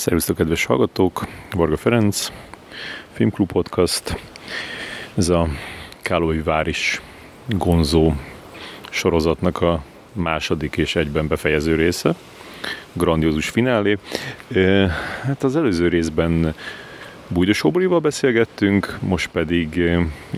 Szervusztok, 0.00 0.36
kedves 0.36 0.64
hallgatók! 0.64 1.26
Varga 1.50 1.76
Ferenc, 1.76 2.32
Filmklub 3.12 3.52
Podcast. 3.52 4.20
Ez 5.16 5.28
a 5.28 5.48
Kálói 6.02 6.38
Váris 6.38 7.00
Gonzó 7.46 8.12
sorozatnak 8.90 9.60
a 9.60 9.82
második 10.12 10.76
és 10.76 10.96
egyben 10.96 11.28
befejező 11.28 11.74
része. 11.74 12.14
Grandiózus 12.92 13.48
finálé. 13.48 13.98
Hát 15.22 15.42
az 15.42 15.56
előző 15.56 15.88
részben 15.88 16.54
Bújdos 17.28 17.64
Obrival 17.64 18.00
beszélgettünk, 18.00 18.98
most 19.00 19.28
pedig 19.30 19.76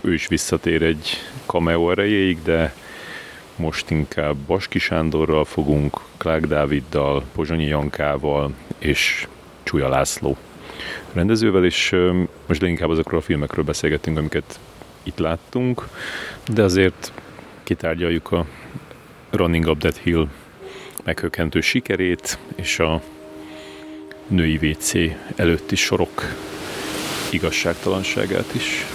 ő 0.01 0.13
is 0.13 0.27
visszatér 0.27 0.81
egy 0.81 1.09
cameo 1.45 1.91
erejéig, 1.91 2.37
de 2.43 2.73
most 3.55 3.89
inkább 3.89 4.35
Baski 4.35 4.79
Sándorral 4.79 5.45
fogunk, 5.45 5.99
Klák 6.17 6.47
Dáviddal, 6.47 7.23
Pozsonyi 7.33 7.65
Jankával 7.65 8.53
és 8.77 9.27
Csúlya 9.73 9.89
László 9.89 10.37
rendezővel, 11.13 11.65
és 11.65 11.95
most 12.45 12.61
leginkább 12.61 12.89
azokról 12.89 13.19
a 13.19 13.23
filmekről 13.23 13.65
beszélgettünk, 13.65 14.17
amiket 14.17 14.59
itt 15.03 15.17
láttunk, 15.17 15.87
de 16.53 16.63
azért 16.63 17.11
kitárgyaljuk 17.63 18.31
a 18.31 18.45
Running 19.29 19.67
Up 19.67 19.79
That 19.79 19.97
Hill 19.97 20.27
meghökkentő 21.03 21.61
sikerét, 21.61 22.37
és 22.55 22.79
a 22.79 23.01
női 24.27 24.59
WC 24.61 24.91
előtti 25.35 25.75
sorok 25.75 26.23
igazságtalanságát 27.31 28.53
is. 28.55 28.85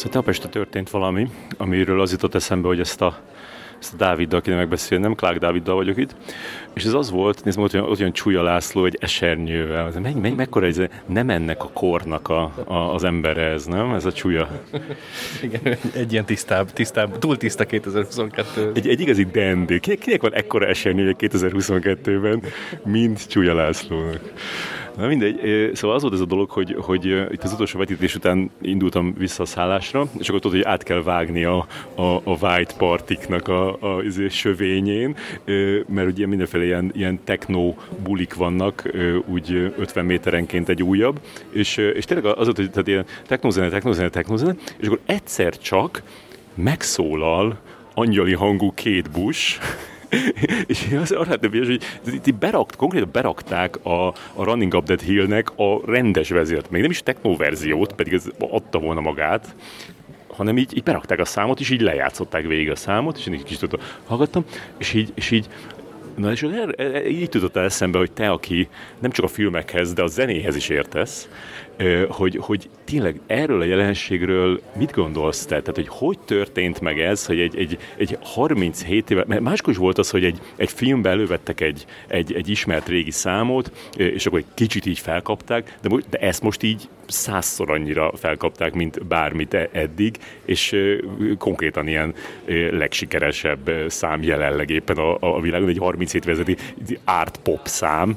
Szóval 0.00 0.12
tegnap 0.12 0.34
este 0.34 0.48
történt 0.48 0.90
valami, 0.90 1.30
amiről 1.56 2.00
az 2.00 2.10
jutott 2.10 2.34
eszembe, 2.34 2.68
hogy 2.68 2.80
ezt 2.80 3.00
a, 3.00 3.18
ezt 3.80 3.92
a 3.92 3.96
Dáviddal 3.96 4.40
kéne 4.40 4.56
megbeszélni, 4.56 5.04
nem 5.04 5.14
Klák 5.14 5.38
Dáviddal 5.38 5.74
vagyok 5.74 5.96
itt, 5.96 6.14
és 6.72 6.84
ez 6.84 6.92
az 6.92 7.10
volt, 7.10 7.44
nézd, 7.44 7.58
ott 7.58 7.74
olyan, 7.74 7.86
ott 7.86 7.98
olyan 7.98 8.12
Csúlya 8.12 8.42
László 8.42 8.84
egy 8.84 8.96
esernyővel, 9.00 9.92
meg, 10.02 10.20
meg, 10.20 10.34
mekkora 10.34 10.66
ez, 10.66 10.80
nem 11.06 11.30
ennek 11.30 11.64
a 11.64 11.70
kornak 11.72 12.28
a, 12.28 12.52
a, 12.64 12.74
az 12.74 13.04
embere 13.04 13.42
ez, 13.42 13.64
nem? 13.64 13.92
Ez 13.92 14.04
a 14.04 14.12
Csúlya. 14.12 14.48
Igen, 15.42 15.76
egy 15.94 16.12
ilyen 16.12 16.24
tisztább, 16.24 16.72
tisztább, 16.72 17.18
túl 17.18 17.36
tiszta 17.36 17.66
2022. 17.66 18.72
Egy, 18.74 18.88
egy 18.88 19.00
igazi 19.00 19.24
dandy. 19.24 19.80
Kinek 19.80 20.20
van 20.22 20.34
ekkora 20.34 20.66
esernyője 20.66 21.14
2022-ben, 21.18 22.42
mint 22.84 23.28
Csúlya 23.28 23.54
Lászlónak? 23.54 24.32
Na 24.96 25.06
mindegy, 25.06 25.70
szóval 25.74 25.96
az 25.96 26.02
volt 26.02 26.14
ez 26.14 26.20
a 26.20 26.24
dolog, 26.24 26.50
hogy, 26.50 26.76
hogy 26.78 27.04
itt 27.32 27.42
az 27.42 27.52
utolsó 27.52 27.78
vetítés 27.78 28.14
után 28.14 28.50
indultam 28.60 29.14
vissza 29.18 29.42
a 29.42 29.46
szállásra, 29.46 30.06
és 30.18 30.28
akkor 30.28 30.40
tudod, 30.40 30.56
hogy 30.56 30.66
át 30.66 30.82
kell 30.82 31.02
vágni 31.02 31.44
a, 31.44 31.66
a, 31.94 32.02
a 32.02 32.36
White 32.40 32.74
Partiknak 32.78 33.48
a, 33.48 33.80
a, 33.80 33.96
a 33.96 34.02
izé, 34.02 34.28
sövényén, 34.28 35.16
mert 35.88 36.08
ugye 36.08 36.26
mindenféle 36.26 36.64
ilyen, 36.64 36.90
ilyen 36.94 37.20
techno 37.24 37.74
bulik 38.02 38.34
vannak, 38.34 38.90
úgy 39.26 39.72
50 39.78 40.04
méterenként 40.04 40.68
egy 40.68 40.82
újabb, 40.82 41.20
és, 41.50 41.76
és 41.76 42.04
tényleg 42.04 42.26
az 42.26 42.44
volt, 42.44 42.56
hogy 42.56 42.70
tehát 42.70 42.88
ilyen 42.88 43.06
technozene, 43.26 43.68
technozene, 43.68 44.08
technozene, 44.08 44.54
és 44.76 44.86
akkor 44.86 45.00
egyszer 45.06 45.58
csak 45.58 46.02
megszólal 46.54 47.58
angyali 47.94 48.32
hangú 48.32 48.72
két 48.74 49.10
bush, 49.10 49.58
és 50.66 50.88
én 50.92 50.98
az 50.98 51.10
arra 51.10 51.36
többi, 51.36 51.58
hogy 51.58 51.82
itt 52.04 52.34
berakt, 52.34 52.76
konkrétan 52.76 53.08
berakták 53.12 53.84
a, 53.84 54.06
a 54.08 54.44
Running 54.44 54.74
Up 54.74 54.84
That 54.84 55.00
Hill-nek 55.00 55.50
a 55.58 55.80
rendes 55.84 56.28
vezért, 56.28 56.70
még 56.70 56.80
nem 56.80 56.90
is 56.90 57.02
techno 57.02 57.36
verziót, 57.36 57.92
pedig 57.92 58.12
ez 58.12 58.24
adta 58.38 58.78
volna 58.78 59.00
magát, 59.00 59.54
hanem 60.28 60.58
így, 60.58 60.76
így 60.76 60.82
berakták 60.82 61.18
a 61.18 61.24
számot, 61.24 61.60
és 61.60 61.70
így 61.70 61.80
lejátszották 61.80 62.46
végig 62.46 62.70
a 62.70 62.76
számot, 62.76 63.16
és 63.16 63.26
én 63.26 63.34
egy 63.34 63.42
kicsit 63.42 63.78
hallgattam, 64.06 64.44
és 64.76 64.94
így, 64.94 65.12
és 65.14 65.30
így 65.30 65.48
Na 66.20 66.30
és 66.30 66.42
erre, 66.42 67.08
így 67.08 67.28
tudott 67.28 67.56
eszembe, 67.56 67.98
hogy 67.98 68.12
te, 68.12 68.30
aki 68.30 68.68
nem 68.98 69.10
csak 69.10 69.24
a 69.24 69.28
filmekhez, 69.28 69.92
de 69.92 70.02
a 70.02 70.06
zenéhez 70.06 70.56
is 70.56 70.68
értesz, 70.68 71.28
hogy, 72.08 72.36
hogy 72.36 72.70
tényleg 72.84 73.20
erről 73.26 73.60
a 73.60 73.64
jelenségről 73.64 74.60
mit 74.76 74.92
gondolsz 74.92 75.46
te? 75.46 75.60
Tehát, 75.60 75.74
hogy 75.74 75.88
hogy 75.88 76.18
történt 76.18 76.80
meg 76.80 77.00
ez, 77.00 77.26
hogy 77.26 77.40
egy, 77.40 77.56
egy, 77.56 77.78
egy 77.96 78.18
37 78.20 79.10
éve, 79.10 79.24
mert 79.26 79.40
máskor 79.40 79.72
is 79.72 79.78
volt 79.78 79.98
az, 79.98 80.10
hogy 80.10 80.24
egy, 80.24 80.40
egy 80.56 80.70
filmben 80.70 81.12
elővettek 81.12 81.60
egy, 81.60 81.86
egy, 82.08 82.32
egy 82.32 82.48
ismert 82.48 82.88
régi 82.88 83.10
számot, 83.10 83.72
és 83.96 84.26
akkor 84.26 84.38
egy 84.38 84.46
kicsit 84.54 84.86
így 84.86 84.98
felkapták, 84.98 85.78
de, 85.82 85.88
de 86.10 86.18
ezt 86.18 86.42
most 86.42 86.62
így 86.62 86.88
százszor 87.10 87.70
annyira 87.70 88.12
felkapták, 88.16 88.72
mint 88.72 89.06
bármit 89.06 89.54
e, 89.54 89.68
eddig, 89.72 90.16
és 90.44 90.76
konkrétan 91.38 91.88
ilyen 91.88 92.14
legsikeresebb 92.70 93.70
szám 93.88 94.22
jelenleg 94.22 94.70
éppen 94.70 94.96
a, 94.96 95.16
a 95.20 95.40
világon, 95.40 95.68
egy 95.68 95.78
37 95.78 96.24
vezeti 96.24 96.56
art 97.04 97.36
pop 97.36 97.66
szám. 97.66 98.16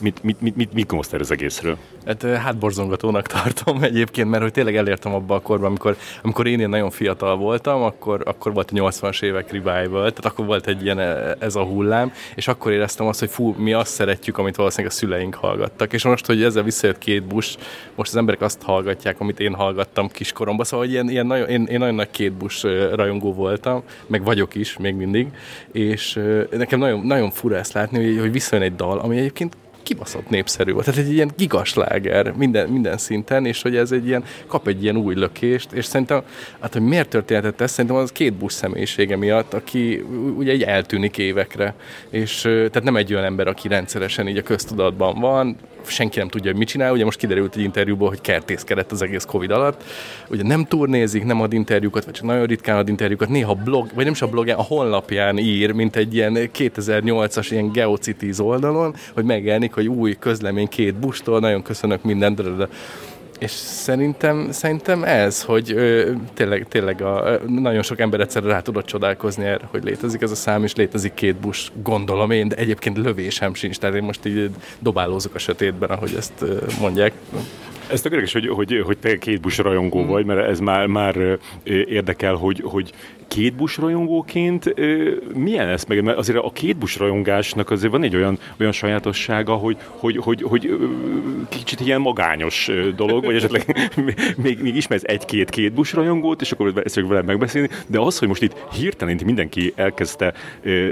Mit, 0.00 0.22
mit, 0.22 0.40
mit, 0.40 0.56
mit, 0.56 0.72
mit 0.72 0.86
gondolsz 0.86 1.12
az 1.12 1.30
egészről? 1.30 1.76
Hát 2.06 2.22
hátborzongatónak 2.22 3.26
tartom 3.26 3.82
egyébként, 3.90 4.30
mert 4.30 4.42
hogy 4.42 4.52
tényleg 4.52 4.76
elértem 4.76 5.14
abba 5.14 5.34
a 5.34 5.40
korban, 5.40 5.66
amikor, 5.66 5.96
amikor 6.22 6.46
én 6.46 6.58
ilyen 6.58 6.70
nagyon 6.70 6.90
fiatal 6.90 7.36
voltam, 7.36 7.82
akkor, 7.82 8.22
akkor 8.24 8.52
volt 8.52 8.70
a 8.70 8.74
80-as 8.74 9.22
évek 9.22 9.52
revival, 9.52 10.10
tehát 10.12 10.24
akkor 10.24 10.46
volt 10.46 10.66
egy 10.66 10.82
ilyen 10.82 10.98
ez 11.38 11.54
a 11.54 11.62
hullám, 11.62 12.12
és 12.34 12.48
akkor 12.48 12.72
éreztem 12.72 13.06
azt, 13.06 13.18
hogy 13.18 13.30
fú, 13.30 13.54
mi 13.58 13.72
azt 13.72 13.92
szeretjük, 13.92 14.38
amit 14.38 14.56
valószínűleg 14.56 14.92
a 14.92 14.96
szüleink 14.96 15.34
hallgattak. 15.34 15.92
És 15.92 16.04
most, 16.04 16.26
hogy 16.26 16.42
ezzel 16.42 16.62
visszajött 16.62 16.98
két 16.98 17.22
busz, 17.22 17.56
most 17.94 18.10
az 18.10 18.16
emberek 18.16 18.40
azt 18.40 18.62
hallgatják, 18.62 19.20
amit 19.20 19.40
én 19.40 19.54
hallgattam 19.54 20.08
kiskoromban, 20.08 20.64
szóval 20.64 20.84
hogy 20.84 20.94
ilyen, 20.94 21.08
ilyen 21.08 21.26
nagyon, 21.26 21.48
én, 21.48 21.64
én 21.64 21.78
nagyon 21.78 21.94
nagy 21.94 22.10
két 22.10 22.32
busz 22.32 22.62
rajongó 22.92 23.32
voltam, 23.32 23.82
meg 24.06 24.24
vagyok 24.24 24.54
is 24.54 24.76
még 24.76 24.94
mindig, 24.94 25.28
és 25.72 26.20
nekem 26.50 26.78
nagyon, 26.78 27.06
nagyon 27.06 27.30
fura 27.30 27.56
ezt 27.56 27.72
látni, 27.72 28.04
hogy, 28.04 28.20
hogy 28.20 28.32
visszajön 28.32 28.64
egy 28.64 28.74
dal, 28.74 28.98
ami 28.98 29.16
egyébként 29.16 29.56
kibaszott 29.86 30.28
népszerű 30.28 30.72
volt. 30.72 30.84
Tehát 30.84 31.00
egy 31.00 31.12
ilyen 31.12 31.30
gigasláger 31.36 32.32
minden, 32.32 32.68
minden 32.68 32.98
szinten, 32.98 33.46
és 33.46 33.62
hogy 33.62 33.76
ez 33.76 33.92
egy 33.92 34.06
ilyen, 34.06 34.24
kap 34.46 34.66
egy 34.66 34.82
ilyen 34.82 34.96
új 34.96 35.14
lökést, 35.14 35.72
és 35.72 35.84
szerintem, 35.84 36.22
hát 36.60 36.72
hogy 36.72 36.82
miért 36.82 37.08
történhetett 37.08 37.60
ez, 37.60 37.70
szerintem 37.70 38.00
az 38.00 38.12
két 38.12 38.32
busz 38.32 38.54
személyisége 38.54 39.16
miatt, 39.16 39.54
aki 39.54 40.04
ugye 40.36 40.52
egy 40.52 40.62
eltűnik 40.62 41.18
évekre, 41.18 41.74
és 42.10 42.40
tehát 42.40 42.82
nem 42.82 42.96
egy 42.96 43.12
olyan 43.12 43.24
ember, 43.24 43.46
aki 43.46 43.68
rendszeresen 43.68 44.28
így 44.28 44.36
a 44.36 44.42
köztudatban 44.42 45.20
van, 45.20 45.56
senki 45.90 46.18
nem 46.18 46.28
tudja, 46.28 46.50
hogy 46.50 46.58
mit 46.58 46.68
csinál. 46.68 46.92
Ugye 46.92 47.04
most 47.04 47.18
kiderült 47.18 47.56
egy 47.56 47.62
interjúból, 47.62 48.08
hogy 48.08 48.20
kertészkedett 48.20 48.92
az 48.92 49.02
egész 49.02 49.24
Covid 49.24 49.50
alatt. 49.50 49.82
Ugye 50.28 50.42
nem 50.42 50.64
turnézik, 50.64 51.24
nem 51.24 51.40
ad 51.40 51.52
interjúkat, 51.52 52.04
vagy 52.04 52.14
csak 52.14 52.24
nagyon 52.24 52.46
ritkán 52.46 52.76
ad 52.76 52.88
interjúkat. 52.88 53.28
Néha 53.28 53.54
blog, 53.54 53.90
vagy 53.94 54.04
nem 54.04 54.12
is 54.12 54.22
a 54.22 54.28
blogján, 54.28 54.58
a 54.58 54.62
honlapján 54.62 55.38
ír, 55.38 55.72
mint 55.72 55.96
egy 55.96 56.14
ilyen 56.14 56.34
2008-as 56.34 57.46
ilyen 57.50 57.72
Geocities 57.72 58.38
oldalon, 58.38 58.94
hogy 59.14 59.24
megjelenik, 59.24 59.74
hogy 59.74 59.88
új 59.88 60.16
közlemény 60.18 60.68
két 60.68 60.94
bustól, 60.94 61.40
nagyon 61.40 61.62
köszönök 61.62 62.02
mindent, 62.02 62.56
de 62.56 62.68
és 63.38 63.50
szerintem, 63.50 64.48
szerintem 64.50 65.04
ez, 65.04 65.42
hogy 65.42 65.72
ö, 65.72 66.12
tényleg, 66.34 66.66
tényleg 66.68 67.02
a, 67.02 67.38
nagyon 67.46 67.82
sok 67.82 68.00
ember 68.00 68.20
egyszerre 68.20 68.48
rá 68.48 68.60
tudott 68.60 68.86
csodálkozni 68.86 69.44
erre, 69.44 69.68
hogy 69.70 69.84
létezik 69.84 70.22
ez 70.22 70.30
a 70.30 70.34
szám, 70.34 70.64
és 70.64 70.74
létezik 70.74 71.14
két 71.14 71.36
busz, 71.36 71.70
gondolom 71.82 72.30
én, 72.30 72.48
de 72.48 72.56
egyébként 72.56 72.96
lövésem 72.96 73.54
sincs, 73.54 73.78
tehát 73.78 73.96
én 73.96 74.02
most 74.02 74.26
így 74.26 74.50
dobálózok 74.78 75.34
a 75.34 75.38
sötétben, 75.38 75.90
ahogy 75.90 76.14
ezt 76.16 76.44
mondják. 76.80 77.12
Ez 77.90 78.00
tök 78.00 78.12
érdekes, 78.12 78.32
hogy, 78.32 78.48
hogy, 78.48 78.82
hogy 78.84 78.98
te 78.98 79.18
két 79.18 79.40
busz 79.40 79.58
rajongó 79.58 80.02
mm. 80.02 80.06
vagy, 80.06 80.24
mert 80.24 80.48
ez 80.48 80.60
már, 80.60 80.86
már 80.86 81.38
érdekel, 81.64 82.34
hogy, 82.34 82.62
hogy 82.64 82.92
két 83.28 83.54
busz 83.54 83.76
rajongóként 83.76 84.74
milyen 85.34 85.68
ez 85.68 85.84
meg? 85.84 86.02
Mert 86.02 86.18
azért 86.18 86.38
a 86.38 86.50
két 86.52 86.76
busz 86.76 86.96
rajongásnak 86.96 87.70
azért 87.70 87.92
van 87.92 88.02
egy 88.02 88.16
olyan, 88.16 88.38
olyan 88.60 88.72
sajátossága, 88.72 89.54
hogy, 89.54 89.76
hogy, 89.80 90.16
hogy, 90.16 90.42
hogy 90.42 90.76
kicsit 91.48 91.80
ilyen 91.80 92.00
magányos 92.00 92.70
dolog, 92.96 93.24
vagy 93.24 93.34
esetleg 93.34 93.90
még, 94.42 94.58
még 94.62 94.76
ismersz 94.76 95.02
egy-két 95.04 95.50
két 95.50 95.72
busz 95.72 95.92
rajongót, 95.92 96.40
és 96.40 96.52
akkor 96.52 96.82
ezt 96.84 96.94
velem 96.94 97.24
megbeszélni, 97.24 97.68
de 97.86 97.98
az, 97.98 98.18
hogy 98.18 98.28
most 98.28 98.42
itt 98.42 98.56
hirtelen 98.72 99.20
mindenki 99.24 99.72
elkezdte 99.76 100.34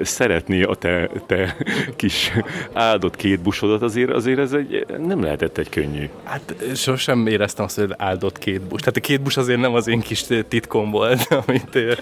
szeretni 0.02 0.62
a 0.62 0.74
te, 0.74 1.10
te 1.26 1.56
kis 1.96 2.32
áldott 2.72 3.16
két 3.16 3.40
buszodat, 3.40 3.82
azért, 3.82 4.10
azért 4.10 4.38
ez 4.38 4.52
egy, 4.52 4.86
nem 5.06 5.22
lehetett 5.22 5.58
egy 5.58 5.68
könnyű. 5.68 6.08
Hát 6.24 6.54
sosem 6.84 7.26
éreztem 7.26 7.64
azt, 7.64 7.78
hogy 7.78 7.94
áldott 7.96 8.38
két 8.38 8.60
bus. 8.60 8.80
Tehát 8.80 8.96
a 8.96 9.00
két 9.00 9.20
bus 9.20 9.36
azért 9.36 9.60
nem 9.60 9.74
az 9.74 9.86
én 9.86 10.00
kis 10.00 10.24
titkom 10.48 10.90
volt, 10.90 11.28
amit, 11.46 11.74
én, 11.74 11.96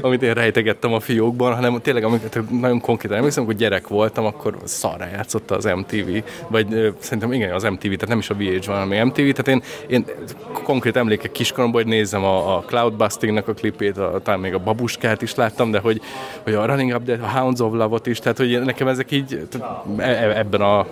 amit 0.00 0.22
én 0.22 0.34
rejtegettem 0.34 0.92
a 0.92 1.00
fiókban, 1.00 1.54
hanem 1.54 1.80
tényleg, 1.82 2.04
amikor 2.04 2.44
nagyon 2.50 2.80
konkrétan 2.80 3.16
emlékszem, 3.16 3.44
hogy 3.44 3.56
gyerek 3.56 3.88
voltam, 3.88 4.24
akkor 4.24 4.56
szarra 4.64 5.06
játszotta 5.06 5.56
az 5.56 5.64
MTV, 5.64 6.08
vagy 6.48 6.94
szerintem 6.98 7.32
igen, 7.32 7.52
az 7.52 7.62
MTV, 7.62 7.82
tehát 7.82 8.08
nem 8.08 8.18
is 8.18 8.30
a 8.30 8.34
VH 8.34 8.66
van, 8.66 8.78
hanem 8.78 9.06
MTV, 9.06 9.30
tehát 9.30 9.48
én, 9.48 9.62
én 9.86 10.04
konkrét 10.62 10.96
emlékek 10.96 11.32
kiskoromban, 11.32 11.82
hogy 11.82 11.90
nézzem 11.90 12.24
a, 12.24 12.56
a 12.56 12.60
Cloudbusting-nak 12.60 13.48
a 13.48 13.54
klipét, 13.54 13.98
a, 13.98 14.20
talán 14.22 14.40
még 14.40 14.54
a 14.54 14.58
Babuskát 14.58 15.22
is 15.22 15.34
láttam, 15.34 15.70
de 15.70 15.78
hogy, 15.78 16.00
hogy 16.42 16.54
a 16.54 16.66
Running 16.66 16.94
Up, 16.94 17.08
a 17.22 17.28
Hounds 17.28 17.60
of 17.60 17.72
Love-ot 17.72 18.06
is, 18.06 18.18
tehát 18.18 18.36
hogy 18.36 18.60
nekem 18.64 18.88
ezek 18.88 19.10
így 19.10 19.48
e, 19.96 20.02
e, 20.02 20.38
ebben 20.38 20.60
a 20.60 20.86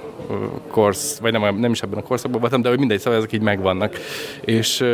korsz, 0.71 1.19
vagy 1.19 1.33
nem, 1.33 1.57
nem 1.57 1.73
is 1.73 1.83
ebben 1.83 1.99
a 1.99 2.03
korszakban 2.03 2.41
voltam, 2.41 2.63
de 2.63 2.69
hogy 2.69 2.79
mindegy, 2.93 3.01
szóval 3.01 3.19
ezek 3.19 3.33
így 3.33 3.41
megvannak. 3.41 3.99
És 4.41 4.85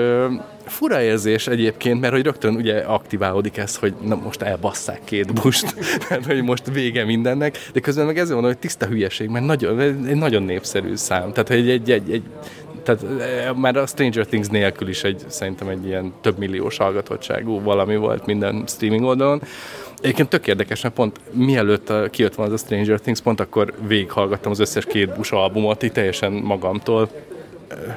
fura 0.67 1.03
érzés 1.03 1.47
egyébként, 1.47 2.01
mert 2.01 2.13
hogy 2.13 2.23
rögtön 2.23 2.55
ugye 2.55 2.79
aktiválódik 2.79 3.57
ez, 3.57 3.77
hogy 3.77 3.95
na 4.03 4.15
most 4.15 4.43
elbasszák 4.43 5.01
két 5.05 5.35
bust, 5.35 5.75
mert 6.09 6.27
hogy 6.27 6.43
most 6.43 6.71
vége 6.73 7.05
mindennek, 7.05 7.59
de 7.73 7.81
közben 7.81 8.07
meg 8.07 8.19
ezzel 8.19 8.33
mondom, 8.33 8.53
hogy 8.53 8.61
tiszta 8.61 8.87
hülyeség, 8.87 9.29
mert 9.29 9.45
nagyon, 9.45 9.81
egy 9.81 10.17
nagyon 10.17 10.43
népszerű 10.43 10.97
szám. 10.97 11.33
Tehát, 11.33 11.49
hogy 11.49 11.71
egy, 11.71 11.91
egy, 11.91 12.13
egy 12.13 12.23
tehát 12.83 13.57
már 13.57 13.77
a 13.77 13.87
Stranger 13.87 14.27
Things 14.27 14.49
nélkül 14.49 14.89
is 14.89 15.05
egy, 15.05 15.25
szerintem 15.27 15.69
egy 15.69 15.87
ilyen 15.87 16.13
több 16.21 16.39
milliós 16.39 16.77
hallgatottságú 16.77 17.61
valami 17.61 17.97
volt 17.97 18.27
minden 18.27 18.65
streaming 18.67 19.05
oldalon. 19.05 19.43
Egyébként 20.01 20.29
tök 20.29 20.47
érdekes, 20.47 20.83
mert 20.83 20.95
pont 20.95 21.21
mielőtt 21.31 22.11
kijött 22.11 22.35
volna 22.35 22.53
az 22.53 22.63
a 22.63 22.65
Stranger 22.65 23.01
Things, 23.01 23.21
pont 23.21 23.41
akkor 23.41 23.75
végighallgattam 23.87 24.51
az 24.51 24.59
összes 24.59 24.85
két 24.85 25.15
bus 25.17 25.33
albumot, 25.33 25.83
így 25.83 25.93
teljesen 25.93 26.33
magamtól, 26.33 27.09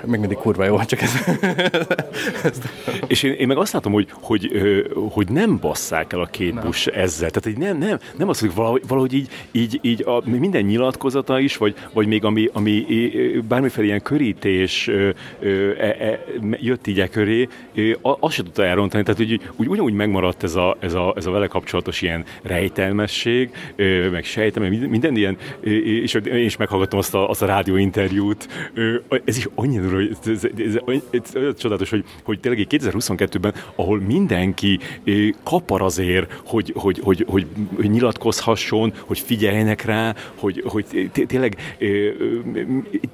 még 0.05 0.19
mindig 0.19 0.37
kurva 0.37 0.65
jó, 0.65 0.83
csak 0.83 1.01
ez... 1.01 1.11
És 3.07 3.23
én, 3.23 3.31
én 3.31 3.47
meg 3.47 3.57
azt 3.57 3.73
látom, 3.73 3.93
hogy, 3.93 4.07
hogy, 4.11 4.51
hogy 5.09 5.29
nem 5.29 5.57
basszák 5.57 6.13
el 6.13 6.19
a 6.19 6.25
két 6.25 6.53
nem. 6.53 6.63
busz 6.63 6.87
ezzel. 6.87 7.29
Tehát 7.29 7.59
nem, 7.59 7.77
nem, 7.77 7.99
nem 8.17 8.29
az, 8.29 8.39
hogy 8.39 8.53
valahogy, 8.53 8.81
valahogy 8.87 9.13
így, 9.13 9.29
így, 9.51 9.79
így 9.81 10.03
a, 10.05 10.21
minden 10.25 10.63
nyilatkozata 10.63 11.39
is, 11.39 11.57
vagy, 11.57 11.75
vagy 11.93 12.07
még 12.07 12.23
ami, 12.23 12.49
ami 12.53 12.85
bármiféle 13.47 13.85
ilyen 13.85 14.01
körítés 14.01 14.87
e, 14.87 15.13
e, 15.79 16.25
jött 16.59 16.87
így 16.87 16.99
e 16.99 17.07
köré, 17.07 17.47
azt 18.01 18.35
se 18.35 18.43
tudta 18.43 18.65
elrontani. 18.65 19.03
Tehát 19.03 19.19
úgy, 19.19 19.41
úgy, 19.55 19.67
ugyanúgy 19.67 19.93
megmaradt 19.93 20.43
ez 20.43 20.55
a, 20.55 20.77
ez, 20.79 20.93
a, 20.93 21.13
ez 21.17 21.25
a 21.25 21.31
vele 21.31 21.47
kapcsolatos 21.47 22.01
ilyen 22.01 22.25
rejtelmesség, 22.43 23.49
meg 24.11 24.23
sejtem, 24.23 24.63
minden 24.63 25.15
ilyen, 25.15 25.37
és 26.03 26.13
én 26.13 26.45
is 26.45 26.57
meghallgattam 26.57 26.99
azt 26.99 27.15
a, 27.15 27.29
azt 27.29 27.41
a 27.41 27.45
rádióinterjút. 27.45 28.47
Ez 29.25 29.37
is 29.37 29.47
annyira 29.61 29.81
durva, 29.81 29.99
ez, 29.99 30.27
ez, 30.27 30.43
ez, 30.57 30.75
ez, 31.11 31.35
ez 31.35 31.55
csodálatos, 31.57 31.89
hogy, 31.89 32.03
hogy 32.23 32.39
tényleg 32.39 32.67
2022-ben, 32.69 33.53
ahol 33.75 33.99
mindenki 33.99 34.79
kapar 35.43 35.81
azért, 35.81 36.41
hogy, 36.45 36.73
hogy, 36.75 36.99
hogy, 37.03 37.25
hogy, 37.27 37.47
hogy 37.75 37.89
nyilatkozhasson, 37.89 38.93
hogy 38.99 39.19
figyeljenek 39.19 39.85
rá, 39.85 40.15
hogy, 40.35 40.63
hogy 40.65 41.11
tényleg 41.27 41.77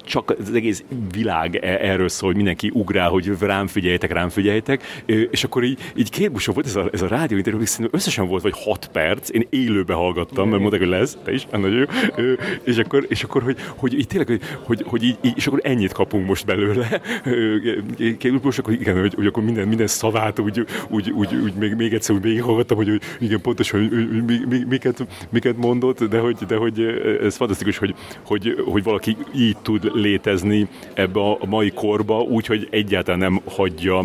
csak 0.04 0.34
az 0.38 0.54
egész 0.54 0.84
világ 1.12 1.56
e, 1.56 1.78
erről 1.80 2.08
szól, 2.08 2.28
hogy 2.28 2.36
mindenki 2.36 2.70
ugrál, 2.74 3.10
hogy 3.10 3.32
rám 3.40 3.66
figyeljetek, 3.66 4.12
rám 4.12 4.28
figyeljetek, 4.28 5.02
és 5.30 5.44
akkor 5.44 5.64
így, 5.64 5.78
így 5.96 6.10
két 6.10 6.32
busó 6.32 6.52
volt 6.52 6.66
ez 6.66 6.76
a, 6.76 6.88
ez 6.92 7.02
a 7.02 7.08
rádió 7.08 7.36
interjú, 7.36 7.60
összesen 7.90 8.26
volt 8.28 8.42
vagy 8.42 8.54
hat 8.64 8.88
perc, 8.92 9.30
én 9.30 9.46
élőbe 9.50 9.94
hallgattam, 9.94 10.48
mert 10.48 10.60
mondták, 10.60 10.80
hogy 10.80 10.88
lesz, 10.88 11.18
te 11.24 11.32
is, 11.32 11.46
nagyon 11.50 11.72
jó, 11.76 11.84
és 12.64 12.78
akkor, 12.78 13.06
és 13.08 13.22
akkor 13.22 13.42
hogy, 13.42 13.56
hogy 13.76 13.98
így 13.98 14.06
tényleg, 14.06 14.28
hogy, 14.28 14.42
hogy, 14.64 14.82
hogy 14.86 15.02
így, 15.02 15.18
és 15.34 15.46
akkor 15.46 15.60
ennyit 15.62 15.92
kapunk 15.92 16.26
most 16.26 16.37
belőle. 16.44 17.00
Most 18.42 18.58
akkor 18.58 18.72
igen, 18.72 19.00
hogy, 19.00 19.14
hogy 19.14 19.26
akkor 19.26 19.42
minden, 19.42 19.68
minden 19.68 19.86
szavát 19.86 20.38
úgy, 20.38 20.66
úgy, 20.88 21.10
úgy, 21.10 21.34
úgy 21.34 21.54
még, 21.54 21.74
még 21.74 21.94
egyszer 21.94 22.14
úgy 22.14 22.22
végighallgattam, 22.22 22.76
hogy, 22.76 22.88
hogy 22.88 23.00
igen, 23.18 23.40
pontosan, 23.40 23.80
hogy, 23.80 24.08
hogy, 24.26 24.44
hogy 24.48 24.66
miket, 24.66 25.06
miket 25.30 25.56
mondott, 25.56 26.04
de 26.04 26.18
hogy, 26.18 26.36
de 26.46 26.56
hogy 26.56 26.80
ez 27.22 27.36
fantasztikus, 27.36 27.78
hogy, 27.78 27.94
hogy, 28.22 28.62
hogy 28.64 28.82
valaki 28.82 29.16
így 29.34 29.56
tud 29.62 29.90
létezni 29.94 30.68
ebbe 30.94 31.20
a 31.20 31.46
mai 31.46 31.70
korba, 31.70 32.20
úgyhogy 32.20 32.68
egyáltalán 32.70 33.18
nem 33.18 33.40
hagyja 33.44 34.04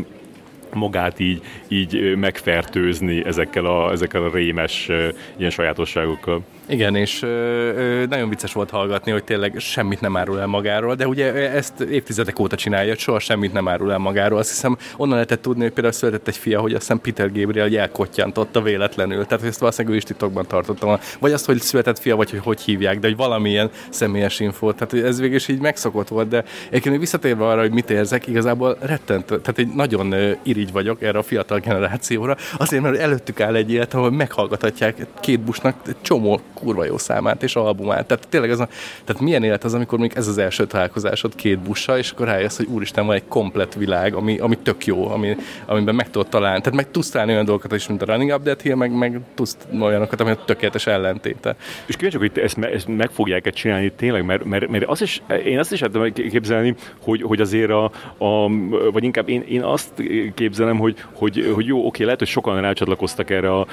magát 0.73 1.19
így, 1.19 1.41
így 1.67 2.15
megfertőzni 2.15 3.25
ezekkel 3.25 3.65
a, 3.65 3.91
ezekkel 3.91 4.23
a 4.23 4.31
rémes 4.33 4.89
ilyen 5.37 5.49
sajátosságokkal. 5.49 6.41
Igen, 6.67 6.95
és 6.95 7.21
ö, 7.21 8.03
nagyon 8.09 8.29
vicces 8.29 8.53
volt 8.53 8.69
hallgatni, 8.69 9.11
hogy 9.11 9.23
tényleg 9.23 9.55
semmit 9.59 10.01
nem 10.01 10.17
árul 10.17 10.39
el 10.39 10.47
magáról, 10.47 10.95
de 10.95 11.07
ugye 11.07 11.51
ezt 11.51 11.79
évtizedek 11.79 12.39
óta 12.39 12.55
csinálja, 12.55 12.95
soha 12.95 13.19
semmit 13.19 13.53
nem 13.53 13.67
árul 13.67 13.91
el 13.91 13.97
magáról. 13.97 14.39
Azt 14.39 14.49
hiszem, 14.49 14.77
onnan 14.97 15.13
lehetett 15.13 15.41
tudni, 15.41 15.61
hogy 15.61 15.71
például 15.71 15.93
született 15.93 16.27
egy 16.27 16.37
fia, 16.37 16.59
hogy 16.59 16.73
azt 16.73 16.81
hiszem 16.81 17.01
Peter 17.01 17.31
Gabriel 17.31 17.77
elkottyantotta 17.79 18.61
véletlenül. 18.61 19.25
Tehát 19.25 19.45
ezt 19.45 19.59
valószínűleg 19.59 19.93
ő 19.93 19.97
is 19.97 20.03
titokban 20.03 20.47
tartottam. 20.47 20.99
Vagy 21.19 21.31
azt, 21.31 21.45
hogy 21.45 21.59
született 21.59 21.99
fia, 21.99 22.15
vagy 22.15 22.29
hogy 22.29 22.39
hogy 22.39 22.61
hívják, 22.61 22.99
de 22.99 23.07
hogy 23.07 23.17
valamilyen 23.17 23.69
személyes 23.89 24.39
info. 24.39 24.73
Tehát 24.73 25.05
ez 25.05 25.19
végül 25.19 25.35
is 25.35 25.47
így 25.47 25.59
megszokott 25.59 26.07
volt, 26.07 26.27
de 26.27 26.43
egyébként 26.69 26.99
visszatérve 26.99 27.47
arra, 27.47 27.61
hogy 27.61 27.71
mit 27.71 27.89
érzek, 27.89 28.27
igazából 28.27 28.77
rettent, 28.79 29.25
tehát 29.25 29.57
egy 29.57 29.73
nagyon 29.73 30.15
irigy 30.43 30.71
vagyok 30.71 31.01
erre 31.01 31.17
a 31.17 31.23
fiatal 31.23 31.59
generációra, 31.59 32.37
azért, 32.57 32.83
mert 32.83 32.97
előttük 32.97 33.39
áll 33.39 33.55
egy 33.55 33.71
élet, 33.71 33.93
ahol 33.93 34.11
meghallgathatják 34.11 35.05
két 35.19 35.39
busnak 35.39 35.75
csomó 36.01 36.41
kurva 36.63 36.85
jó 36.85 36.97
számát 36.97 37.43
és 37.43 37.55
albumát. 37.55 38.05
Tehát 38.07 38.27
tényleg 38.29 38.51
az 38.51 38.59
a, 38.59 38.67
tehát 39.03 39.21
milyen 39.21 39.43
élet 39.43 39.63
az, 39.63 39.73
amikor 39.73 39.99
még 39.99 40.11
ez 40.15 40.27
az 40.27 40.37
első 40.37 40.65
találkozásod 40.65 41.35
két 41.35 41.59
bussal, 41.59 41.97
és 41.97 42.11
akkor 42.11 42.25
rájössz, 42.25 42.57
hogy 42.57 42.67
úristen, 42.69 43.05
van 43.05 43.15
egy 43.15 43.27
komplet 43.27 43.75
világ, 43.75 44.13
ami, 44.13 44.37
ami 44.37 44.57
tök 44.57 44.85
jó, 44.85 45.09
ami, 45.09 45.35
amiben 45.65 45.95
meg 45.95 46.09
tudod 46.09 46.27
találni. 46.27 46.59
Tehát 46.61 46.75
meg 46.75 46.91
tudsz 46.91 47.09
találni 47.09 47.33
olyan 47.33 47.45
dolgokat 47.45 47.73
is, 47.73 47.87
mint 47.87 48.01
a 48.01 48.05
Running 48.05 48.31
Up 48.31 48.43
That 48.43 48.61
Hill, 48.61 48.75
meg, 48.75 48.97
meg 48.97 49.19
tudsz 49.33 49.57
olyanokat, 49.81 50.21
ami 50.21 50.31
a 50.31 50.35
tökéletes 50.45 50.87
ellentéte. 50.87 51.55
És 51.85 51.95
kíváncsi, 51.95 52.17
hogy 52.17 52.31
ezt, 52.35 52.57
ezt 52.57 52.87
meg 52.87 53.09
fogják-e 53.09 53.49
csinálni 53.49 53.91
tényleg, 53.91 54.25
mert, 54.25 54.43
mert, 54.43 54.67
mert 54.67 54.85
az 54.85 55.01
is, 55.01 55.21
én 55.45 55.59
azt 55.59 55.71
is 55.71 55.79
tudom 55.79 56.13
képzelni, 56.13 56.75
hogy, 57.01 57.21
hogy 57.21 57.41
azért 57.41 57.69
a, 57.69 57.91
a, 58.17 58.49
vagy 58.91 59.03
inkább 59.03 59.29
én, 59.29 59.43
én 59.47 59.63
azt 59.63 60.03
képzelem, 60.33 60.77
hogy, 60.77 60.95
hogy, 61.13 61.51
hogy 61.53 61.65
jó, 61.65 61.85
oké, 61.85 62.03
lehet, 62.03 62.19
hogy 62.19 62.27
sokan 62.27 62.61
rácsatlakoztak 62.61 63.29
erre 63.29 63.53
a 63.53 63.67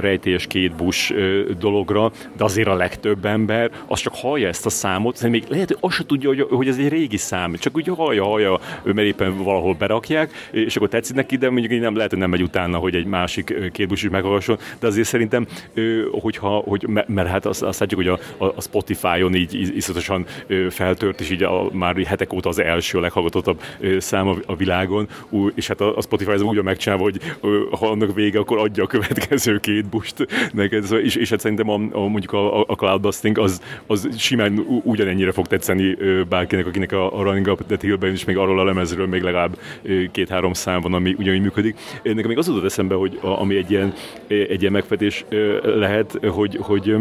rejtélyes 0.00 0.46
két 0.46 0.74
busz 0.74 1.10
dologra, 1.58 2.12
de 2.36 2.44
azért 2.44 2.68
a 2.68 2.74
legtöbb 2.74 3.24
ember 3.24 3.70
az 3.86 4.00
csak 4.00 4.14
hallja 4.14 4.48
ezt 4.48 4.66
a 4.66 4.70
számot, 4.70 5.28
még 5.28 5.44
lehet, 5.48 5.68
hogy 5.68 5.78
azt 5.80 5.96
se 5.96 6.06
tudja, 6.06 6.28
hogy, 6.28 6.46
hogy 6.50 6.68
ez 6.68 6.78
egy 6.78 6.88
régi 6.88 7.16
szám, 7.16 7.54
csak 7.54 7.76
úgy 7.76 7.88
hallja, 7.96 8.24
hallja, 8.24 8.60
mert 8.82 9.06
éppen 9.06 9.42
valahol 9.42 9.74
berakják, 9.74 10.48
és 10.50 10.76
akkor 10.76 10.88
tetszik 10.88 11.14
neki, 11.16 11.36
de 11.36 11.50
mondjuk 11.50 11.80
nem 11.80 11.94
lehet, 11.94 12.10
hogy 12.10 12.20
nem 12.20 12.30
megy 12.30 12.42
utána, 12.42 12.78
hogy 12.78 12.94
egy 12.94 13.06
másik 13.06 13.70
két 13.72 13.90
is 13.90 14.08
meghallgasson, 14.08 14.58
de 14.78 14.86
azért 14.86 15.06
szerintem, 15.06 15.46
hogyha, 16.10 16.48
hogy, 16.48 16.86
mert 17.06 17.28
hát 17.28 17.46
azt, 17.46 17.62
azt 17.62 17.80
látjuk, 17.80 18.00
hogy 18.00 18.20
a, 18.38 18.52
a 18.56 18.60
Spotify-on 18.60 19.34
így 19.34 19.76
iszonyatosan 19.76 20.26
feltört, 20.70 21.20
és 21.20 21.30
így 21.30 21.42
a, 21.42 21.68
már 21.72 21.96
hetek 21.96 22.32
óta 22.32 22.48
az 22.48 22.58
első 22.58 23.00
leghallgatottabb 23.00 23.62
szám 23.98 24.28
a, 24.28 24.36
a 24.46 24.56
világon, 24.56 25.08
és 25.54 25.66
hát 25.66 25.80
a, 25.80 25.96
a 25.96 26.00
Spotify 26.00 26.30
ez 26.30 26.40
úgy 26.40 26.62
megcsinálva, 26.62 27.02
hogy 27.02 27.20
ha 27.70 27.90
annak 27.90 28.14
vége, 28.14 28.38
akkor 28.38 28.58
adja 28.58 28.82
a 28.84 28.86
következő 28.86 29.58
két 29.58 29.88
bust 29.88 30.26
neked, 30.52 30.92
és, 31.02 31.14
és 31.14 31.30
hát 31.30 31.40
szerintem 31.40 31.68
a, 31.68 31.80
a 31.92 32.08
mondjuk 32.16 32.32
a, 32.32 32.60
a 32.60 32.74
cloudbusting, 32.74 33.38
az, 33.38 33.62
az 33.86 34.08
simán 34.18 34.58
ugyanennyire 34.82 35.32
fog 35.32 35.46
tetszeni 35.46 35.96
bárkinek, 36.28 36.66
akinek 36.66 36.92
a, 36.92 37.18
a 37.18 37.22
Running 37.22 37.46
Up 37.46 37.66
That 37.66 37.80
Hill-ben 37.80 38.12
is 38.12 38.24
még 38.24 38.36
arról 38.36 38.60
a 38.60 38.64
lemezről 38.64 39.06
még 39.06 39.22
legalább 39.22 39.58
két-három 40.12 40.52
szám 40.52 40.80
van, 40.80 40.94
ami 40.94 41.14
ugyanúgy 41.18 41.40
működik. 41.40 41.78
Nekem 42.02 42.28
még 42.28 42.38
az 42.38 42.46
jutott 42.46 42.64
eszembe, 42.64 42.94
hogy 42.94 43.18
ami 43.22 43.56
egy 43.56 43.70
ilyen, 43.70 43.92
egy 44.26 44.60
ilyen 44.60 44.72
megfetés 44.72 45.24
lehet, 45.62 46.18
hogy, 46.30 46.58
hogy 46.60 46.96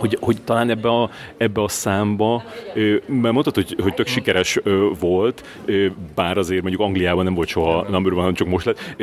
hogy, 0.00 0.16
hogy 0.20 0.42
talán 0.44 0.70
ebbe 0.70 0.88
a, 0.88 1.10
ebbe 1.36 1.62
a 1.62 1.68
számba, 1.68 2.44
mert 3.06 3.32
mondtad, 3.32 3.54
hogy, 3.54 3.76
hogy 3.82 3.94
tök 3.94 4.06
sikeres 4.06 4.58
volt, 5.00 5.44
bár 6.14 6.38
azért 6.38 6.62
mondjuk 6.62 6.82
Angliában 6.82 7.24
nem 7.24 7.34
volt 7.34 7.48
soha 7.48 7.86
number 7.90 8.12
hanem 8.12 8.34
csak 8.34 8.48
most 8.48 8.66
lett, 8.66 8.96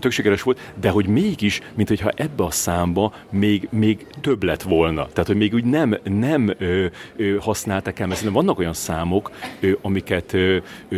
tök 0.00 0.10
sikeres 0.10 0.42
volt, 0.42 0.72
de 0.80 0.90
hogy 0.90 1.06
mégis, 1.06 1.60
mint 1.74 1.88
hogyha 1.88 2.10
ebbe 2.14 2.44
a 2.44 2.50
számba 2.50 3.12
még, 3.30 3.68
még 3.70 4.06
több 4.20 4.42
lett 4.42 4.62
volna. 4.62 5.06
Tehát, 5.06 5.26
hogy 5.26 5.36
még 5.36 5.54
úgy 5.54 5.64
nem, 5.64 5.98
nem 6.04 6.54
használták 7.40 7.98
el, 7.98 8.06
mert 8.06 8.20
vannak 8.20 8.58
olyan 8.58 8.72
számok, 8.72 9.30
amiket 9.80 10.36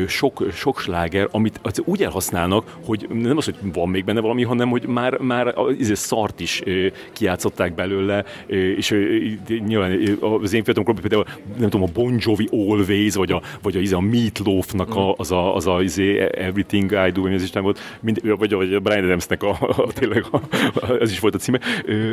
sok, 0.07 0.47
sok 0.53 0.81
sláger, 0.81 1.29
amit 1.31 1.61
úgy 1.85 2.03
elhasználnak, 2.03 2.77
hogy 2.87 3.07
nem 3.13 3.37
az, 3.37 3.45
hogy 3.45 3.57
van 3.73 3.89
még 3.89 4.05
benne 4.05 4.21
valami, 4.21 4.43
hanem 4.43 4.69
hogy 4.69 4.87
már, 4.87 5.19
már 5.19 5.47
az 5.59 5.75
izé 5.79 5.95
szart 5.95 6.41
is 6.41 6.63
kiátszották 7.13 7.75
belőle, 7.75 8.25
és 8.77 8.91
nyilván 9.49 10.19
az 10.21 10.53
én 10.53 10.65
fiatalom 10.65 10.95
például 11.01 11.25
nem 11.59 11.71
tudom, 11.71 11.83
a 11.83 11.93
Bon 11.93 12.17
Jovi 12.19 12.49
Always, 12.51 13.15
vagy 13.15 13.33
a, 13.33 13.43
vagy 13.63 13.77
a, 13.77 13.97
a, 13.97 13.97
a 13.97 14.01
Meatloafnak 14.01 14.97
a, 14.97 15.15
az 15.17 15.33
a, 15.33 15.55
az 15.55 15.67
a 15.67 15.83
izé, 15.83 16.19
Everything 16.19 16.93
I 16.93 17.11
Do, 17.11 17.23
vagy 17.23 17.35
az 17.35 17.43
Isten 17.43 17.63
volt, 17.63 17.79
mind, 18.01 18.37
vagy, 18.39 18.55
vagy 18.55 18.75
a 18.75 18.81
Brian 18.81 19.05
Adamsnek 19.05 19.43
a, 19.43 19.57
a, 19.61 19.87
tényleg 19.93 20.25
a, 20.31 20.37
a, 20.75 20.93
ez 21.01 21.11
is 21.11 21.21
volt 21.21 21.35
a 21.35 21.39
címe. 21.39 21.61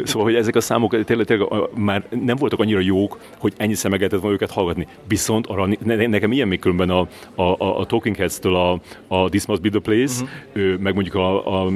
Szóval, 0.04 0.24
hogy 0.24 0.36
ezek 0.36 0.56
a 0.56 0.62
számok 0.62 1.04
tényleg, 1.04 1.26
tényleg 1.26 1.52
a, 1.52 1.70
már 1.76 2.04
nem 2.24 2.36
voltak 2.36 2.60
annyira 2.60 2.80
jók, 2.80 3.20
hogy 3.38 3.54
ennyi 3.58 3.74
szemegetett 3.74 4.20
volna 4.20 4.36
őket 4.36 4.52
hallgatni. 4.52 4.88
Viszont 5.08 5.48
arra, 5.48 5.68
ne, 5.84 6.08
nekem 6.08 6.32
ilyen 6.32 6.48
még 6.48 6.60
különben 6.60 6.90
a, 6.90 7.08
a, 7.36 7.80
a, 7.80 7.86
Talking 7.86 8.16
Heads-től 8.16 8.56
a, 8.56 8.80
a 9.08 9.30
This 9.30 9.46
Must 9.46 9.62
Be 9.62 9.70
The 9.70 9.80
Place, 9.80 10.24
uh-huh. 10.54 10.80
meg 10.80 10.94
mondjuk 10.94 11.16
a, 11.16 11.62
a 11.64 11.70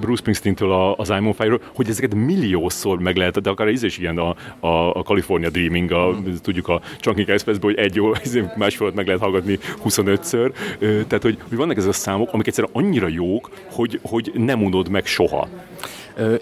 Bruce 0.00 0.16
Springsteen-től 0.16 0.94
az 0.96 1.08
I'm 1.10 1.26
on 1.26 1.32
Fire, 1.32 1.58
hogy 1.74 1.88
ezeket 1.88 2.14
milliószor 2.14 2.98
meg 2.98 3.16
lehet, 3.16 3.40
de 3.40 3.50
akár 3.50 3.66
ez 3.66 3.82
is 3.82 3.98
ilyen 3.98 4.18
a, 4.18 4.34
a, 4.64 4.94
a 4.94 5.02
California 5.02 5.50
Dreaming, 5.50 5.90
a, 5.90 6.16
tudjuk 6.42 6.68
a 6.68 6.80
Chunking 7.00 7.28
express 7.28 7.56
hogy 7.60 7.78
egy 7.78 7.94
jó, 7.94 8.12
másfél 8.56 8.92
meg 8.94 9.06
lehet 9.06 9.22
hallgatni 9.22 9.58
25-ször. 9.84 10.52
Tehát, 10.78 11.22
hogy, 11.22 11.38
hogy 11.48 11.58
vannak 11.58 11.76
ezek 11.76 11.88
a 11.88 11.92
számok, 11.92 12.32
amik 12.32 12.46
egyszerűen 12.46 12.72
annyira 12.74 13.08
jók, 13.08 13.50
hogy, 13.70 14.00
hogy 14.02 14.32
nem 14.34 14.62
unod 14.62 14.88
meg 14.88 15.06
soha. 15.06 15.48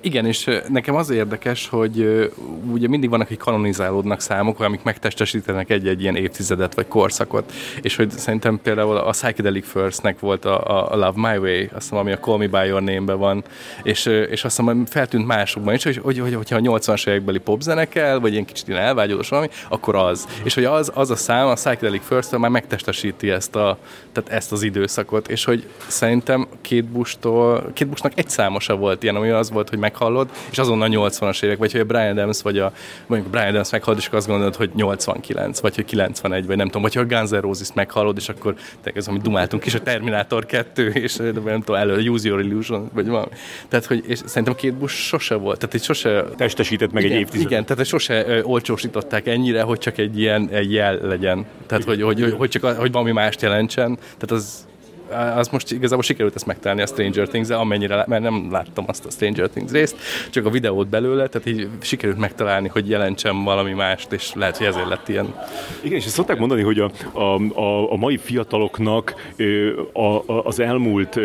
Igen, 0.01 0.27
és 0.27 0.51
nekem 0.69 0.95
az 0.95 1.11
érdekes, 1.11 1.69
hogy 1.69 2.31
ugye 2.73 2.89
mindig 2.89 3.11
vannak, 3.11 3.29
hogy 3.29 3.37
kanonizálódnak 3.37 4.21
számok, 4.21 4.61
amik 4.61 4.83
megtestesítenek 4.83 5.71
egy-egy 5.71 6.01
ilyen 6.01 6.17
évtizedet 6.17 6.75
vagy 6.75 6.89
korszakot, 6.89 7.53
és 7.83 7.97
hogy 7.97 8.11
szerintem 8.11 8.61
például 8.63 8.97
a 8.97 9.11
Psychedelic 9.11 9.69
First-nek 9.69 10.21
volt 10.21 10.45
a, 10.45 10.91
a 10.93 10.97
Love 10.97 11.31
My 11.31 11.37
Way, 11.37 11.63
azt 11.63 11.83
hiszem, 11.83 11.99
ami 11.99 12.13
a 12.13 12.19
Call 12.19 12.39
Me 12.39 12.47
By 12.47 12.67
Your 12.67 12.83
Name-ben 12.83 13.19
van, 13.19 13.45
és, 13.83 14.07
és 14.07 14.45
azt 14.45 14.57
hiszem, 14.57 14.87
feltűnt 14.87 15.27
másokban 15.27 15.75
is, 15.75 15.85
hogy, 15.85 15.97
hogy, 15.97 16.19
hogy 16.19 16.35
hogyha 16.35 16.57
a 16.57 16.61
80-as 16.61 17.09
évekbeli 17.09 17.39
popzenekel, 17.39 18.21
vagy 18.21 18.33
ilyen 18.33 18.45
kicsit 18.45 18.69
ilyen 18.69 18.95
valami, 19.29 19.49
akkor 19.69 19.95
az. 19.95 20.27
És 20.45 20.55
hogy 20.55 20.65
az, 20.65 20.91
az 20.95 21.11
a 21.11 21.17
szám, 21.17 21.47
a 21.47 21.53
Psychedelic 21.53 22.07
First 22.07 22.39
már 22.39 22.51
megtestesíti 22.51 23.31
ezt, 23.31 23.57
a, 23.57 23.79
tehát 24.13 24.31
ezt 24.31 24.53
az 24.53 24.63
időszakot, 24.63 25.29
és 25.29 25.45
hogy 25.45 25.67
szerintem 25.87 26.47
két 26.61 26.85
Bush-tól, 26.85 27.71
két 27.73 27.89
Bushnak 27.89 28.13
egy 28.15 28.29
számosa 28.29 28.77
volt 28.77 29.03
ilyen, 29.03 29.17
ami 29.17 29.29
az 29.29 29.51
volt, 29.51 29.62
volt, 29.63 29.69
hogy 29.69 29.79
meghallod, 29.79 30.29
és 30.51 30.59
azonnal 30.59 30.89
80-as 30.91 31.43
évek, 31.43 31.59
vagy 31.59 31.73
hogy 31.73 31.81
a 31.81 31.85
Brian 31.85 32.19
Adams, 32.19 32.43
vagy 32.43 32.59
a, 32.59 32.73
mondjuk 33.07 33.31
Brian 33.31 33.49
Adams 33.49 33.71
meghallod, 33.71 34.01
és 34.01 34.09
azt 34.09 34.27
gondolod, 34.27 34.57
hogy 34.57 34.71
89, 34.75 35.61
vagy 35.61 35.75
hogy 35.75 35.85
91, 35.85 36.47
vagy 36.47 36.57
nem 36.57 36.67
tudom, 36.67 36.83
vagy 36.83 36.95
hogy 36.95 37.07
a 37.11 37.17
Guns 37.17 37.31
N' 37.31 37.41
Roses 37.41 37.73
meghallod, 37.75 38.17
és 38.17 38.29
akkor 38.29 38.55
te 38.83 38.91
ez, 38.95 39.09
amit 39.09 39.23
dumáltunk 39.23 39.67
is, 39.67 39.75
a 39.75 39.83
Terminator 39.83 40.47
2, 40.47 40.89
és 40.89 41.17
nem 41.17 41.63
tudom, 41.63 41.81
elő, 41.81 42.09
Use 42.09 42.29
Your 42.29 42.41
Illusion, 42.41 42.91
vagy 42.93 43.07
valami. 43.07 43.31
Tehát, 43.69 43.87
hogy 43.87 44.05
és 44.07 44.21
szerintem 44.25 44.55
két 44.55 44.75
busz 44.75 44.93
sose 44.93 45.35
volt, 45.35 45.59
tehát 45.59 45.75
egy 45.75 45.83
sose... 45.83 46.25
Testesített 46.37 46.93
meg 46.93 47.05
igen, 47.05 47.17
egy 47.17 47.23
évtized. 47.23 47.51
Igen, 47.51 47.65
tehát 47.65 47.87
sose 47.87 48.27
ö, 48.27 48.43
olcsósították 48.43 49.27
ennyire, 49.27 49.63
hogy 49.63 49.79
csak 49.79 49.99
egy 49.99 50.19
ilyen 50.19 50.49
egy 50.53 50.73
jel 50.73 50.99
legyen. 51.03 51.47
Tehát, 51.67 51.85
hogy, 51.85 52.03
hogy, 52.03 52.21
hogy, 52.21 52.33
hogy, 52.33 52.49
csak, 52.49 52.65
hogy 52.65 52.93
valami 52.93 53.13
mást 53.13 53.43
jelentsen. 53.43 53.95
Tehát 53.95 54.31
az 54.31 54.67
az 55.37 55.49
most 55.49 55.73
igazából 55.73 56.03
sikerült 56.03 56.35
ezt 56.35 56.47
megtalálni 56.47 56.83
a 56.83 56.87
Stranger 56.87 57.29
things 57.29 57.49
amennyire, 57.49 58.05
mert 58.09 58.23
nem 58.23 58.49
láttam 58.51 58.85
azt 58.89 59.05
a 59.05 59.11
Stranger 59.11 59.49
Things 59.49 59.71
részt, 59.71 59.97
csak 60.31 60.47
a 60.47 60.51
videót 60.51 60.89
belőle, 60.89 61.27
tehát 61.27 61.49
így 61.49 61.69
sikerült 61.81 62.19
megtalálni, 62.19 62.69
hogy 62.69 62.89
jelentsem 62.89 63.45
valami 63.45 63.73
mást, 63.73 64.13
és 64.13 64.33
lehet, 64.35 64.57
hogy 64.57 64.67
ezért 64.67 64.89
lett 64.89 65.09
ilyen. 65.09 65.35
Igen, 65.81 65.99
és 65.99 66.05
ezt 66.05 66.15
szokták 66.15 66.39
mondani, 66.39 66.63
hogy 66.63 66.79
a, 66.79 66.91
a, 67.13 67.61
a, 67.61 67.93
a 67.93 67.97
mai 67.97 68.17
fiataloknak 68.17 69.15
a, 69.93 70.33
a, 70.33 70.45
az 70.45 70.61
elmúlt, 70.61 71.19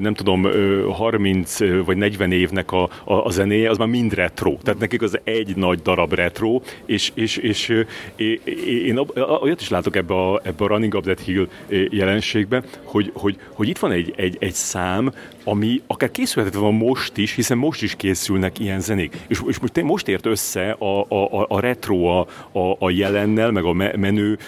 nem 0.00 0.14
tudom, 0.14 0.46
30 0.92 1.58
vagy 1.84 1.96
40 1.96 2.32
évnek 2.32 2.72
a, 2.72 2.88
a, 3.04 3.14
a 3.14 3.30
zenéje, 3.30 3.70
az 3.70 3.78
már 3.78 3.88
mind 3.88 4.14
retro. 4.14 4.56
Tehát 4.62 4.80
nekik 4.80 5.02
az 5.02 5.18
egy 5.24 5.56
nagy 5.56 5.82
darab 5.82 6.12
retro, 6.12 6.60
és, 6.84 7.10
és, 7.14 7.36
és 7.36 7.84
én 8.86 9.00
olyat 9.40 9.60
is 9.60 9.68
látok 9.68 9.96
ebbe 9.96 10.14
a, 10.14 10.40
ebbe 10.42 10.64
a 10.64 10.66
Running 10.66 10.94
Up 10.94 11.04
That 11.04 11.20
Hill 11.20 11.48
jelenségbe, 11.90 12.62
hogy 12.82 13.05
hogy, 13.12 13.36
hogy, 13.36 13.38
hogy 13.52 13.68
itt 13.68 13.78
van 13.78 13.92
egy, 13.92 14.12
egy, 14.16 14.36
egy 14.40 14.54
szám, 14.54 15.12
ami 15.44 15.82
akár 15.86 16.10
készülhetett 16.10 16.60
volna 16.60 16.76
most 16.76 17.16
is, 17.16 17.34
hiszen 17.34 17.58
most 17.58 17.82
is 17.82 17.96
készülnek 17.96 18.58
ilyen 18.58 18.80
zenék. 18.80 19.16
És, 19.26 19.40
és 19.46 19.58
most, 19.58 19.82
most 19.82 20.08
ért 20.08 20.26
össze 20.26 20.70
a, 20.70 21.00
a, 21.08 21.46
a 21.48 21.60
retro 21.60 22.04
a, 22.04 22.26
a, 22.52 22.76
a 22.78 22.90
jelennel, 22.90 23.50
meg 23.50 23.64
a 23.64 23.72
menő 23.72 24.38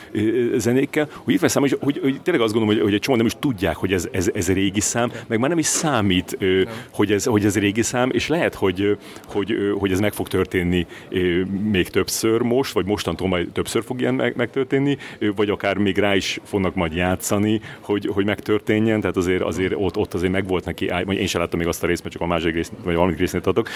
zenékkel, 0.56 1.08
hogy 1.24 1.34
itt 1.34 1.40
veszem, 1.40 1.62
hogy, 1.62 1.76
hogy, 1.80 1.98
hogy 2.02 2.20
tényleg 2.20 2.42
azt 2.42 2.52
gondolom, 2.52 2.76
hogy, 2.76 2.84
hogy 2.84 2.94
egy 2.94 3.00
csomó 3.00 3.16
nem 3.16 3.26
is 3.26 3.36
tudják, 3.38 3.76
hogy 3.76 3.92
ez, 3.92 4.08
ez, 4.12 4.30
ez 4.34 4.52
régi 4.52 4.80
szám, 4.80 5.12
meg 5.26 5.38
már 5.38 5.48
nem 5.48 5.58
is 5.58 5.66
számít, 5.66 6.38
hogy 6.90 7.12
ez, 7.12 7.24
hogy 7.24 7.44
ez 7.44 7.58
régi 7.58 7.82
szám, 7.82 8.10
és 8.12 8.28
lehet, 8.28 8.54
hogy, 8.54 8.98
hogy, 9.26 9.56
hogy 9.78 9.92
ez 9.92 10.00
meg 10.00 10.12
fog 10.12 10.28
történni 10.28 10.86
még 11.70 11.88
többször 11.88 12.40
most, 12.40 12.72
vagy 12.72 12.86
mostantól 12.86 13.28
majd 13.28 13.48
többször 13.48 13.84
fog 13.84 14.00
ilyen 14.00 14.14
meg, 14.14 14.36
megtörténni, 14.36 14.98
vagy 15.36 15.50
akár 15.50 15.76
még 15.76 15.98
rá 15.98 16.14
is 16.14 16.40
fognak 16.44 16.74
majd 16.74 16.92
játszani, 16.92 17.60
hogy, 17.80 18.10
hogy 18.12 18.24
megtörténjen, 18.38 19.00
tehát 19.00 19.16
azért, 19.16 19.42
azért 19.42 19.72
ott, 19.76 19.96
ott 19.96 20.14
azért 20.14 20.32
megvolt 20.32 20.64
neki 20.64 20.90
én 21.08 21.26
sem 21.26 21.40
láttam 21.40 21.58
még 21.58 21.68
azt 21.68 21.82
a 21.82 21.86
részt, 21.86 22.02
mert 22.02 22.14
csak 22.14 22.22
a 22.22 22.26
másik 22.26 22.54
részt, 22.54 22.72
vagy 22.84 22.94
valamit 22.94 23.18
részt 23.18 23.46
adok, 23.46 23.68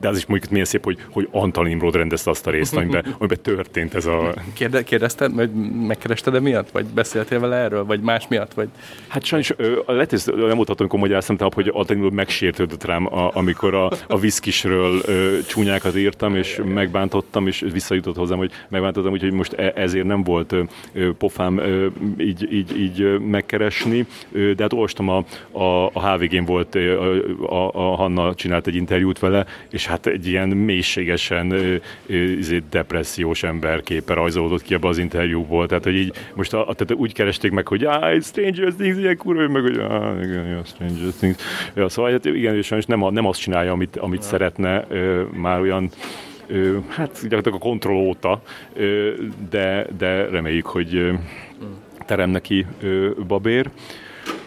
de 0.00 0.08
az 0.08 0.16
is 0.16 0.26
mondjuk 0.26 0.50
milyen 0.50 0.66
szép, 0.66 0.84
hogy, 0.84 0.98
hogy 1.10 1.28
Antal 1.30 1.64
Nimrod 1.64 1.94
rendezte 1.94 2.30
azt 2.30 2.46
a 2.46 2.50
részt, 2.50 2.76
amiben, 2.76 3.04
amiben 3.18 3.38
történt 3.42 3.94
ez 3.94 4.06
a... 4.06 4.34
Kérde, 4.52 4.82
kérdezted, 4.82 5.34
vagy 5.34 5.50
megkerested 5.86 6.34
e 6.34 6.40
miatt? 6.40 6.70
Vagy 6.70 6.84
beszéltél 6.84 7.40
vele 7.40 7.56
erről? 7.56 7.84
Vagy 7.84 8.00
más 8.00 8.28
miatt? 8.28 8.54
Vagy... 8.54 8.68
Hát 9.08 9.24
sajnos 9.24 9.52
lehet, 9.86 10.10
hogy 10.10 10.34
nem 10.34 10.56
voltam, 10.56 10.76
amikor 10.78 10.98
magyaráztam, 10.98 11.36
tehát, 11.36 11.54
hogy 11.54 11.68
Antal 11.72 11.94
Nimrod 11.96 12.12
megsértődött 12.12 12.84
rám, 12.84 13.08
amikor 13.12 13.74
a, 13.74 13.90
a 14.08 14.18
viszkisről 14.18 15.00
csúnyákat 15.46 15.96
írtam, 15.96 16.36
és 16.36 16.60
megbántottam, 16.74 17.46
és 17.46 17.64
visszajutott 17.72 18.16
hozzám, 18.16 18.38
hogy 18.38 18.52
megbántottam, 18.68 19.12
úgyhogy 19.12 19.32
most 19.32 19.52
e, 19.52 19.72
ezért 19.74 20.06
nem 20.06 20.22
volt 20.22 20.54
pofám 21.18 21.60
így, 22.18 22.52
így, 22.52 22.80
így 22.80 23.18
megkeresni, 23.84 24.06
de 24.54 24.62
hát 24.62 24.72
olvastam 24.72 25.08
a, 25.08 25.24
a, 25.50 25.90
a 25.92 26.10
HVG 26.10 26.28
végén 26.28 26.44
volt, 26.44 26.74
a, 26.74 27.54
a, 27.54 27.70
a 27.72 27.96
Hanna 27.96 28.34
csinált 28.34 28.66
egy 28.66 28.74
interjút 28.74 29.18
vele, 29.18 29.46
és 29.70 29.86
hát 29.86 30.06
egy 30.06 30.26
ilyen 30.26 30.48
mélységesen 30.48 31.54
izé, 32.38 32.62
depressziós 32.70 33.42
ember 33.42 33.82
képe 33.82 34.14
rajzolódott 34.14 34.62
ki 34.62 34.74
abban 34.74 34.90
az 34.90 34.98
interjúból. 34.98 35.66
Tehát, 35.66 35.84
hogy 35.84 35.96
így 35.96 36.12
most 36.34 36.54
a, 36.54 36.64
tehát 36.64 36.92
úgy 37.02 37.12
keresték 37.12 37.50
meg, 37.50 37.68
hogy 37.68 37.84
ah, 37.84 38.20
Stranger 38.20 38.72
Things, 38.72 38.98
ilyen 38.98 39.16
kurva, 39.16 39.48
meg 39.48 39.62
hogy 39.62 39.78
ah, 39.78 40.22
igen, 40.22 40.46
ja, 40.46 40.60
Stranger 40.64 41.12
Things. 41.18 41.36
Ja, 41.74 41.88
szóval 41.88 42.10
hát 42.10 42.24
igen, 42.24 42.56
és 42.56 42.74
nem, 42.86 43.06
nem 43.10 43.26
azt 43.26 43.40
csinálja, 43.40 43.72
amit, 43.72 43.96
amit 43.96 44.22
szeretne, 44.22 44.86
már 45.32 45.60
olyan 45.60 45.90
hát 46.88 47.12
gyakorlatilag 47.22 47.54
a 47.54 47.58
kontroll 47.58 47.96
óta, 47.96 48.42
de, 49.50 49.86
de 49.98 50.28
reméljük, 50.30 50.66
hogy 50.66 51.12
terem 52.08 52.30
neki 52.30 52.66
babér. 53.26 53.70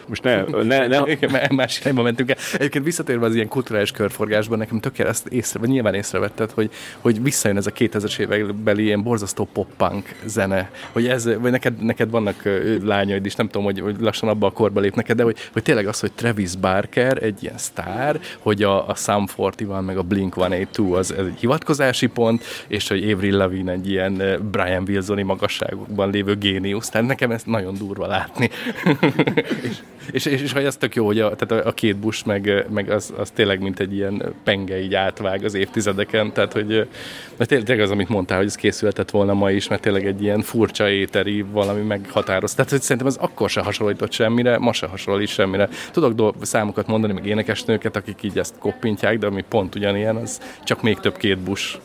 Most 0.06 0.22
ne, 0.22 0.42
ne, 0.62 0.86
ne. 0.86 1.02
Más 1.50 1.80
irányba 1.80 2.02
mentünk 2.02 2.30
el. 2.30 2.36
Egyébként 2.54 2.84
visszatérve 2.84 3.26
az 3.26 3.34
ilyen 3.34 3.48
kulturális 3.48 3.90
körforgásban, 3.90 4.58
nekem 4.58 4.80
tökéletes 4.80 5.16
ezt 5.16 5.26
észre, 5.26 5.58
vagy 5.58 5.68
nyilván 5.68 5.94
észrevetted, 5.94 6.50
hogy, 6.50 6.70
hogy 7.00 7.22
visszajön 7.22 7.56
ez 7.56 7.66
a 7.66 7.70
2000-es 7.70 8.18
évekbeli 8.18 8.82
ilyen 8.84 9.02
borzasztó 9.02 9.48
pop-punk 9.52 10.14
zene. 10.24 10.70
Hogy 10.92 11.06
ez, 11.06 11.24
vagy 11.24 11.50
neked, 11.50 11.82
neked 11.82 12.10
vannak 12.10 12.42
lányaid 12.82 13.26
is, 13.26 13.34
nem 13.34 13.46
tudom, 13.46 13.64
hogy, 13.64 13.80
hogy 13.80 13.96
lassan 14.00 14.28
abba 14.28 14.46
a 14.46 14.50
korba 14.50 14.80
lép 14.80 14.94
neked, 14.94 15.16
de 15.16 15.22
hogy, 15.22 15.36
hogy 15.52 15.62
tényleg 15.62 15.86
az, 15.86 16.00
hogy 16.00 16.12
Travis 16.12 16.56
Barker 16.56 17.22
egy 17.22 17.42
ilyen 17.42 17.58
sztár, 17.58 18.20
hogy 18.38 18.62
a, 18.62 18.88
a 18.88 18.94
Sum 18.94 19.24
41 19.36 19.84
meg 19.84 19.96
a 19.96 20.02
Blink-182 20.02 20.92
az 20.92 21.12
ez 21.12 21.26
egy 21.26 21.38
hivatkozási 21.38 22.06
pont, 22.06 22.44
és 22.66 22.88
hogy 22.88 23.10
Avril 23.10 23.36
Lavigne 23.36 23.72
egy 23.72 23.90
ilyen 23.90 24.22
Brian 24.50 24.84
Wilsoni 24.88 25.22
magasságokban 25.22 26.10
lévő 26.10 26.36
géniusz. 26.36 26.88
Tehát 26.88 27.06
nekem 27.06 27.30
ezt 27.30 27.46
nagyon 27.46 27.74
durva 27.74 28.06
látni. 28.06 28.50
és, 29.68 29.76
és, 30.10 30.24
és, 30.24 30.42
és 30.42 30.52
hogy 30.52 30.64
ez 30.64 30.76
tök 30.76 30.94
jó, 30.94 31.06
hogy 31.06 31.20
a, 31.20 31.34
tehát 31.34 31.64
a, 31.64 31.68
a 31.68 31.72
két 31.72 31.96
busz 31.96 32.22
meg, 32.22 32.66
meg 32.70 32.90
az, 32.90 33.12
az 33.16 33.30
tényleg 33.30 33.60
mint 33.60 33.80
egy 33.80 33.94
ilyen 33.94 34.34
penge 34.44 34.80
így 34.80 34.94
átvág 34.94 35.44
az 35.44 35.54
évtizedeken, 35.54 36.32
tehát 36.32 36.52
hogy 36.52 36.88
mert 37.36 37.50
tényleg 37.50 37.80
az, 37.80 37.90
amit 37.90 38.08
mondtál, 38.08 38.36
hogy 38.36 38.46
ez 38.46 38.54
készülhetett 38.54 39.10
volna 39.10 39.34
ma 39.34 39.50
is, 39.50 39.68
mert 39.68 39.82
tényleg 39.82 40.06
egy 40.06 40.22
ilyen 40.22 40.40
furcsa 40.40 40.88
éteri 40.88 41.42
valami 41.42 41.80
meghatároz. 41.80 42.54
Tehát 42.54 42.70
hogy 42.70 42.82
szerintem 42.82 43.06
ez 43.06 43.16
akkor 43.16 43.50
se 43.50 43.60
hasonlított 43.60 44.12
semmire, 44.12 44.58
ma 44.58 44.72
se 44.72 44.86
hasonlít 44.86 45.28
semmire. 45.28 45.68
Tudok 45.92 46.12
dolg, 46.12 46.34
számokat 46.40 46.86
mondani, 46.86 47.12
meg 47.12 47.26
énekesnőket, 47.26 47.96
akik 47.96 48.22
így 48.22 48.38
ezt 48.38 48.54
koppintják, 48.58 49.18
de 49.18 49.26
ami 49.26 49.44
pont 49.48 49.74
ugyanilyen, 49.74 50.16
az 50.16 50.40
csak 50.64 50.82
még 50.82 50.98
több 50.98 51.16
két 51.16 51.38
busz. 51.38 51.78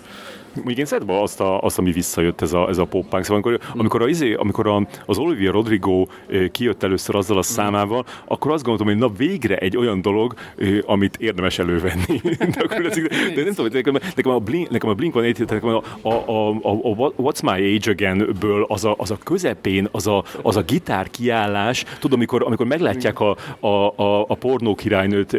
Mondjuk 0.58 0.78
én 0.78 0.86
szeretem 0.86 1.16
azt, 1.16 1.40
a, 1.40 1.60
azt, 1.62 1.78
ami 1.78 1.92
visszajött 1.92 2.42
ez 2.42 2.54
a, 2.54 2.70
ez 2.70 2.78
a 2.78 2.86
pop-punk. 2.86 3.24
Szóval 3.24 3.44
amikor, 3.44 3.60
amikor, 3.80 4.02
a, 4.02 4.08
izé, 4.08 4.34
amikor 4.34 4.68
a, 4.68 4.88
az 5.06 5.18
Olivia 5.18 5.52
Rodrigo 5.52 6.06
kijött 6.52 6.84
először 6.84 7.16
azzal 7.16 7.38
a 7.38 7.42
számával, 7.42 8.06
akkor 8.26 8.52
azt 8.52 8.64
gondoltam, 8.64 8.94
hogy 8.94 9.10
na 9.10 9.18
végre 9.18 9.56
egy 9.56 9.78
olyan 9.78 10.02
dolog, 10.02 10.34
amit 10.86 11.18
érdemes 11.20 11.60
elővenni. 11.60 12.22
de, 12.38 12.62
akkor, 12.64 12.82
de 13.36 13.44
nem 13.44 13.54
tudom, 13.54 13.72
nekem, 13.72 13.98
nekem 14.16 14.32
a 14.32 14.40
Blink, 14.40 14.70
nekem 14.70 14.90
a 14.90 14.94
Blink 14.94 15.14
van 15.14 15.24
egy, 15.24 15.40
nekem 15.40 15.70
a, 15.70 15.84
a, 16.02 16.14
a, 16.14 16.50
a, 16.50 16.70
a 16.72 17.14
What's 17.18 17.44
My 17.44 17.76
Age 17.76 17.92
Again-ből 17.92 18.66
az 18.68 18.86
a, 18.86 18.96
az 18.98 19.12
a 19.12 19.18
közepén, 19.24 19.88
az 19.92 20.08
a, 20.08 20.24
az 20.42 20.56
a 20.56 20.62
gitár 20.62 21.10
kiállás, 21.10 21.84
tudom, 22.00 22.18
amikor, 22.18 22.44
amikor 22.44 22.66
meglátják 22.66 23.20
a, 23.20 23.38
a, 23.60 23.68
a, 23.68 24.22
a 24.28 24.36
pornó 24.36 24.76
királynőt 24.76 25.38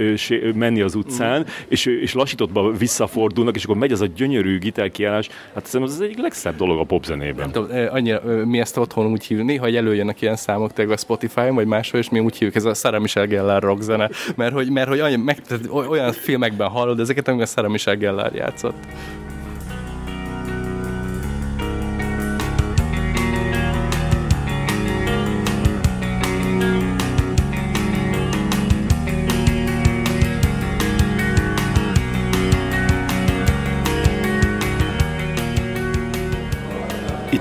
menni 0.54 0.80
az 0.80 0.94
utcán, 0.94 1.46
és, 1.68 1.86
és 1.86 2.14
lassítottba 2.14 2.72
visszafordulnak, 2.72 3.56
és 3.56 3.64
akkor 3.64 3.76
megy 3.76 3.92
az 3.92 4.00
a 4.00 4.06
gyönyörű 4.06 4.58
gitár 4.58 4.90
kiállás, 4.90 5.07
megállás. 5.08 5.28
Hát 5.54 5.66
szerintem 5.66 5.90
ez 5.90 6.00
az 6.00 6.06
egyik 6.06 6.18
legszebb 6.18 6.56
dolog 6.56 6.78
a 6.78 6.84
popzenében. 6.84 7.50
Nem 7.50 7.50
tudom, 7.50 7.86
annyira, 7.90 8.20
mi 8.44 8.60
ezt 8.60 8.76
otthon 8.76 9.06
úgy 9.06 9.24
hívjuk, 9.24 9.46
néha 9.46 9.66
előjönnek 9.66 10.20
ilyen 10.20 10.36
számok 10.36 10.72
tényleg 10.72 10.94
a 10.94 10.98
Spotify-on, 10.98 11.54
vagy 11.54 11.66
máshol, 11.66 12.00
és 12.00 12.08
mi 12.08 12.18
úgy 12.18 12.32
hívjuk, 12.32 12.54
ez 12.54 12.64
a 12.64 12.74
Sarah 12.74 13.00
Michelle 13.00 13.26
Gellar 13.26 13.62
rock 13.62 13.80
zene, 13.80 14.10
mert 14.36 14.52
hogy, 14.52 14.70
mert 14.70 14.88
hogy 14.88 15.00
olyan, 15.00 15.20
meg, 15.20 15.42
olyan 15.70 16.12
filmekben 16.12 16.68
hallod 16.68 17.00
ezeket, 17.00 17.28
amikor 17.28 17.44
a 17.44 17.48
Sarah 17.48 17.70
Michelle 17.70 17.98
Gellar 17.98 18.34
játszott. 18.34 18.76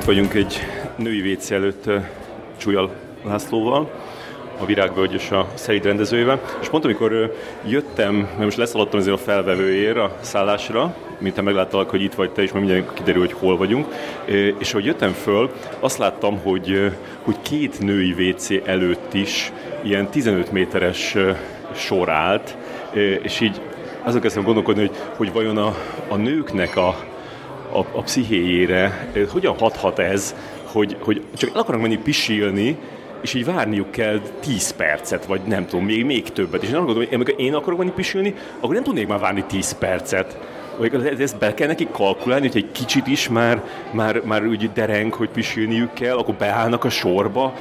Vagyunk 0.07 0.33
egy 0.33 0.59
női 0.95 1.33
WC 1.33 1.51
előtt 1.51 1.89
Csúlyal 2.57 2.91
Lászlóval, 3.25 3.91
a 4.59 4.65
Virágvölgy 4.65 5.13
és 5.13 5.31
a 5.31 5.47
Szerid 5.53 5.83
rendezőjével, 5.83 6.41
és 6.61 6.69
pont 6.69 6.83
amikor 6.85 7.35
jöttem, 7.65 8.15
mert 8.15 8.37
most 8.37 8.57
leszaladtam 8.57 8.99
azért 8.99 9.15
a 9.15 9.23
felvevőért 9.23 9.97
a 9.97 10.17
szállásra, 10.21 10.95
mint 11.17 11.35
te 11.35 11.41
megláttalak, 11.41 11.89
hogy 11.89 12.01
itt 12.01 12.13
vagy 12.13 12.31
te, 12.31 12.41
és 12.41 12.51
majd 12.51 12.65
mindjárt 12.65 12.93
kiderül, 12.93 13.21
hogy 13.21 13.33
hol 13.33 13.57
vagyunk, 13.57 13.87
és 14.57 14.71
ahogy 14.71 14.85
jöttem 14.85 15.11
föl, 15.11 15.51
azt 15.79 15.97
láttam, 15.97 16.37
hogy, 16.37 16.91
hogy 17.21 17.35
két 17.41 17.79
női 17.79 18.11
WC 18.11 18.49
előtt 18.65 19.13
is 19.13 19.51
ilyen 19.83 20.09
15 20.09 20.51
méteres 20.51 21.15
sor 21.75 22.09
állt, 22.09 22.57
és 23.21 23.39
így 23.39 23.61
azon 24.03 24.21
kezdtem 24.21 24.43
gondolkodni, 24.43 24.81
hogy, 24.81 24.97
hogy 25.15 25.33
vajon 25.33 25.57
a, 25.57 25.75
a 26.07 26.15
nőknek 26.15 26.75
a, 26.75 26.95
a, 27.71 27.79
a 27.79 28.01
pszichéjére, 28.01 29.11
hogyan 29.31 29.57
hathat 29.57 29.99
ez, 29.99 30.35
hogy, 30.63 30.97
hogy 30.99 31.21
csak 31.37 31.49
el 31.53 31.61
akarnak 31.61 31.81
menni 31.81 31.97
pisilni, 31.97 32.77
és 33.21 33.33
így 33.33 33.45
várniuk 33.45 33.91
kell 33.91 34.19
10 34.39 34.71
percet, 34.71 35.25
vagy 35.25 35.41
nem 35.41 35.65
tudom, 35.65 35.85
még, 35.85 36.05
még 36.05 36.31
többet. 36.31 36.61
És 36.61 36.69
én 36.69 36.75
gondolom, 36.75 37.03
hogy 37.03 37.13
amikor 37.13 37.33
én 37.37 37.53
akarok 37.53 37.79
menni 37.79 37.91
pisilni, 37.95 38.35
akkor 38.59 38.73
nem 38.73 38.83
tudnék 38.83 39.07
már 39.07 39.19
várni 39.19 39.43
10 39.47 39.71
percet. 39.71 40.37
Vagy 40.77 41.21
ezt 41.21 41.37
be 41.37 41.53
kell 41.53 41.67
nekik 41.67 41.91
kalkulálni, 41.91 42.47
hogy 42.47 42.57
egy 42.57 42.71
kicsit 42.71 43.07
is 43.07 43.29
már, 43.29 43.63
már, 43.91 44.21
már 44.25 44.45
úgy 44.45 44.71
dereng, 44.73 45.13
hogy 45.13 45.29
pisilniük 45.29 45.93
kell, 45.93 46.17
akkor 46.17 46.35
beállnak 46.35 46.83
a 46.83 46.89
sorba 46.89 47.53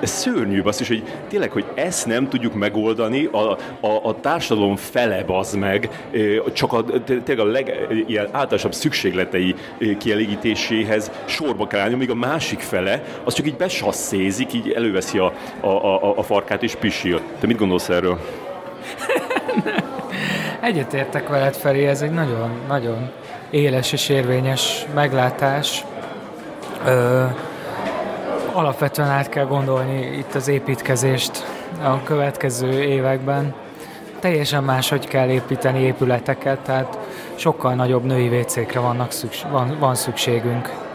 ez 0.00 0.10
szörnyű, 0.10 0.60
az 0.64 0.80
is, 0.80 0.88
hogy 0.88 1.02
tényleg, 1.28 1.50
hogy 1.50 1.64
ezt 1.74 2.06
nem 2.06 2.28
tudjuk 2.28 2.54
megoldani, 2.54 3.24
a, 3.24 3.50
a, 3.80 4.00
a 4.02 4.20
társadalom 4.20 4.76
fele 4.76 5.24
az 5.26 5.54
meg, 5.54 6.08
csak 6.52 6.72
a, 6.72 6.84
tényleg 7.04 7.38
a 7.38 7.44
leg, 7.44 7.86
ilyen 8.06 8.24
általánosabb 8.24 8.74
szükségletei 8.74 9.54
kielégítéséhez 9.98 11.10
sorba 11.24 11.66
kell 11.66 11.80
állni, 11.80 11.94
míg 11.94 12.10
a 12.10 12.14
másik 12.14 12.60
fele, 12.60 13.02
az 13.24 13.34
csak 13.34 13.46
így 13.46 13.56
besasszézik, 13.56 14.52
így 14.52 14.70
előveszi 14.70 15.18
a, 15.18 15.32
a, 15.60 15.66
a, 15.68 16.18
a 16.18 16.22
farkát 16.22 16.62
és 16.62 16.74
pisil. 16.74 17.20
Te 17.40 17.46
mit 17.46 17.58
gondolsz 17.58 17.88
erről? 17.88 18.18
Egyetértek 20.60 21.28
veled, 21.28 21.54
Feri, 21.54 21.86
ez 21.86 22.02
egy 22.02 22.10
nagyon, 22.10 22.50
nagyon 22.68 23.10
éles 23.50 23.92
és 23.92 24.08
érvényes 24.08 24.86
meglátás. 24.94 25.84
Ö- 26.86 27.54
alapvetően 28.56 29.08
át 29.08 29.28
kell 29.28 29.44
gondolni 29.44 30.16
itt 30.16 30.34
az 30.34 30.48
építkezést 30.48 31.44
a 31.82 32.02
következő 32.02 32.82
években. 32.82 33.54
Teljesen 34.20 34.64
máshogy 34.64 35.06
kell 35.06 35.28
építeni 35.28 35.80
épületeket, 35.80 36.58
tehát 36.58 36.98
sokkal 37.34 37.74
nagyobb 37.74 38.04
női 38.04 38.28
vécékre 38.28 38.80
vannak 38.80 39.12
szükség, 39.12 39.50
van, 39.50 39.76
van 39.78 39.94
szükségünk. 39.94 40.85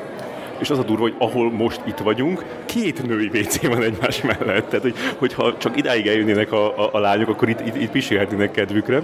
És 0.61 0.69
az 0.69 0.79
a 0.79 0.83
durva, 0.83 1.01
hogy 1.01 1.15
ahol 1.17 1.51
most 1.51 1.81
itt 1.85 1.97
vagyunk, 1.97 2.45
két 2.65 3.07
női 3.07 3.27
WC 3.33 3.67
van 3.67 3.83
egymás 3.83 4.21
mellett. 4.21 4.69
Tehát, 4.69 4.81
hogy, 4.81 4.95
hogyha 5.17 5.57
csak 5.57 5.77
idáig 5.77 6.07
eljönnének 6.07 6.51
a, 6.51 6.77
a, 6.77 6.89
a 6.91 6.99
lányok, 6.99 7.29
akkor 7.29 7.49
itt, 7.49 7.59
itt, 7.59 7.75
itt 7.75 7.91
pisilhetnének 7.91 8.51
kedvükre. 8.51 9.03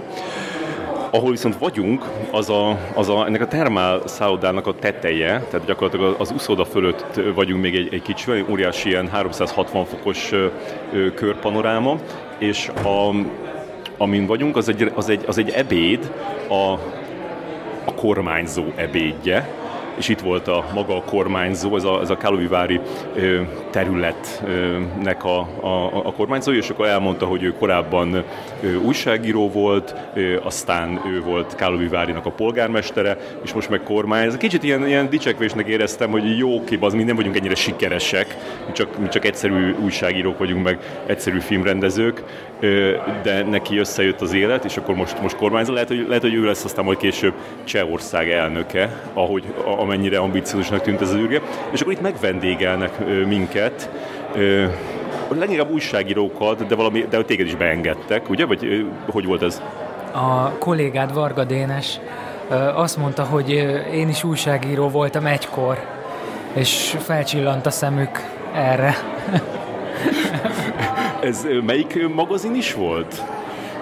Ahol 1.10 1.30
viszont 1.30 1.56
vagyunk, 1.58 2.04
az, 2.30 2.50
a, 2.50 2.78
az 2.94 3.08
a, 3.08 3.26
ennek 3.26 3.40
a 3.40 3.46
termál 3.46 4.00
szállodának 4.04 4.66
a 4.66 4.74
teteje, 4.74 5.46
tehát 5.50 5.66
gyakorlatilag 5.66 6.14
az 6.18 6.32
úszóda 6.32 6.64
fölött 6.64 7.20
vagyunk 7.34 7.62
még 7.62 7.74
egy, 7.74 7.94
egy 7.94 8.02
kicsi, 8.02 8.44
óriási 8.50 8.88
ilyen 8.88 9.08
360 9.08 9.84
fokos 9.84 10.32
ö, 10.32 11.14
körpanoráma, 11.14 11.98
és 12.38 12.68
a, 12.68 13.14
amin 13.96 14.26
vagyunk, 14.26 14.56
az 14.56 14.68
egy, 14.68 14.92
az 14.94 15.08
egy, 15.08 15.24
az 15.26 15.38
egy 15.38 15.50
ebéd, 15.50 16.12
a, 16.48 16.72
a 17.84 17.94
kormányzó 17.94 18.64
ebédje, 18.76 19.48
és 19.98 20.08
itt 20.08 20.20
volt 20.20 20.48
a 20.48 20.64
maga 20.74 20.96
a 20.96 21.02
kormányzó, 21.02 21.76
ez 21.76 21.84
a, 21.84 22.00
ez 22.00 22.10
a 22.10 22.16
Kálovivári 22.16 22.80
területnek 23.70 25.24
a, 25.24 25.38
a, 25.60 25.90
a 26.04 26.12
kormányzó, 26.12 26.52
és 26.52 26.70
akkor 26.70 26.86
elmondta, 26.86 27.26
hogy 27.26 27.42
ő 27.42 27.52
korábban 27.52 28.24
újságíró 28.84 29.50
volt, 29.50 29.94
aztán 30.42 31.00
ő 31.06 31.22
volt 31.22 31.54
Kálovivárinak 31.54 32.26
a 32.26 32.30
polgármestere, 32.30 33.16
és 33.44 33.52
most 33.52 33.70
meg 33.70 33.82
kormány. 33.82 34.26
Ez 34.26 34.36
kicsit 34.36 34.62
ilyen, 34.62 34.86
ilyen 34.86 35.08
dicsekvésnek 35.08 35.66
éreztem, 35.66 36.10
hogy 36.10 36.38
jó 36.38 36.64
kép, 36.64 36.82
az 36.82 36.94
mi 36.94 37.02
nem 37.02 37.16
vagyunk 37.16 37.36
ennyire 37.36 37.54
sikeresek, 37.54 38.36
mi 38.66 38.72
csak, 38.72 38.98
mi 38.98 39.08
csak 39.08 39.24
egyszerű 39.24 39.74
újságírók 39.82 40.38
vagyunk, 40.38 40.64
meg 40.64 41.02
egyszerű 41.06 41.38
filmrendezők, 41.38 42.22
de 43.22 43.42
neki 43.42 43.78
összejött 43.78 44.20
az 44.20 44.32
élet, 44.32 44.64
és 44.64 44.76
akkor 44.76 44.94
most, 44.94 45.22
most 45.22 45.36
kormányzó. 45.36 45.72
Lehet 45.72 45.88
hogy, 45.88 46.04
lehet, 46.08 46.22
hogy 46.22 46.34
ő 46.34 46.44
lesz 46.44 46.64
aztán 46.64 46.84
majd 46.84 46.98
később 46.98 47.34
Csehország 47.64 48.30
elnöke, 48.30 49.02
ahogy, 49.12 49.44
amennyire 49.88 50.18
ambiciózusnak 50.18 50.82
tűnt 50.82 51.00
ez 51.00 51.08
az 51.08 51.14
űrge. 51.14 51.40
És 51.70 51.80
akkor 51.80 51.92
itt 51.92 52.00
megvendégelnek 52.00 53.06
minket, 53.26 53.90
leginkább 55.28 55.70
újságírókat, 55.70 56.66
de, 56.66 56.74
valami, 56.74 57.06
de 57.10 57.22
téged 57.22 57.46
is 57.46 57.54
beengedtek, 57.54 58.30
ugye? 58.30 58.46
Vagy 58.46 58.86
hogy 59.10 59.24
volt 59.24 59.42
ez? 59.42 59.62
A 60.12 60.50
kollégád 60.58 61.14
Varga 61.14 61.44
Dénes 61.44 62.00
azt 62.74 62.96
mondta, 62.96 63.24
hogy 63.24 63.50
én 63.92 64.08
is 64.08 64.24
újságíró 64.24 64.88
voltam 64.88 65.26
egykor, 65.26 65.78
és 66.52 66.96
felcsillant 66.98 67.66
a 67.66 67.70
szemük 67.70 68.22
erre. 68.54 68.94
Ez 71.20 71.46
melyik 71.66 72.08
magazin 72.14 72.54
is 72.54 72.74
volt? 72.74 73.22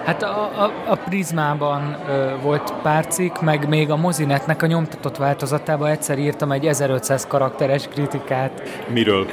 Hát 0.07 0.23
a, 0.23 0.63
a, 0.63 0.73
a 0.87 0.95
Prizmában 0.95 1.97
ö, 2.09 2.31
volt 2.41 2.73
pár 2.81 3.07
cikk, 3.07 3.41
meg 3.41 3.67
még 3.67 3.89
a 3.89 3.95
Mozinetnek 3.95 4.61
a 4.61 4.65
nyomtatott 4.65 5.17
változatában 5.17 5.89
egyszer 5.89 6.17
írtam 6.19 6.51
egy 6.51 6.67
1500 6.67 7.27
karakteres 7.27 7.87
kritikát. 7.87 8.61
Miről? 8.87 9.25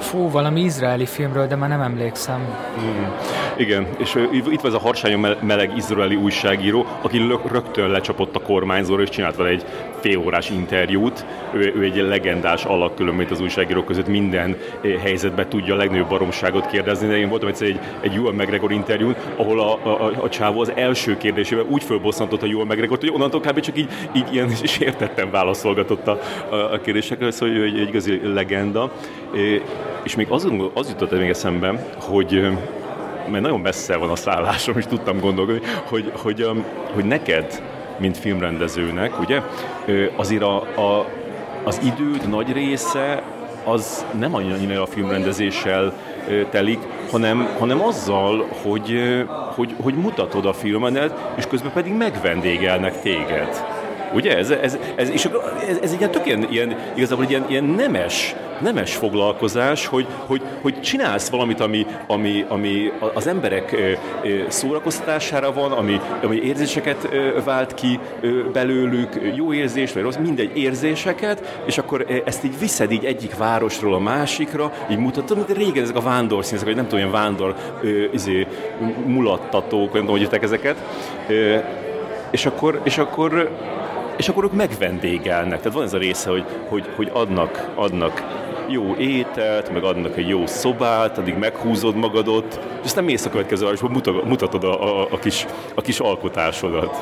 Fú, 0.00 0.30
valami 0.30 0.60
izraeli 0.60 1.06
filmről, 1.06 1.46
de 1.46 1.56
már 1.56 1.68
nem 1.68 1.80
emlékszem. 1.80 2.40
Mm. 2.80 3.04
Igen, 3.56 3.86
és 3.98 4.14
itt 4.32 4.60
van 4.60 4.66
ez 4.66 4.72
a 4.72 4.78
harsányon 4.78 5.36
meleg 5.42 5.76
izraeli 5.76 6.14
újságíró, 6.14 6.86
aki 7.02 7.22
rögtön 7.52 7.90
lecsapott 7.90 8.36
a 8.36 8.40
kormányzóra, 8.40 9.02
és 9.02 9.08
csinált 9.08 9.36
vele 9.36 9.48
egy 9.48 9.64
félórás 10.00 10.50
interjút. 10.50 11.24
Ő, 11.52 11.72
ő 11.76 11.82
egy 11.82 11.96
legendás 11.96 12.64
alak 12.64 12.94
különben 12.94 13.26
az 13.30 13.40
újságírók 13.40 13.84
között 13.84 14.08
minden 14.08 14.56
helyzetben 15.02 15.48
tudja 15.48 15.74
a 15.74 15.76
legnagyobb 15.76 16.08
baromságot 16.08 16.66
kérdezni. 16.66 17.08
De 17.08 17.16
én 17.16 17.28
voltam 17.28 17.48
egyszer 17.48 17.66
egy, 17.66 17.78
egy 18.00 18.14
Ewan 18.14 18.34
McGregor 18.34 18.72
interjún, 18.72 19.16
ahol 19.36 19.60
a, 19.60 19.86
a, 19.86 20.12
a, 20.22 20.28
csávó 20.28 20.60
az 20.60 20.72
első 20.74 21.16
kérdésével 21.16 21.64
úgy 21.68 21.82
fölbosszantott 21.82 22.42
a 22.42 22.46
Ewan 22.46 22.66
McGregor, 22.66 22.98
hogy 22.98 23.10
onnantól 23.10 23.40
kb. 23.40 23.60
csak 23.60 23.78
így, 23.78 23.88
így 24.12 24.34
ilyen 24.34 24.48
sértettem 24.64 25.30
válaszolgatott 25.30 26.06
a, 26.06 26.18
a 26.72 26.80
kérdésekre, 26.80 27.30
szóval 27.30 27.54
ő 27.54 27.64
egy, 27.64 27.78
egy 27.78 27.88
igazi 27.88 28.20
legenda. 28.24 28.92
És 30.02 30.14
még 30.14 30.30
az, 30.30 30.48
az 30.74 30.88
jutott 30.88 31.18
még 31.18 31.28
eszembe, 31.28 31.94
hogy 31.98 32.50
mert 33.30 33.42
nagyon 33.42 33.60
messze 33.60 33.96
van 33.96 34.10
a 34.10 34.16
szállásom, 34.16 34.78
és 34.78 34.86
tudtam 34.86 35.20
gondolni, 35.20 35.60
hogy, 35.84 36.12
hogy, 36.16 36.46
hogy, 36.94 37.04
neked, 37.04 37.62
mint 37.98 38.16
filmrendezőnek, 38.16 39.20
ugye, 39.20 39.42
azért 40.16 40.42
a, 40.42 40.56
a, 40.56 41.06
az 41.64 41.80
időd 41.84 42.28
nagy 42.28 42.52
része 42.52 43.22
az 43.64 44.04
nem 44.18 44.34
annyira 44.34 44.82
a 44.82 44.86
filmrendezéssel 44.86 45.92
telik, 46.50 46.78
hanem, 47.10 47.48
hanem 47.58 47.82
azzal, 47.82 48.46
hogy, 48.62 49.24
hogy, 49.54 49.74
hogy 49.82 49.94
mutatod 49.94 50.46
a 50.46 50.52
filmenet, 50.52 51.32
és 51.36 51.46
közben 51.46 51.72
pedig 51.72 51.92
megvendégelnek 51.92 53.00
téged. 53.00 53.79
Ugye? 54.12 54.36
Ez, 54.36 54.50
ez, 54.50 54.78
ez, 54.94 55.08
és 55.08 55.28
ez, 55.68 55.78
ez 55.82 55.92
egy 55.92 55.98
ilyen 55.98 56.10
tök 56.10 56.26
ilyen, 56.26 56.46
ilyen, 56.50 56.76
igazából 56.94 57.24
ilyen, 57.28 57.44
ilyen 57.48 57.64
nemes, 57.64 58.34
nemes 58.60 58.94
foglalkozás, 58.94 59.86
hogy, 59.86 60.06
hogy, 60.26 60.42
hogy 60.62 60.80
csinálsz 60.80 61.28
valamit, 61.28 61.60
ami, 61.60 61.86
ami, 62.06 62.44
ami 62.48 62.92
az 63.14 63.26
emberek 63.26 63.76
szórakoztatására 64.48 65.52
van, 65.52 65.72
ami, 65.72 66.00
ami 66.22 66.36
érzéseket 66.36 67.08
vált 67.44 67.74
ki 67.74 67.98
belőlük, 68.52 69.20
jó 69.36 69.52
érzést, 69.52 69.94
vagy 69.94 70.02
rossz, 70.02 70.16
mindegy 70.16 70.56
érzéseket, 70.56 71.62
és 71.64 71.78
akkor 71.78 72.22
ezt 72.24 72.44
így 72.44 72.58
viszed 72.58 72.92
így 72.92 73.04
egyik 73.04 73.36
városról 73.36 73.94
a 73.94 73.98
másikra, 73.98 74.72
így 74.90 74.98
mutatod, 74.98 75.36
mint 75.36 75.58
régen 75.58 75.82
ezek 75.82 75.96
a 75.96 76.00
vándorszínezek, 76.00 76.66
vagy 76.66 76.76
nem 76.76 76.84
tudom, 76.84 76.98
ilyen 76.98 77.12
vándor 77.12 77.54
izé, 78.12 78.46
mulattatók, 79.04 79.92
nem 79.92 80.04
tudom, 80.04 80.18
hogy 80.18 80.38
ezeket, 80.42 80.76
és 82.30 82.46
akkor, 82.46 82.80
és 82.82 82.98
akkor 82.98 83.50
és 84.20 84.28
akkor 84.28 84.44
ők 84.44 84.52
megvendégelnek. 84.52 85.58
Tehát 85.58 85.72
van 85.72 85.84
ez 85.84 85.92
a 85.92 85.98
része, 85.98 86.30
hogy, 86.30 86.44
hogy, 86.68 86.88
hogy 86.96 87.10
adnak, 87.12 87.70
adnak 87.74 88.22
jó 88.68 88.94
ételt, 88.94 89.72
meg 89.72 89.84
adnak 89.84 90.16
egy 90.16 90.28
jó 90.28 90.46
szobát, 90.46 91.18
addig 91.18 91.36
meghúzod 91.38 91.96
magadot, 91.96 92.60
és 92.80 92.84
aztán 92.84 93.04
mész 93.04 93.24
a 93.24 93.30
következő 93.30 93.64
városba, 93.64 93.88
mutatod 94.24 94.64
a, 94.64 95.00
a, 95.00 95.08
a, 95.10 95.18
kis, 95.18 95.46
a 95.74 95.80
kis 95.80 95.98
alkotásodat. 95.98 96.96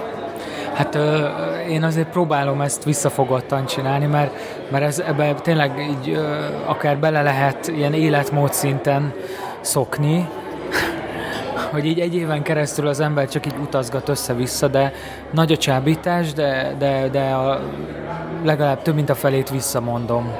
Hát 0.74 0.94
ö, 0.94 1.28
én 1.68 1.82
azért 1.82 2.08
próbálom 2.08 2.60
ezt 2.60 2.84
visszafogottan 2.84 3.66
csinálni, 3.66 4.06
mert, 4.06 4.32
mert 4.70 4.84
ez, 4.84 4.98
ebbe 4.98 5.34
tényleg 5.34 5.88
így 5.90 6.10
ö, 6.10 6.46
akár 6.66 6.98
bele 6.98 7.22
lehet 7.22 7.68
ilyen 7.68 7.92
életmód 7.92 8.52
szinten 8.52 9.14
szokni, 9.60 10.28
hogy 11.70 11.86
így 11.86 12.00
egy 12.00 12.14
éven 12.14 12.42
keresztül 12.42 12.86
az 12.86 13.00
ember 13.00 13.28
csak 13.28 13.46
így 13.46 13.56
utazgat 13.62 14.08
össze-vissza, 14.08 14.68
de 14.68 14.92
nagy 15.30 15.52
a 15.52 15.56
csábítás, 15.56 16.32
de, 16.32 16.74
de, 16.78 17.08
de 17.08 17.20
a, 17.20 17.60
legalább 18.44 18.82
több 18.82 18.94
mint 18.94 19.10
a 19.10 19.14
felét 19.14 19.50
visszamondom. 19.50 20.32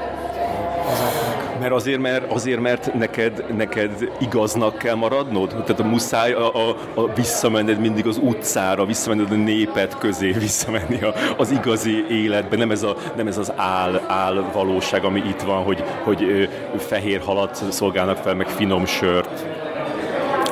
Mert 1.60 1.72
azért, 1.72 2.00
mert, 2.00 2.32
azért, 2.32 2.60
mert 2.60 2.94
neked, 2.94 3.44
neked 3.56 4.10
igaznak 4.20 4.78
kell 4.78 4.94
maradnod? 4.94 5.48
Tehát 5.48 5.80
a 5.80 5.84
muszáj 5.84 6.32
a, 6.32 6.54
a, 6.54 6.76
a 6.94 7.12
visszamenned 7.14 7.80
mindig 7.80 8.06
az 8.06 8.18
utcára, 8.22 8.84
visszamenned 8.84 9.32
a 9.32 9.34
népet 9.34 9.98
közé, 9.98 10.30
visszamenni 10.48 11.02
a, 11.02 11.14
az 11.36 11.50
igazi 11.50 12.04
életbe, 12.10 12.56
nem 12.56 12.70
ez, 12.70 12.82
a, 12.82 12.96
nem 13.16 13.26
ez 13.26 13.38
az 13.38 13.52
áll, 13.56 14.02
áll 14.06 14.44
valóság, 14.52 15.04
ami 15.04 15.22
itt 15.26 15.40
van, 15.40 15.62
hogy, 15.62 15.84
hogy 16.04 16.48
fehér 16.76 17.20
halat 17.20 17.64
szolgálnak 17.70 18.16
fel, 18.16 18.34
meg 18.34 18.48
finom 18.48 18.86
sört. 18.86 19.57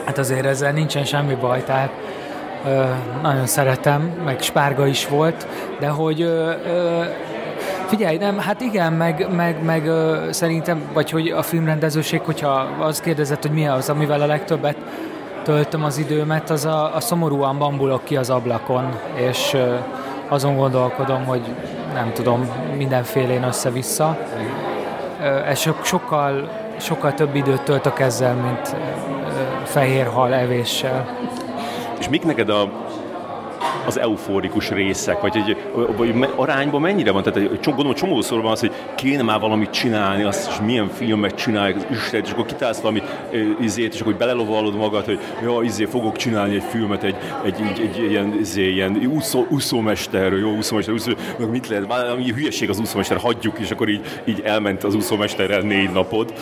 Hát 0.06 0.18
azért 0.18 0.46
ezzel 0.46 0.72
nincsen 0.72 1.04
semmi 1.04 1.34
baj, 1.34 1.64
tehát 1.64 1.90
ö, 2.66 2.84
nagyon 3.22 3.46
szeretem, 3.46 4.00
meg 4.24 4.40
spárga 4.40 4.86
is 4.86 5.08
volt, 5.08 5.46
de 5.80 5.88
hogy 5.88 6.22
ö, 6.22 6.52
ö, 6.66 7.04
Figyelj, 7.86 8.16
nem, 8.16 8.38
hát 8.38 8.60
igen, 8.60 8.92
meg, 8.92 9.26
meg, 9.34 9.62
meg 9.64 9.86
ö, 9.86 10.28
szerintem, 10.30 10.82
vagy 10.92 11.10
hogy 11.10 11.28
a 11.28 11.42
filmrendezőség, 11.42 12.20
hogyha 12.20 12.68
az 12.80 13.00
kérdezett, 13.00 13.42
hogy 13.42 13.50
mi 13.50 13.66
az, 13.66 13.88
amivel 13.88 14.20
a 14.20 14.26
legtöbbet 14.26 14.76
töltöm 15.42 15.84
az 15.84 15.98
időmet, 15.98 16.50
az 16.50 16.64
a, 16.64 16.94
a 16.94 17.00
szomorúan 17.00 17.58
bambulok 17.58 18.04
ki 18.04 18.16
az 18.16 18.30
ablakon, 18.30 18.98
és 19.14 19.52
ö, 19.54 19.74
azon 20.28 20.56
gondolkodom, 20.56 21.24
hogy 21.24 21.42
nem 21.94 22.12
tudom, 22.12 22.50
mindenfélén 22.76 23.42
össze-vissza. 23.42 24.18
Ez 25.46 25.58
so, 25.58 25.72
sokkal, 25.82 26.48
sokkal 26.76 27.14
több 27.14 27.34
időt 27.34 27.62
töltök 27.62 28.00
ezzel, 28.00 28.34
mint 28.34 28.76
fehér 29.76 30.06
hal 30.06 30.34
evéssel. 30.34 31.18
És 31.98 32.08
mik 32.08 32.24
neked 32.24 32.48
a 32.48 32.68
az 33.86 33.98
euforikus 33.98 34.70
részek, 34.70 35.20
vagy 35.20 35.36
egy, 35.36 35.56
vagy 35.96 36.28
arányban 36.36 36.80
mennyire 36.80 37.10
van? 37.10 37.22
Tehát 37.22 37.38
egy, 37.38 37.60
gondolom, 37.64 37.94
csomószor 37.94 38.42
van 38.42 38.52
az, 38.52 38.60
hogy 38.60 38.72
kéne 38.96 39.22
már 39.22 39.40
valamit 39.40 39.70
csinálni, 39.70 40.22
azt 40.22 40.50
is 40.50 40.60
milyen 40.60 40.88
filmet 40.88 41.34
csinálják, 41.34 41.76
az 41.76 41.86
Isten, 41.90 42.22
és 42.24 42.30
akkor 42.30 42.46
kitálsz 42.46 42.80
valami 42.80 43.02
izét, 43.60 43.94
és 43.94 44.00
akkor 44.00 44.14
belelovalod 44.14 44.76
magad, 44.76 45.04
hogy 45.04 45.18
ja, 45.42 45.62
izé 45.62 45.84
fogok 45.84 46.16
csinálni 46.16 46.54
egy 46.54 46.62
filmet, 46.62 47.02
egy, 47.02 47.16
egy, 47.44 47.60
egy, 47.60 47.80
egy 47.80 48.10
ilyen, 48.10 48.36
izé, 48.40 48.70
ilyen 48.72 48.96
úszó, 49.14 49.46
úszómesterről, 49.48 50.38
jó 50.38 50.56
úszómester, 50.56 50.94
úszó, 50.94 51.12
mit 51.50 51.68
lehet, 51.68 51.86
valami 51.86 52.32
hülyeség 52.32 52.70
az 52.70 52.78
úszómester, 52.78 53.16
hagyjuk, 53.16 53.58
és 53.58 53.70
akkor 53.70 53.88
így, 53.88 54.20
így 54.24 54.40
elment 54.44 54.84
az 54.84 54.94
úszómesterrel 54.94 55.60
négy 55.60 55.90
napod, 55.90 56.32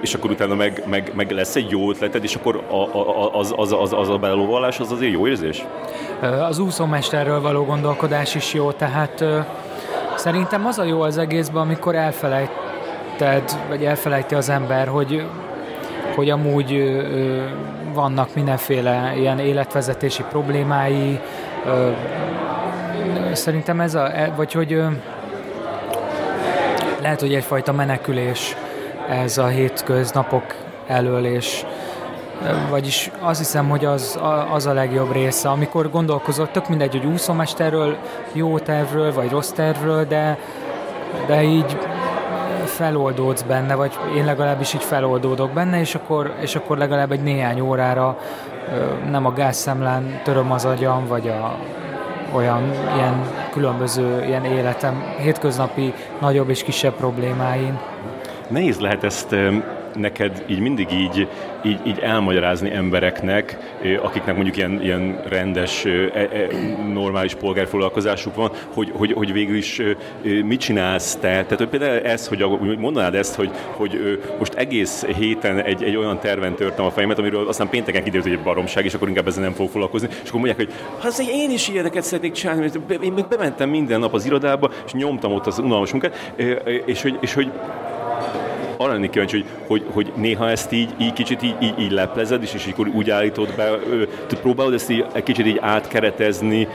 és 0.00 0.14
akkor 0.14 0.30
utána 0.30 0.54
meg, 0.54 0.82
meg, 0.86 1.12
meg 1.14 1.30
lesz 1.30 1.56
egy 1.56 1.70
jó 1.70 1.90
ötleted, 1.90 2.24
és 2.24 2.34
akkor 2.34 2.64
a, 2.70 2.98
a, 2.98 3.38
az, 3.38 3.54
az, 3.56 3.72
az, 3.72 3.92
az 3.92 4.08
a 4.08 4.16
belelovalás 4.16 4.80
az 4.80 4.92
azért 4.92 5.12
jó 5.12 5.26
érzés? 5.26 5.64
Az 6.48 6.58
úszómesterről 6.58 7.40
való 7.40 7.64
gondolkodás 7.64 8.34
is 8.34 8.54
jó, 8.54 8.72
tehát 8.72 9.24
szerintem 10.26 10.66
az 10.66 10.78
a 10.78 10.84
jó 10.84 11.00
az 11.00 11.18
egészben, 11.18 11.62
amikor 11.62 11.94
elfelejted, 11.94 13.56
vagy 13.68 13.84
elfelejti 13.84 14.34
az 14.34 14.48
ember, 14.48 14.88
hogy, 14.88 15.26
hogy 16.14 16.30
amúgy 16.30 17.00
vannak 17.92 18.34
mindenféle 18.34 19.12
ilyen 19.16 19.38
életvezetési 19.38 20.22
problémái, 20.30 21.20
szerintem 23.32 23.80
ez 23.80 23.94
a, 23.94 24.16
e, 24.16 24.32
vagy 24.36 24.52
hogy 24.52 24.82
lehet, 27.00 27.20
hogy 27.20 27.34
egyfajta 27.34 27.72
menekülés 27.72 28.56
ez 29.08 29.38
a 29.38 29.46
hétköznapok 29.46 30.54
elől, 30.86 31.24
és 31.24 31.64
vagyis 32.70 33.10
azt 33.20 33.38
hiszem, 33.38 33.68
hogy 33.68 33.84
az, 33.84 34.18
az 34.52 34.66
a 34.66 34.72
legjobb 34.72 35.12
része, 35.12 35.48
amikor 35.48 35.90
gondolkozott, 35.90 36.52
tök 36.52 36.68
mindegy, 36.68 36.92
hogy 36.92 37.12
úszómesterről, 37.12 37.96
jó 38.32 38.58
tervről, 38.58 39.12
vagy 39.12 39.30
rossz 39.30 39.50
tervről, 39.50 40.04
de, 40.04 40.38
de 41.26 41.42
így 41.42 41.78
feloldódsz 42.64 43.42
benne, 43.42 43.74
vagy 43.74 43.98
én 44.16 44.24
legalábbis 44.24 44.74
így 44.74 44.82
feloldódok 44.82 45.50
benne, 45.50 45.80
és 45.80 45.94
akkor, 45.94 46.34
és 46.40 46.56
akkor 46.56 46.78
legalább 46.78 47.12
egy 47.12 47.22
néhány 47.22 47.60
órára 47.60 48.18
nem 49.10 49.26
a 49.26 49.32
gázszemlán 49.32 50.20
töröm 50.24 50.52
az 50.52 50.64
agyam, 50.64 51.06
vagy 51.06 51.28
a, 51.28 51.56
olyan 52.32 52.70
ilyen 52.96 53.20
különböző 53.50 54.24
ilyen 54.26 54.44
életem, 54.44 55.14
hétköznapi 55.18 55.94
nagyobb 56.20 56.48
és 56.48 56.62
kisebb 56.62 56.94
problémáin. 56.94 57.78
Nehéz 58.48 58.78
lehet 58.78 59.04
ezt 59.04 59.34
neked 59.96 60.44
így 60.46 60.58
mindig 60.58 60.92
így, 60.92 61.28
így, 61.64 61.80
így 61.86 61.98
elmagyarázni 61.98 62.70
embereknek, 62.72 63.58
akiknek 64.02 64.34
mondjuk 64.34 64.56
ilyen, 64.56 64.82
ilyen 64.82 65.20
rendes, 65.28 65.84
e, 65.84 65.88
e, 66.14 66.46
normális 66.92 67.34
polgárfoglalkozásuk 67.34 68.34
van, 68.34 68.50
hogy, 68.74 68.92
hogy, 68.94 69.12
hogy 69.12 69.32
végül 69.32 69.56
is 69.56 69.82
mit 70.44 70.60
csinálsz 70.60 71.14
te? 71.14 71.28
Tehát 71.28 71.58
hogy 71.58 71.68
például 71.68 72.00
ez, 72.00 72.28
hogy 72.28 72.44
mondanád 72.78 73.14
ezt, 73.14 73.34
hogy, 73.34 73.50
hogy 73.70 74.22
most 74.38 74.54
egész 74.54 75.04
héten 75.04 75.58
egy, 75.58 75.82
egy 75.82 75.96
olyan 75.96 76.20
terven 76.20 76.54
törtem 76.54 76.84
a 76.84 76.90
fejemet, 76.90 77.18
amiről 77.18 77.48
aztán 77.48 77.68
pénteken 77.68 78.02
kiderült, 78.02 78.28
hogy 78.28 78.36
egy 78.38 78.44
baromság, 78.44 78.84
és 78.84 78.94
akkor 78.94 79.08
inkább 79.08 79.26
ezzel 79.26 79.42
nem 79.42 79.52
fog 79.52 79.68
foglalkozni, 79.68 80.08
és 80.22 80.28
akkor 80.28 80.40
mondják, 80.40 80.56
hogy 80.56 80.72
hát 81.02 81.18
én 81.18 81.50
is 81.50 81.68
ilyeneket 81.68 82.02
szeretnék 82.02 82.32
csinálni, 82.32 82.60
mert 82.60 83.02
én 83.02 83.12
még 83.12 83.26
bementem 83.28 83.68
minden 83.68 84.00
nap 84.00 84.14
az 84.14 84.26
irodába, 84.26 84.70
és 84.86 84.92
nyomtam 84.92 85.32
ott 85.32 85.46
az 85.46 85.58
unalmas 85.58 85.90
munkát, 85.90 86.34
és 86.86 87.02
hogy, 87.02 87.18
és 87.20 87.34
hogy 87.34 87.50
arra 88.76 88.92
lennék 88.92 89.10
kíváncsi, 89.10 89.44
hogy, 89.66 89.84
hogy, 89.92 89.92
hogy 89.92 90.12
néha 90.16 90.50
ezt 90.50 90.72
így, 90.72 90.94
így 90.98 91.12
kicsit 91.12 91.42
így, 91.42 91.56
így, 91.62 91.78
így 91.78 91.90
leplezed, 91.90 92.42
és, 92.42 92.54
és 92.54 92.66
akkor 92.72 92.88
úgy 92.88 93.10
állítod 93.10 93.52
be, 93.56 93.70
te 94.26 94.36
próbálod 94.36 94.74
ezt 94.74 94.90
így, 94.90 95.06
egy 95.12 95.22
kicsit 95.22 95.46
így 95.46 95.58
átkeretezni, 95.60 96.68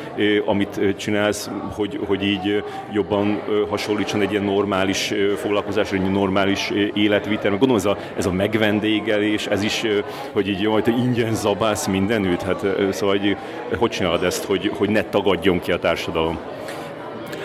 amit 0.46 0.80
csinálsz, 0.98 1.50
hogy, 1.76 2.00
hogy 2.08 2.24
így 2.24 2.64
jobban 2.92 3.42
hasonlítson 3.70 4.22
egy 4.22 4.32
ilyen 4.32 4.44
normális 4.44 5.14
foglalkozásra, 5.36 5.98
egy 5.98 6.12
normális 6.12 6.72
életvitel. 6.94 7.50
Gondolom 7.52 7.76
ez 7.76 7.86
a, 7.86 7.98
ez 8.18 8.26
a 8.26 8.32
megvendégelés, 8.32 9.48
ez 9.48 9.64
is, 9.64 9.84
hogy 10.32 10.48
így 10.48 10.68
majd 10.68 10.84
te 10.84 10.92
ingyen 10.92 11.34
zabálsz 11.34 11.88
mindenütt, 11.88 12.42
hát 12.42 12.66
szóval 12.90 13.18
hogy, 13.18 13.38
hogy 13.78 13.90
csinálod 13.90 14.24
ezt, 14.24 14.44
hogy, 14.44 14.72
hogy 14.78 14.90
ne 14.90 15.04
tagadjon 15.04 15.60
ki 15.60 15.72
a 15.72 15.80
társadalom? 15.80 16.40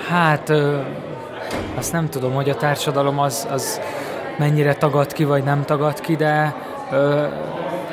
Hát 0.09 0.53
azt 1.75 1.93
nem 1.93 2.09
tudom, 2.09 2.33
hogy 2.33 2.51
a 2.51 2.55
társadalom 2.55 3.19
az, 3.19 3.49
az 3.51 3.81
mennyire 4.39 4.75
tagad 4.75 5.13
ki, 5.13 5.25
vagy 5.25 5.45
nem 5.45 5.65
tagad 5.65 6.01
ki, 6.01 6.17
de 6.17 6.55
ö, 6.91 7.27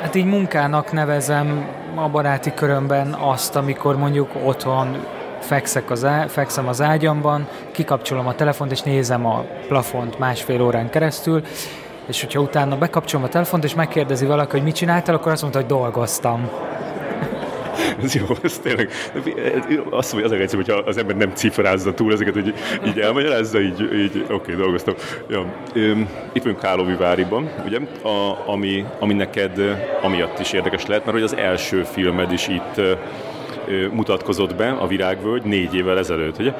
hát 0.00 0.14
így 0.14 0.24
munkának 0.24 0.92
nevezem 0.92 1.68
a 1.94 2.08
baráti 2.08 2.54
körömben 2.54 3.12
azt, 3.12 3.56
amikor 3.56 3.96
mondjuk 3.96 4.30
otthon 4.44 5.06
fekszek 5.40 5.90
az 5.90 6.04
á, 6.04 6.26
fekszem 6.26 6.68
az 6.68 6.80
ágyamban, 6.80 7.48
kikapcsolom 7.72 8.26
a 8.26 8.34
telefont, 8.34 8.70
és 8.70 8.82
nézem 8.82 9.26
a 9.26 9.44
plafont 9.68 10.18
másfél 10.18 10.62
órán 10.62 10.90
keresztül, 10.90 11.42
és 12.06 12.20
hogyha 12.20 12.40
utána 12.40 12.78
bekapcsolom 12.78 13.24
a 13.24 13.28
telefont, 13.28 13.64
és 13.64 13.74
megkérdezi 13.74 14.26
valaki, 14.26 14.50
hogy 14.50 14.62
mit 14.62 14.74
csináltál, 14.74 15.14
akkor 15.14 15.32
azt 15.32 15.42
mondta, 15.42 15.60
hogy 15.60 15.68
dolgoztam. 15.68 16.50
Ez 18.02 18.14
jó, 18.14 18.24
ez 18.42 18.58
tényleg, 18.58 18.90
azt 19.90 20.12
mondja, 20.12 20.30
az 20.30 20.36
a 20.38 20.42
egyszerű, 20.42 20.62
hogyha 20.62 20.82
az 20.86 20.96
ember 20.96 21.16
nem 21.16 21.30
cifrázza 21.34 21.94
túl 21.94 22.12
ezeket, 22.12 22.34
hogy 22.34 22.54
így 22.86 22.98
elmagyarázza, 22.98 23.60
így, 23.60 23.80
így 23.94 24.22
oké, 24.22 24.32
okay, 24.32 24.54
dolgoztam. 24.54 24.94
Ja. 25.28 25.54
Itt 26.32 26.42
vagyunk 26.42 26.60
Kálovi 26.60 26.94
Váriban, 26.94 27.50
ugye, 27.66 27.78
a, 28.02 28.48
ami, 28.50 28.84
ami 28.98 29.14
neked 29.14 29.60
amiatt 30.02 30.38
is 30.38 30.52
érdekes 30.52 30.86
lehet, 30.86 31.04
mert 31.04 31.16
hogy 31.16 31.26
az 31.26 31.36
első 31.36 31.82
filmed 31.82 32.32
is 32.32 32.48
itt 32.48 32.80
mutatkozott 33.92 34.54
be, 34.54 34.70
a 34.70 34.86
Virágvölgy, 34.86 35.42
négy 35.42 35.74
évvel 35.74 35.98
ezelőtt, 35.98 36.38
ugye? 36.38 36.52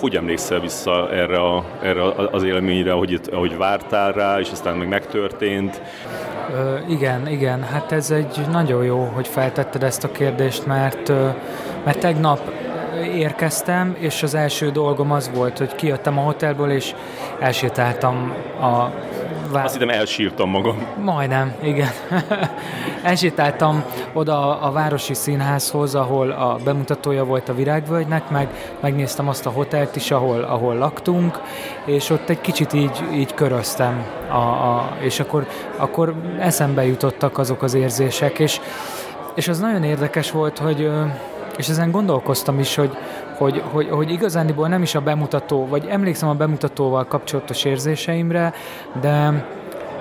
hogy 0.00 0.16
emlékszel 0.16 0.60
vissza 0.60 1.10
erre, 1.12 1.36
a, 1.36 1.64
erre 1.82 2.02
az 2.30 2.42
élményre, 2.42 2.92
ahogy, 2.92 3.10
itt, 3.10 3.26
ahogy 3.26 3.56
vártál 3.56 4.12
rá, 4.12 4.38
és 4.38 4.50
aztán 4.50 4.76
meg 4.76 4.88
megtörtént? 4.88 5.82
Ö, 6.52 6.76
igen, 6.88 7.28
igen, 7.28 7.62
hát 7.62 7.92
ez 7.92 8.10
egy 8.10 8.46
nagyon 8.50 8.84
jó, 8.84 9.10
hogy 9.14 9.28
feltetted 9.28 9.82
ezt 9.82 10.04
a 10.04 10.12
kérdést, 10.12 10.66
mert, 10.66 11.08
mert 11.84 11.98
tegnap 11.98 12.40
érkeztem, 13.14 13.96
és 13.98 14.22
az 14.22 14.34
első 14.34 14.70
dolgom 14.70 15.10
az 15.10 15.30
volt, 15.34 15.58
hogy 15.58 15.74
kijöttem 15.74 16.18
a 16.18 16.22
hotelből, 16.22 16.70
és 16.70 16.94
elsétáltam 17.40 18.34
a 18.60 18.90
Vár... 19.52 19.64
Azt 19.64 19.74
hiszem 19.74 19.88
elsírtam 19.88 20.50
magam. 20.50 20.86
Majdnem, 21.02 21.54
igen. 21.62 21.88
Elsétáltam 23.02 23.84
oda 24.12 24.60
a 24.60 24.70
Városi 24.72 25.14
Színházhoz, 25.14 25.94
ahol 25.94 26.30
a 26.30 26.58
bemutatója 26.64 27.24
volt 27.24 27.48
a 27.48 27.54
Virágvölgynek, 27.54 28.30
meg 28.30 28.48
megnéztem 28.80 29.28
azt 29.28 29.46
a 29.46 29.50
hotelt 29.50 29.96
is, 29.96 30.10
ahol, 30.10 30.42
ahol 30.42 30.74
laktunk, 30.74 31.40
és 31.84 32.10
ott 32.10 32.28
egy 32.28 32.40
kicsit 32.40 32.72
így, 32.72 33.04
így 33.12 33.34
köröztem, 33.34 34.06
a, 34.28 34.36
a, 34.36 34.96
és 35.00 35.20
akkor, 35.20 35.46
akkor 35.76 36.14
eszembe 36.38 36.86
jutottak 36.86 37.38
azok 37.38 37.62
az 37.62 37.74
érzések, 37.74 38.38
és, 38.38 38.60
és 39.34 39.48
az 39.48 39.58
nagyon 39.58 39.82
érdekes 39.82 40.30
volt, 40.30 40.58
hogy 40.58 40.90
és 41.58 41.68
ezen 41.68 41.90
gondolkoztam 41.90 42.58
is, 42.58 42.74
hogy, 42.74 42.96
hogy, 43.38 43.62
hogy, 43.72 43.88
hogy 43.90 44.10
igazániból 44.10 44.68
nem 44.68 44.82
is 44.82 44.94
a 44.94 45.00
bemutató, 45.00 45.66
vagy 45.66 45.86
emlékszem 45.88 46.28
a 46.28 46.34
bemutatóval 46.34 47.04
kapcsolatos 47.04 47.64
érzéseimre, 47.64 48.52
de, 49.00 49.46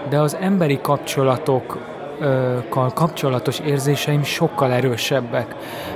de 0.10 0.20
az 0.20 0.38
emberi 0.39 0.80
kapcsolatokkal 0.82 2.91
kapcsolatos 2.93 3.60
érzéseim 3.60 4.24
sokkal 4.24 4.72
erősebbek. 4.72 5.56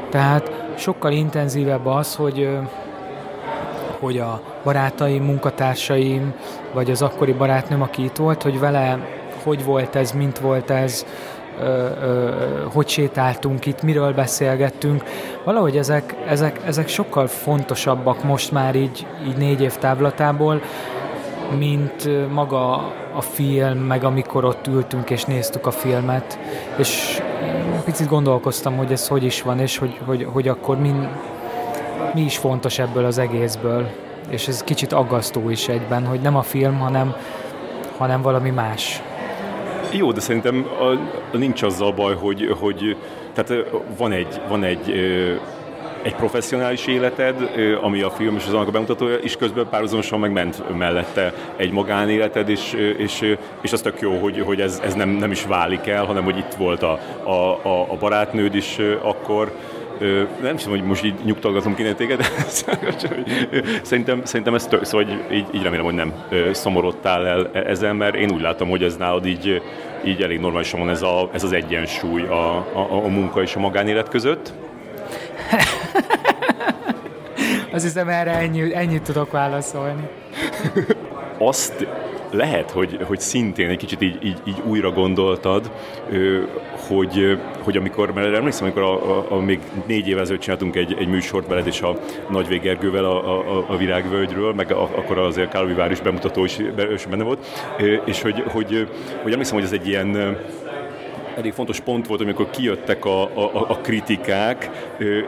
Tehát 0.09 0.51
sokkal 0.77 1.11
intenzívebb 1.11 1.85
az, 1.85 2.15
hogy 2.15 2.49
hogy 3.99 4.17
a 4.17 4.41
barátaim, 4.63 5.23
munkatársaim, 5.23 6.33
vagy 6.73 6.91
az 6.91 7.01
akkori 7.01 7.33
barátnőm, 7.33 7.81
aki 7.81 8.03
itt 8.03 8.15
volt, 8.15 8.43
hogy 8.43 8.59
vele 8.59 8.99
hogy 9.43 9.63
volt 9.63 9.95
ez, 9.95 10.11
mint 10.11 10.39
volt 10.39 10.69
ez, 10.69 11.05
hogy 12.73 12.87
sétáltunk 12.87 13.65
itt, 13.65 13.81
miről 13.81 14.13
beszélgettünk. 14.13 15.03
Valahogy 15.43 15.77
ezek, 15.77 16.15
ezek, 16.27 16.59
ezek 16.65 16.87
sokkal 16.87 17.27
fontosabbak 17.27 18.23
most 18.23 18.51
már 18.51 18.75
így, 18.75 19.07
így 19.27 19.37
négy 19.37 19.61
év 19.61 19.77
távlatából, 19.77 20.61
mint 21.57 22.29
maga 22.33 22.73
a 23.15 23.21
film, 23.21 23.77
meg 23.77 24.03
amikor 24.03 24.45
ott 24.45 24.67
ültünk 24.67 25.09
és 25.09 25.23
néztük 25.23 25.65
a 25.65 25.71
filmet, 25.71 26.39
és 26.77 27.21
picit 27.85 28.07
gondolkoztam, 28.07 28.77
hogy 28.77 28.91
ez 28.91 29.07
hogy 29.07 29.23
is 29.23 29.41
van, 29.41 29.59
és 29.59 29.77
hogy, 29.77 29.99
hogy, 30.05 30.27
hogy 30.31 30.47
akkor 30.47 30.79
mi, 30.79 30.93
mi 32.13 32.21
is 32.21 32.37
fontos 32.37 32.79
ebből 32.79 33.05
az 33.05 33.17
egészből. 33.17 33.89
És 34.29 34.47
ez 34.47 34.63
kicsit 34.63 34.93
aggasztó 34.93 35.49
is 35.49 35.67
egyben, 35.67 36.05
hogy 36.05 36.21
nem 36.21 36.35
a 36.35 36.41
film, 36.41 36.79
hanem, 36.79 37.15
hanem 37.97 38.21
valami 38.21 38.49
más. 38.49 39.01
Jó, 39.91 40.11
de 40.11 40.19
szerintem 40.19 40.67
a, 40.79 40.85
a 41.33 41.37
nincs 41.37 41.61
azzal 41.61 41.91
baj, 41.91 42.15
hogy, 42.15 42.55
hogy 42.59 42.97
tehát 43.33 43.69
van 43.97 44.11
egy, 44.11 44.41
van 44.47 44.63
egy 44.63 44.93
egy 46.03 46.15
professzionális 46.15 46.87
életed, 46.87 47.51
ami 47.81 48.01
a 48.01 48.09
film 48.09 48.35
és 48.35 48.45
az 48.47 48.53
annak 48.53 48.67
a 48.67 48.71
bemutatója, 48.71 49.15
és 49.15 49.35
közben 49.35 49.67
párhuzamosan 49.69 50.19
meg 50.19 50.31
ment 50.31 50.77
mellette 50.77 51.33
egy 51.55 51.71
magánéleted, 51.71 52.49
és, 52.49 52.73
és, 52.97 53.35
és 53.61 53.73
az 53.73 53.81
tök 53.81 53.99
jó, 53.99 54.17
hogy, 54.17 54.39
hogy 54.39 54.61
ez, 54.61 54.81
ez 54.83 54.93
nem, 54.93 55.09
nem 55.09 55.31
is 55.31 55.45
válik 55.45 55.87
el, 55.87 56.05
hanem 56.05 56.23
hogy 56.23 56.37
itt 56.37 56.53
volt 56.53 56.83
a, 56.83 56.99
a, 57.23 57.91
a 57.91 57.97
barátnőd 57.99 58.55
is 58.55 58.77
akkor, 59.01 59.51
nem 60.41 60.55
tudom, 60.55 60.77
hogy 60.77 60.83
most 60.83 61.03
így 61.03 61.13
nyugtalgatom 61.23 61.75
kéne 61.75 61.93
téged, 61.93 62.17
de 62.17 62.25
szerintem, 63.83 64.25
szerintem 64.25 64.53
ez 64.53 64.67
tök, 64.67 64.83
szóval 64.83 65.07
így, 65.31 65.45
így 65.53 65.63
remélem, 65.63 65.85
hogy 65.85 65.93
nem 65.93 66.13
szomorodtál 66.51 67.27
el 67.27 67.49
ezzel, 67.53 67.93
mert 67.93 68.15
én 68.15 68.31
úgy 68.31 68.41
látom, 68.41 68.69
hogy 68.69 68.83
ez 68.83 68.97
nálad 68.97 69.25
így, 69.25 69.61
így 70.05 70.21
elég 70.21 70.39
normálisan 70.39 70.79
van 70.79 70.89
ez, 70.89 71.01
a, 71.01 71.29
ez 71.33 71.43
az 71.43 71.51
egyensúly 71.51 72.21
a, 72.21 72.57
a, 72.57 73.03
a 73.03 73.07
munka 73.07 73.41
és 73.41 73.55
a 73.55 73.59
magánélet 73.59 74.09
között. 74.09 74.53
Azt 77.73 77.83
hiszem 77.83 78.09
erre 78.09 78.31
ennyi, 78.31 78.75
ennyit 78.75 79.01
tudok 79.01 79.31
válaszolni. 79.31 80.09
Azt 81.37 81.87
lehet, 82.31 82.71
hogy, 82.71 82.99
hogy 83.03 83.19
szintén 83.19 83.69
egy 83.69 83.77
kicsit 83.77 84.01
így, 84.01 84.17
így, 84.23 84.37
így 84.43 84.61
újra 84.65 84.91
gondoltad, 84.91 85.71
hogy, 86.87 87.37
hogy 87.63 87.77
amikor, 87.77 88.13
mert 88.13 88.35
emlékszem, 88.35 88.65
amikor 88.65 88.81
a, 88.81 89.17
a, 89.17 89.25
a 89.29 89.39
még 89.39 89.59
négy 89.85 90.07
évvel 90.07 90.21
ezelőtt 90.21 90.41
csináltunk 90.41 90.75
egy, 90.75 90.95
egy 90.99 91.07
műsort 91.07 91.47
veled 91.47 91.67
és 91.67 91.81
a 91.81 91.97
Nagy 92.29 92.47
Végergővel 92.47 93.05
a, 93.05 93.39
a, 93.57 93.65
a 93.67 93.77
Virágvölgyről, 93.77 94.53
meg 94.53 94.71
a, 94.71 94.81
akkor 94.81 95.17
azért 95.17 95.49
Kálvi 95.49 95.73
Város 95.73 96.01
bemutató 96.01 96.43
is, 96.43 96.57
is 96.93 97.05
benne 97.05 97.23
volt, 97.23 97.45
és 98.05 98.21
hogy, 98.21 98.43
hogy, 98.47 98.87
hogy 99.23 99.31
emlékszem, 99.31 99.55
hogy 99.55 99.65
ez 99.65 99.71
egy 99.71 99.87
ilyen 99.87 100.37
elég 101.35 101.53
fontos 101.53 101.79
pont 101.79 102.07
volt, 102.07 102.21
amikor 102.21 102.49
kijöttek 102.49 103.05
a, 103.05 103.21
a, 103.21 103.65
a 103.67 103.77
kritikák, 103.81 104.69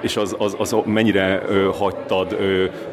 és 0.02 0.18
az, 0.18 0.36
az, 0.38 0.56
az 0.60 0.76
mennyire 0.86 1.44
hagytad, 1.78 2.38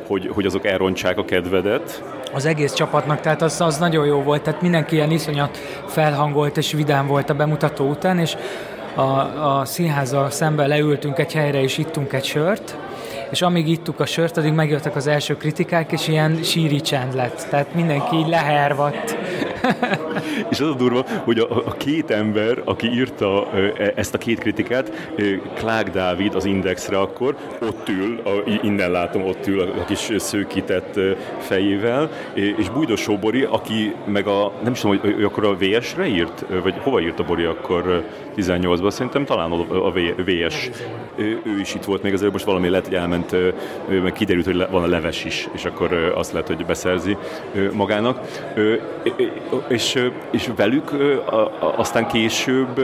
hogy, 0.06 0.30
hogy 0.32 0.46
azok 0.46 0.66
elrontsák 0.66 1.18
a 1.18 1.24
kedvedet. 1.24 2.02
Az 2.32 2.46
egész 2.46 2.72
csapatnak, 2.72 3.20
tehát 3.20 3.42
az, 3.42 3.60
az 3.60 3.78
nagyon 3.78 4.06
jó 4.06 4.22
volt, 4.22 4.42
tehát 4.42 4.62
mindenki 4.62 4.94
ilyen 4.94 5.10
iszonyat 5.10 5.58
felhangolt 5.86 6.56
és 6.56 6.72
vidám 6.72 7.06
volt 7.06 7.30
a 7.30 7.34
bemutató 7.34 7.88
után, 7.88 8.18
és 8.18 8.36
a, 8.94 9.02
a 9.58 9.64
színházzal 9.64 10.30
szemben 10.30 10.68
leültünk 10.68 11.18
egy 11.18 11.32
helyre, 11.32 11.62
és 11.62 11.78
ittunk 11.78 12.12
egy 12.12 12.24
sört, 12.24 12.76
és 13.30 13.42
amíg 13.42 13.68
ittuk 13.68 14.00
a 14.00 14.06
sört, 14.06 14.36
addig 14.36 14.52
megjöttek 14.52 14.96
az 14.96 15.06
első 15.06 15.36
kritikák, 15.36 15.92
és 15.92 16.08
ilyen 16.08 16.42
síri 16.42 16.80
csend 16.80 17.14
lett. 17.14 17.46
Tehát 17.50 17.74
mindenki 17.74 18.24
lehervadt. 18.28 19.16
És 20.50 20.60
az 20.60 20.68
a 20.68 20.74
durva, 20.74 21.04
hogy 21.24 21.38
a, 21.38 21.66
a 21.66 21.72
két 21.72 22.10
ember, 22.10 22.62
aki 22.64 22.86
írta 22.86 23.50
e, 23.52 23.92
ezt 23.96 24.14
a 24.14 24.18
két 24.18 24.38
kritikát, 24.38 25.12
Klák 25.54 25.90
Dávid 25.90 26.34
az 26.34 26.44
Indexre 26.44 26.98
akkor, 26.98 27.36
ott 27.60 27.88
ül, 27.88 28.20
a, 28.24 28.50
innen 28.62 28.90
látom, 28.90 29.24
ott 29.24 29.46
ül 29.46 29.60
a, 29.60 29.80
a 29.80 29.84
kis 29.84 30.10
szőkített 30.16 31.00
fejével, 31.38 32.10
és 32.34 32.68
Bújdosó 32.70 33.18
Bori, 33.18 33.42
aki 33.42 33.94
meg 34.06 34.26
a, 34.26 34.52
nem 34.62 34.72
is 34.72 34.80
tudom, 34.80 34.98
hogy 34.98 35.24
akkor 35.24 35.44
a 35.44 35.56
VS-re 35.56 36.06
írt, 36.06 36.44
vagy 36.62 36.74
hova 36.82 37.00
írt 37.00 37.18
a 37.18 37.24
Bori 37.24 37.44
akkor 37.44 38.04
18-ban, 38.42 38.90
szerintem 38.90 39.24
talán 39.24 39.52
a 39.52 39.90
VS. 40.24 40.70
Ő 41.16 41.60
is 41.60 41.74
itt 41.74 41.84
volt 41.84 42.02
még 42.02 42.12
azért, 42.12 42.32
most 42.32 42.44
valami 42.44 42.68
lehet, 42.68 42.84
hogy 42.86 42.94
elment, 42.94 43.36
meg 44.02 44.12
kiderült, 44.12 44.44
hogy 44.44 44.66
van 44.70 44.82
a 44.82 44.86
leves 44.86 45.24
is, 45.24 45.48
és 45.52 45.64
akkor 45.64 45.92
azt 46.14 46.32
lehet, 46.32 46.46
hogy 46.46 46.66
beszerzi 46.66 47.16
magának. 47.72 48.20
És, 49.68 50.08
és 50.30 50.50
velük 50.56 50.90
aztán 51.76 52.06
később 52.06 52.80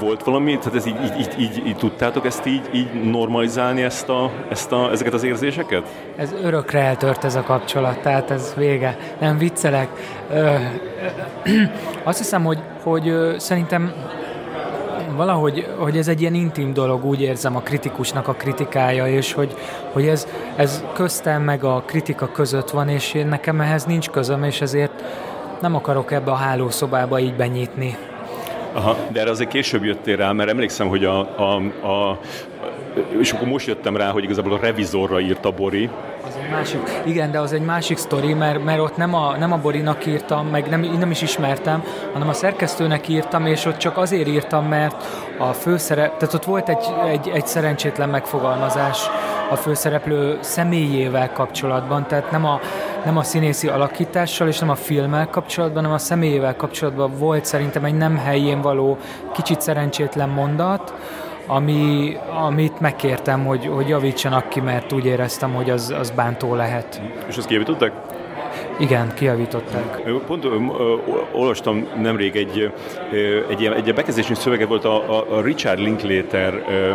volt 0.00 0.24
valami, 0.24 0.58
tehát 0.58 0.74
ez 0.74 0.86
így, 0.86 0.96
így, 1.04 1.18
így, 1.18 1.40
így, 1.40 1.66
így 1.66 1.76
tudtátok 1.76 2.26
ezt 2.26 2.46
így, 2.46 2.62
így 2.72 3.10
normalizálni, 3.10 3.82
ezt 3.82 4.08
a, 4.08 4.30
ezt 4.50 4.72
a, 4.72 4.90
ezeket 4.90 5.12
az 5.12 5.22
érzéseket? 5.22 5.82
Ez 6.16 6.34
örökre 6.42 6.80
eltört 6.80 7.24
ez 7.24 7.34
a 7.34 7.42
kapcsolat, 7.42 7.98
tehát 7.98 8.30
ez 8.30 8.54
vége. 8.56 8.96
Nem 9.20 9.38
viccelek. 9.38 9.88
Ö, 10.30 10.34
ö, 10.34 10.56
azt 12.02 12.18
hiszem, 12.18 12.44
hogy, 12.44 12.58
hogy 12.82 13.14
szerintem 13.36 13.92
valahogy 15.16 15.66
hogy 15.78 15.96
ez 15.96 16.08
egy 16.08 16.20
ilyen 16.20 16.34
intim 16.34 16.72
dolog, 16.72 17.04
úgy 17.04 17.20
érzem 17.20 17.56
a 17.56 17.60
kritikusnak 17.60 18.28
a 18.28 18.32
kritikája, 18.32 19.06
és 19.06 19.32
hogy, 19.32 19.54
hogy 19.92 20.06
ez, 20.06 20.26
ez 20.56 20.84
köztem 20.92 21.42
meg 21.42 21.64
a 21.64 21.82
kritika 21.86 22.28
között 22.32 22.70
van, 22.70 22.88
és 22.88 23.14
én 23.14 23.26
nekem 23.26 23.60
ehhez 23.60 23.84
nincs 23.84 24.08
közöm, 24.10 24.42
és 24.42 24.60
ezért 24.60 25.02
nem 25.60 25.74
akarok 25.74 26.12
ebbe 26.12 26.30
a 26.30 26.34
hálószobába 26.34 27.18
így 27.18 27.34
benyitni. 27.34 27.96
Aha, 28.72 28.96
de 29.12 29.20
erre 29.20 29.30
azért 29.30 29.50
később 29.50 29.84
jöttél 29.84 30.16
rá, 30.16 30.32
mert 30.32 30.50
emlékszem, 30.50 30.88
hogy 30.88 31.04
a, 31.04 31.18
a, 31.18 31.56
a 31.86 32.18
és 33.18 33.32
akkor 33.32 33.48
most 33.48 33.66
jöttem 33.66 33.96
rá, 33.96 34.10
hogy 34.10 34.24
igazából 34.24 34.52
a 34.52 34.58
revizorra 34.60 35.20
írt 35.20 35.44
a 35.44 35.50
Bori. 35.50 35.90
Másik, 36.52 37.00
igen, 37.04 37.30
de 37.30 37.40
az 37.40 37.52
egy 37.52 37.64
másik 37.64 37.96
sztori, 37.96 38.34
mert, 38.34 38.64
mert 38.64 38.80
ott 38.80 38.96
nem 38.96 39.14
a, 39.14 39.36
nem 39.36 39.52
a 39.52 39.56
Borinak 39.56 40.06
írtam, 40.06 40.46
meg 40.46 40.68
nem, 40.68 40.80
nem 40.80 41.10
is 41.10 41.22
ismertem, 41.22 41.82
hanem 42.12 42.28
a 42.28 42.32
szerkesztőnek 42.32 43.08
írtam, 43.08 43.46
és 43.46 43.64
ott 43.64 43.76
csak 43.76 43.96
azért 43.96 44.28
írtam, 44.28 44.64
mert 44.64 45.04
a 45.38 45.52
főszerep, 45.52 46.16
tehát 46.16 46.34
ott 46.34 46.44
volt 46.44 46.68
egy, 46.68 46.86
egy, 47.06 47.28
egy 47.28 47.46
szerencsétlen 47.46 48.08
megfogalmazás 48.08 49.06
a 49.50 49.56
főszereplő 49.56 50.38
személyével 50.40 51.32
kapcsolatban, 51.32 52.06
tehát 52.06 52.30
nem 52.30 52.44
a, 52.44 52.60
nem 53.04 53.16
a 53.16 53.22
színészi 53.22 53.68
alakítással 53.68 54.48
és 54.48 54.58
nem 54.58 54.70
a 54.70 54.74
filmmel 54.74 55.28
kapcsolatban, 55.28 55.82
hanem 55.82 55.96
a 55.96 56.00
személyével 56.00 56.56
kapcsolatban 56.56 57.18
volt 57.18 57.44
szerintem 57.44 57.84
egy 57.84 57.96
nem 57.96 58.16
helyén 58.16 58.60
való, 58.60 58.98
kicsit 59.32 59.60
szerencsétlen 59.60 60.28
mondat, 60.28 60.94
ami, 61.46 62.16
amit 62.46 62.80
megkértem, 62.80 63.44
hogy, 63.44 63.66
hogy 63.66 63.88
javítsanak 63.88 64.48
ki, 64.48 64.60
mert 64.60 64.92
úgy 64.92 65.04
éreztem, 65.04 65.54
hogy 65.54 65.70
az, 65.70 65.94
az 65.98 66.10
bántó 66.10 66.54
lehet. 66.54 67.00
És 67.28 67.36
azt 67.36 67.46
kijavították? 67.46 67.92
Igen, 68.78 69.14
kijavították. 69.14 70.00
Pont 70.26 70.44
ö, 70.44 70.48
ö, 70.48 70.94
olvastam 71.32 71.86
nemrég 72.00 72.36
egy, 72.36 72.72
ö, 73.12 73.40
egy, 73.48 73.60
ilyen, 73.60 73.72
egy 73.72 73.94
bekezdési 73.94 74.34
szöveget 74.34 74.68
volt 74.68 74.84
a, 74.84 75.36
a 75.38 75.40
Richard 75.40 75.78
Linklater 75.78 76.64
ö, 76.68 76.92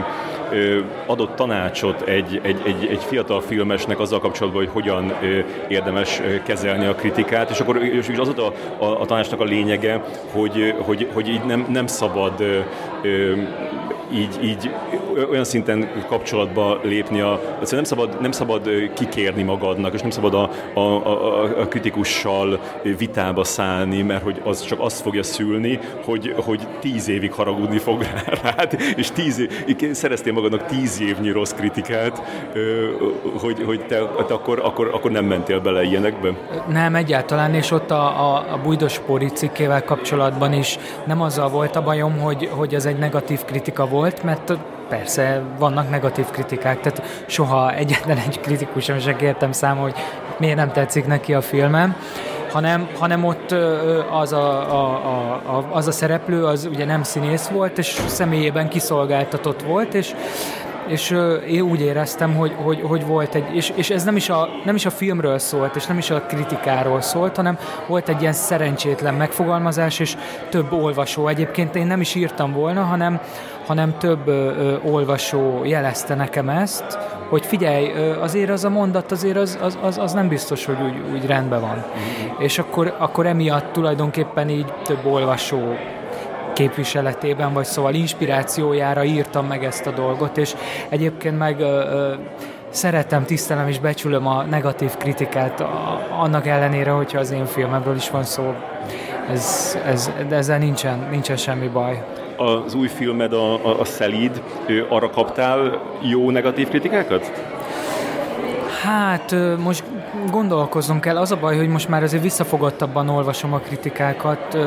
ö, 0.51 0.79
adott 1.05 1.35
tanácsot 1.35 2.01
egy, 2.01 2.39
egy, 2.43 2.61
egy, 2.65 2.87
egy 2.89 3.03
fiatal 3.03 3.41
filmesnek 3.41 3.99
azzal 3.99 4.19
kapcsolatban, 4.19 4.63
hogy 4.63 4.73
hogyan 4.73 5.13
ö, 5.21 5.39
érdemes 5.67 6.21
kezelni 6.45 6.85
a 6.85 6.95
kritikát, 6.95 7.49
és 7.49 7.59
akkor 7.59 7.83
és 7.83 8.07
az 8.17 8.33
volt 8.35 8.39
a, 8.39 8.53
a, 8.85 9.01
a 9.01 9.05
tanácsnak 9.05 9.39
a 9.39 9.43
lényege, 9.43 10.03
hogy, 10.31 10.75
hogy, 10.79 11.09
hogy 11.13 11.27
így 11.27 11.43
nem, 11.43 11.65
nem 11.69 11.87
szabad 11.87 12.63
ö, 13.01 13.33
így, 14.13 14.39
így 14.43 14.71
olyan 15.29 15.43
szinten 15.43 15.89
kapcsolatba 16.07 16.79
lépni, 16.83 17.19
a, 17.19 17.39
nem 17.69 17.83
szabad, 17.83 18.21
nem 18.21 18.31
szabad 18.31 18.69
kikérni 18.93 19.43
magadnak, 19.43 19.93
és 19.93 20.01
nem 20.01 20.09
szabad 20.09 20.33
a, 20.33 20.49
a, 20.73 20.79
a, 20.79 21.43
a 21.43 21.67
kritikussal 21.67 22.59
vitába 22.97 23.43
szállni, 23.43 24.01
mert 24.01 24.23
hogy 24.23 24.41
az 24.43 24.65
csak 24.65 24.79
azt 24.79 25.01
fogja 25.01 25.23
szülni, 25.23 25.79
hogy, 26.05 26.33
hogy 26.45 26.67
tíz 26.79 27.07
évig 27.07 27.33
haragudni 27.33 27.77
fog 27.77 28.05
rád, 28.43 28.77
és 28.95 29.11
tíz 29.11 29.39
év, 29.39 29.91
szereztél 29.91 30.33
magadnak 30.33 30.65
tíz 30.65 31.01
évnyi 31.01 31.31
rossz 31.31 31.51
kritikát, 31.51 32.21
hogy, 33.39 33.63
hogy 33.65 33.85
te, 33.85 33.97
te 34.27 34.33
akkor, 34.33 34.61
akkor, 34.63 34.89
akkor 34.93 35.11
nem 35.11 35.25
mentél 35.25 35.59
bele 35.59 35.83
ilyenekbe? 35.83 36.29
Nem, 36.67 36.95
egyáltalán, 36.95 37.53
és 37.53 37.71
ott 37.71 37.91
a, 37.91 38.33
a, 38.33 38.53
a 38.53 38.59
Bújdos 38.63 38.99
Póri 38.99 39.27
cikkével 39.27 39.83
kapcsolatban 39.83 40.53
is 40.53 40.77
nem 41.05 41.21
azzal 41.21 41.49
volt 41.49 41.75
a 41.75 41.83
bajom, 41.83 42.17
hogy, 42.19 42.49
hogy 42.51 42.73
ez 42.73 42.85
egy 42.85 42.97
negatív 42.97 43.45
kritika 43.45 43.85
volt, 43.85 43.96
mert 44.23 44.53
persze 44.89 45.41
vannak 45.59 45.89
negatív 45.89 46.25
kritikák, 46.25 46.79
tehát 46.81 47.23
soha 47.25 47.73
egyetlen 47.73 48.17
egy 48.17 48.39
kritikusom 48.39 48.99
sem 48.99 49.15
kértem 49.15 49.51
számol, 49.51 49.83
hogy 49.83 49.95
miért 50.37 50.55
nem 50.55 50.71
tetszik 50.71 51.05
neki 51.05 51.33
a 51.33 51.41
filmem, 51.41 51.95
hanem, 52.51 52.87
hanem 52.99 53.23
ott 53.23 53.51
az 54.11 54.33
a, 54.33 54.73
a, 54.73 55.33
a, 55.33 55.67
az 55.71 55.87
a 55.87 55.91
szereplő, 55.91 56.45
az 56.45 56.65
ugye 56.71 56.85
nem 56.85 57.03
színész 57.03 57.47
volt, 57.47 57.77
és 57.77 58.01
személyében 58.05 58.69
kiszolgáltatott 58.69 59.61
volt, 59.61 59.93
és 59.93 60.13
és 60.87 61.15
én 61.47 61.61
úgy 61.61 61.81
éreztem, 61.81 62.35
hogy, 62.35 62.53
hogy, 62.63 62.81
hogy 62.81 63.05
volt 63.05 63.35
egy, 63.35 63.55
és, 63.55 63.71
és 63.75 63.89
ez 63.89 64.03
nem 64.03 64.15
is, 64.15 64.29
a, 64.29 64.49
nem 64.65 64.75
is 64.75 64.85
a 64.85 64.89
filmről 64.89 65.39
szólt, 65.39 65.75
és 65.75 65.85
nem 65.85 65.97
is 65.97 66.09
a 66.09 66.21
kritikáról 66.21 67.01
szólt, 67.01 67.35
hanem 67.35 67.57
volt 67.87 68.09
egy 68.09 68.21
ilyen 68.21 68.33
szerencsétlen 68.33 69.13
megfogalmazás, 69.13 69.99
és 69.99 70.17
több 70.49 70.71
olvasó. 70.73 71.27
Egyébként 71.27 71.75
én 71.75 71.87
nem 71.87 72.01
is 72.01 72.15
írtam 72.15 72.53
volna, 72.53 72.81
hanem, 72.81 73.19
hanem 73.67 73.97
több 73.97 74.27
ö, 74.27 74.75
olvasó 74.83 75.63
jelezte 75.63 76.15
nekem 76.15 76.49
ezt, 76.49 76.97
hogy 77.29 77.45
figyelj, 77.45 77.91
ö, 77.95 78.21
azért 78.21 78.49
az 78.49 78.63
a 78.63 78.69
mondat, 78.69 79.11
azért 79.11 79.37
az, 79.37 79.57
az, 79.61 79.77
az, 79.81 79.97
az 79.97 80.13
nem 80.13 80.27
biztos, 80.27 80.65
hogy 80.65 80.77
úgy, 80.81 81.13
úgy 81.13 81.25
rendben 81.25 81.61
van. 81.61 81.75
Mm-hmm. 81.75 82.39
És 82.39 82.59
akkor, 82.59 82.95
akkor 82.97 83.25
emiatt 83.25 83.71
tulajdonképpen 83.71 84.49
így 84.49 84.73
több 84.83 85.05
olvasó 85.05 85.75
képviseletében, 86.53 87.53
vagy 87.53 87.65
szóval 87.65 87.93
inspirációjára 87.93 89.03
írtam 89.03 89.45
meg 89.45 89.63
ezt 89.63 89.85
a 89.85 89.91
dolgot, 89.91 90.37
és 90.37 90.55
egyébként 90.89 91.37
meg 91.37 91.59
ö, 91.59 91.63
ö, 91.63 92.13
szeretem, 92.69 93.25
tisztelem 93.25 93.67
és 93.67 93.79
becsülöm 93.79 94.27
a 94.27 94.43
negatív 94.43 94.95
kritikát, 94.97 95.59
a, 95.59 95.99
annak 96.19 96.47
ellenére, 96.47 96.91
hogyha 96.91 97.19
az 97.19 97.31
én 97.31 97.45
filmemről 97.45 97.95
is 97.95 98.09
van 98.09 98.23
szó. 98.23 98.53
Ez, 99.31 99.77
ez, 99.85 100.11
de 100.27 100.35
ezzel 100.35 100.57
nincsen, 100.57 101.07
nincsen 101.11 101.35
semmi 101.35 101.67
baj. 101.67 102.03
Az 102.37 102.73
új 102.73 102.87
filmed, 102.87 103.33
a, 103.33 103.53
a, 103.53 103.79
a 103.79 103.85
Szelíd, 103.85 104.41
arra 104.89 105.09
kaptál 105.09 105.81
jó 106.01 106.31
negatív 106.31 106.69
kritikákat? 106.69 107.31
Hát 108.83 109.35
most 109.63 109.83
gondolkozunk 110.31 111.01
kell. 111.01 111.17
Az 111.17 111.31
a 111.31 111.35
baj, 111.35 111.57
hogy 111.57 111.67
most 111.67 111.89
már 111.89 112.03
azért 112.03 112.23
visszafogottabban 112.23 113.09
olvasom 113.09 113.53
a 113.53 113.57
kritikákat 113.57 114.57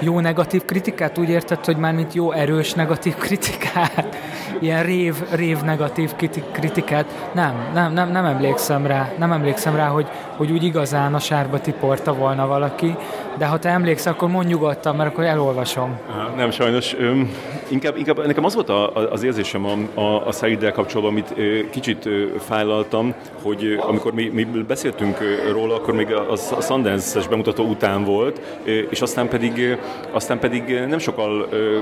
jó 0.00 0.20
negatív 0.20 0.64
kritikát? 0.64 1.18
Úgy 1.18 1.28
érted, 1.28 1.64
hogy 1.64 1.76
már 1.76 1.94
mint 1.94 2.14
jó 2.14 2.32
erős 2.32 2.72
negatív 2.72 3.14
kritikát? 3.14 4.16
Ilyen 4.58 4.82
rév, 4.82 5.14
rév 5.30 5.58
negatív 5.58 6.10
kritikát? 6.52 7.30
Nem, 7.32 7.54
nem, 7.74 7.92
nem, 7.92 8.10
nem 8.10 8.24
emlékszem 8.24 8.86
rá. 8.86 9.12
Nem 9.18 9.32
emlékszem 9.32 9.76
rá, 9.76 9.86
hogy, 9.86 10.06
hogy 10.36 10.50
úgy 10.50 10.64
igazán 10.64 11.14
a 11.14 11.18
sárba 11.18 11.60
tiporta 11.60 12.14
volna 12.14 12.46
valaki, 12.46 12.96
de 13.38 13.46
ha 13.46 13.58
te 13.58 13.68
emlékszel, 13.68 14.12
akkor 14.12 14.28
mondj 14.28 14.48
nyugodtan, 14.48 14.96
mert 14.96 15.10
akkor 15.10 15.24
elolvasom. 15.24 15.98
Nem, 16.36 16.50
sajnos. 16.50 16.94
Öm, 16.98 17.30
inkább, 17.68 17.96
inkább 17.96 18.26
nekem 18.26 18.44
az 18.44 18.54
volt 18.54 18.68
a, 18.68 18.96
a, 18.96 19.12
az 19.12 19.22
érzésem 19.22 19.64
a, 19.64 20.00
a, 20.00 20.26
a 20.26 20.32
Szaiddel 20.32 20.72
kapcsolatban, 20.72 21.12
amit 21.12 21.32
ö, 21.36 21.70
kicsit 21.70 22.06
ö, 22.06 22.24
fájlaltam, 22.38 23.14
hogy 23.42 23.64
ö, 23.64 23.78
amikor 23.78 24.12
mi, 24.12 24.28
mi 24.28 24.44
beszéltünk 24.44 25.20
ö, 25.20 25.52
róla, 25.52 25.74
akkor 25.74 25.94
még 25.94 26.12
a, 26.12 26.32
a 26.32 26.60
Sundance-es 26.60 27.28
bemutató 27.28 27.64
után 27.64 28.04
volt, 28.04 28.40
ö, 28.64 28.70
és 28.70 29.00
aztán 29.00 29.28
pedig, 29.28 29.58
ö, 29.58 29.72
aztán 30.12 30.38
pedig 30.38 30.80
nem 30.88 30.98
sokkal, 30.98 31.46
ö, 31.50 31.78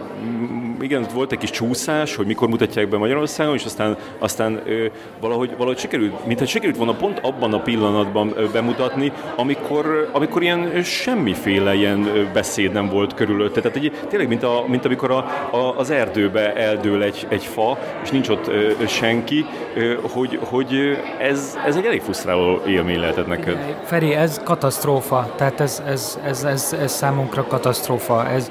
igen, 0.80 1.06
volt 1.14 1.32
egy 1.32 1.38
kis 1.38 1.50
csúszás, 1.50 2.16
hogy 2.16 2.26
mikor 2.26 2.48
mutatják 2.60 2.88
be 2.88 2.96
Magyarországon, 2.96 3.54
és 3.54 3.64
aztán, 3.64 3.96
aztán 4.18 4.62
ö, 4.66 4.86
valahogy, 5.20 5.50
valahogy 5.56 5.78
sikerült, 5.78 6.26
mintha 6.26 6.46
sikerült 6.46 6.76
volna 6.76 6.94
pont 6.94 7.18
abban 7.18 7.52
a 7.52 7.60
pillanatban 7.60 8.32
ö, 8.36 8.46
bemutatni, 8.52 9.12
amikor, 9.36 10.10
amikor 10.12 10.42
ilyen 10.42 10.82
semmi 10.82 11.30
semmiféle 11.30 11.74
ilyen 11.74 12.28
beszéd 12.32 12.72
nem 12.72 12.88
volt 12.88 13.14
körülötte. 13.14 13.60
Tehát 13.60 13.76
egy, 13.76 13.92
tényleg, 14.08 14.28
mint, 14.28 14.42
a, 14.42 14.64
mint 14.66 14.84
amikor 14.84 15.10
a, 15.10 15.16
a, 15.50 15.74
az 15.76 15.90
erdőbe 15.90 16.54
eldől 16.54 17.02
egy, 17.02 17.26
egy 17.28 17.44
fa, 17.44 17.78
és 18.02 18.10
nincs 18.10 18.28
ott 18.28 18.48
ö, 18.48 18.70
senki, 18.86 19.44
ö, 19.74 19.94
hogy, 20.12 20.38
hogy 20.42 20.98
ez, 21.18 21.58
ez 21.66 21.76
egy 21.76 21.84
elég 21.84 22.00
frusztráló 22.00 22.62
élmény 22.66 23.00
lehetett 23.00 23.26
neked. 23.26 23.76
Feri, 23.84 24.14
ez 24.14 24.40
katasztrófa. 24.44 25.32
Tehát 25.36 25.60
ez, 25.60 25.82
ez, 25.86 26.18
ez, 26.24 26.44
ez, 26.44 26.76
ez 26.80 26.92
számunkra 26.92 27.46
katasztrófa. 27.46 28.28
Ez, 28.28 28.50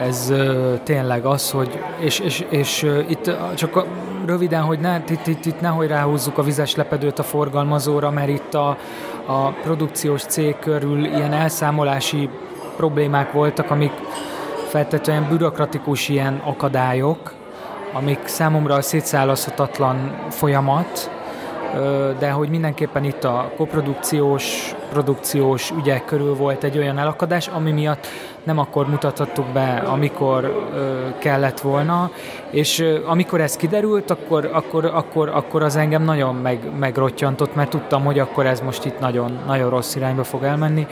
ez 0.00 0.32
tényleg 0.82 1.24
az, 1.24 1.50
hogy, 1.50 1.82
és, 1.98 2.18
és, 2.18 2.44
és 2.48 2.82
itt 3.08 3.30
csak 3.54 3.76
a, 3.76 3.86
röviden, 4.26 4.62
hogy 4.62 4.78
ne, 4.78 4.96
itt, 5.08 5.26
itt, 5.26 5.44
itt 5.44 5.60
nehogy 5.60 5.88
ráhúzzuk 5.88 6.38
a 6.38 6.42
vizes 6.42 6.74
lepedőt 6.74 7.18
a 7.18 7.22
forgalmazóra, 7.22 8.10
mert 8.10 8.28
itt 8.28 8.54
a, 8.54 8.68
a 9.26 9.48
produkciós 9.62 10.22
cég 10.22 10.58
körül 10.58 11.04
ilyen 11.04 11.32
elszámolási 11.32 12.28
problémák 12.76 13.32
voltak, 13.32 13.70
amik 13.70 13.92
feltétlenül 14.68 15.28
bürokratikus 15.28 16.08
ilyen 16.08 16.40
akadályok, 16.44 17.32
amik 17.92 18.26
számomra 18.26 18.74
a 18.74 18.82
szétszállazhatatlan 18.82 20.16
folyamat, 20.30 21.10
de 22.18 22.30
hogy 22.30 22.48
mindenképpen 22.48 23.04
itt 23.04 23.24
a 23.24 23.52
koprodukciós, 23.56 24.74
produkciós 24.90 25.70
ügyek 25.70 26.04
körül 26.04 26.34
volt 26.34 26.64
egy 26.64 26.78
olyan 26.78 26.98
elakadás, 26.98 27.48
ami 27.48 27.70
miatt 27.70 28.06
nem 28.42 28.58
akkor 28.58 28.88
mutathattuk 28.88 29.46
be, 29.46 29.82
amikor 29.86 30.68
kellett 31.18 31.60
volna, 31.60 32.10
és 32.50 32.84
amikor 33.04 33.40
ez 33.40 33.56
kiderült, 33.56 34.10
akkor, 34.10 34.50
akkor, 34.52 34.84
akkor, 34.84 35.28
akkor 35.28 35.62
az 35.62 35.76
engem 35.76 36.02
nagyon 36.02 36.34
meg, 36.34 36.58
megrottyantott, 36.78 37.54
mert 37.54 37.70
tudtam, 37.70 38.04
hogy 38.04 38.18
akkor 38.18 38.46
ez 38.46 38.60
most 38.60 38.84
itt 38.84 38.98
nagyon, 38.98 39.38
nagyon 39.46 39.70
rossz 39.70 39.94
irányba 39.94 40.24
fog 40.24 40.42
elmenni. 40.42 40.86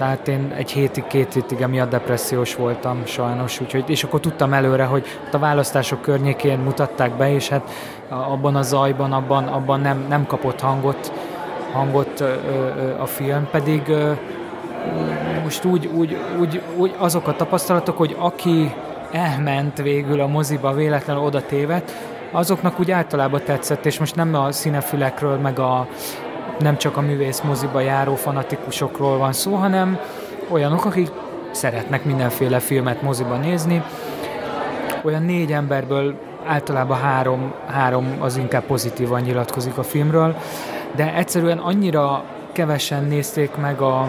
Tehát 0.00 0.28
én 0.28 0.52
egy 0.56 0.70
hétig, 0.70 1.06
két 1.06 1.32
hétig 1.32 1.60
emiatt 1.60 1.90
depressziós 1.90 2.54
voltam 2.54 3.02
sajnos, 3.04 3.60
úgyhogy, 3.60 3.84
és 3.86 4.04
akkor 4.04 4.20
tudtam 4.20 4.52
előre, 4.52 4.84
hogy 4.84 5.06
a 5.32 5.38
választások 5.38 6.02
környékén 6.02 6.58
mutatták 6.58 7.16
be, 7.16 7.32
és 7.32 7.48
hát 7.48 7.70
abban 8.08 8.56
a 8.56 8.62
zajban, 8.62 9.12
abban, 9.12 9.46
abban 9.46 9.80
nem, 9.80 10.04
nem 10.08 10.26
kapott 10.26 10.60
hangot, 10.60 11.12
hangot 11.72 12.20
a 13.00 13.06
film, 13.06 13.48
pedig 13.50 13.92
most 15.42 15.64
úgy, 15.64 15.86
úgy, 15.86 16.16
úgy, 16.38 16.62
úgy 16.76 16.94
azok 16.98 17.26
a 17.26 17.36
tapasztalatok, 17.36 17.96
hogy 17.96 18.16
aki 18.18 18.74
elment 19.12 19.82
végül 19.82 20.20
a 20.20 20.26
moziba, 20.26 20.72
véletlenül 20.72 21.22
oda 21.22 21.42
tévedt, 21.46 21.92
azoknak 22.30 22.80
úgy 22.80 22.90
általában 22.90 23.40
tetszett, 23.44 23.86
és 23.86 23.98
most 23.98 24.16
nem 24.16 24.34
a 24.34 24.52
színefülekről, 24.52 25.36
meg 25.36 25.58
a 25.58 25.86
nem 26.58 26.76
csak 26.76 26.96
a 26.96 27.00
művész 27.00 27.40
moziba 27.40 27.80
járó 27.80 28.14
fanatikusokról 28.14 29.18
van 29.18 29.32
szó, 29.32 29.54
hanem 29.54 29.98
olyanok, 30.48 30.84
akik 30.84 31.10
szeretnek 31.50 32.04
mindenféle 32.04 32.58
filmet 32.58 33.02
moziba 33.02 33.36
nézni. 33.36 33.82
Olyan 35.04 35.22
négy 35.22 35.52
emberből 35.52 36.14
általában 36.46 36.98
három, 36.98 37.52
három 37.66 38.16
az 38.18 38.36
inkább 38.36 38.62
pozitívan 38.62 39.20
nyilatkozik 39.20 39.78
a 39.78 39.82
filmről, 39.82 40.36
de 40.96 41.14
egyszerűen 41.14 41.58
annyira 41.58 42.24
kevesen 42.52 43.04
nézték 43.04 43.56
meg 43.56 43.80
a 43.80 44.08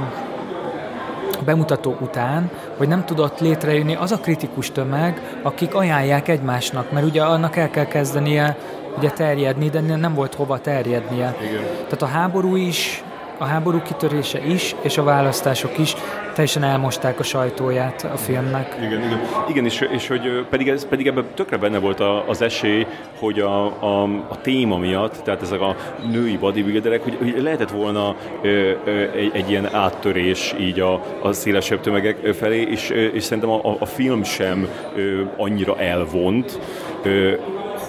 bemutató 1.45 1.97
után, 1.99 2.49
hogy 2.77 2.87
nem 2.87 3.05
tudott 3.05 3.39
létrejönni 3.39 3.95
az 3.95 4.11
a 4.11 4.17
kritikus 4.17 4.71
tömeg, 4.71 5.39
akik 5.43 5.75
ajánlják 5.75 6.27
egymásnak, 6.27 6.91
mert 6.91 7.05
ugye 7.05 7.23
annak 7.23 7.55
el 7.55 7.69
kell 7.69 7.85
kezdenie 7.85 8.57
ugye 8.97 9.09
terjedni, 9.09 9.69
de 9.69 9.79
nem 9.79 10.13
volt 10.13 10.35
hova 10.35 10.59
terjednie. 10.59 11.35
Igen. 11.41 11.61
Tehát 11.73 12.01
a 12.01 12.05
háború 12.05 12.55
is, 12.55 13.03
a 13.41 13.45
háború 13.45 13.81
kitörése 13.81 14.45
is, 14.45 14.75
és 14.81 14.97
a 14.97 15.03
választások 15.03 15.77
is 15.77 15.95
teljesen 16.33 16.63
elmosták 16.63 17.19
a 17.19 17.23
sajtóját 17.23 18.03
a 18.13 18.17
filmnek. 18.17 18.75
Igen, 18.77 19.03
igen. 19.03 19.21
igen 19.49 19.65
és, 19.65 19.87
és 19.91 20.07
hogy 20.07 20.45
pedig, 20.49 20.69
ez, 20.69 20.87
pedig 20.87 21.07
ebben 21.07 21.25
tökre 21.33 21.57
benne 21.57 21.79
volt 21.79 21.99
a, 21.99 22.29
az 22.29 22.41
esély, 22.41 22.87
hogy 23.19 23.39
a, 23.39 23.65
a, 23.65 24.03
a 24.03 24.41
téma 24.41 24.77
miatt, 24.77 25.21
tehát 25.23 25.41
ezek 25.41 25.61
a 25.61 25.75
női 26.11 26.37
bodybuilderek, 26.37 27.03
hogy, 27.03 27.17
hogy 27.17 27.41
lehetett 27.41 27.71
volna 27.71 28.15
ö, 28.41 28.71
ö, 28.83 29.11
egy, 29.15 29.31
egy 29.33 29.49
ilyen 29.49 29.75
áttörés 29.75 30.55
így 30.59 30.79
a, 30.79 31.01
a 31.21 31.31
szélesebb 31.31 31.79
tömegek 31.79 32.33
felé, 32.33 32.61
és, 32.61 32.89
és 32.89 33.23
szerintem 33.23 33.51
a, 33.51 33.75
a 33.79 33.85
film 33.85 34.23
sem 34.23 34.67
ö, 34.95 35.21
annyira 35.37 35.77
elvont, 35.77 36.59
ö, 37.03 37.33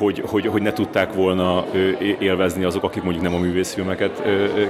hogy, 0.02 0.22
hogy, 0.26 0.46
hogy 0.46 0.62
ne 0.62 0.72
tudták 0.72 1.12
volna 1.12 1.64
élvezni 2.18 2.64
azok, 2.64 2.82
akik 2.82 3.02
mondjuk 3.02 3.24
nem 3.24 3.34
a 3.34 3.38
művészfilmeket 3.38 4.22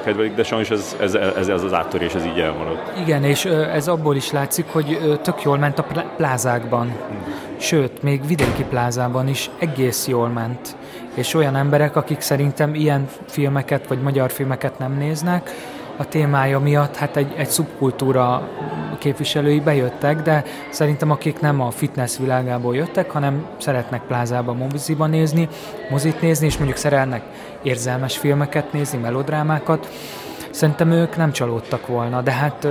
kedvelik, 0.05 0.35
de 0.35 0.42
sajnos 0.42 0.71
ez, 0.71 0.97
ez, 1.01 1.14
ez, 1.14 1.49
ez 1.49 1.62
az 1.62 1.73
áttörés, 1.73 2.14
ez 2.14 2.25
így 2.25 2.38
elmaradt. 2.38 2.99
Igen, 2.99 3.25
és 3.25 3.45
ez 3.45 3.88
abból 3.88 4.16
is 4.16 4.31
látszik, 4.31 4.66
hogy 4.66 5.18
tök 5.23 5.42
jól 5.42 5.59
ment 5.59 5.79
a 5.79 5.87
plázákban. 6.16 6.92
Sőt, 7.57 8.03
még 8.03 8.27
vidéki 8.27 8.64
plázában 8.68 9.29
is 9.29 9.51
egész 9.59 10.07
jól 10.07 10.29
ment. 10.29 10.77
És 11.14 11.35
olyan 11.35 11.57
emberek, 11.57 11.97
akik 11.97 12.21
szerintem 12.21 12.75
ilyen 12.75 13.09
filmeket 13.27 13.87
vagy 13.87 14.01
magyar 14.03 14.31
filmeket 14.31 14.79
nem 14.79 14.97
néznek, 14.99 15.51
a 15.96 16.09
témája 16.09 16.59
miatt 16.59 16.96
hát 16.96 17.16
egy, 17.16 17.35
egy 17.37 17.48
szubkultúra 17.48 18.48
képviselői 18.98 19.61
bejöttek, 19.61 20.22
de 20.22 20.44
szerintem 20.70 21.11
akik 21.11 21.40
nem 21.40 21.61
a 21.61 21.71
fitness 21.71 22.19
világából 22.19 22.75
jöttek, 22.75 23.10
hanem 23.10 23.46
szeretnek 23.58 24.02
plázába, 24.02 24.52
moziban 24.52 25.10
nézni, 25.10 25.48
mozit 25.90 26.21
nézni, 26.21 26.46
és 26.46 26.56
mondjuk 26.56 26.79
szeretnek 26.79 27.23
érzelmes 27.62 28.19
filmeket 28.19 28.73
nézni, 28.73 28.98
melodrámákat, 28.98 29.88
szerintem 30.53 30.90
ők 30.90 31.17
nem 31.17 31.33
csalódtak 31.33 31.87
volna, 31.87 32.23
de 32.23 32.31
hát 32.31 32.69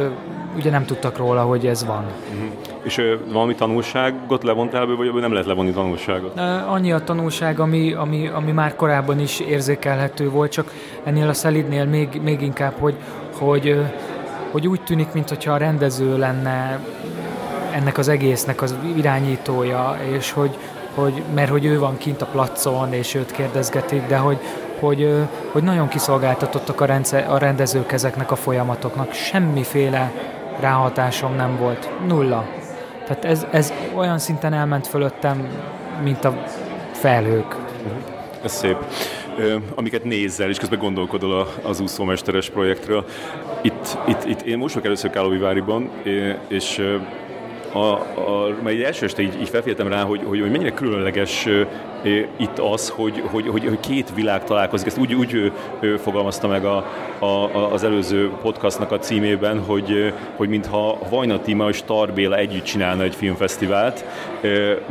ugye 0.55 0.69
nem 0.69 0.85
tudtak 0.85 1.17
róla, 1.17 1.41
hogy 1.41 1.65
ez 1.65 1.85
van. 1.85 2.05
Uh-huh. 2.33 2.49
És 2.83 2.97
ö, 2.97 3.15
valami 3.31 3.55
tanulságot 3.55 4.43
levontál 4.43 4.81
ebből, 4.81 4.95
vagy 4.95 5.21
nem 5.21 5.31
lehet 5.31 5.47
levonni 5.47 5.71
tanulságot? 5.71 6.39
Annyi 6.67 6.91
a 6.91 6.99
tanulság, 6.99 7.59
ami, 7.59 7.93
ami, 7.93 8.27
ami 8.27 8.51
már 8.51 8.75
korábban 8.75 9.19
is 9.19 9.39
érzékelhető 9.39 10.29
volt, 10.29 10.51
csak 10.51 10.71
ennél 11.03 11.27
a 11.27 11.33
szelidnél 11.33 11.85
még, 11.85 12.21
még 12.23 12.41
inkább, 12.41 12.73
hogy, 12.79 12.95
hogy, 13.37 13.85
hogy 14.51 14.67
úgy 14.67 14.81
tűnik, 14.81 15.13
mintha 15.13 15.53
a 15.53 15.57
rendező 15.57 16.17
lenne 16.17 16.79
ennek 17.71 17.97
az 17.97 18.07
egésznek 18.07 18.61
az 18.61 18.75
irányítója, 18.95 19.97
és 20.17 20.31
hogy, 20.31 20.57
hogy, 20.95 21.23
mert 21.33 21.49
hogy 21.49 21.65
ő 21.65 21.79
van 21.79 21.97
kint 21.97 22.21
a 22.21 22.25
placon, 22.25 22.93
és 22.93 23.13
őt 23.13 23.31
kérdezgetik, 23.31 24.07
de 24.07 24.17
hogy, 24.17 24.39
hogy, 24.81 25.13
hogy 25.51 25.63
nagyon 25.63 25.87
kiszolgáltatottak 25.87 26.81
a, 26.81 26.85
rendszer, 26.85 27.31
a 27.31 27.37
rendezők 27.37 27.91
ezeknek 27.91 28.31
a 28.31 28.35
folyamatoknak. 28.35 29.13
Semmiféle 29.13 30.11
ráhatásom 30.59 31.35
nem 31.35 31.57
volt. 31.57 31.89
Nulla. 32.07 32.47
Tehát 33.05 33.25
ez, 33.25 33.45
ez 33.51 33.73
olyan 33.95 34.17
szinten 34.17 34.53
elment 34.53 34.87
fölöttem, 34.87 35.47
mint 36.03 36.25
a 36.25 36.43
felhők. 36.91 37.55
Ez 38.43 38.51
szép. 38.51 38.77
Amiket 39.75 40.03
nézzel, 40.03 40.49
és 40.49 40.57
közben 40.57 40.79
gondolkodol 40.79 41.47
az 41.63 41.79
úszómesteres 41.79 42.49
projektről. 42.49 43.05
Itt, 43.61 43.97
itt, 44.07 44.25
itt 44.25 44.41
én 44.41 44.57
most 44.57 44.73
vagyok 44.73 44.87
először 44.87 45.09
Káloviváriban, 45.09 45.89
és 46.47 46.81
a, 47.73 47.77
a, 47.79 48.55
majd 48.61 48.81
első 48.81 49.05
este 49.05 49.21
így, 49.21 49.41
így 49.41 49.49
felfigyeltem 49.49 49.87
rá, 49.87 50.03
hogy, 50.03 50.21
hogy, 50.25 50.39
hogy 50.39 50.51
mennyire 50.51 50.71
különleges 50.71 51.47
itt 52.37 52.59
az, 52.59 52.89
hogy, 52.89 53.23
hogy, 53.25 53.47
hogy, 53.47 53.65
hogy 53.67 53.79
két 53.79 54.13
világ 54.15 54.43
találkozik. 54.43 54.87
Ezt 54.87 54.97
úgy, 54.97 55.13
úgy 55.13 55.51
fogalmazta 55.97 56.47
meg 56.47 56.65
a, 56.65 56.85
a, 57.19 57.71
az 57.71 57.83
előző 57.83 58.29
podcastnak 58.41 58.91
a 58.91 58.99
címében, 58.99 59.63
hogy, 59.63 60.13
hogy 60.35 60.49
mintha 60.49 60.97
Vajna 61.09 61.41
Tima 61.41 61.69
és 61.69 61.83
Tarbéla 61.83 62.35
együtt 62.35 62.63
csinálna 62.63 63.03
egy 63.03 63.15
filmfesztivált, 63.15 64.05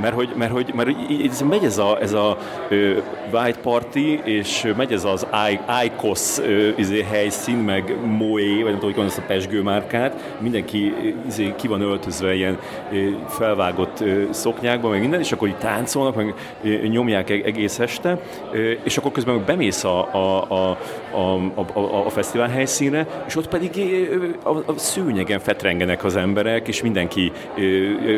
mert 0.00 0.14
hogy, 0.14 0.32
mert 0.36 0.52
hogy, 0.52 0.72
mert 0.74 0.88
hogy 0.92 1.28
ez 1.30 1.40
megy 1.40 1.64
ez 1.64 1.78
a, 1.78 1.98
ez 2.00 2.12
a 2.12 2.36
White 3.32 3.58
Party, 3.62 4.20
és 4.24 4.72
megy 4.76 4.92
ez 4.92 5.04
az 5.04 5.26
ICOS 5.84 6.38
izé, 6.76 7.02
helyszín, 7.02 7.56
meg 7.56 7.96
Moé, 8.04 8.62
vagy 8.62 8.70
nem 8.70 8.80
tudom, 8.80 8.94
hogy 8.94 9.04
ezt 9.04 9.18
a 9.18 9.24
pesgő 9.26 9.62
márkát, 9.62 10.36
mindenki 10.40 10.94
izé, 11.26 11.54
ki 11.56 11.68
van 11.68 11.80
öltözve 11.80 12.34
ilyen 12.34 12.58
felvágott 13.28 14.04
szoknyákban, 14.30 14.90
meg 14.90 15.00
minden, 15.00 15.20
és 15.20 15.32
akkor 15.32 15.48
így 15.48 15.56
táncolnak, 15.56 16.14
meg 16.14 16.34
nyomják 17.00 17.30
e-, 17.30 17.40
egész 17.44 17.78
este, 17.78 18.18
és 18.82 18.96
akkor 18.96 19.12
közben 19.12 19.44
bemész 19.46 19.84
a, 19.84 20.14
a, 20.14 20.50
a, 20.50 20.78
a, 21.10 21.60
a, 21.78 22.06
a 22.06 22.10
fesztivál 22.10 22.48
helyszínre, 22.48 23.06
és 23.26 23.36
ott 23.36 23.48
pedig 23.48 23.70
a, 24.42 24.48
a 24.48 24.72
szőnyegen 24.76 25.38
fetrengenek 25.38 26.04
az 26.04 26.16
emberek, 26.16 26.68
és 26.68 26.82
mindenki 26.82 27.32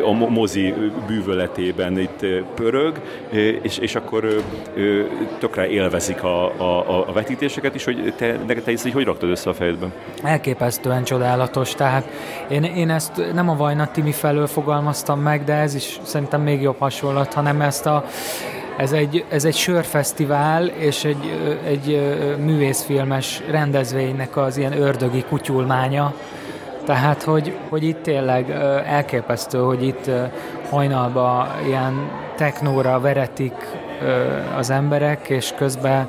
a 0.05 0.13
mozi 0.13 0.75
bűvöletében 1.07 1.99
itt 1.99 2.27
pörög, 2.55 3.01
és, 3.63 3.79
és 3.79 3.95
akkor 3.95 4.43
tökre 5.39 5.69
élvezik 5.69 6.23
a, 6.23 6.45
a, 6.45 7.09
a 7.09 7.13
vetítéseket 7.13 7.75
is, 7.75 7.85
hogy 7.85 8.15
te, 8.17 8.39
te 8.65 8.73
ezt 8.73 8.87
így 8.87 8.93
hogy 8.93 9.05
raktad 9.05 9.31
össze 9.31 9.51
a 9.51 9.55
fejedben? 9.55 9.93
Elképesztően 10.23 11.05
csodálatos, 11.05 11.75
tehát 11.75 12.07
én, 12.49 12.63
én 12.63 12.91
ezt 12.91 13.33
nem 13.35 13.49
a 13.49 13.57
Vajna 13.57 13.91
Timi 13.91 14.13
felől 14.13 14.47
fogalmaztam 14.47 15.21
meg, 15.21 15.45
de 15.45 15.55
ez 15.55 15.75
is 15.75 16.01
szerintem 16.03 16.43
még 16.43 16.61
jobb 16.61 16.79
hasonlat, 16.79 17.35
hanem 17.35 17.61
ezt 17.61 17.87
a 17.87 18.05
ez 18.77 18.93
egy, 18.93 19.25
ez 19.29 19.45
egy 19.45 19.55
sörfesztivál 19.55 20.67
és 20.67 21.05
egy, 21.05 21.39
egy 21.65 22.01
művészfilmes 22.89 23.43
rendezvénynek 23.51 24.37
az 24.37 24.57
ilyen 24.57 24.73
ördögi 24.73 25.25
kutyulmánya. 25.29 26.15
Tehát, 26.85 27.23
hogy, 27.23 27.57
hogy 27.69 27.83
itt 27.83 28.03
tényleg 28.03 28.51
elképesztő, 28.87 29.59
hogy 29.59 29.83
itt 29.83 30.11
hajnalban 30.71 31.49
ilyen 31.67 32.11
technóra 32.37 33.01
veretik 33.01 33.55
az 34.57 34.71
emberek, 34.71 35.29
és 35.29 35.53
közben 35.57 36.09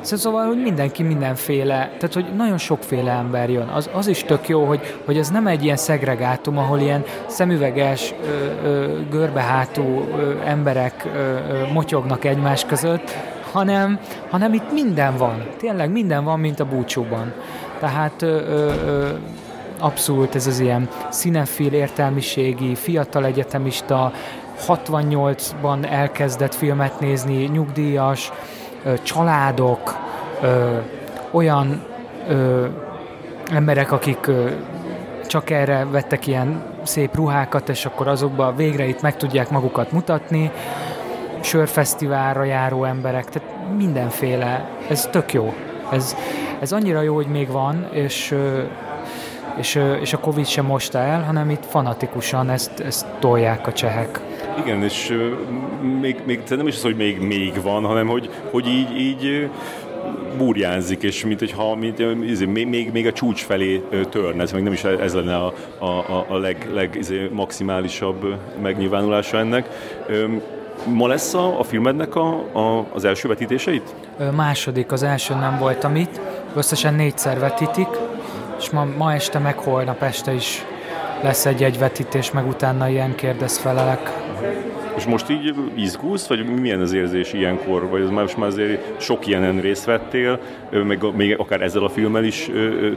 Szóval, 0.00 0.46
hogy 0.46 0.62
mindenki 0.62 1.02
mindenféle, 1.02 1.74
tehát 1.74 2.14
hogy 2.14 2.24
nagyon 2.36 2.58
sokféle 2.58 3.12
ember 3.12 3.50
jön. 3.50 3.68
Az, 3.68 3.90
az 3.92 4.06
is 4.06 4.24
tök 4.24 4.48
jó, 4.48 4.64
hogy, 4.64 4.98
hogy 5.04 5.18
ez 5.18 5.30
nem 5.30 5.46
egy 5.46 5.64
ilyen 5.64 5.76
szegregátum, 5.76 6.58
ahol 6.58 6.80
ilyen 6.80 7.04
szemüveges, 7.26 8.14
ö, 8.24 8.68
ö, 8.68 9.00
görbehátú 9.10 10.08
ö, 10.16 10.32
emberek 10.44 11.06
ö, 11.14 11.18
ö, 11.18 11.72
motyognak 11.72 12.24
egymás 12.24 12.64
között, 12.64 13.16
hanem, 13.52 14.00
hanem 14.30 14.52
itt 14.52 14.72
minden 14.72 15.16
van. 15.16 15.46
Tényleg 15.56 15.90
minden 15.90 16.24
van, 16.24 16.40
mint 16.40 16.60
a 16.60 16.64
búcsúban. 16.64 17.32
Tehát 17.78 18.22
ö, 18.22 18.26
ö, 18.26 19.08
abszolút 19.78 20.34
ez 20.34 20.46
az 20.46 20.58
ilyen 20.58 20.88
színefil, 21.10 21.72
értelmiségi, 21.72 22.74
fiatal 22.74 23.24
egyetemista, 23.24 24.12
68-ban 24.68 25.90
elkezdett 25.90 26.54
filmet 26.54 27.00
nézni, 27.00 27.44
nyugdíjas, 27.44 28.32
családok, 29.02 29.96
olyan 31.30 31.84
emberek, 33.52 33.92
akik 33.92 34.30
csak 35.26 35.50
erre 35.50 35.86
vettek 35.90 36.26
ilyen 36.26 36.62
szép 36.82 37.14
ruhákat, 37.14 37.68
és 37.68 37.84
akkor 37.84 38.08
azokban 38.08 38.56
végre 38.56 38.86
itt 38.86 39.00
meg 39.00 39.16
tudják 39.16 39.50
magukat 39.50 39.92
mutatni, 39.92 40.50
sörfesztiválra 41.44 42.44
járó 42.44 42.84
emberek, 42.84 43.24
tehát 43.24 43.48
mindenféle, 43.76 44.68
ez 44.88 45.06
tök 45.06 45.32
jó. 45.32 45.54
Ez, 45.92 46.16
ez 46.60 46.72
annyira 46.72 47.02
jó, 47.02 47.14
hogy 47.14 47.26
még 47.26 47.50
van, 47.50 47.88
és, 47.92 48.34
és, 49.58 49.78
és 50.00 50.12
a 50.12 50.18
Covid 50.18 50.46
sem 50.46 50.64
mosta 50.64 50.98
el, 50.98 51.22
hanem 51.22 51.50
itt 51.50 51.66
fanatikusan 51.66 52.50
ezt, 52.50 52.80
ezt 52.80 53.06
tolják 53.18 53.66
a 53.66 53.72
csehek. 53.72 54.20
Igen, 54.64 54.82
és 54.82 55.16
még, 56.00 56.16
még 56.24 56.42
nem 56.48 56.66
is 56.66 56.74
az, 56.74 56.82
hogy 56.82 56.96
még, 56.96 57.20
még 57.20 57.62
van, 57.62 57.84
hanem 57.84 58.06
hogy, 58.06 58.30
hogy 58.50 58.66
így, 58.66 59.00
így 59.00 59.50
burjánzik, 60.36 61.02
és 61.02 61.24
mint 61.24 61.38
hogyha 61.38 61.74
mint, 61.74 61.98
izé, 62.24 62.44
még, 62.44 62.90
még 62.92 63.06
a 63.06 63.12
csúcs 63.12 63.44
felé 63.44 63.82
törne, 64.10 64.42
ez 64.42 64.52
még 64.52 64.62
nem 64.62 64.72
is 64.72 64.84
ez 64.84 65.14
lenne 65.14 65.36
a, 65.36 65.52
a, 65.78 66.26
a 66.28 66.36
leg, 66.36 66.68
leg 66.72 66.94
izé, 66.98 67.28
maximálisabb 67.32 68.34
megnyilvánulása 68.62 69.38
ennek. 69.38 69.68
Ma 70.86 71.06
lesz 71.06 71.34
a, 71.34 71.58
a 71.58 71.62
filmednek 71.62 72.14
a, 72.14 72.28
a, 72.52 72.86
az 72.92 73.04
első 73.04 73.28
vetítéseit? 73.28 73.94
Második, 74.36 74.92
az 74.92 75.02
első 75.02 75.34
nem 75.34 75.58
voltam 75.58 75.96
itt. 75.96 76.20
Összesen 76.54 76.94
négyszer 76.94 77.38
vetítik, 77.38 77.88
és 78.58 78.70
ma, 78.70 78.86
ma 78.96 79.12
este 79.12 79.38
meg 79.38 79.58
holnap 79.58 80.02
este 80.02 80.32
is 80.32 80.64
lesz 81.22 81.46
egy 81.46 81.62
egyvetítés, 81.62 82.30
meg 82.30 82.48
utána 82.48 82.88
ilyen 82.88 83.14
kérdezfelelek. 83.14 84.10
És 84.96 85.06
most 85.06 85.30
így 85.30 85.54
izgulsz, 85.74 86.26
vagy 86.26 86.60
milyen 86.60 86.80
az 86.80 86.92
érzés 86.92 87.32
ilyenkor? 87.32 87.88
Vagy 87.88 88.02
az 88.02 88.10
már 88.10 88.22
most 88.22 88.36
már 88.36 88.48
azért 88.48 89.00
sok 89.00 89.26
ilyenen 89.26 89.60
részt 89.60 89.84
vettél, 89.84 90.38
meg 90.70 91.14
még 91.14 91.38
akár 91.38 91.60
ezzel 91.60 91.84
a 91.84 91.88
filmmel 91.88 92.24
is 92.24 92.50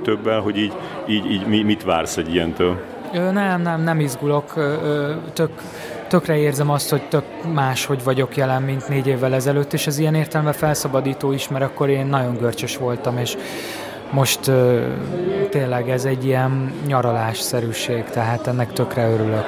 többel, 0.03 0.39
hogy 0.39 0.57
így, 0.57 0.73
így, 1.07 1.31
így 1.31 1.65
mit 1.65 1.83
vársz 1.83 2.17
egy 2.17 2.33
ilyentől? 2.33 2.81
Nem, 3.11 3.61
nem, 3.61 3.81
nem 3.81 3.99
izgulok. 3.99 4.53
Tök, 5.33 5.49
tökre 6.07 6.37
érzem 6.37 6.69
azt, 6.69 6.89
hogy 6.89 7.07
tök 7.07 7.23
más, 7.53 7.85
hogy 7.85 8.03
vagyok 8.03 8.37
jelen, 8.37 8.61
mint 8.61 8.87
négy 8.87 9.07
évvel 9.07 9.33
ezelőtt, 9.33 9.73
és 9.73 9.87
ez 9.87 9.97
ilyen 9.97 10.15
értelme 10.15 10.51
felszabadító 10.51 11.31
is, 11.31 11.47
mert 11.47 11.63
akkor 11.63 11.89
én 11.89 12.05
nagyon 12.05 12.37
görcsös 12.37 12.77
voltam, 12.77 13.17
és 13.17 13.37
most 14.11 14.51
tényleg 15.49 15.89
ez 15.89 16.05
egy 16.05 16.25
ilyen 16.25 16.73
nyaralásszerűség, 16.87 18.03
tehát 18.03 18.47
ennek 18.47 18.73
tökre 18.73 19.09
örülök. 19.09 19.45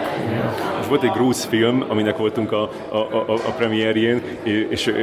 És 0.81 0.87
volt 0.87 1.03
egy 1.03 1.11
grúz 1.11 1.43
film, 1.43 1.85
aminek 1.87 2.17
voltunk 2.17 2.51
a, 2.51 2.69
a, 2.89 2.97
a, 2.97 3.33
a 3.33 3.51
premierjén, 3.57 4.21
és 4.69 4.93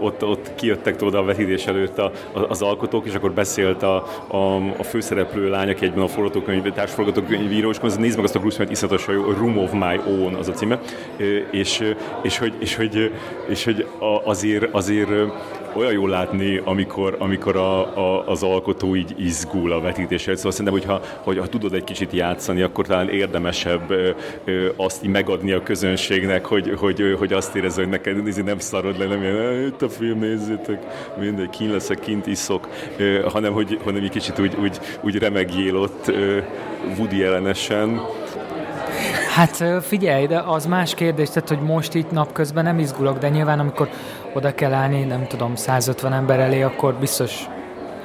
ott, 0.00 0.24
ott 0.24 0.54
kijöttek 0.54 1.02
oda 1.02 1.18
a 1.18 1.24
vetítés 1.24 1.66
előtt 1.66 1.98
a, 1.98 2.10
az 2.48 2.62
alkotók, 2.62 3.06
és 3.06 3.14
akkor 3.14 3.32
beszélt 3.32 3.82
a, 3.82 4.04
a, 4.26 4.56
a 4.78 4.82
főszereplő 4.82 5.48
lány, 5.48 5.68
aki 5.68 5.84
egyben 5.84 6.02
a 6.02 6.08
forgatókönyv, 6.08 6.72
társforgatókönyvíró, 6.72 7.70
és 7.70 7.80
mondta, 7.80 8.00
nézd 8.00 8.16
meg 8.16 8.24
azt 8.24 8.34
a 8.34 8.38
grúz 8.38 8.54
filmet, 8.56 8.72
iszonyatosan 8.72 9.14
jó, 9.14 9.22
Room 9.22 9.58
of 9.58 9.72
My 9.72 10.00
Own 10.06 10.34
az 10.34 10.48
a 10.48 10.52
címe, 10.52 10.78
és, 11.50 11.94
és, 12.22 12.38
hogy, 12.38 12.54
és, 12.58 12.76
hogy, 12.76 13.12
és 13.48 13.64
hogy 13.64 13.86
azért, 14.24 14.68
azért 14.72 15.10
olyan 15.76 15.92
jól 15.92 16.08
látni, 16.08 16.60
amikor, 16.64 17.16
amikor 17.18 17.56
a, 17.56 17.80
a, 17.80 18.28
az 18.28 18.42
alkotó 18.42 18.96
így 18.96 19.14
izgul 19.18 19.72
a 19.72 19.80
vetítésre. 19.80 20.36
Szóval 20.36 20.52
szerintem, 20.52 20.74
hogyha, 20.74 21.00
hogy, 21.22 21.38
ha 21.38 21.46
tudod 21.46 21.74
egy 21.74 21.84
kicsit 21.84 22.12
játszani, 22.12 22.62
akkor 22.62 22.86
talán 22.86 23.08
érdemesebb 23.08 23.90
ö, 23.90 24.10
ö, 24.44 24.68
azt 24.76 25.02
megadni 25.02 25.52
a 25.52 25.62
közönségnek, 25.62 26.46
hogy, 26.46 26.74
hogy, 26.76 27.16
hogy 27.18 27.32
azt 27.32 27.54
érezze, 27.54 27.80
hogy 27.80 27.90
neked 27.90 28.44
nem 28.44 28.58
szarod 28.58 28.98
le, 28.98 29.06
nem 29.06 29.22
ilyen, 29.22 29.66
itt 29.66 29.82
a 29.82 29.88
film, 29.88 30.18
nézzétek, 30.18 30.82
mindegy, 31.18 31.50
kín 31.50 31.70
leszek, 31.70 32.00
kint 32.00 32.26
iszok, 32.26 32.68
ö, 32.96 33.20
hanem 33.32 33.52
hogy 33.52 33.78
hanem 33.84 34.02
egy 34.02 34.10
kicsit 34.10 34.38
úgy, 34.38 34.56
úgy, 34.60 34.78
úgy 35.00 35.18
remegjél 35.18 35.76
ott 35.76 36.08
ö, 36.08 36.38
Woody 36.98 37.22
ellenesen. 37.22 38.00
Hát 39.34 39.64
figyelj, 39.82 40.26
de 40.26 40.38
az 40.38 40.66
más 40.66 40.94
kérdés, 40.94 41.28
tehát 41.28 41.48
hogy 41.48 41.60
most 41.60 41.94
itt 41.94 42.10
napközben 42.10 42.64
nem 42.64 42.78
izgulok, 42.78 43.18
de 43.18 43.28
nyilván 43.28 43.58
amikor 43.58 43.88
oda 44.32 44.54
kell 44.54 44.72
állni, 44.72 45.02
nem 45.02 45.26
tudom, 45.26 45.54
150 45.54 46.12
ember 46.12 46.40
elé, 46.40 46.62
akkor 46.62 46.94
biztos 46.94 47.48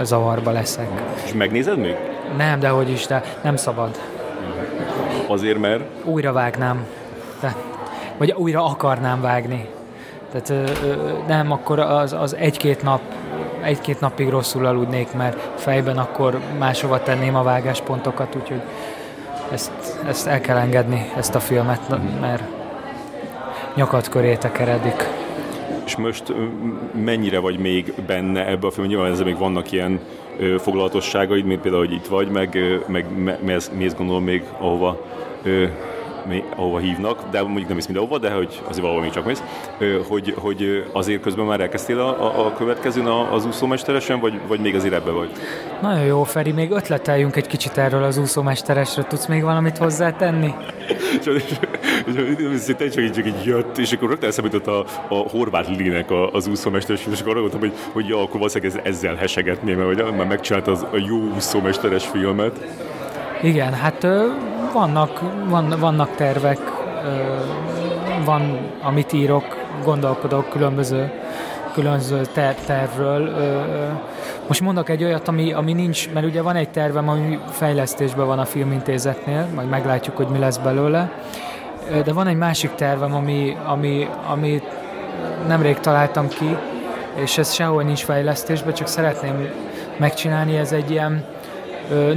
zavarba 0.02 0.52
leszek. 0.52 0.88
És 1.26 1.34
megnézed 1.34 1.78
még? 1.78 1.96
Nem, 2.38 2.60
de 2.60 2.70
hogy 2.70 2.90
is, 2.90 3.06
de 3.06 3.24
nem 3.42 3.56
szabad. 3.56 4.00
Azért, 5.28 5.60
mert? 5.60 5.84
Újra 6.04 6.32
vágnám. 6.32 6.86
De, 7.42 7.56
vagy 8.18 8.32
újra 8.32 8.66
akarnám 8.66 9.22
vágni. 9.22 9.70
Tehát 10.32 10.50
ö, 10.50 10.88
ö, 10.88 11.12
nem, 11.28 11.52
akkor 11.52 11.80
az, 11.80 12.14
az 12.14 12.36
egy-két 12.36 12.84
nap 12.84 13.02
egy-két 13.62 14.00
napig 14.00 14.30
rosszul 14.30 14.66
aludnék, 14.66 15.14
mert 15.14 15.38
fejben 15.56 15.98
akkor 15.98 16.40
máshova 16.58 17.04
tenném 17.04 17.36
a 17.36 17.44
vágáspontokat, 17.44 18.36
úgyhogy 18.36 18.62
ezt, 19.52 19.72
ezt 20.08 20.28
el 20.28 20.42
kell 20.42 20.58
engedni, 20.58 21.12
ezt 21.16 21.36
a 21.36 21.40
filmet, 21.40 21.82
mert 22.22 22.44
nyakat 23.76 24.10
köré 24.10 24.36
tekeredik. 24.36 25.08
És 25.86 25.96
most 25.96 26.34
mennyire 27.04 27.40
vagy 27.40 27.60
még 27.60 27.94
benne 28.08 28.48
ebbe 28.48 28.68
a 28.68 28.72
filmben? 28.72 28.96
Nyilván 28.96 29.12
ezzel 29.12 29.26
még 29.26 29.38
vannak 29.38 29.72
ilyen 29.72 30.00
foglalatosságaid, 30.60 31.46
mint 31.46 31.62
például, 31.62 31.86
hogy 31.86 31.96
itt 31.96 32.08
vagy, 32.08 32.30
meg, 32.30 32.58
meg 32.88 33.06
mi 33.72 33.84
ezt 33.84 33.98
gondolom 33.98 34.24
még 34.24 34.44
ahova 34.58 35.06
ahova 36.56 36.78
hívnak, 36.78 37.30
de 37.32 37.42
mondjuk 37.42 37.68
nem 37.68 37.78
is 37.78 37.86
mindenhova, 37.86 38.18
de 38.18 38.32
hogy 38.32 38.62
azért 38.68 38.82
valahol 38.82 39.02
még 39.02 39.12
csak 39.12 39.26
mész, 39.26 39.44
hogy, 40.08 40.34
hogy 40.38 40.86
azért 40.92 41.22
közben 41.22 41.46
már 41.46 41.60
elkezdtél 41.60 42.00
a, 42.00 42.46
a 42.46 42.54
következőn 42.54 43.06
az 43.06 43.46
úszómesteresen, 43.46 44.20
vagy, 44.20 44.40
vagy 44.48 44.60
még 44.60 44.76
azért 44.76 44.94
ebbe 44.94 45.12
vagy? 45.12 45.32
Nagyon 45.82 46.04
jó, 46.04 46.24
Feri, 46.24 46.52
még 46.52 46.72
ötleteljünk 46.72 47.36
egy 47.36 47.48
kicsit 47.48 47.78
erről 47.78 48.04
az 48.04 48.18
úszómesteresről. 48.18 49.06
Tudsz 49.06 49.26
még 49.26 49.44
valamit 49.44 49.78
hozzátenni? 49.78 50.54
Te 52.78 52.90
csak 52.90 53.04
így, 53.04 53.12
csak 53.12 53.26
így 53.26 53.44
jött, 53.44 53.78
és 53.78 53.92
akkor 53.92 54.10
rögtön 54.10 54.30
eszembe 54.30 54.72
a, 54.72 54.86
a 55.10 55.16
horvát 55.16 55.68
Linek 55.68 56.12
az 56.32 56.48
úszómesteres, 56.48 57.08
és 57.12 57.20
akkor 57.20 57.34
gondoltam, 57.34 57.60
hogy, 57.60 57.74
hogy 57.92 58.08
ja, 58.08 58.22
akkor 58.22 58.38
valószínűleg 58.38 58.76
ez, 58.76 58.94
ezzel 58.94 59.16
hesegetném, 59.16 59.78
mert 59.78 60.18
már 60.18 60.28
megcsinált 60.28 60.68
az 60.68 60.86
a 60.92 60.98
jó 61.08 61.18
úszómesteres 61.36 62.06
filmet. 62.06 62.60
Igen, 63.42 63.74
hát 63.74 64.08
vannak, 64.74 65.22
van, 65.48 65.76
vannak 65.80 66.16
tervek, 66.16 66.60
van, 68.26 68.58
amit 68.82 69.14
írok, 69.14 69.44
gondolkodok 69.84 70.50
különböző, 70.50 71.12
különböző 71.74 72.22
ter- 72.34 72.66
tervről. 72.66 73.30
Most 74.48 74.62
mondok 74.62 74.90
egy 74.90 75.04
olyat, 75.04 75.28
ami, 75.28 75.54
ami 75.54 75.74
nincs, 75.74 76.10
mert 76.14 76.26
ugye 76.26 76.42
van 76.42 76.56
egy 76.56 76.70
tervem, 76.70 77.10
ami 77.10 77.40
fejlesztésben 77.50 78.26
van 78.26 78.40
a 78.40 78.46
filmintézetnél, 78.46 79.48
majd 79.56 79.70
meglátjuk, 79.70 80.18
hogy 80.18 80.28
mi 80.28 80.40
lesz 80.40 80.58
belőle. 80.58 81.12
De 82.04 82.14
van 82.14 82.28
egy 82.28 82.38
másik 82.38 82.76
tervem, 82.76 83.16
ami, 83.16 83.58
ami, 83.66 84.08
ami 84.28 84.62
nemrég 85.48 85.80
találtam 85.80 86.28
ki, 86.28 86.58
és 87.16 87.38
ez 87.38 87.54
sehol 87.54 87.84
nincs 87.84 88.04
fejlesztésben, 88.04 88.74
csak 88.74 88.88
szeretném 88.88 89.50
megcsinálni, 89.98 90.58
ez 90.58 90.72
egy 90.72 90.92
ilyen 90.92 91.24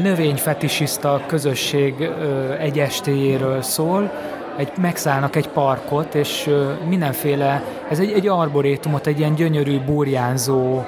növényfetisiszta 0.03 1.21
közösség 1.27 2.11
egy 2.59 2.79
estéjéről 2.79 3.63
szól, 3.63 4.11
egy, 4.57 4.73
megszállnak 4.81 5.37
egy 5.37 5.49
parkot, 5.49 6.15
és 6.15 6.51
mindenféle, 6.89 7.63
ez 7.91 7.99
egy, 7.99 8.13
egy 8.13 8.29
arborétumot, 8.29 9.07
egy 9.07 9.19
ilyen 9.19 9.35
gyönyörű, 9.35 9.81
burjánzó 9.81 10.85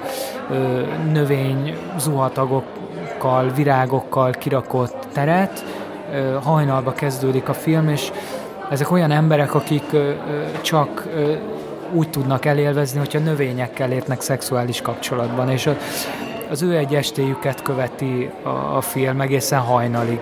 növény 1.11 1.77
zuhatagokkal, 1.97 3.49
virágokkal 3.55 4.31
kirakott 4.31 5.07
teret. 5.13 5.65
Hajnalba 6.43 6.93
kezdődik 6.93 7.49
a 7.49 7.53
film, 7.53 7.89
és 7.89 8.11
ezek 8.69 8.91
olyan 8.91 9.11
emberek, 9.11 9.55
akik 9.55 9.83
csak 10.61 11.07
úgy 11.93 12.09
tudnak 12.09 12.45
elélvezni, 12.45 12.99
hogyha 12.99 13.19
növényekkel 13.19 13.91
értnek 13.91 14.21
szexuális 14.21 14.81
kapcsolatban, 14.81 15.49
és 15.49 15.69
az 16.49 16.61
ő 16.61 16.77
egy 16.77 16.95
estéjüket 16.95 17.61
követi 17.61 18.29
a, 18.43 18.49
a 18.49 18.81
film 18.81 19.21
egészen 19.21 19.59
hajnalig. 19.59 20.19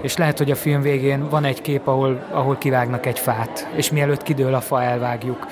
És 0.00 0.16
lehet, 0.16 0.38
hogy 0.38 0.50
a 0.50 0.54
film 0.54 0.80
végén 0.80 1.28
van 1.28 1.44
egy 1.44 1.62
kép, 1.62 1.86
ahol, 1.86 2.26
ahol 2.30 2.56
kivágnak 2.58 3.06
egy 3.06 3.18
fát, 3.18 3.68
és 3.74 3.90
mielőtt 3.90 4.22
kidől 4.22 4.54
a 4.54 4.60
fa, 4.60 4.82
elvágjuk. 4.82 5.46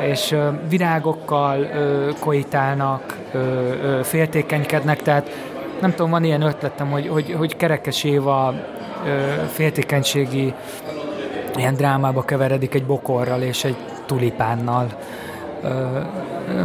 És 0.00 0.32
ö, 0.32 0.48
virágokkal 0.68 1.60
ö, 1.60 2.10
koitálnak, 2.18 3.16
ö, 3.32 3.38
ö, 3.38 4.00
féltékenykednek, 4.02 5.02
tehát 5.02 5.30
nem 5.80 5.90
tudom, 5.90 6.10
van 6.10 6.24
ilyen 6.24 6.42
ötletem, 6.42 6.90
hogy, 6.90 7.08
hogy, 7.08 7.34
hogy 7.38 7.56
Kerekes 7.56 8.04
Éva 8.04 8.54
ö, 9.06 9.42
féltékenységi 9.52 10.54
ilyen 11.56 11.74
drámába 11.74 12.24
keveredik 12.24 12.74
egy 12.74 12.86
bokorral 12.86 13.42
és 13.42 13.64
egy 13.64 13.76
tulipánnal. 14.06 14.86
Ö, 15.62 15.68
ö, 16.48 16.64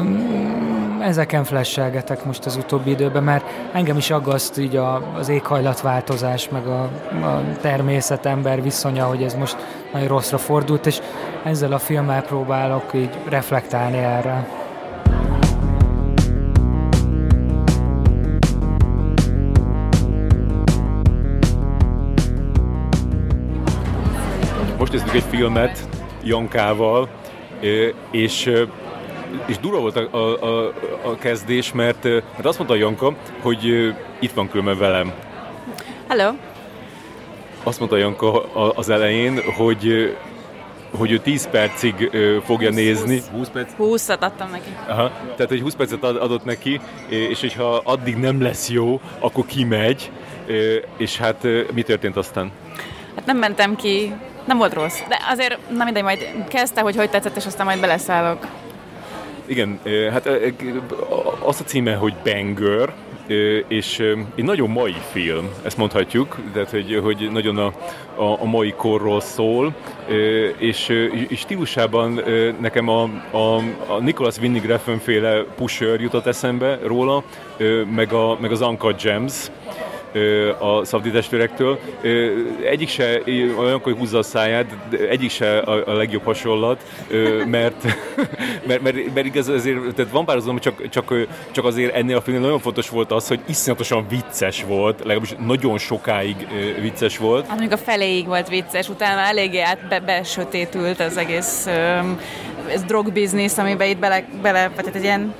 ezeken 1.02 1.43
flesselgetek 1.43 2.26
most 2.26 2.45
az 2.45 2.56
utóbbi 2.56 2.89
időben, 2.89 3.24
mert 3.24 3.45
engem 3.74 3.97
is 3.97 4.10
aggaszt 4.10 4.58
így 4.58 4.76
a, 4.76 5.14
az 5.16 5.30
éghajlatváltozás, 5.30 6.50
meg 6.50 6.68
a, 6.68 6.82
a 7.24 7.41
természet-ember 7.62 8.62
viszonya, 8.62 9.06
hogy 9.06 9.24
ez 9.24 9.34
most 9.34 9.58
nagyon 9.93 10.08
rosszra 10.08 10.38
fordult, 10.38 10.86
és 10.86 11.00
ezzel 11.43 11.72
a 11.72 11.80
filmmel 11.80 12.22
próbálok 12.22 12.93
így 12.93 13.10
reflektálni 13.30 13.97
erre. 13.97 14.47
Most 24.78 24.91
nézzük 24.91 25.14
egy 25.14 25.24
filmet 25.30 25.88
Jankával, 26.24 27.10
és 28.12 28.52
és 29.45 29.57
durva 29.57 29.80
volt 29.80 29.95
a, 29.95 30.07
a, 30.11 30.43
a, 30.43 30.73
a 31.03 31.15
kezdés, 31.15 31.71
mert, 31.71 32.03
mert 32.03 32.45
azt 32.45 32.57
mondta 32.57 32.75
Janka, 32.75 33.15
hogy 33.41 33.93
itt 34.19 34.32
van 34.32 34.49
különben 34.49 34.77
velem. 34.77 35.13
Hello. 36.07 36.32
Azt 37.63 37.80
mondta 37.80 37.97
Janka 37.97 38.53
az 38.75 38.89
elején, 38.89 39.41
hogy 39.57 40.13
hogy 40.97 41.11
ő 41.11 41.17
10 41.17 41.49
percig 41.49 42.09
fogja 42.45 42.67
20, 42.67 42.77
nézni. 42.77 43.21
20 43.32 43.49
perc? 43.49 43.71
20 43.75 44.09
adtam 44.09 44.49
neki. 44.51 44.69
Aha, 44.88 45.11
tehát, 45.36 45.47
hogy 45.47 45.61
20 45.61 45.75
percet 45.75 46.03
adott 46.03 46.43
neki, 46.45 46.80
és 47.09 47.39
hogyha 47.39 47.82
addig 47.84 48.15
nem 48.15 48.41
lesz 48.41 48.69
jó, 48.69 49.01
akkor 49.19 49.45
kimegy, 49.45 50.11
és 50.97 51.17
hát 51.17 51.47
mi 51.73 51.82
történt 51.82 52.17
aztán? 52.17 52.51
Hát 53.15 53.25
nem 53.25 53.38
mentem 53.38 53.75
ki, 53.75 54.13
nem 54.45 54.57
volt 54.57 54.73
rossz, 54.73 54.99
de 55.07 55.17
azért, 55.30 55.57
na 55.69 55.84
mindegy, 55.84 56.03
majd 56.03 56.27
kezdte, 56.47 56.82
hogy 56.82 56.95
hogy 56.95 57.09
tetszett, 57.09 57.36
és 57.36 57.45
aztán 57.45 57.65
majd 57.65 57.80
beleszállok. 57.80 58.47
Igen, 59.50 59.80
hát 60.12 60.30
az 61.45 61.60
a 61.60 61.64
címe, 61.64 61.95
hogy 61.95 62.14
Banger, 62.24 62.93
és 63.68 64.00
egy 64.36 64.43
nagyon 64.43 64.70
mai 64.70 64.95
film, 65.12 65.50
ezt 65.64 65.78
mondhatjuk, 65.78 66.38
tehát 66.54 66.70
hogy, 66.70 67.00
hogy 67.04 67.30
nagyon 67.32 67.58
a, 67.58 67.74
a, 68.16 68.41
a 68.41 68.45
mai 68.45 68.74
korról 68.78 69.22
szól, 69.22 69.76
és, 70.58 70.89
és 71.28 71.39
stílusában 71.39 72.22
nekem 72.60 72.88
a, 72.88 73.04
a, 73.32 73.56
a 73.88 74.00
Nicholas 74.02 74.38
Winning 74.38 74.66
Refn 74.66 74.97
féle 74.97 75.43
Pusher 75.56 76.02
jutott 76.02 76.26
eszembe 76.26 76.80
róla, 76.84 77.24
meg, 77.95 78.14
a, 78.14 78.38
meg 78.41 78.52
az 78.52 78.62
Uncut 78.62 79.02
Gems, 79.02 79.52
a 80.60 80.86
Szabdi 80.86 81.12
testvérektől. 81.12 81.80
Egyik 82.70 82.89
se 82.89 83.22
olyan, 83.57 83.80
hogy 83.80 83.97
húzza 83.97 84.18
a 84.18 84.24
száját, 84.24 84.76
egyik 85.10 85.30
se 85.30 85.57
a, 85.57 85.93
legjobb 85.93 86.24
hasonlat, 86.24 86.84
mert, 87.45 87.84
mert, 88.68 88.82
mert, 88.82 89.14
mert 89.14 89.26
igaz, 89.26 89.47
azért, 89.47 89.95
tehát 89.95 90.12
van 90.12 90.26
pár 90.26 90.36
azon, 90.36 90.60
csak, 90.60 90.89
csak, 90.89 91.14
csak 91.51 91.66
azért 91.66 91.95
ennél 91.95 92.16
a 92.16 92.22
filmnél 92.22 92.45
nagyon 92.45 92.60
fontos 92.60 92.89
volt 92.89 93.12
az, 93.12 93.28
hogy 93.28 93.39
iszonyatosan 93.45 94.05
vicces 94.10 94.64
volt, 94.64 94.99
legalábbis 94.99 95.36
nagyon 95.45 95.78
sokáig 95.78 96.47
vicces 96.82 97.18
volt. 97.18 97.47
Hát 97.47 97.74
a 97.74 97.78
feléig 97.78 98.26
volt 98.26 98.49
vicces, 98.49 98.89
utána 98.89 99.22
eléggé 99.22 99.60
át 99.60 99.88
be, 99.88 99.99
besötétült 99.99 100.99
az 100.99 101.18
egész 101.18 101.68
ez 102.70 102.84
drogbiznisz, 102.84 103.57
amiben 103.57 103.88
itt 103.88 103.97
bele, 103.97 104.24
bele 104.41 104.70
tehát 104.76 104.95
egy 104.95 105.03
ilyen 105.03 105.34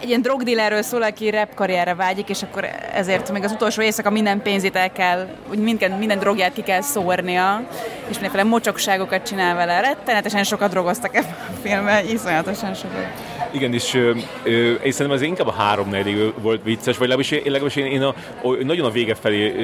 egy 0.00 0.08
ilyen 0.08 0.22
drogdillerről 0.22 0.82
szól, 0.82 1.02
aki 1.02 1.30
rap 1.30 1.54
karrierre 1.54 1.94
vágyik, 1.94 2.28
és 2.28 2.42
akkor 2.42 2.64
ezért 2.92 3.32
még 3.32 3.44
az 3.44 3.52
utolsó 3.52 3.82
éjszaka 3.82 4.10
minden 4.10 4.42
pénzét 4.42 4.76
el 4.76 4.92
kell, 4.92 5.28
úgy 5.50 5.58
minden, 5.58 5.90
minden 5.90 6.18
drogját 6.18 6.52
ki 6.52 6.62
kell 6.62 6.80
szórnia, 6.80 7.62
és 8.08 8.12
mindenféle 8.12 8.42
mocsokságokat 8.42 9.26
csinál 9.26 9.54
vele. 9.54 9.80
Rettenetesen 9.80 10.44
sokat 10.44 10.70
drogoztak 10.70 11.16
ebben 11.16 11.34
a 11.48 11.60
filmben, 11.62 12.08
iszonyatosan 12.08 12.74
sokat. 12.74 13.39
Igen, 13.50 13.74
és 13.74 13.94
ö, 13.94 14.12
ö, 14.42 14.50
én 14.72 14.92
szerintem 14.92 15.10
ez 15.10 15.22
inkább 15.22 15.46
a 15.46 15.52
három 15.52 15.94
volt 16.42 16.60
vicces, 16.64 16.98
vagy 16.98 17.08
legalábbis 17.08 17.30
én, 17.30 17.42
legalábbis 17.44 17.76
én, 17.76 17.86
én 17.86 18.02
a, 18.02 18.14
a, 18.42 18.64
nagyon 18.64 18.86
a 18.86 18.90
vége 18.90 19.14
felé 19.14 19.54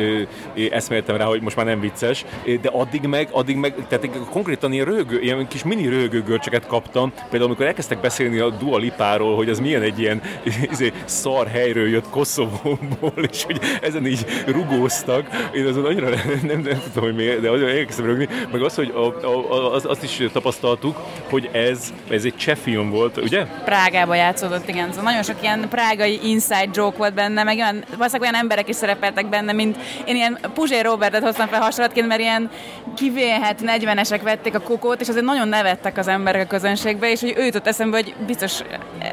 ö, 0.55 0.67
eszméltem 0.71 1.17
rá, 1.17 1.25
hogy 1.25 1.41
most 1.41 1.57
már 1.57 1.67
nem 1.67 1.81
vicces, 1.81 2.25
de 2.61 2.69
addig 2.73 3.03
meg, 3.03 3.29
addig 3.31 3.57
meg, 3.57 3.75
tehát 3.89 4.09
konkrétan 4.31 4.73
ilyen 4.73 4.87
rögő, 4.87 5.21
ilyen 5.21 5.49
kis 5.49 5.65
mini 5.65 5.89
rögőgörcseket 5.89 6.67
kaptam, 6.67 7.13
például 7.31 7.45
amikor 7.51 7.67
elkezdtek 7.67 8.01
beszélni 8.01 8.39
a 8.39 8.51
Dua 8.51 8.79
Lipáról, 8.79 9.37
hogy 9.37 9.49
az 9.49 9.59
milyen 9.59 9.83
egy 9.83 9.99
ilyen 9.99 10.23
izé, 10.73 10.93
szar 11.05 11.47
helyről 11.47 11.89
jött 11.89 12.11
Koszovóból, 12.11 13.25
és 13.31 13.45
hogy 13.45 13.61
ezen 13.83 14.07
így 14.07 14.27
rugóztak, 14.47 15.51
én 15.55 15.67
azon 15.67 15.85
annyira 15.85 16.09
nem, 16.09 16.41
nem, 16.43 16.61
nem 16.61 16.83
tudom, 16.93 17.05
hogy 17.05 17.15
miért, 17.15 17.41
de 17.41 17.51
azért 17.51 17.71
elkezdtem 17.71 18.07
rögni, 18.07 18.29
meg 18.53 18.63
az, 18.63 18.75
hogy 18.75 18.93
a, 18.95 19.27
a, 19.27 19.75
az, 19.75 19.85
azt 19.85 20.03
is 20.03 20.23
tapasztaltuk, 20.33 20.97
hogy 21.31 21.49
ez, 21.53 21.93
ez 22.09 22.25
egy 22.25 22.37
cseh 22.37 22.57
film 22.57 22.91
volt, 22.91 23.17
ugye? 23.17 23.47
Prágába 23.77 24.15
játszódott, 24.15 24.69
igen. 24.69 24.89
Szóval 24.89 25.05
nagyon 25.05 25.23
sok 25.23 25.43
ilyen 25.43 25.69
prágai 25.69 26.21
inside 26.23 26.69
joke 26.73 26.97
volt 26.97 27.15
benne, 27.15 27.43
meg 27.43 27.57
olyan, 27.57 27.85
valószínűleg 27.97 28.21
olyan 28.21 28.35
emberek 28.35 28.69
is 28.69 28.77
szerepeltek 28.77 29.29
benne, 29.29 29.53
mint 29.53 29.77
én 30.05 30.17
ilyen 30.17 30.39
Puzsé 30.55 30.81
Robertet 30.81 31.23
hoztam 31.23 31.47
fel 31.47 31.61
hasonlatként, 31.61 32.07
mert 32.07 32.21
ilyen 32.21 32.51
kivéhet 32.97 33.61
40-esek 33.67 34.21
vették 34.23 34.55
a 34.55 34.61
kokót, 34.61 35.01
és 35.01 35.09
azért 35.09 35.25
nagyon 35.25 35.49
nevettek 35.49 35.99
az 35.99 36.09
emberek 36.09 36.43
a 36.43 36.47
közönségbe, 36.47 37.11
és 37.11 37.21
hogy 37.21 37.35
ő 37.37 37.45
jutott 37.45 37.67
eszembe, 37.67 37.97
hogy 37.97 38.15
biztos 38.27 38.61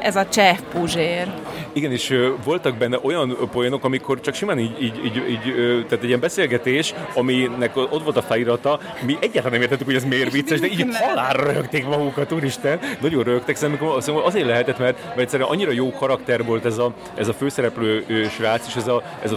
ez 0.02 0.16
a 0.16 0.28
cseh 0.28 0.56
Puzsér. 0.72 1.32
Igen, 1.72 1.90
és 1.90 2.14
voltak 2.44 2.76
benne 2.76 2.98
olyan 3.02 3.36
poénok, 3.52 3.84
amikor 3.84 4.20
csak 4.20 4.34
simán 4.34 4.58
így, 4.58 4.82
így, 4.82 5.04
így, 5.04 5.28
így 5.28 5.42
tehát 5.86 6.02
egy 6.02 6.08
ilyen 6.08 6.20
beszélgetés, 6.20 6.94
aminek 7.14 7.76
ott 7.76 8.02
volt 8.02 8.16
a 8.16 8.22
felirata, 8.22 8.80
mi 9.06 9.16
egyáltalán 9.20 9.52
nem 9.52 9.62
értettük, 9.62 9.86
hogy 9.86 9.94
ez 9.94 10.04
miért 10.04 10.32
vicces, 10.32 10.60
de 10.60 10.66
így 10.66 10.86
halálra 11.08 11.52
rögték 11.52 11.86
magukat, 11.86 12.32
úristen, 12.32 12.78
nagyon 13.00 13.22
rögtek, 13.22 13.56
szerintem 13.56 13.88
azért 14.24 14.46
lehetett, 14.54 14.78
mert, 14.78 15.04
mert 15.04 15.18
egyszerűen 15.18 15.48
annyira 15.48 15.70
jó 15.70 15.92
karakter 15.92 16.44
volt 16.44 16.64
ez 16.64 16.78
a, 16.78 16.92
ez 17.14 17.28
a 17.28 17.32
főszereplő 17.32 18.04
ö, 18.08 18.24
srác, 18.28 18.66
és 18.66 18.74
ez 18.76 18.88
a, 18.88 19.02
ez 19.22 19.32
a 19.32 19.36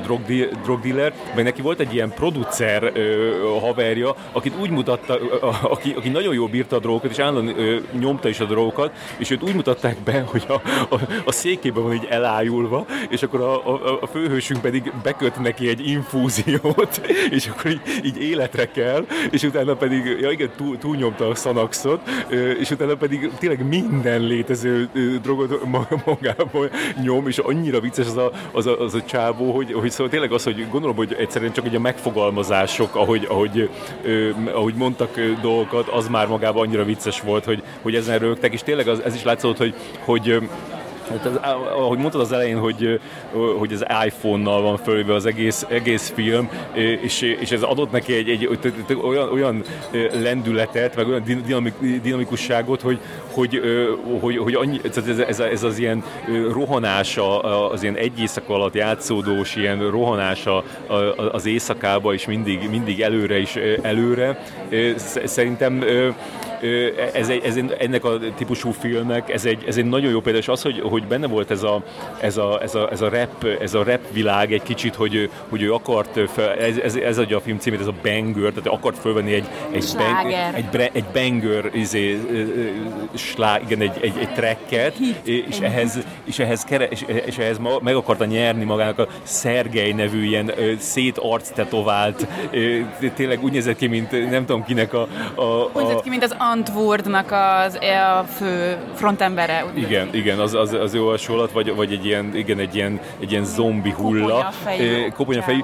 drog 0.63 0.81
dealer, 0.81 1.13
meg 1.35 1.43
neki 1.43 1.61
volt 1.61 1.79
egy 1.79 1.93
ilyen 1.93 2.09
producer 2.09 2.91
ö, 2.93 3.31
haverja, 3.59 4.15
akit 4.31 4.53
úgy 4.59 4.69
mutatta, 4.69 5.19
ö, 5.19 5.47
aki, 5.61 5.93
aki 5.97 6.09
nagyon 6.09 6.33
jól 6.33 6.47
bírta 6.47 6.75
a 6.75 6.79
drogokat, 6.79 7.11
és 7.11 7.19
állandóan 7.19 7.59
ö, 7.59 7.77
nyomta 7.99 8.29
is 8.29 8.39
a 8.39 8.45
drogokat, 8.45 8.91
és 9.17 9.29
őt 9.29 9.43
úgy 9.43 9.55
mutatták 9.55 9.97
be, 10.03 10.21
hogy 10.21 10.43
a, 10.47 10.53
a, 10.95 10.99
a 11.25 11.31
székében 11.31 11.83
van 11.83 11.93
így 11.93 12.07
elájulva, 12.09 12.85
és 13.09 13.23
akkor 13.23 13.41
a, 13.41 13.73
a, 13.73 13.97
a 14.01 14.07
főhősünk 14.07 14.61
pedig 14.61 14.93
beköt 15.03 15.39
neki 15.39 15.69
egy 15.69 15.87
infúziót, 15.87 17.01
és 17.37 17.47
akkor 17.47 17.71
így, 17.71 17.81
így 18.03 18.21
életre 18.21 18.71
kell, 18.71 19.05
és 19.31 19.43
utána 19.43 19.75
pedig, 19.75 20.17
ja 20.21 20.31
igen, 20.31 20.49
túl, 20.55 20.77
túlnyomta 20.77 21.27
a 21.27 21.35
szanaxot, 21.35 22.01
és 22.59 22.69
utána 22.71 22.95
pedig 22.95 23.31
tényleg 23.39 23.67
minden 23.67 24.21
létező 24.21 24.89
drogot 25.21 25.65
magából 26.05 26.69
nyom, 27.03 27.27
és 27.27 27.37
annyira 27.37 27.79
vicces 27.79 28.05
az 28.05 28.17
a, 28.17 28.31
az 28.51 28.65
a, 28.65 28.79
az 28.79 28.93
a 28.93 29.03
csávó, 29.03 29.51
hogy, 29.51 29.73
hogy 29.73 29.91
szóval 29.91 30.09
tényleg 30.09 30.31
az, 30.31 30.43
hogy 30.43 30.67
gondolom, 30.69 30.95
hogy 30.95 31.15
egyszerűen 31.19 31.51
csak 31.51 31.65
egy 31.65 31.75
a 31.75 31.79
megfogalmazások, 31.79 32.95
ahogy, 32.95 33.25
ahogy, 33.29 33.69
ahogy 34.53 34.73
mondtak 34.73 35.19
dolgokat, 35.41 35.87
az 35.87 36.07
már 36.07 36.27
magában 36.27 36.65
annyira 36.67 36.83
vicces 36.83 37.21
volt, 37.21 37.45
hogy, 37.45 37.63
hogy 37.81 37.95
ezen 37.95 38.19
rögtek, 38.19 38.53
és 38.53 38.63
tényleg 38.63 38.87
az, 38.87 38.99
ez 38.99 39.15
is 39.15 39.23
látszott, 39.23 39.57
hogy, 39.57 39.73
hogy 40.05 40.39
Hát 41.09 41.25
az, 41.25 41.39
ahogy 41.77 41.97
mondtad 41.97 42.21
az 42.21 42.31
elején, 42.31 42.57
hogy, 42.57 42.99
hogy 43.57 43.73
az 43.73 43.85
iPhone-nal 44.05 44.61
van 44.61 44.77
fölvéve 44.77 45.13
az 45.13 45.25
egész, 45.25 45.65
egész 45.69 46.09
film, 46.15 46.49
és, 47.01 47.21
és 47.21 47.51
ez 47.51 47.61
adott 47.61 47.91
neki 47.91 48.13
egy, 48.13 48.29
egy, 48.29 48.59
egy 48.87 48.97
olyan, 49.01 49.31
olyan 49.31 49.63
lendületet, 50.21 50.95
meg 50.95 51.07
olyan 51.07 51.23
dinamik, 51.23 51.73
dinamikusságot, 52.01 52.81
hogy, 52.81 52.99
hogy, 53.31 53.61
hogy, 54.19 54.37
hogy 54.37 54.53
annyi, 54.53 54.79
ez, 54.83 54.97
ez, 55.27 55.39
ez, 55.39 55.63
az 55.63 55.79
ilyen 55.79 56.03
rohanása, 56.51 57.39
az 57.69 57.83
ilyen 57.83 57.95
egy 57.95 58.19
éjszaka 58.19 58.53
alatt 58.53 58.73
játszódós 58.73 59.55
ilyen 59.55 59.89
rohanása 59.89 60.63
az 61.31 61.45
éjszakába, 61.45 62.13
és 62.13 62.25
mindig, 62.25 62.69
mindig 62.69 63.01
előre 63.01 63.39
is 63.39 63.55
előre. 63.81 64.43
Szerintem 65.25 65.83
ez 67.13 67.29
egy, 67.29 67.43
ez 67.43 67.55
ennek 67.77 68.03
a 68.03 68.19
típusú 68.35 68.71
filmek, 68.71 69.33
ez 69.33 69.45
egy, 69.45 69.63
ez 69.67 69.77
egy 69.77 69.85
nagyon 69.85 70.11
jó 70.11 70.19
példa, 70.19 70.39
és 70.39 70.47
az, 70.47 70.61
hogy, 70.61 70.79
hogy 70.79 71.03
benne 71.03 71.27
volt 71.27 71.51
ez 71.51 71.63
a, 71.63 71.83
ez 72.19 72.37
a, 72.37 72.61
ez 72.61 72.75
a, 72.75 72.91
ez 72.91 73.01
a, 73.01 73.09
rap, 73.09 73.45
ez 73.61 73.73
a 73.73 73.83
rap 73.83 74.11
világ 74.11 74.53
egy 74.53 74.63
kicsit, 74.63 74.95
hogy, 74.95 75.29
hogy 75.49 75.61
ő 75.61 75.73
akart, 75.73 76.19
fel, 76.29 76.53
ez, 76.53 76.77
ez, 76.77 76.95
ez 76.95 77.17
adja 77.17 77.37
a 77.37 77.41
film 77.41 77.57
címét, 77.57 77.79
ez 77.79 77.87
a 77.87 77.93
banger, 78.03 78.51
tehát 78.51 78.67
akart 78.67 78.97
fölvenni 78.97 79.33
egy, 79.33 79.45
egy, 79.71 79.85
bang, 79.97 80.31
egy, 80.55 80.91
egy 80.93 81.05
banger 81.13 81.69
izé, 81.73 82.19
slá, 83.13 83.59
igen, 83.59 83.81
egy, 83.81 83.97
egy, 84.01 84.17
egy 84.19 84.29
tracket, 84.33 84.95
és 85.23 85.59
ehhez, 85.59 85.97
és 86.23 86.39
ehhez, 86.39 86.63
kere, 86.63 86.85
és, 86.85 87.05
és 87.25 87.37
ehhez 87.37 87.57
meg 87.81 87.95
akarta 87.95 88.25
nyerni 88.25 88.63
magának 88.63 88.99
a 88.99 89.07
Szergej 89.23 89.91
nevű 89.91 90.25
ilyen 90.25 90.51
szét 90.79 91.17
arc 91.17 91.49
tetovált, 91.49 92.27
tényleg 93.15 93.43
úgy 93.43 93.51
nézett 93.51 93.77
ki, 93.77 93.87
mint 93.87 94.29
nem 94.29 94.45
tudom 94.45 94.63
kinek 94.63 94.93
a... 94.93 95.07
a, 95.35 95.41
a 95.41 95.69
úgy 95.73 95.83
nézett 95.83 96.01
ki, 96.01 96.09
mint 96.09 96.23
az 96.23 96.35
Antwoordnak 96.51 97.31
az, 97.31 97.75
a 97.75 98.23
fő 98.37 98.77
frontembere. 98.95 99.65
Igen, 99.73 100.09
igen, 100.11 100.39
az, 100.39 100.53
az, 100.53 100.73
az 100.73 100.93
jó 100.93 101.07
hasonlat, 101.07 101.51
vagy, 101.51 101.75
vagy 101.75 101.91
egy 101.91 102.05
ilyen, 102.05 102.35
igen, 102.35 102.59
egy 102.59 102.75
ilyen, 102.75 102.99
egy 103.19 103.31
ilyen 103.31 103.45
zombi 103.45 103.91
hulla. 103.91 104.53
Koponyafejű. 105.15 105.61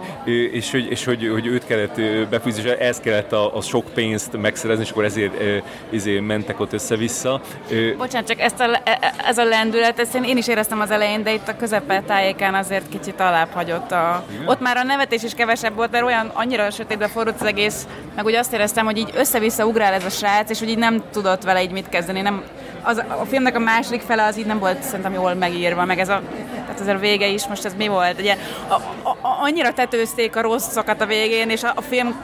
És, 0.51 0.71
hogy, 0.71 0.87
és 0.89 1.05
hogy, 1.05 1.29
hogy 1.31 1.45
őt 1.45 1.65
kellett 1.65 2.01
befűzni, 2.29 2.63
és 2.63 2.69
ez 2.69 2.99
kellett 2.99 3.31
a, 3.31 3.55
a 3.55 3.61
sok 3.61 3.85
pénzt 3.93 4.37
megszerezni, 4.41 4.83
és 4.83 4.89
akkor 4.89 5.03
ezért, 5.03 5.33
ezért 5.93 6.21
mentek 6.25 6.59
ott 6.59 6.73
össze-vissza. 6.73 7.41
Bocsánat, 7.97 8.27
csak 8.27 8.39
ezt 8.39 8.59
a, 8.59 8.63
e, 8.63 8.81
e, 9.01 9.13
ez 9.25 9.37
a 9.37 9.43
lendület, 9.43 9.99
ezt 9.99 10.15
én, 10.15 10.23
én 10.23 10.37
is 10.37 10.47
éreztem 10.47 10.79
az 10.79 10.91
elején, 10.91 11.23
de 11.23 11.33
itt 11.33 11.47
a 11.47 11.55
közepe 11.55 12.01
tájékán 12.01 12.53
azért 12.53 12.89
kicsit 12.89 13.19
alább 13.19 13.49
hagyott. 13.53 13.91
A, 13.91 14.25
ott 14.45 14.59
már 14.59 14.77
a 14.77 14.83
nevetés 14.83 15.23
is 15.23 15.33
kevesebb 15.33 15.75
volt, 15.75 15.91
mert 15.91 16.03
olyan 16.03 16.31
annyira 16.33 16.69
sötétbe 16.69 17.07
forrott 17.07 17.41
az 17.41 17.47
egész, 17.47 17.87
meg 18.15 18.25
úgy 18.25 18.35
azt 18.35 18.53
éreztem, 18.53 18.85
hogy 18.85 18.97
így 18.97 19.11
össze-vissza 19.15 19.65
ugrál 19.65 19.93
ez 19.93 20.05
a 20.05 20.09
srác, 20.09 20.49
és 20.49 20.59
hogy 20.59 20.69
így 20.73 20.79
nem 20.79 21.03
tudott 21.11 21.43
vele 21.43 21.61
így 21.61 21.71
mit 21.71 21.89
kezdeni. 21.89 22.21
Nem, 22.21 22.43
az, 22.83 22.97
a 22.97 23.25
filmnek 23.25 23.55
a 23.55 23.59
második 23.59 24.01
fele 24.01 24.25
az 24.25 24.37
így 24.37 24.45
nem 24.45 24.59
volt 24.59 24.83
szerintem 24.83 25.13
jól 25.13 25.33
megírva, 25.33 25.85
meg 25.85 25.99
ez 25.99 26.09
a, 26.09 26.21
tehát 26.65 26.79
ez 26.79 26.87
a 26.87 26.97
vége 26.97 27.27
is, 27.27 27.47
most 27.47 27.65
ez 27.65 27.73
mi 27.77 27.87
volt? 27.87 28.19
Ugye, 28.19 28.37
a, 28.67 28.73
a, 29.09 29.17
annyira 29.41 29.73
tetőzték 29.73 30.35
a 30.35 30.41
rosszakat 30.41 31.01
a 31.01 31.05
végén, 31.05 31.49
és 31.49 31.63
a, 31.63 31.71
a 31.75 31.81
film 31.81 32.21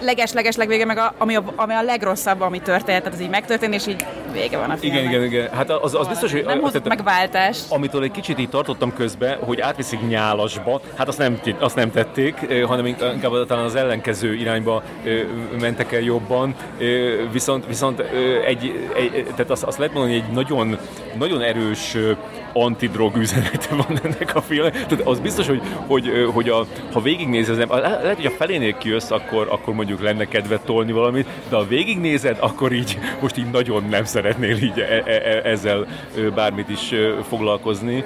leges-leges 0.00 0.56
legvége, 0.56 0.84
meg 0.84 0.98
a, 0.98 1.14
ami, 1.18 1.36
a, 1.36 1.42
ami 1.56 1.74
a 1.74 1.82
legrosszabb, 1.82 2.40
ami 2.40 2.60
történt, 2.60 3.02
tehát 3.02 3.14
az 3.14 3.20
így 3.20 3.30
megtörtént, 3.30 3.74
és 3.74 3.86
így 3.86 4.06
vége 4.32 4.58
van 4.58 4.70
a 4.70 4.76
filmnek. 4.76 5.02
Igen, 5.02 5.12
igen, 5.12 5.24
igen. 5.24 5.50
Hát 5.54 5.70
az, 5.70 5.94
az 5.94 6.06
biztos, 6.06 6.32
hogy... 6.32 6.44
Nem 6.44 6.60
hozott 6.60 6.88
megváltást. 6.88 7.64
Amitől 7.68 8.02
egy 8.02 8.10
kicsit 8.10 8.38
így 8.38 8.48
tartottam 8.48 8.94
közbe, 8.94 9.38
hogy 9.40 9.60
átviszik 9.60 10.08
nyálasba, 10.08 10.80
hát 10.96 11.08
azt 11.08 11.18
nem, 11.18 11.40
azt 11.58 11.76
nem 11.76 11.90
tették, 11.90 12.62
hanem 12.66 12.86
inkább 12.86 13.46
talán 13.46 13.64
az 13.64 13.74
ellenkező 13.74 14.34
irányba 14.34 14.82
mentek 15.60 15.92
el 15.92 16.00
jobban, 16.00 16.54
viszont, 17.32 17.66
viszont 17.66 18.00
egy, 18.46 18.90
egy 18.94 19.26
tehát 19.34 19.50
azt, 19.50 19.62
azt 19.62 19.78
lehet 19.78 19.94
mondani, 19.96 20.14
egy 20.14 20.32
nagyon, 20.32 20.78
nagyon 21.18 21.42
erős 21.42 21.96
antidrog 22.56 23.16
üzenete 23.16 23.74
van 23.74 24.00
ennek 24.04 24.34
a 24.34 24.42
filmnek. 24.42 24.86
Tehát 24.86 25.06
az 25.06 25.20
biztos, 25.20 25.46
hogy, 25.46 25.62
hogy, 25.86 26.30
hogy 26.32 26.48
a, 26.48 26.66
ha 26.92 27.00
végignézed, 27.00 27.68
lehet, 27.68 28.16
hogy 28.16 28.26
a 28.26 28.30
felénél 28.30 28.76
kijössz, 28.76 29.10
akkor, 29.10 29.46
akkor 29.50 29.74
mondjuk 29.74 30.02
lenne 30.02 30.24
kedvet 30.24 30.60
tolni 30.60 30.92
valamit, 30.92 31.26
de 31.48 31.56
ha 31.56 31.66
végignézed, 31.66 32.36
akkor 32.40 32.72
így 32.72 32.98
most 33.20 33.36
így 33.36 33.50
nagyon 33.50 33.84
nem 33.90 34.04
szeretnél 34.04 34.56
így 34.56 34.78
e, 34.78 35.02
e, 35.06 35.12
e, 35.12 35.40
ezzel 35.44 35.86
bármit 36.34 36.68
is 36.68 36.94
foglalkozni, 37.28 38.04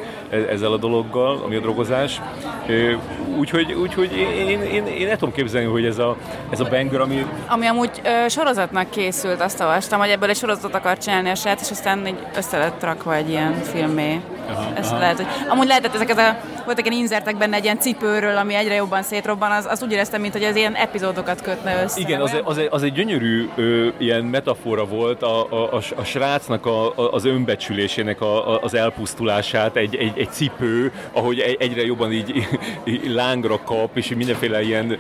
ezzel 0.50 0.72
a 0.72 0.76
dologgal, 0.76 1.42
ami 1.44 1.56
a 1.56 1.60
drogozás. 1.60 2.20
Úgyhogy, 3.38 3.72
úgyhogy 3.72 4.16
én, 4.16 4.48
én, 4.48 4.62
én, 4.62 4.86
én 4.86 5.08
el 5.08 5.16
tudom 5.16 5.34
képzelni, 5.34 5.66
hogy 5.66 5.84
ez 5.84 5.98
a, 5.98 6.16
ez 6.50 6.60
a 6.60 6.64
banger, 6.64 7.00
ami... 7.00 7.26
Ami 7.48 7.66
amúgy 7.66 7.90
ö, 8.04 8.28
sorozatnak 8.28 8.90
készült, 8.90 9.40
azt 9.40 9.60
olvastam, 9.60 10.00
hogy 10.00 10.08
ebből 10.08 10.28
egy 10.28 10.36
sorozatot 10.36 10.74
akar 10.74 10.98
csinálni 10.98 11.30
a 11.30 11.34
srác, 11.34 11.60
és 11.60 11.70
aztán 11.80 12.06
így 12.06 12.26
össze 12.36 12.58
lett 12.58 12.82
rakva 12.82 13.14
egy 13.14 13.28
ilyen 13.28 13.54
filmé. 13.62 14.20
Aha, 14.48 14.72
Ez 14.74 14.86
aha. 14.86 14.98
lehet, 14.98 15.16
hogy... 15.16 15.26
Amúgy 15.48 15.66
lehetett 15.66 15.94
ezeket 15.94 16.18
a 16.18 16.36
voltak 16.64 16.86
ilyen 16.86 17.00
inzertek 17.00 17.36
benne 17.36 17.56
egy 17.56 17.64
ilyen 17.64 17.78
cipőről, 17.78 18.36
ami 18.36 18.54
egyre 18.54 18.74
jobban 18.74 19.02
szétrobban, 19.02 19.50
az, 19.50 19.66
az 19.66 19.82
úgy 19.82 19.92
éreztem, 19.92 20.20
mint 20.20 20.32
hogy 20.32 20.44
az 20.44 20.56
ilyen 20.56 20.74
epizódokat 20.74 21.42
kötne 21.42 21.82
össze. 21.82 22.00
Igen, 22.00 22.20
az, 22.20 22.36
az, 22.44 22.58
egy, 22.58 22.68
az 22.70 22.82
egy 22.82 22.92
gyönyörű 22.92 23.48
ö, 23.56 23.88
ilyen 23.98 24.24
metafora 24.24 24.84
volt 24.84 25.22
a, 25.22 25.52
a, 25.52 25.74
a, 25.74 25.80
a 25.96 26.04
srácnak 26.04 26.66
a, 26.66 26.86
a, 26.86 27.12
az 27.12 27.24
önbecsülésének 27.24 28.20
a, 28.20 28.54
a, 28.54 28.60
az 28.62 28.74
elpusztulását, 28.74 29.76
egy, 29.76 29.96
egy, 29.96 30.18
egy 30.18 30.30
cipő, 30.30 30.92
ahogy 31.12 31.56
egyre 31.58 31.84
jobban 31.84 32.12
így, 32.12 32.46
így 32.84 33.10
lángra 33.10 33.60
kap, 33.64 33.96
és 33.96 34.08
mindenféle 34.08 34.62
ilyen 34.62 34.96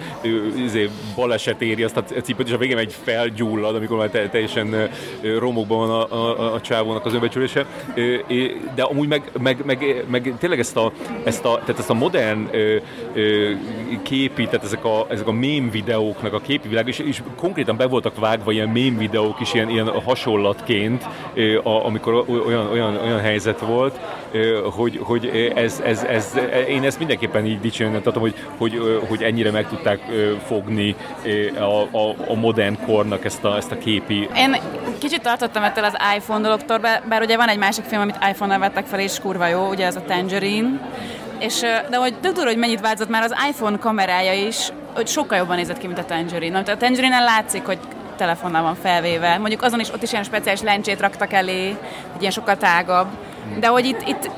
izé, 0.56 0.90
baleset 1.14 1.62
éri 1.62 1.82
azt 1.82 1.96
a 1.96 2.02
cipőt, 2.02 2.46
és 2.46 2.52
a 2.52 2.58
végén 2.58 2.78
egy 2.78 2.96
felgyullad, 3.04 3.74
amikor 3.74 3.96
már 3.96 4.08
teljesen 4.08 4.90
romokban 5.38 5.78
van 5.78 5.90
a, 5.90 6.14
a, 6.14 6.54
a 6.54 6.60
csávónak 6.70 7.06
az 7.06 7.14
önbecsülése. 7.14 7.66
De 8.74 8.82
amúgy 8.82 9.08
meg, 9.08 9.30
meg, 9.40 9.64
meg, 9.64 10.04
meg 10.10 10.34
tényleg 10.38 10.58
ezt 10.58 10.76
a, 10.76 10.92
ezt 11.24 11.44
a, 11.44 11.58
tehát 11.58 11.78
ezt 11.78 11.90
a 11.90 11.94
modern 11.94 12.50
képi, 14.02 14.44
tehát 14.44 14.64
ezek 14.64 14.84
a, 14.84 15.06
ezek 15.08 15.26
a 15.26 15.32
mém 15.32 15.70
videóknak 15.70 16.32
a 16.32 16.40
képi 16.40 16.68
világ, 16.68 16.88
és, 16.88 16.98
és 16.98 17.22
konkrétan 17.36 17.76
be 17.76 17.86
voltak 17.86 18.18
vágva 18.18 18.52
ilyen 18.52 18.68
mém 18.68 18.98
videók 18.98 19.40
is, 19.40 19.54
ilyen, 19.54 19.70
ilyen 19.70 19.88
hasonlatként, 19.88 21.06
amikor 21.62 22.24
olyan, 22.46 22.66
olyan, 22.66 22.96
olyan 22.96 23.20
helyzet 23.20 23.60
volt, 23.60 23.98
hogy, 24.76 25.00
hogy 25.02 25.52
ez, 25.54 25.80
ez, 25.84 26.02
ez, 26.02 26.38
én 26.68 26.84
ezt 26.84 26.98
mindenképpen 26.98 27.46
így 27.46 27.60
dicsérni 27.60 28.00
tartom, 28.00 28.22
hogy, 28.22 28.34
hogy, 28.56 29.02
hogy 29.08 29.22
ennyire 29.22 29.50
meg 29.50 29.68
tudták 29.68 30.00
fogni 30.46 30.96
a, 31.58 31.98
a, 31.98 32.14
a 32.26 32.34
modern 32.34 32.78
kornak 32.86 33.24
ezt 33.24 33.44
a, 33.44 33.56
ezt 33.56 33.70
a 33.70 33.78
képi... 33.78 34.28
Én 34.36 34.56
kicsit 34.98 35.22
tartottam 35.22 35.62
ettől 35.62 35.84
az 35.84 35.96
iPhone 36.16 36.40
dologtól, 36.40 36.78
bár 37.08 37.22
ugye 37.22 37.36
van 37.36 37.48
egy 37.48 37.58
másik 37.58 37.84
film, 37.84 38.00
amit 38.00 38.18
iPhone-nal 38.30 38.58
vettek 38.58 38.86
fel, 38.86 39.00
és 39.00 39.18
kurva 39.18 39.46
jó, 39.46 39.68
ugye 39.68 39.86
ez 39.86 39.96
a 39.96 40.02
Tangerine, 40.02 40.68
és, 41.38 41.60
de 41.90 41.96
hogy 41.96 42.14
tudod, 42.20 42.44
hogy 42.44 42.56
mennyit 42.56 42.80
változott 42.80 43.10
már 43.10 43.22
az 43.22 43.34
iPhone 43.48 43.78
kamerája 43.78 44.46
is, 44.46 44.68
hogy 44.94 45.06
sokkal 45.06 45.38
jobban 45.38 45.56
nézett 45.56 45.78
ki, 45.78 45.86
mint 45.86 45.98
a 45.98 46.04
Tangerine. 46.04 46.58
A 46.58 46.76
Tangerine-en 46.76 47.24
látszik, 47.24 47.64
hogy 47.64 47.78
telefonnal 48.16 48.62
van 48.62 48.74
felvéve. 48.74 49.38
Mondjuk 49.38 49.62
azon 49.62 49.80
is 49.80 49.92
ott 49.92 50.02
is 50.02 50.12
ilyen 50.12 50.24
speciális 50.24 50.62
lencsét 50.62 51.00
raktak 51.00 51.32
elé, 51.32 51.66
egy 52.14 52.20
ilyen 52.20 52.32
sokkal 52.32 52.56
tágabb. 52.56 53.06
De 53.58 53.66
hogy 53.66 53.84
itt, 53.84 54.08
itt 54.08 54.30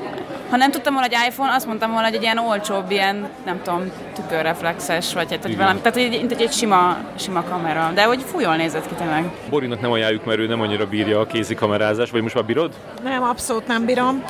ha 0.49 0.57
nem 0.57 0.71
tudtam 0.71 0.93
volna, 0.93 1.07
hogy 1.07 1.27
iPhone, 1.27 1.53
azt 1.53 1.65
mondtam 1.65 1.91
volna, 1.91 2.05
hogy 2.07 2.15
egy 2.15 2.21
ilyen 2.21 2.37
olcsóbb, 2.37 2.91
ilyen, 2.91 3.29
nem 3.45 3.61
tudom, 3.63 3.91
tükörreflexes, 4.13 5.13
vagy 5.13 5.31
hát, 5.31 5.41
hogy 5.41 5.57
valami, 5.57 5.79
tehát 5.79 5.93
hogy 5.93 6.29
egy, 6.31 6.41
egy 6.41 6.51
sima, 6.51 6.97
sima 7.15 7.43
kamera, 7.43 7.91
de 7.95 8.03
hogy 8.03 8.21
fújól 8.21 8.55
nézett 8.55 8.87
ki 8.87 8.93
tényleg. 8.93 9.23
Borinak 9.49 9.81
nem 9.81 9.91
ajánljuk, 9.91 10.25
mert 10.25 10.39
ő 10.39 10.47
nem 10.47 10.61
annyira 10.61 10.85
bírja 10.85 11.19
a 11.19 11.25
kézi 11.25 11.55
kamerázás, 11.55 12.11
vagy 12.11 12.21
most 12.21 12.35
már 12.35 12.45
bírod? 12.45 12.73
Nem, 13.03 13.23
abszolút 13.23 13.67
nem 13.67 13.85
bírom. 13.85 14.23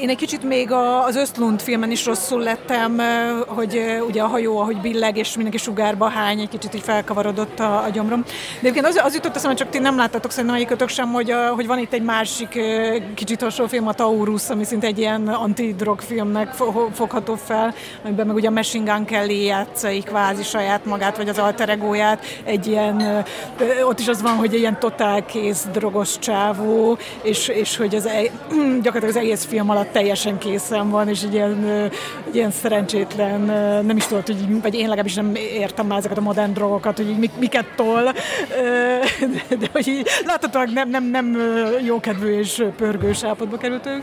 Én 0.00 0.08
egy 0.08 0.16
kicsit 0.16 0.42
még 0.42 0.72
az 1.06 1.16
Östlund 1.16 1.60
filmen 1.60 1.90
is 1.90 2.06
rosszul 2.06 2.42
lettem, 2.42 3.00
hogy 3.46 4.02
ugye 4.06 4.22
a 4.22 4.26
hajó, 4.26 4.58
ahogy 4.58 4.76
billeg, 4.76 5.16
és 5.16 5.34
mindenki 5.34 5.58
sugárba 5.58 6.08
hány, 6.08 6.40
egy 6.40 6.48
kicsit 6.48 6.74
így 6.74 6.82
felkavarodott 6.82 7.60
a, 7.60 7.84
a 7.84 7.88
gyomrom. 7.92 8.22
De 8.22 8.30
egyébként 8.60 8.86
az, 8.86 9.00
az 9.04 9.14
jutott 9.14 9.36
eszembe, 9.36 9.56
csak 9.56 9.68
ti 9.68 9.78
nem 9.78 9.96
láttatok 9.96 10.30
szerintem 10.30 10.54
egyikötök 10.54 10.88
sem, 10.88 11.12
hogy, 11.12 11.34
hogy 11.54 11.66
van 11.66 11.78
itt 11.78 11.92
egy 11.92 12.02
másik 12.02 12.60
kicsit 13.14 13.42
hasonló 13.42 13.70
film, 13.70 13.86
a 13.86 13.92
Taurus, 13.92 14.48
ami 14.48 14.64
szinte 14.64 14.86
egy 14.86 14.98
ilyen 14.98 15.28
anti 15.28 15.62
anti-drogfilmnek 15.62 16.52
fogható 16.92 17.34
fel, 17.34 17.74
amiben 18.04 18.26
meg 18.26 18.36
ugye 18.36 18.48
a 18.48 18.50
Machine 18.50 18.92
Gun 18.92 19.04
Kelly 19.22 19.44
játsza 19.44 19.88
kvázi 20.04 20.42
saját 20.42 20.84
magát, 20.84 21.16
vagy 21.16 21.28
az 21.28 21.38
alter 21.38 21.68
egóját, 21.68 22.24
egy 22.44 22.66
ilyen, 22.66 23.24
ott 23.84 23.98
is 23.98 24.08
az 24.08 24.22
van, 24.22 24.36
hogy 24.36 24.54
egy 24.54 24.60
ilyen 24.60 24.78
totál 24.78 25.24
kész 25.24 25.66
drogos 25.72 26.18
csávó, 26.18 26.98
és, 27.22 27.48
és 27.48 27.76
hogy 27.76 27.94
az, 27.94 28.08
gyakorlatilag 28.82 29.08
az 29.08 29.16
egész 29.16 29.44
film 29.44 29.70
alatt 29.70 29.92
teljesen 29.92 30.38
készen 30.38 30.90
van, 30.90 31.08
és 31.08 31.22
egy 31.22 31.34
ilyen, 31.34 31.64
egy 32.26 32.34
ilyen 32.34 32.50
szerencsétlen, 32.50 33.40
nem 33.86 33.96
is 33.96 34.06
tudod, 34.06 34.26
hogy, 34.26 34.62
vagy 34.62 34.74
én 34.74 34.82
legalábbis 34.82 35.14
nem 35.14 35.34
értem 35.34 35.86
már 35.86 35.98
ezeket 35.98 36.18
a 36.18 36.20
modern 36.20 36.52
drogokat, 36.52 36.96
hogy 36.96 37.08
így 37.08 37.30
miket 37.38 37.66
tol, 37.76 38.02
de, 39.48 39.56
de 39.56 39.68
hogy 39.72 39.88
így 39.88 40.06
láthatóan 40.24 40.70
nem, 40.74 40.90
nem, 40.90 41.04
nem 41.04 41.38
jókedvű 41.84 42.38
és 42.38 42.64
pörgős 42.76 43.24
állapotba 43.24 43.56
kerültünk, 43.56 44.02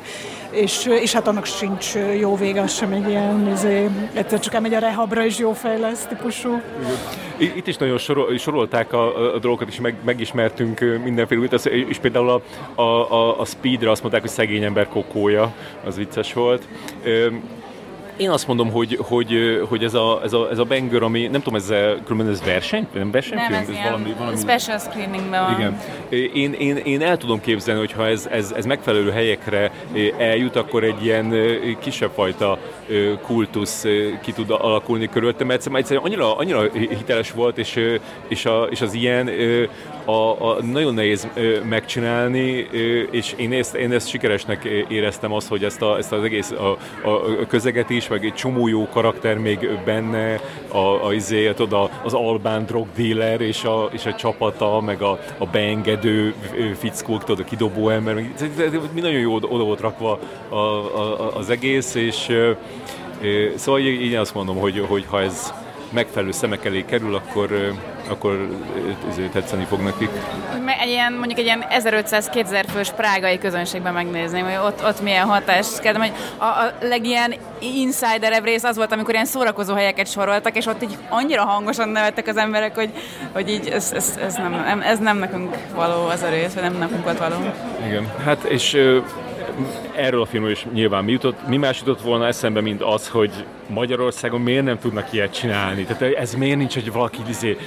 és, 0.51 0.85
és 0.85 1.13
hát 1.13 1.27
annak 1.27 1.45
sincs 1.45 1.93
jó 2.19 2.35
vége, 2.35 2.61
az 2.61 2.73
sem 2.73 2.91
egy 2.91 3.09
ilyen, 3.09 3.51
izé, 3.53 3.89
egyszer 4.13 4.39
csak 4.39 4.53
elmegy 4.53 4.73
a 4.73 4.79
rehabra 5.09 5.25
is 5.25 5.39
jó 5.39 5.53
fejlesz 5.53 6.05
típusú. 6.05 6.61
Itt 7.37 7.67
is 7.67 7.77
nagyon 7.77 7.97
sorol, 7.97 8.37
sorolták 8.37 8.93
a, 8.93 9.33
a 9.33 9.39
dolgokat, 9.39 9.67
és 9.67 9.79
meg, 9.79 9.95
megismertünk 10.05 10.79
mindenféle 11.03 11.39
újat, 11.41 11.65
és 11.65 11.97
például 11.97 12.29
a, 12.29 12.41
a, 12.81 13.13
a, 13.13 13.39
a 13.39 13.45
Speedre 13.45 13.91
azt 13.91 14.01
mondták, 14.01 14.21
hogy 14.21 14.29
szegény 14.29 14.63
ember 14.63 14.87
kokója, 14.87 15.53
az 15.85 15.95
vicces 15.95 16.33
volt. 16.33 16.67
Én 18.17 18.29
azt 18.29 18.47
mondom, 18.47 18.71
hogy, 18.71 18.97
hogy, 19.01 19.61
hogy 19.69 19.83
ez, 19.83 19.93
a, 19.93 20.19
ez, 20.23 20.33
a, 20.33 20.49
ez 20.51 20.57
a 20.57 20.63
banger, 20.63 21.03
ami 21.03 21.27
nem 21.27 21.41
tudom, 21.41 21.55
ez, 21.55 21.67
különben 22.05 22.29
ez 22.33 22.43
verseny? 22.43 22.87
Nem 22.93 23.11
versenyfilm? 23.11 23.51
Nem, 23.51 23.61
ez, 23.61 23.69
ez 23.69 23.83
valami, 23.83 24.13
valami... 24.17 24.37
special 24.37 24.77
screeningben 24.77 25.43
van. 25.43 25.59
Igen. 25.59 25.79
Én, 26.33 26.53
én, 26.53 26.77
én 26.77 27.01
el 27.01 27.17
tudom 27.17 27.41
képzelni, 27.41 27.79
hogy 27.79 27.91
ha 27.91 28.07
ez, 28.07 28.27
ez, 28.31 28.51
ez 28.57 28.65
megfelelő 28.65 29.11
helyekre 29.11 29.71
eljut, 30.17 30.55
akkor 30.55 30.83
egy 30.83 31.05
ilyen 31.05 31.33
kisebb 31.79 32.11
fajta 32.13 32.57
kultusz 33.21 33.85
ki 34.21 34.31
tud 34.31 34.49
alakulni 34.49 35.09
körülöttem, 35.09 35.47
mert 35.47 35.67
egyszerűen 35.73 36.05
annyira, 36.05 36.35
annyira 36.35 36.61
hiteles 36.71 37.31
volt, 37.31 37.57
és, 37.57 37.99
és, 38.27 38.45
a, 38.45 38.63
és 38.63 38.81
az 38.81 38.93
ilyen 38.93 39.29
a, 40.09 40.49
a, 40.49 40.63
nagyon 40.63 40.93
nehéz 40.93 41.27
megcsinálni, 41.69 42.67
és 43.11 43.33
én 43.37 43.53
ezt, 43.53 43.75
én 43.75 43.91
ezt 43.91 44.07
sikeresnek 44.07 44.63
éreztem 44.87 45.33
az, 45.33 45.47
hogy 45.47 45.63
ezt, 45.63 45.81
a, 45.81 45.97
ezt 45.97 46.11
az 46.11 46.23
egész 46.23 46.51
a, 46.51 46.77
a 47.09 47.45
közeget 47.47 47.89
is, 47.89 48.07
meg 48.07 48.25
egy 48.25 48.33
csomó 48.33 48.67
jó 48.67 48.87
karakter 48.87 49.37
még 49.37 49.69
benne, 49.85 50.39
a, 50.67 51.05
a, 51.05 51.13
izé, 51.13 51.53
az 52.03 52.13
albán 52.13 52.65
drogdíler 52.65 53.41
és 53.41 53.63
a, 53.63 53.89
és 53.91 54.05
a 54.05 54.15
csapata, 54.15 54.81
meg 54.81 55.01
a, 55.01 55.19
a 55.37 55.45
beengedő 55.45 56.33
fickók, 56.77 57.23
tudod, 57.23 57.45
a 57.45 57.49
kidobó 57.49 57.89
ember, 57.89 58.15
mi 58.93 59.01
nagyon 59.01 59.19
jó 59.19 59.33
oda 59.33 59.63
volt 59.63 59.79
rakva 59.79 60.19
a, 60.49 60.55
a, 60.55 61.35
az 61.37 61.49
egész, 61.49 61.95
és 61.95 62.31
szóval 63.55 63.79
így 63.81 64.13
azt 64.13 64.33
mondom, 64.33 64.57
hogy, 64.57 64.85
hogy 64.87 65.05
ha 65.09 65.21
ez 65.21 65.53
megfelelő 65.89 66.31
szemek 66.31 66.65
elé 66.65 66.85
kerül, 66.85 67.15
akkor, 67.15 67.73
akkor 68.09 68.47
tetszeni 69.31 69.65
fog 69.65 69.79
nekik. 69.79 70.09
Egy 70.81 70.89
ilyen, 70.89 71.13
mondjuk 71.13 71.39
egy 71.39 71.45
ilyen 71.45 71.65
1500-2000 71.69 72.63
fős 72.73 72.89
prágai 72.89 73.37
közönségben 73.37 73.93
megnézném, 73.93 74.45
hogy 74.45 74.65
ott, 74.65 74.83
ott 74.85 75.01
milyen 75.01 75.25
hatás 75.25 75.67
kell. 75.81 75.93
Hogy 75.93 76.11
a, 76.37 76.43
a 76.43 76.73
legilyen 76.81 77.33
insiderebb 77.59 78.43
rész 78.43 78.63
az 78.63 78.75
volt, 78.75 78.91
amikor 78.91 79.13
ilyen 79.13 79.25
szórakozó 79.25 79.73
helyeket 79.73 80.11
soroltak, 80.11 80.55
és 80.55 80.65
ott 80.65 80.83
így 80.83 80.97
annyira 81.09 81.45
hangosan 81.45 81.89
nevettek 81.89 82.27
az 82.27 82.37
emberek, 82.37 82.75
hogy, 82.75 82.89
hogy 83.33 83.49
így 83.49 83.67
ez, 83.67 83.91
ez, 83.91 84.17
ez, 84.21 84.35
nem, 84.35 84.81
ez 84.81 84.99
nem 84.99 85.17
nekünk 85.17 85.55
való 85.75 86.05
az 86.05 86.21
a 86.21 86.29
rész, 86.29 86.53
vagy 86.53 86.63
nem 86.63 86.77
nekünk 86.77 87.03
volt 87.03 87.17
való. 87.17 87.35
Igen, 87.85 88.11
hát 88.25 88.43
és 88.43 88.77
erről 89.95 90.21
a 90.21 90.25
filmről 90.25 90.51
is 90.51 90.65
nyilván 90.73 91.03
mi, 91.03 91.11
jutott, 91.11 91.47
mi 91.47 91.57
más 91.57 91.79
jutott 91.79 92.01
volna 92.01 92.27
eszembe, 92.27 92.61
mint 92.61 92.81
az, 92.81 93.07
hogy 93.07 93.31
Magyarországon 93.69 94.41
miért 94.41 94.63
nem 94.63 94.79
tudnak 94.79 95.13
ilyet 95.13 95.33
csinálni. 95.33 95.83
Tehát 95.83 96.15
ez 96.15 96.33
miért 96.33 96.57
nincs, 96.57 96.73
hogy 96.73 96.91
valaki 96.91 97.17
izé, 97.29 97.57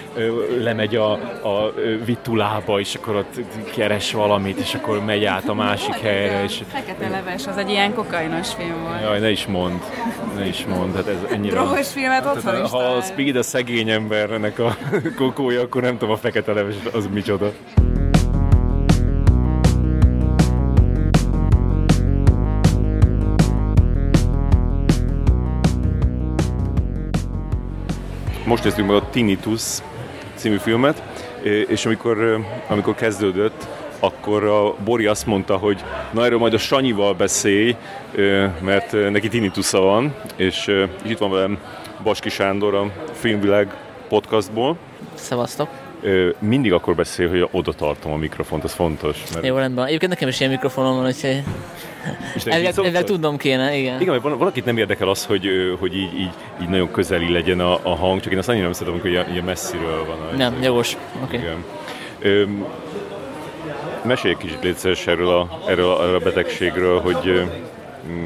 lemegy 0.61 0.97
a, 0.97 1.13
a 1.43 1.73
Vittulába, 2.05 2.81
és 2.81 2.95
akkor 2.95 3.17
ott 3.17 3.41
keres 3.75 4.13
valamit, 4.13 4.59
és 4.59 4.75
akkor 4.75 5.05
megy 5.05 5.25
át 5.25 5.49
a 5.49 5.55
másik 5.55 5.95
helyre. 5.95 6.43
És... 6.43 6.61
Fekete 6.69 7.09
leves, 7.09 7.47
az 7.47 7.57
egy 7.57 7.71
ilyen 7.71 7.95
kokainos 7.95 8.55
film 8.55 8.83
volt. 8.83 9.01
Jaj, 9.01 9.21
ne 9.21 9.31
is 9.31 9.47
mond, 9.47 9.81
ne 10.37 10.47
is 10.47 10.67
mond. 10.67 10.95
Hát 10.95 11.07
ez 11.07 11.17
ennyire... 11.31 11.55
Drogos 11.55 11.93
filmet 11.93 12.27
otthon 12.27 12.65
is 12.65 12.71
Ha 12.71 12.79
a 12.79 13.01
Speed 13.01 13.37
a 13.37 13.43
szegény 13.43 13.91
embernek 13.91 14.59
a 14.59 14.77
kokója, 15.17 15.61
akkor 15.61 15.83
nem 15.83 15.99
tudom 15.99 16.15
a 16.15 16.17
fekete 16.17 16.53
leves 16.53 16.75
az 16.93 17.09
micsoda. 17.13 17.53
Most 28.53 28.65
néztünk 28.65 28.89
meg 28.89 28.97
a 28.97 29.11
Tinnitus 29.11 29.63
című 30.35 30.57
filmet, 30.57 31.03
és 31.69 31.87
amikor, 31.87 32.45
amikor 32.69 32.95
kezdődött, 32.95 33.67
akkor 34.01 34.45
a 34.45 34.75
Bori 34.85 35.07
azt 35.07 35.27
mondta, 35.27 35.57
hogy 35.57 35.85
na 36.11 36.25
erről 36.25 36.39
majd 36.39 36.55
a 36.55 36.59
Sanyival 36.59 37.15
beszélj, 37.15 37.77
mert 38.61 39.11
neki 39.11 39.29
tinnitusza 39.29 39.81
van, 39.81 40.15
és 40.37 40.71
itt 41.05 41.19
van 41.19 41.31
velem 41.31 41.59
Baski 42.03 42.29
Sándor 42.29 42.75
a 42.75 42.91
Filmvilág 43.13 43.77
podcastból. 44.09 44.77
Szevasztok! 45.15 45.82
Mindig 46.39 46.73
akkor 46.73 46.95
beszél, 46.95 47.29
hogy 47.29 47.49
oda 47.51 47.73
tartom 47.73 48.13
a 48.13 48.17
mikrofont, 48.17 48.65
ez 48.65 48.73
fontos. 48.73 49.23
Mert... 49.35 49.47
Jó, 49.47 49.57
rendben. 49.57 49.87
Egyébként 49.87 50.11
nekem 50.11 50.29
is 50.29 50.41
ilyen 50.41 50.53
mikrofonom 50.53 50.97
van, 50.97 51.07
úgyhogy 51.07 51.43
ezzel, 52.45 52.85
ezzel 52.85 53.05
tudnom 53.05 53.37
kéne, 53.37 53.77
igen. 53.77 54.01
Igen, 54.01 54.21
mert 54.23 54.39
valakit 54.39 54.65
nem 54.65 54.77
érdekel 54.77 55.09
az, 55.09 55.25
hogy, 55.25 55.49
hogy 55.79 55.97
így, 55.97 56.15
így, 56.15 56.31
így 56.63 56.69
nagyon 56.69 56.91
közeli 56.91 57.33
legyen 57.33 57.61
a, 57.61 57.79
a 57.83 57.95
hang, 57.95 58.21
csak 58.21 58.33
én 58.33 58.39
azt 58.39 58.49
annyira 58.49 58.65
nem 58.65 58.73
szeretem, 58.73 59.01
hogy 59.01 59.11
ilyen, 59.11 59.31
ilyen 59.33 59.45
messziről 59.45 60.05
van. 60.05 60.19
A, 60.33 60.37
nem, 60.37 60.63
jogos. 60.63 60.97
Oké. 61.23 61.37
Okay. 62.21 62.47
mesélj 64.05 64.35
egy 64.35 64.41
kicsit 64.41 64.63
létszeres 64.63 65.07
erről 65.07 65.29
a, 65.29 65.61
erről, 65.69 65.91
a, 65.91 66.19
betegségről, 66.19 67.01
hogy 67.01 67.43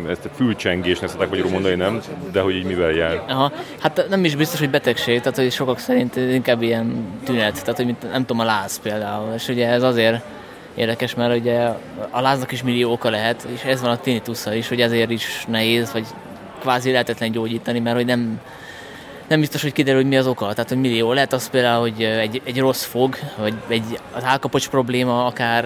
ezt 0.08 0.24
a 0.24 0.28
fülcsengésnek 0.34 1.08
szokták 1.10 1.28
magyarul 1.28 1.50
mondani, 1.50 1.74
nem? 1.74 2.00
De 2.32 2.40
hogy 2.40 2.54
így 2.54 2.64
mivel 2.64 2.90
jár? 2.90 3.22
Aha, 3.28 3.52
hát 3.78 4.06
nem 4.08 4.24
is 4.24 4.36
biztos, 4.36 4.58
hogy 4.58 4.70
betegség, 4.70 5.20
tehát 5.20 5.36
hogy 5.36 5.52
sokak 5.52 5.78
szerint 5.78 6.16
inkább 6.16 6.62
ilyen 6.62 7.18
tünet, 7.24 7.64
tehát 7.64 7.76
hogy 7.76 7.94
nem 8.10 8.20
tudom, 8.20 8.38
a 8.38 8.44
láz 8.44 8.80
például, 8.80 9.34
és 9.34 9.48
ugye 9.48 9.68
ez 9.68 9.82
azért 9.82 10.24
érdekes, 10.74 11.14
mert 11.14 11.36
ugye 11.36 11.68
a 12.10 12.20
láznak 12.20 12.52
is 12.52 12.62
millió 12.62 12.92
oka 12.92 13.10
lehet, 13.10 13.46
és 13.54 13.62
ez 13.62 13.80
van 13.80 13.90
a 13.90 14.00
tinnitusza 14.00 14.54
is, 14.54 14.68
hogy 14.68 14.80
ezért 14.80 15.10
is 15.10 15.44
nehéz, 15.48 15.92
vagy 15.92 16.06
kvázi 16.60 16.90
lehetetlen 16.90 17.30
gyógyítani, 17.30 17.78
mert 17.78 17.96
hogy 17.96 18.06
nem, 18.06 18.40
nem 19.28 19.40
biztos, 19.40 19.62
hogy 19.62 19.72
kiderül, 19.72 20.00
hogy 20.00 20.10
mi 20.10 20.16
az 20.16 20.26
oka. 20.26 20.52
Tehát, 20.52 20.68
hogy 20.68 20.80
millió. 20.80 21.12
Lehet 21.12 21.32
az 21.32 21.50
például, 21.50 21.80
hogy 21.80 22.02
egy, 22.02 22.40
egy 22.44 22.58
rossz 22.58 22.84
fog, 22.84 23.16
vagy 23.38 23.54
egy 23.68 23.98
az 24.12 24.24
állkapocs 24.24 24.68
probléma, 24.68 25.26
akár 25.26 25.64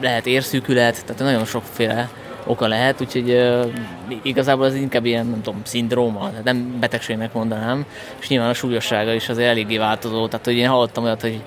lehet 0.00 0.26
érszűkület, 0.26 1.04
tehát 1.04 1.22
nagyon 1.22 1.44
sokféle 1.44 2.08
oka 2.46 2.66
lehet, 2.66 3.00
úgyhogy 3.00 3.30
uh, 3.30 3.66
igazából 4.22 4.66
ez 4.66 4.74
inkább 4.74 5.04
ilyen, 5.04 5.26
nem 5.26 5.42
tudom, 5.42 5.60
szindróma, 5.64 6.30
nem 6.44 6.76
betegségnek 6.80 7.32
mondanám, 7.32 7.84
és 8.20 8.28
nyilván 8.28 8.48
a 8.48 8.54
súlyossága 8.54 9.12
is 9.12 9.28
azért 9.28 9.48
eléggé 9.48 9.78
változó, 9.78 10.28
tehát 10.28 10.44
hogy 10.44 10.56
én 10.56 10.68
hallottam 10.68 11.04
olyat, 11.04 11.20
hogy 11.20 11.40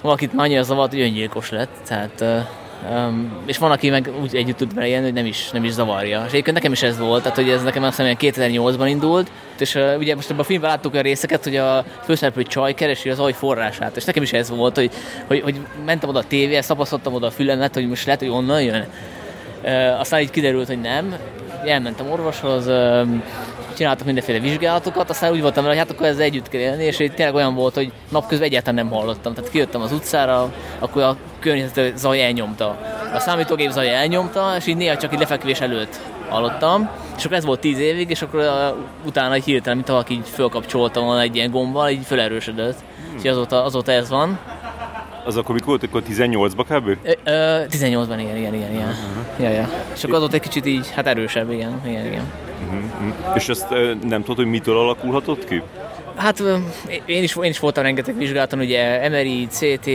valakit 0.00 0.32
már 0.32 0.46
annyira 0.46 0.62
zavart, 0.62 0.90
hogy 0.90 1.00
öngyilkos 1.00 1.50
lett, 1.50 1.76
tehát 1.84 2.20
uh, 2.20 2.46
Um, 2.90 3.42
és 3.46 3.58
van, 3.58 3.70
aki 3.70 3.90
meg 3.90 4.10
úgy 4.22 4.36
együtt 4.36 4.56
tud 4.56 4.74
vele 4.74 5.00
hogy 5.00 5.12
nem 5.12 5.26
is, 5.26 5.50
nem 5.50 5.64
is 5.64 5.72
zavarja. 5.72 6.22
És 6.26 6.30
egyébként 6.30 6.56
nekem 6.56 6.72
is 6.72 6.82
ez 6.82 6.98
volt, 6.98 7.22
tehát 7.22 7.36
hogy 7.36 7.48
ez 7.50 7.62
nekem 7.62 7.82
azt 7.82 8.00
hiszem 8.00 8.16
2008-ban 8.20 8.86
indult, 8.88 9.30
és 9.58 9.74
uh, 9.74 9.94
ugye 9.98 10.14
most 10.14 10.30
ebben 10.30 10.40
a 10.40 10.44
filmben 10.44 10.70
láttuk 10.70 10.94
a 10.94 11.00
részeket, 11.00 11.44
hogy 11.44 11.56
a 11.56 11.84
főszereplő 12.04 12.42
csaj 12.42 12.74
keresi 12.74 13.10
az 13.10 13.18
agy 13.18 13.34
forrását, 13.34 13.96
és 13.96 14.04
nekem 14.04 14.22
is 14.22 14.32
ez 14.32 14.50
volt, 14.50 14.74
hogy, 14.74 14.90
hogy, 15.26 15.40
hogy 15.40 15.56
mentem 15.84 16.08
oda 16.08 16.18
a 16.18 16.24
tévéhez, 16.24 16.66
tapasztaltam 16.66 17.14
oda 17.14 17.26
a 17.26 17.30
fülemet, 17.30 17.74
hogy 17.74 17.88
most 17.88 18.04
lehet, 18.04 18.20
hogy 18.20 18.30
onnan 18.30 18.62
jön. 18.62 18.86
Aztán 19.98 20.20
így 20.20 20.30
kiderült, 20.30 20.66
hogy 20.66 20.80
nem. 20.80 21.16
Elmentem 21.64 22.10
orvoshoz, 22.10 22.70
csináltak 23.76 24.04
mindenféle 24.06 24.38
vizsgálatokat, 24.38 25.10
aztán 25.10 25.32
úgy 25.32 25.40
voltam 25.40 25.64
hogy 25.64 25.76
hát 25.76 25.90
akkor 25.90 26.06
ezzel 26.06 26.22
együtt 26.22 26.48
kell 26.48 26.60
élni, 26.60 26.84
és 26.84 26.96
tényleg 26.96 27.34
olyan 27.34 27.54
volt, 27.54 27.74
hogy 27.74 27.92
napközben 28.08 28.48
egyáltalán 28.48 28.84
nem 28.84 28.94
hallottam. 28.98 29.34
Tehát 29.34 29.50
kijöttem 29.50 29.80
az 29.80 29.92
utcára, 29.92 30.52
akkor 30.78 31.02
a 31.02 31.16
környezet 31.38 31.96
zaj 31.96 32.24
elnyomta. 32.24 32.78
A 33.14 33.18
számítógép 33.18 33.70
zaj 33.70 33.94
elnyomta, 33.94 34.54
és 34.58 34.66
így 34.66 34.76
néha 34.76 34.96
csak 34.96 35.12
így 35.12 35.18
lefekvés 35.18 35.60
előtt 35.60 36.00
hallottam. 36.28 36.90
És 37.16 37.24
akkor 37.24 37.36
ez 37.36 37.44
volt 37.44 37.60
tíz 37.60 37.78
évig, 37.78 38.10
és 38.10 38.22
akkor 38.22 38.74
utána 39.06 39.34
egy 39.34 39.44
hirtelen, 39.44 39.76
mint 39.76 39.88
valaki 39.88 40.14
így 40.14 40.28
fölkapcsoltam 40.28 41.04
volna 41.04 41.20
egy 41.20 41.36
ilyen 41.36 41.50
gombbal, 41.50 41.88
így 41.88 42.04
felerősödött. 42.04 42.76
Hmm. 43.08 43.18
És 43.22 43.30
azóta, 43.30 43.64
azóta 43.64 43.92
ez 43.92 44.08
van. 44.08 44.38
Az 45.24 45.36
akkor 45.36 45.54
mikor 45.54 45.68
volt? 45.68 45.82
Akkor 45.82 46.02
18-ba 46.10 46.64
kb? 46.68 46.88
Ö, 46.88 47.12
ö, 47.24 47.64
18-ban, 47.70 48.16
igen, 48.18 48.36
igen, 48.36 48.54
igen. 48.54 48.72
igen. 48.72 48.88
Uh-huh. 48.88 49.44
Ja, 49.44 49.48
ja. 49.48 49.68
És 49.94 50.04
akkor 50.04 50.16
azóta 50.16 50.34
egy 50.34 50.40
kicsit 50.40 50.66
így, 50.66 50.90
hát 50.90 51.06
erősebb, 51.06 51.52
igen, 51.52 51.80
igen, 51.86 52.06
igen. 52.06 52.32
Uh-huh. 52.64 53.36
És 53.36 53.48
ezt 53.48 53.70
nem 54.02 54.20
tudod, 54.20 54.36
hogy 54.36 54.46
mitől 54.46 54.78
alakulhatott 54.78 55.44
ki? 55.44 55.62
Hát 56.16 56.42
én 57.04 57.22
is, 57.22 57.36
én 57.36 57.50
is 57.50 57.58
voltam 57.58 57.82
rengeteg 57.82 58.16
vizsgálaton, 58.16 58.58
ugye 58.58 59.08
MRI, 59.08 59.46
CT, 59.50 59.90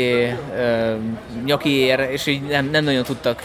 nyakiér, 1.45 1.99
és 2.11 2.25
így 2.25 2.41
nem, 2.41 2.69
nem 2.71 2.83
nagyon 2.83 3.03
tudtak 3.03 3.43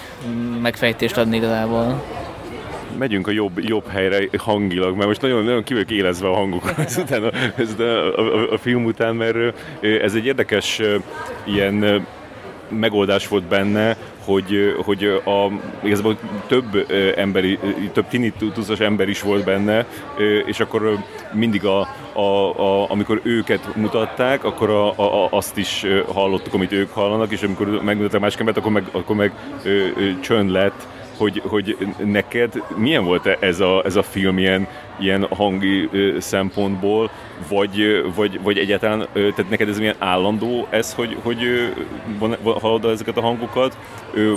megfejtést 0.62 1.16
adni 1.16 1.37
igazából 1.37 2.03
megyünk 2.99 3.26
a 3.26 3.30
jobb, 3.30 3.59
jobb 3.59 3.88
helyre 3.88 4.28
hangilag, 4.38 4.95
mert 4.97 5.07
most 5.07 5.20
nagyon, 5.20 5.45
nagyon 5.45 5.62
kívül 5.62 5.84
élezve 5.88 6.28
a 6.28 6.34
hangok 6.34 6.72
ezután 6.76 7.22
a, 7.24 7.32
a, 7.82 8.20
a, 8.20 8.53
a, 8.53 8.59
film 8.59 8.84
után, 8.84 9.14
mert 9.14 9.36
ez 9.80 10.14
egy 10.14 10.26
érdekes 10.26 10.80
ilyen 11.45 12.07
megoldás 12.68 13.28
volt 13.28 13.45
benne, 13.45 13.97
hogy, 14.24 14.74
hogy 14.84 15.05
a, 15.24 15.51
igazából 15.82 16.18
több 16.47 16.92
emberi, 17.16 17.59
több 17.92 18.09
tinnitusos 18.09 18.80
ember 18.80 19.09
is 19.09 19.22
volt 19.22 19.45
benne, 19.45 19.86
és 20.47 20.61
akkor 20.61 20.99
mindig 21.32 21.64
a, 21.64 21.88
a, 22.12 22.59
a, 22.61 22.90
amikor 22.90 23.20
őket 23.22 23.74
mutatták, 23.74 24.45
akkor 24.45 24.70
a, 24.70 24.88
a, 24.88 25.28
azt 25.30 25.57
is 25.57 25.86
hallottuk, 26.12 26.55
amit 26.55 26.72
ők 26.72 26.90
hallanak, 26.90 27.32
és 27.32 27.42
amikor 27.42 27.82
megmutatták 27.82 28.20
másik 28.20 28.40
embert, 28.40 28.57
akkor 28.57 28.72
meg, 28.72 28.84
akkor 28.92 29.16
meg 29.16 29.32
ö, 29.64 29.68
ö, 29.70 30.20
csönd 30.20 30.51
lett, 30.51 30.86
hogy, 31.16 31.42
hogy 31.44 31.76
neked 32.04 32.62
milyen 32.76 33.04
volt 33.04 33.26
ez 33.26 33.60
a, 33.60 33.82
ez 33.84 33.96
a 33.96 34.02
film 34.02 34.38
ilyen, 34.38 34.66
ilyen 34.98 35.26
hangi 35.30 35.90
szempontból, 36.18 37.10
vagy, 37.48 38.04
vagy, 38.14 38.40
vagy 38.42 38.58
egyáltalán, 38.58 39.06
tehát 39.12 39.50
neked 39.50 39.68
ez 39.68 39.78
milyen 39.78 39.96
állandó 39.98 40.66
ez, 40.70 40.94
hogy, 40.94 41.16
hogy 41.22 41.38
hallod 42.60 42.84
ezeket 42.84 43.16
a 43.16 43.20
hangokat, 43.20 43.76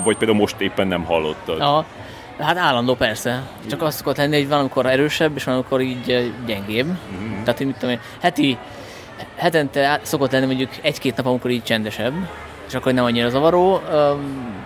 vagy 0.04 0.18
például 0.18 0.40
most 0.40 0.62
éppen 0.62 0.88
nem 0.88 1.04
hallottad? 1.04 1.60
Aha. 1.60 1.86
Hát 2.40 2.58
állandó 2.58 2.96
persze. 2.96 3.44
Csak 3.70 3.82
azt 3.82 3.98
szokott 3.98 4.18
lenni, 4.18 4.38
hogy 4.38 4.48
valamikor 4.48 4.86
erősebb, 4.86 5.36
és 5.36 5.44
valamikor 5.44 5.82
így 5.82 6.34
gyengébb. 6.46 6.86
Mm-hmm. 6.86 7.44
Tehát, 7.44 7.60
mit 7.60 7.74
tudom 7.74 7.90
én, 7.90 8.00
heti, 8.22 8.58
hetente 9.36 10.00
szokott 10.04 10.32
lenni 10.32 10.46
mondjuk 10.46 10.70
egy-két 10.82 11.16
nap, 11.16 11.26
amikor 11.26 11.50
így 11.50 11.64
csendesebb, 11.64 12.14
és 12.68 12.74
akkor 12.74 12.94
nem 12.94 13.04
annyira 13.04 13.30
zavaró. 13.30 13.82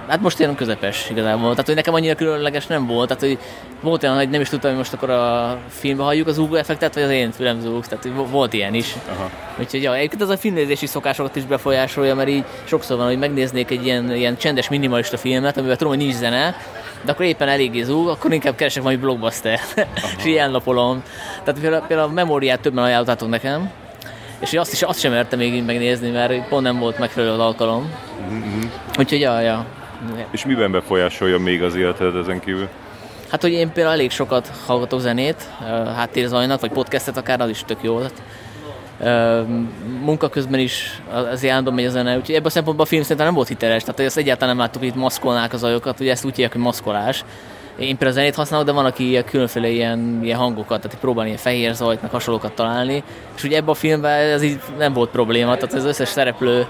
Hát 0.07 0.21
most 0.21 0.39
ilyen 0.39 0.55
közepes 0.55 1.09
igazából. 1.09 1.49
Tehát, 1.49 1.65
hogy 1.65 1.75
nekem 1.75 1.93
annyira 1.93 2.15
különleges 2.15 2.67
nem 2.67 2.87
volt. 2.87 3.07
Tehát, 3.07 3.23
hogy 3.23 3.37
volt 3.81 4.03
olyan, 4.03 4.15
hogy 4.15 4.29
nem 4.29 4.41
is 4.41 4.49
tudtam, 4.49 4.69
hogy 4.69 4.79
most 4.79 4.93
akkor 4.93 5.09
a 5.09 5.57
filmbe 5.67 6.03
halljuk 6.03 6.27
az 6.27 6.35
zúgó 6.35 6.55
effektet, 6.55 6.93
vagy 6.93 7.03
az 7.03 7.09
én 7.09 7.31
fülem 7.31 7.59
zúgsz. 7.59 7.87
Tehát, 7.87 8.03
hogy 8.03 8.29
volt 8.29 8.53
ilyen 8.53 8.73
is. 8.73 8.95
Aha. 9.09 9.29
Úgyhogy 9.59 9.81
ja, 9.81 9.95
egyébként 9.95 10.21
az 10.21 10.29
a 10.29 10.37
filmnézési 10.37 10.85
szokásokat 10.85 11.35
is 11.35 11.43
befolyásolja, 11.43 12.15
mert 12.15 12.29
így 12.29 12.43
sokszor 12.63 12.97
van, 12.97 13.05
hogy 13.05 13.19
megnéznék 13.19 13.71
egy 13.71 13.85
ilyen, 13.85 14.15
ilyen 14.15 14.37
csendes 14.37 14.69
minimalista 14.69 15.17
filmet, 15.17 15.57
amivel 15.57 15.75
tudom, 15.75 15.93
hogy 15.93 16.01
nincs 16.01 16.15
zene, 16.15 16.55
de 17.01 17.11
akkor 17.11 17.25
éppen 17.25 17.47
eléggé 17.47 17.81
zúg, 17.81 18.07
akkor 18.07 18.33
inkább 18.33 18.55
keresek 18.55 18.83
valami 18.83 19.01
blockbuster, 19.01 19.59
és 20.17 20.25
ilyen 20.25 20.51
napolom. 20.51 21.03
Tehát 21.43 21.61
például, 21.61 21.83
például 21.87 22.09
a 22.09 22.13
memóriát 22.13 22.59
többen 22.59 22.83
ajánlottátok 22.83 23.29
nekem, 23.29 23.71
és 24.41 24.53
azt 24.53 24.73
is 24.73 24.81
azt 24.81 24.99
sem 24.99 25.11
mertem 25.11 25.39
még 25.39 25.63
megnézni, 25.63 26.09
mert 26.09 26.47
pont 26.47 26.63
nem 26.63 26.79
volt 26.79 26.99
megfelelő 26.99 27.39
alkalom. 27.39 27.91
Mm-hmm. 28.31 28.61
Úgyhogy 28.97 29.19
ja, 29.19 29.39
ja. 29.39 29.65
És 30.31 30.45
miben 30.45 30.71
befolyásolja 30.71 31.37
még 31.37 31.63
az 31.63 31.75
életed 31.75 32.15
ezen 32.15 32.39
kívül? 32.39 32.67
Hát, 33.29 33.41
hogy 33.41 33.51
én 33.51 33.71
például 33.71 33.95
elég 33.95 34.11
sokat 34.11 34.51
hallgatok 34.65 34.99
zenét, 34.99 35.49
háttérzajnak, 35.95 36.59
vagy 36.59 36.71
podcastet 36.71 37.17
akár, 37.17 37.41
az 37.41 37.49
is 37.49 37.63
tök 37.63 37.77
jó. 37.81 38.01
munka 40.01 40.29
közben 40.29 40.59
is 40.59 41.01
az 41.31 41.45
állandóan 41.45 41.75
megy 41.75 41.85
a 41.85 41.89
zene, 41.89 42.15
úgyhogy 42.15 42.35
ebben 42.35 42.45
a 42.45 42.49
szempontból 42.49 42.85
a 42.85 42.89
film 42.89 43.01
szerintem 43.01 43.25
nem 43.25 43.35
volt 43.35 43.47
hiteles, 43.47 43.83
tehát 43.83 43.99
ezt 43.99 44.17
egyáltalán 44.17 44.55
nem 44.55 44.63
láttuk, 44.63 44.81
hogy 44.81 44.89
itt 44.89 44.95
maszkolnák 44.95 45.53
az 45.53 45.63
ajokat, 45.63 45.99
ugye 45.99 46.11
ezt 46.11 46.25
úgy 46.25 46.31
hívják, 46.35 46.51
hogy 46.51 46.61
maszkolás, 46.61 47.23
én 47.79 47.97
például 47.97 48.11
zenét 48.11 48.35
használok, 48.35 48.65
de 48.65 48.71
van, 48.71 48.85
aki 48.85 49.07
ilyen 49.07 49.25
különféle 49.25 49.69
ilyen, 49.69 50.19
ilyen 50.23 50.37
hangokat, 50.37 50.81
tehát 50.81 50.97
próbál 50.99 51.25
ilyen 51.25 51.37
fehér 51.37 51.73
zajt, 51.73 52.01
meg 52.01 52.11
hasonlókat 52.11 52.53
találni, 52.53 53.03
és 53.35 53.43
ugye 53.43 53.57
ebben 53.57 53.69
a 53.69 53.73
filmben 53.73 54.11
ez 54.11 54.43
így 54.43 54.59
nem 54.77 54.93
volt 54.93 55.09
probléma, 55.09 55.55
tehát 55.55 55.73
az 55.73 55.85
összes 55.85 56.09
szereplő 56.09 56.67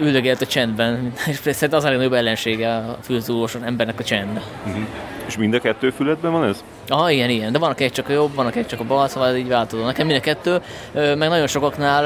üldögélt 0.00 0.40
a 0.40 0.46
csendben, 0.46 1.12
és 1.30 1.36
szerintem 1.36 1.78
az 1.78 1.84
a 1.84 1.88
legnagyobb 1.88 2.12
ellensége 2.12 2.74
a 2.74 2.96
fülzúgós 3.02 3.54
embernek 3.54 3.98
a 3.98 4.04
csend. 4.04 4.40
Uh-huh. 4.66 4.82
És 5.26 5.36
mind 5.36 5.54
a 5.54 5.60
kettő 5.60 5.90
fületben 5.90 6.32
van 6.32 6.44
ez? 6.44 6.64
Aha, 6.88 7.10
igen, 7.10 7.30
igen. 7.30 7.52
De 7.52 7.58
van, 7.58 7.70
aki 7.70 7.90
csak 7.90 8.08
a 8.08 8.12
jobb, 8.12 8.34
van, 8.34 8.46
aki 8.46 8.66
csak 8.66 8.80
a 8.80 8.84
bal, 8.84 9.08
szóval 9.08 9.28
ez 9.28 9.36
így 9.36 9.48
változó. 9.48 9.84
Nekem 9.84 10.06
mind 10.06 10.18
a 10.18 10.22
kettő, 10.22 10.60
meg 10.92 11.28
nagyon 11.28 11.46
sokaknál, 11.46 12.02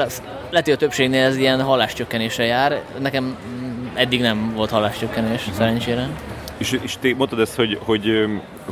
lehet, 0.49 0.65
hogy 0.65 0.71
a 0.73 0.77
többségnél 0.77 1.25
ez 1.25 1.37
ilyen 1.37 1.61
halláscsökkenése 1.61 2.43
jár. 2.43 2.81
Nekem 2.99 3.23
mm, 3.23 3.85
eddig 3.93 4.21
nem 4.21 4.53
volt 4.55 4.69
halláscsökkenés, 4.69 5.41
uh-huh. 5.41 5.55
szerencsére. 5.55 6.09
És, 6.57 6.79
és 6.81 6.97
te 6.99 7.13
mondtad 7.15 7.39
ezt, 7.39 7.55
hogy, 7.55 7.77
hogy, 7.81 8.25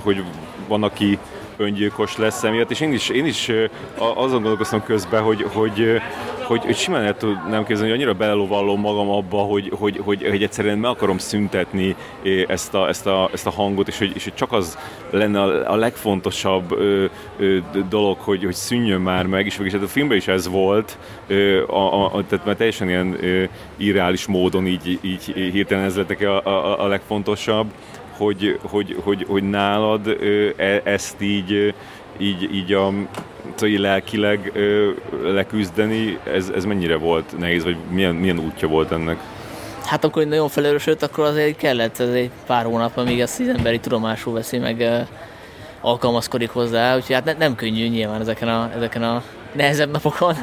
hogy 0.04 0.24
van, 0.68 0.84
aki 0.84 1.18
öngyilkos 1.58 2.18
lesz 2.18 2.44
emiatt, 2.44 2.72
és 2.72 2.80
én 2.80 2.94
is, 2.94 3.10
én 3.10 3.26
is 3.26 3.52
azon 3.98 4.42
gondolkoztam 4.42 4.84
közben, 4.84 5.22
hogy, 5.22 5.46
hogy, 5.54 6.02
hogy, 6.46 6.64
hogy 6.66 6.76
simán 6.76 7.04
el 7.04 7.18
tudnám 7.18 7.66
képzelni, 7.66 7.92
hogy 7.92 8.00
annyira 8.00 8.14
belelovallom 8.14 8.80
magam 8.80 9.10
abba, 9.10 9.38
hogy, 9.38 9.72
hogy, 9.78 10.02
hogy, 10.04 10.28
hogy 10.30 10.44
egyszerűen 10.44 10.78
meg 10.78 10.92
akarom 10.92 11.18
szüntetni 11.18 11.96
ezt 12.48 12.74
a, 12.74 12.88
ezt 12.88 13.06
a, 13.06 13.30
ezt 13.34 13.48
a 13.48 13.50
hangot, 13.50 13.88
és 13.88 13.98
hogy, 13.98 14.12
és 14.16 14.24
hogy 14.24 14.34
csak 14.34 14.52
az 14.52 14.78
lenne 15.10 15.42
a, 15.42 15.76
legfontosabb 15.76 16.72
ö, 16.72 17.06
ö, 17.38 17.58
dolog, 17.90 18.18
hogy, 18.20 18.44
hogy 18.44 18.54
szűnjön 18.54 19.02
már 19.02 19.26
meg, 19.26 19.46
és, 19.46 19.60
és 19.64 19.72
hát 19.72 19.82
a 19.82 19.88
filmben 19.88 20.18
is 20.18 20.28
ez 20.28 20.48
volt, 20.48 20.98
ö, 21.28 21.64
a, 21.68 22.06
a, 22.16 22.26
tehát 22.28 22.46
már 22.46 22.56
teljesen 22.56 22.88
ilyen 22.88 23.18
ö, 23.24 23.44
irreális 23.78 24.26
módon 24.26 24.68
így, 24.68 25.00
így 25.02 25.24
hirtelen 25.52 25.84
ez 25.84 25.96
lett 25.96 26.22
a, 26.22 26.46
a, 26.46 26.84
a 26.84 26.88
legfontosabb, 26.88 27.68
hogy, 28.18 28.60
hogy, 28.62 28.98
hogy, 29.04 29.26
hogy 29.28 29.44
nálad 29.44 30.18
e, 30.58 30.82
ezt 30.84 31.22
így, 31.22 31.74
így, 32.18 32.56
így 32.56 32.74
a 32.74 32.92
szóval 33.56 33.80
lelkileg 33.80 34.52
leküzdeni, 35.24 36.20
ez, 36.34 36.50
ez 36.56 36.66
mennyire 36.66 36.98
volt 36.98 37.38
nehéz, 37.38 37.64
vagy 37.64 37.78
milyen, 37.90 38.16
milyen 38.16 38.40
útja 38.40 38.68
volt 38.68 38.92
ennek? 38.92 39.18
Hát 39.86 40.04
amikor 40.04 40.26
nagyon 40.26 40.50
felerősödött, 40.50 41.04
akkor 41.04 41.26
azért 41.26 41.58
kellett 41.58 42.00
ez 42.00 42.10
egy 42.10 42.30
pár 42.46 42.66
hónap, 42.66 42.98
amíg 42.98 43.20
ezt 43.20 43.40
az 43.40 43.48
emberi 43.48 43.80
tudomásul 43.80 44.34
veszi, 44.34 44.58
meg 44.58 45.06
alkalmazkodik 45.82 46.50
hozzá, 46.50 46.96
úgyhogy 46.96 47.16
hát 47.16 47.26
ne, 47.26 47.34
nem 47.34 47.56
könnyű 47.56 47.88
nyilván 47.88 48.22
ezeken 48.22 48.48
a, 48.48 48.72
ezeken 48.76 49.04
a 49.04 49.24
nehezebb 49.56 49.92
napokon. 49.92 50.36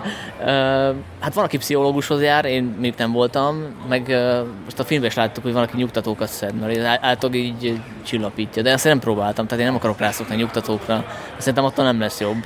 Hát 1.21 1.35
van, 1.35 1.45
aki 1.45 1.59
pszichológushoz 1.59 2.23
jár, 2.23 2.45
én 2.45 2.63
még 2.63 2.95
nem 2.97 3.13
voltam, 3.13 3.65
meg 3.89 4.17
most 4.65 4.79
a 4.79 4.85
filmben 4.85 5.11
is 5.11 5.17
láttuk, 5.17 5.43
hogy 5.43 5.53
van, 5.53 5.63
aki 5.63 5.77
nyugtatókat 5.77 6.29
szed, 6.29 6.55
mert 6.55 6.79
általában 6.79 7.35
így 7.35 7.81
csillapítja, 8.03 8.63
de 8.63 8.71
ezt 8.71 8.85
nem 8.85 8.99
próbáltam, 8.99 9.47
tehát 9.47 9.61
én 9.61 9.67
nem 9.67 9.77
akarok 9.77 9.99
rászokni 9.99 10.37
nyugtatókra, 10.37 11.05
szerintem 11.37 11.65
attól 11.65 11.85
nem 11.85 12.01
lesz 12.01 12.21
jobb. 12.21 12.45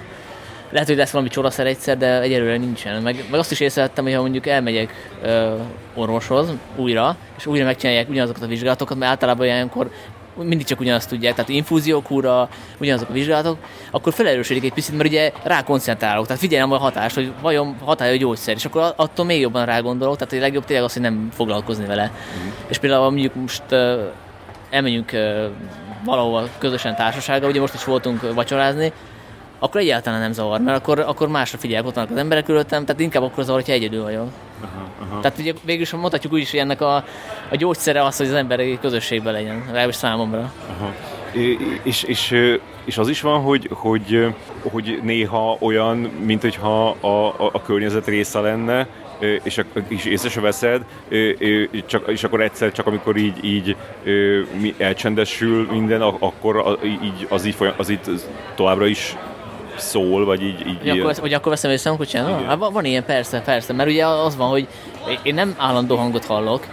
Lehet, 0.70 0.88
hogy 0.88 0.96
lesz 0.96 1.10
valami 1.10 1.30
csodaszer 1.30 1.66
egyszer, 1.66 1.98
de 1.98 2.20
egyelőre 2.20 2.56
nincsen. 2.56 3.02
Meg, 3.02 3.24
meg 3.30 3.40
azt 3.40 3.50
is 3.50 3.60
észrevettem, 3.60 4.04
hogy 4.04 4.14
ha 4.14 4.20
mondjuk 4.20 4.46
elmegyek 4.46 5.10
ö, 5.22 5.54
orvoshoz 5.94 6.48
újra, 6.76 7.16
és 7.36 7.46
újra 7.46 7.64
megcsinálják 7.64 8.08
ugyanazokat 8.08 8.42
a 8.42 8.46
vizsgálatokat, 8.46 8.98
mert 8.98 9.10
általában 9.10 9.46
ilyenkor 9.46 9.90
mindig 10.36 10.66
csak 10.66 10.80
ugyanazt 10.80 11.08
tudják, 11.08 11.34
tehát 11.34 11.50
infuziókúra, 11.50 12.48
ugyanazok 12.78 13.08
a 13.08 13.12
vizsgálatok, 13.12 13.58
akkor 13.90 14.12
felerősödik 14.12 14.64
egy 14.64 14.72
picit, 14.72 14.96
mert 14.96 15.08
ugye 15.08 15.32
rákoncentrálok, 15.42 16.26
tehát 16.26 16.42
figyelem 16.42 16.72
a 16.72 16.76
hatás, 16.78 17.14
hogy 17.14 17.32
vajon 17.40 17.76
hatálya 17.84 18.12
a 18.12 18.16
gyógyszer, 18.16 18.54
és 18.54 18.64
akkor 18.64 18.92
attól 18.96 19.24
még 19.24 19.40
jobban 19.40 19.66
rágondolok, 19.66 20.16
tehát 20.16 20.32
a 20.32 20.36
legjobb 20.36 20.64
tényleg 20.64 20.84
az, 20.84 20.92
hogy 20.92 21.02
nem 21.02 21.28
foglalkozni 21.32 21.86
vele. 21.86 22.04
Mm. 22.04 22.48
És 22.66 22.78
például 22.78 23.10
mondjuk 23.10 23.34
most 23.34 23.62
uh, 23.70 23.98
elmegyünk 24.70 25.10
uh, 25.12 25.44
valahova 26.04 26.48
közösen 26.58 26.96
társasággal, 26.96 27.50
ugye 27.50 27.60
most 27.60 27.74
is 27.74 27.84
voltunk 27.84 28.34
vacsorázni, 28.34 28.92
akkor 29.58 29.80
egyáltalán 29.80 30.20
nem 30.20 30.32
zavar, 30.32 30.60
mert 30.60 30.78
akkor, 30.78 30.98
akkor 30.98 31.28
másra 31.28 31.58
figyelek, 31.58 31.86
ott 31.86 31.94
vannak 31.94 32.10
az 32.10 32.16
emberek 32.16 32.44
körülöttem, 32.44 32.84
tehát 32.84 33.00
inkább 33.00 33.22
akkor 33.22 33.44
zavar, 33.44 33.60
hogyha 33.60 33.74
egyedül 33.74 34.02
vagyok. 34.02 34.28
Aha, 34.60 34.88
aha. 35.00 35.20
Tehát 35.20 35.38
ugye 35.38 35.52
végül 35.64 35.82
is 35.82 35.90
mondhatjuk 35.90 36.32
úgy 36.32 36.40
is, 36.40 36.50
hogy 36.50 36.60
ennek 36.60 36.80
a, 36.80 36.94
a 37.50 37.56
gyógyszere 37.56 38.04
az, 38.04 38.16
hogy 38.16 38.26
az 38.26 38.32
emberi 38.32 38.78
közösségben 38.80 39.32
legyen, 39.32 39.62
legalábbis 39.66 39.94
számomra. 39.94 40.52
Aha. 40.70 40.92
És, 41.82 42.02
és, 42.02 42.34
és 42.84 42.98
az 42.98 43.08
is 43.08 43.20
van, 43.20 43.40
hogy, 43.40 43.68
hogy, 43.72 44.34
hogy 44.62 45.00
néha 45.02 45.56
olyan, 45.60 45.96
mint 46.24 46.42
hogyha 46.42 46.88
a, 46.88 47.26
a, 47.26 47.50
a 47.52 47.62
környezet 47.62 48.06
része 48.06 48.40
lenne, 48.40 48.86
és, 49.42 49.62
és 49.88 50.04
észre 50.04 50.28
se 50.28 50.40
veszed, 50.40 50.82
csak, 51.86 52.08
és 52.08 52.24
akkor 52.24 52.40
egyszer 52.40 52.72
csak 52.72 52.86
amikor 52.86 53.16
így, 53.16 53.44
így 53.44 53.76
elcsendesül 54.78 55.66
minden, 55.70 56.00
akkor 56.02 56.78
így, 56.84 57.26
az, 57.28 57.46
így, 57.46 57.56
az 57.76 57.88
így 57.88 58.00
továbbra 58.54 58.86
is 58.86 59.16
szól, 59.78 60.24
vagy 60.24 60.42
így... 60.42 60.66
így 60.66 60.78
hogy, 60.80 61.00
akkor, 61.00 61.14
hogy 61.20 61.32
akkor 61.32 61.52
veszem 61.52 61.70
észre, 61.70 61.90
hogy 61.90 62.08
csinálom? 62.08 62.46
Hát 62.46 62.58
van, 62.58 62.72
van 62.72 62.84
ilyen, 62.84 63.04
persze, 63.04 63.40
persze, 63.40 63.72
mert 63.72 63.88
ugye 63.88 64.06
az 64.06 64.36
van, 64.36 64.48
hogy 64.48 64.68
én 65.22 65.34
nem 65.34 65.54
állandó 65.58 65.96
hangot 65.96 66.24
hallok, 66.24 66.66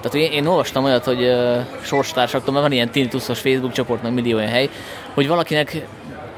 tehát 0.00 0.14
én, 0.14 0.32
én 0.32 0.46
olvastam 0.46 0.84
olyat, 0.84 1.04
hogy 1.04 1.22
uh, 1.22 1.56
sorstársaktól, 1.82 2.52
mert 2.52 2.64
van 2.64 2.74
ilyen 2.74 2.90
tinnituszos 2.90 3.40
Facebook 3.40 3.72
csoport, 3.72 4.02
meg 4.02 4.12
millió 4.12 4.36
olyan 4.36 4.50
hely, 4.50 4.68
hogy 5.14 5.28
valakinek 5.28 5.86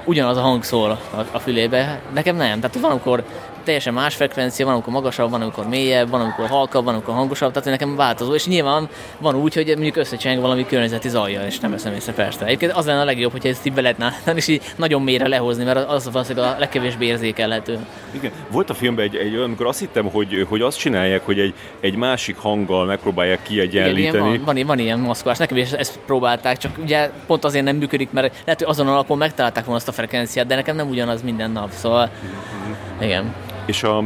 ugyanaz 0.04 0.36
a 0.36 0.40
hang 0.40 0.64
szól 0.64 0.90
a, 0.90 1.20
a 1.30 1.38
fülébe. 1.38 2.00
Nekem 2.14 2.36
nem. 2.36 2.60
Tehát 2.60 2.80
van, 2.80 2.90
amikor 2.90 3.24
teljesen 3.62 3.94
más 3.94 4.14
frekvencia, 4.14 4.64
van 4.64 4.74
amikor 4.74 4.92
magasabb, 4.92 5.30
van 5.30 5.42
amikor 5.42 5.68
mélyebb, 5.68 6.10
van 6.10 6.20
amikor 6.20 6.48
halkabb, 6.48 6.84
van 6.84 6.94
amikor 6.94 7.14
hangosabb, 7.14 7.52
tehát 7.52 7.68
nekem 7.68 7.96
változó, 7.96 8.34
és 8.34 8.46
nyilván 8.46 8.88
van 9.18 9.34
úgy, 9.34 9.54
hogy 9.54 9.66
mondjuk 9.66 9.96
összecseng 9.96 10.40
valami 10.40 10.66
környezeti 10.66 11.08
zajjal, 11.08 11.44
és 11.44 11.58
nem 11.58 11.70
veszem 11.70 11.94
észre 11.94 12.12
persze. 12.12 12.44
Egyébként 12.44 12.72
az 12.72 12.86
lenne 12.86 13.00
a 13.00 13.04
legjobb, 13.04 13.32
hogyha 13.32 13.48
ezt 13.48 13.66
így 13.66 13.72
be 13.72 13.80
lehetne 13.80 14.14
és 14.34 14.48
így 14.48 14.62
nagyon 14.76 15.02
mélyre 15.02 15.28
lehozni, 15.28 15.64
mert 15.64 15.88
az 15.88 16.10
valószínűleg 16.12 16.54
a 16.54 16.58
legkevésbé 16.58 17.06
érzékelhető. 17.06 17.78
Igen. 18.10 18.30
Volt 18.50 18.70
a 18.70 18.74
filmben 18.74 19.04
egy, 19.04 19.16
egy 19.16 19.32
olyan, 19.32 19.44
amikor 19.44 19.66
azt 19.66 19.78
hittem, 19.78 20.10
hogy, 20.10 20.46
hogy 20.48 20.60
azt 20.60 20.78
csinálják, 20.78 21.24
hogy 21.24 21.38
egy, 21.38 21.54
egy 21.80 21.96
másik 21.96 22.36
hanggal 22.36 22.84
megpróbálják 22.84 23.42
kiegyenlíteni. 23.42 24.28
Igen, 24.28 24.44
van, 24.44 24.54
van, 24.54 24.66
van, 24.66 24.78
ilyen 24.78 24.98
maszkolás, 24.98 25.38
nekem 25.38 25.56
is 25.56 25.72
ezt 25.72 25.98
próbálták, 26.06 26.56
csak 26.58 26.78
ugye 26.78 27.10
pont 27.26 27.44
azért 27.44 27.64
nem 27.64 27.76
működik, 27.76 28.10
mert 28.10 28.32
lehet, 28.44 28.60
hogy 28.60 28.70
azon 28.70 28.88
alapon 28.88 29.18
megtalálták 29.18 29.64
volna 29.64 29.78
azt 29.78 29.88
a 29.88 29.92
frekvenciát, 29.92 30.46
de 30.46 30.54
nekem 30.54 30.76
nem 30.76 30.88
ugyanaz 30.88 31.22
minden 31.22 31.50
nap, 31.50 31.70
szóval 31.70 32.10
mm-hmm. 32.24 33.02
igen. 33.02 33.34
És 33.66 33.82
a, 33.82 33.98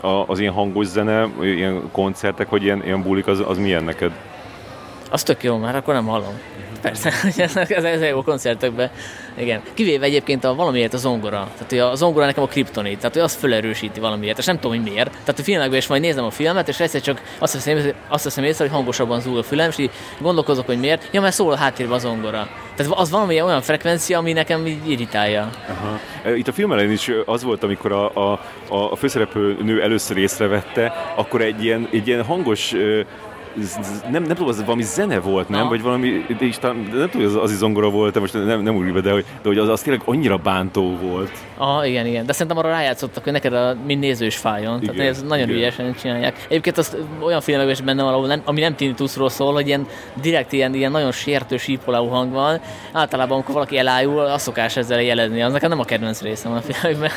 a, 0.00 0.24
az 0.26 0.38
ilyen 0.38 0.52
hangos 0.52 0.86
zene, 0.86 1.28
ilyen 1.40 1.90
koncertek, 1.92 2.48
vagy 2.48 2.62
ilyen, 2.62 2.84
ilyen 2.84 3.02
bulik, 3.02 3.26
az, 3.26 3.42
az 3.46 3.58
milyen 3.58 3.84
neked? 3.84 4.12
Az 5.10 5.22
tök 5.22 5.42
jó, 5.42 5.56
már 5.56 5.76
akkor 5.76 5.94
nem 5.94 6.06
hallom. 6.06 6.40
Persze, 6.80 7.12
ez, 7.36 7.56
ez, 7.56 7.84
ez 7.84 8.02
jó 8.02 8.22
koncertekben. 8.22 8.90
Igen. 9.38 9.62
Kivéve 9.74 10.04
egyébként 10.04 10.44
a 10.44 10.54
valamiért 10.54 10.94
a 10.94 10.96
zongora. 10.96 11.48
Tehát 11.52 11.68
hogy 11.68 11.78
a 11.78 11.94
zongora 11.94 12.26
nekem 12.26 12.42
a 12.42 12.46
kriptonit, 12.46 12.96
tehát 12.96 13.12
hogy 13.12 13.22
az 13.22 13.34
felerősíti 13.34 14.00
valamiért, 14.00 14.38
és 14.38 14.44
nem 14.44 14.58
tudom, 14.58 14.76
hogy 14.76 14.92
miért. 14.92 15.10
Tehát 15.10 15.38
a 15.38 15.42
filmekben 15.42 15.78
is 15.78 15.86
majd 15.86 16.00
nézem 16.00 16.24
a 16.24 16.30
filmet, 16.30 16.68
és 16.68 16.80
egyszer 16.80 17.00
csak 17.00 17.22
azt 17.38 17.52
veszem, 17.52 17.92
azt 18.08 18.24
veszem 18.24 18.44
észre, 18.44 18.64
hogy 18.64 18.74
hangosabban 18.74 19.20
zúg 19.20 19.36
a 19.36 19.42
fülem, 19.42 19.68
és 19.68 19.78
így 19.78 19.90
gondolkozok, 20.20 20.66
hogy 20.66 20.78
miért. 20.78 21.08
Ja, 21.12 21.20
mert 21.20 21.34
szól 21.34 21.52
a 21.52 21.56
háttérben 21.56 21.96
a 21.96 21.98
zongora. 21.98 22.48
Tehát 22.76 22.92
az 22.92 23.10
valami 23.10 23.42
olyan 23.42 23.62
frekvencia, 23.62 24.18
ami 24.18 24.32
nekem 24.32 24.66
így 24.66 24.90
irritálja. 24.90 25.50
Aha. 25.68 26.00
Itt 26.36 26.48
a 26.48 26.52
film 26.52 26.72
elején 26.72 26.90
is 26.90 27.10
az 27.24 27.42
volt, 27.42 27.62
amikor 27.62 27.92
a, 27.92 28.32
a, 28.32 28.40
a 28.68 28.96
főszereplő 28.96 29.56
nő 29.62 29.82
először 29.82 30.16
észrevette, 30.16 31.12
akkor 31.16 31.40
egy 31.40 31.64
ilyen, 31.64 31.88
egy 31.92 32.06
ilyen 32.06 32.24
hangos 32.24 32.74
nem, 34.10 34.22
nem 34.22 34.24
tudom, 34.24 34.48
az 34.48 34.64
valami 34.64 34.82
zene 34.82 35.20
volt, 35.20 35.48
nem? 35.48 35.68
Vagy 35.68 35.82
valami, 35.82 36.24
de 36.38 36.44
is, 36.44 36.58
nem 36.58 37.08
tudom, 37.10 37.26
az, 37.26 37.36
az 37.36 37.56
zongora 37.56 37.90
volt, 37.90 38.14
de 38.14 38.20
most 38.20 38.32
nem, 38.32 38.62
nem 38.62 38.76
úgy 38.76 38.92
be, 38.92 39.00
de 39.00 39.12
hogy, 39.12 39.24
de 39.42 39.48
hogy 39.48 39.58
az, 39.58 39.68
az 39.68 39.80
tényleg 39.80 40.02
annyira 40.04 40.36
bántó 40.36 40.96
volt. 41.02 41.30
Ah, 41.56 41.88
igen, 41.88 42.06
igen. 42.06 42.26
De 42.26 42.32
szerintem 42.32 42.56
arra 42.56 42.68
rájátszottak, 42.68 43.24
hogy 43.24 43.32
neked 43.32 43.52
a 43.52 43.76
mind 43.86 44.00
néző 44.00 44.26
is 44.26 44.36
fájjon. 44.36 44.82
Igen, 44.82 44.94
Tehát 44.94 45.10
ez 45.10 45.22
nagyon 45.22 45.48
igen. 45.48 45.58
ügyesen 45.58 45.94
csinálják. 45.94 46.46
Egyébként 46.48 46.78
az 46.78 46.96
olyan 47.20 47.40
filmekben 47.40 47.74
is 47.74 47.80
benne 47.80 48.02
van, 48.02 48.26
nem, 48.26 48.42
ami 48.44 48.60
nem 48.60 48.74
tinnitusról 48.74 49.28
szól, 49.28 49.52
hogy 49.52 49.66
ilyen 49.66 49.86
direkt 50.22 50.52
ilyen, 50.52 50.74
ilyen 50.74 50.90
nagyon 50.90 51.12
sértő 51.12 51.56
sípoló 51.56 52.06
hang 52.06 52.32
van. 52.32 52.60
Általában, 52.92 53.34
amikor 53.34 53.54
valaki 53.54 53.78
elájul, 53.78 54.18
az 54.18 54.42
szokás 54.42 54.76
ezzel 54.76 55.02
jelezni. 55.02 55.42
Az 55.42 55.52
nekem 55.52 55.68
nem 55.68 55.80
a 55.80 55.84
kedvenc 55.84 56.20
részem 56.20 56.52
a 56.52 56.60
filmekben. 56.60 57.10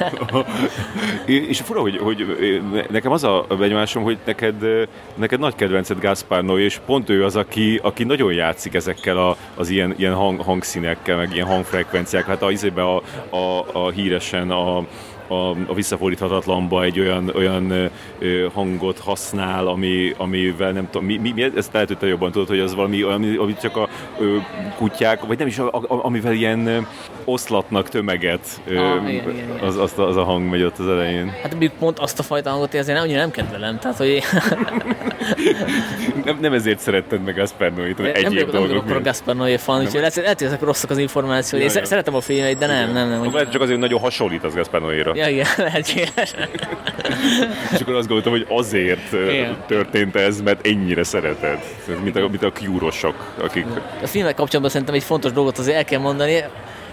és 1.49 1.59
fura, 1.59 1.79
hogy, 1.79 1.97
hogy 1.97 2.25
nekem 2.89 3.11
az 3.11 3.23
a 3.23 3.45
benyomásom, 3.59 4.03
hogy 4.03 4.17
neked, 4.25 4.55
neked 5.15 5.39
nagy 5.39 5.55
kedvenced 5.55 5.99
Gaspar 6.27 6.59
és 6.59 6.79
pont 6.85 7.09
ő 7.09 7.23
az, 7.23 7.35
aki, 7.35 7.79
aki 7.83 8.03
nagyon 8.03 8.33
játszik 8.33 8.73
ezekkel 8.73 9.17
a, 9.17 9.37
az 9.55 9.69
ilyen, 9.69 9.93
ilyen 9.97 10.13
hang, 10.13 10.41
hangszínekkel, 10.41 11.17
meg 11.17 11.33
ilyen 11.33 11.47
hangfrekvenciákkal. 11.47 12.29
Hát 12.33 12.43
a, 12.43 12.49
a, 12.81 13.03
a, 13.35 13.65
a 13.73 13.89
híresen 13.89 14.51
a, 14.51 14.85
a, 15.33 15.49
a 15.67 15.73
visszafordíthatatlanba 15.73 16.83
egy 16.83 16.99
olyan, 16.99 17.31
olyan 17.35 17.91
ö, 18.19 18.47
hangot 18.53 18.99
használ, 18.99 19.67
ami, 19.67 20.13
amivel 20.17 20.71
nem 20.71 20.89
tudom, 20.89 21.07
mi, 21.07 21.17
mi, 21.17 21.31
mi 21.31 21.51
ezt 21.55 21.73
lehet, 21.73 21.87
hogy 21.87 21.97
te 21.97 22.07
jobban 22.07 22.31
tudod, 22.31 22.47
hogy 22.47 22.59
az 22.59 22.75
valami, 22.75 23.01
ami, 23.01 23.35
ami 23.35 23.55
csak 23.61 23.77
a 23.77 23.89
ö, 24.19 24.37
kutyák, 24.75 25.25
vagy 25.25 25.37
nem 25.37 25.47
is, 25.47 25.59
a, 25.59 25.67
a, 25.67 25.85
amivel 25.87 26.33
ilyen 26.33 26.87
oszlatnak 27.25 27.89
tömeget, 27.89 28.61
ö, 28.67 28.77
ah, 28.77 29.09
igen, 29.09 29.29
igen, 29.29 29.29
igen. 29.29 29.59
Az, 29.61 29.77
az, 29.77 29.93
az, 29.95 30.15
a 30.15 30.23
hang 30.23 30.49
megy 30.49 30.63
ott 30.63 30.77
az 30.77 30.87
elején. 30.87 31.33
Hát 31.41 31.59
még 31.59 31.71
pont 31.79 31.99
azt 31.99 32.19
a 32.19 32.23
fajta 32.23 32.49
hangot 32.49 32.73
én 32.73 32.95
annyira 32.95 33.19
nem 33.19 33.31
kedvelem, 33.31 33.79
tehát 33.79 33.97
hogy... 33.97 34.23
nem, 36.25 36.37
nem 36.41 36.53
ezért 36.53 36.79
szeretted 36.79 37.23
meg 37.23 37.35
Gaspar 37.35 37.73
Noé-t, 37.73 37.95
hanem 37.95 38.11
egyéb 38.15 38.33
nem, 38.33 38.49
dolgok. 38.51 38.75
Nem 38.75 38.85
vagyok 38.85 39.03
Gaspar 39.03 39.35
Noé 39.35 39.57
fan, 39.57 39.79
úgyhogy 39.79 39.99
lehet, 39.99 40.15
lehet, 40.15 40.37
hogy 40.37 40.47
ezek 40.47 40.61
rosszak 40.61 40.89
az 40.89 40.97
információk. 40.97 41.61
Én 41.61 41.69
szeretem 41.69 42.15
a 42.15 42.21
filmeit, 42.21 42.57
de 42.57 42.65
nem, 42.65 42.91
nem, 42.91 43.09
nem. 43.09 43.21
nem, 43.21 43.31
nem 43.31 43.49
csak 43.49 43.61
azért 43.61 43.79
nagyon 43.79 43.99
hasonlít 43.99 44.43
az 44.43 44.55
Gaspar 44.55 44.81
Noé-ra. 44.81 45.13
Ja, 45.23 45.29
igen, 45.29 45.47
lehetséges. 45.67 46.33
És 47.73 47.81
akkor 47.81 47.93
azt 47.93 48.07
gondoltam, 48.07 48.31
hogy 48.31 48.45
azért 48.49 49.11
igen. 49.11 49.57
történt 49.67 50.15
ez, 50.15 50.41
mert 50.41 50.67
ennyire 50.67 51.03
szereted. 51.03 51.57
Mint 52.03 52.15
a, 52.15 52.19
mint 52.19 52.43
a 52.43 52.51
kiúrosok, 52.51 53.33
akik... 53.43 53.65
A 54.01 54.07
filmek 54.07 54.35
kapcsolatban 54.35 54.69
szerintem 54.71 54.95
egy 54.95 55.03
fontos 55.03 55.31
dolgot 55.31 55.57
azért 55.57 55.77
el 55.77 55.85
kell 55.85 55.99
mondani, 55.99 56.43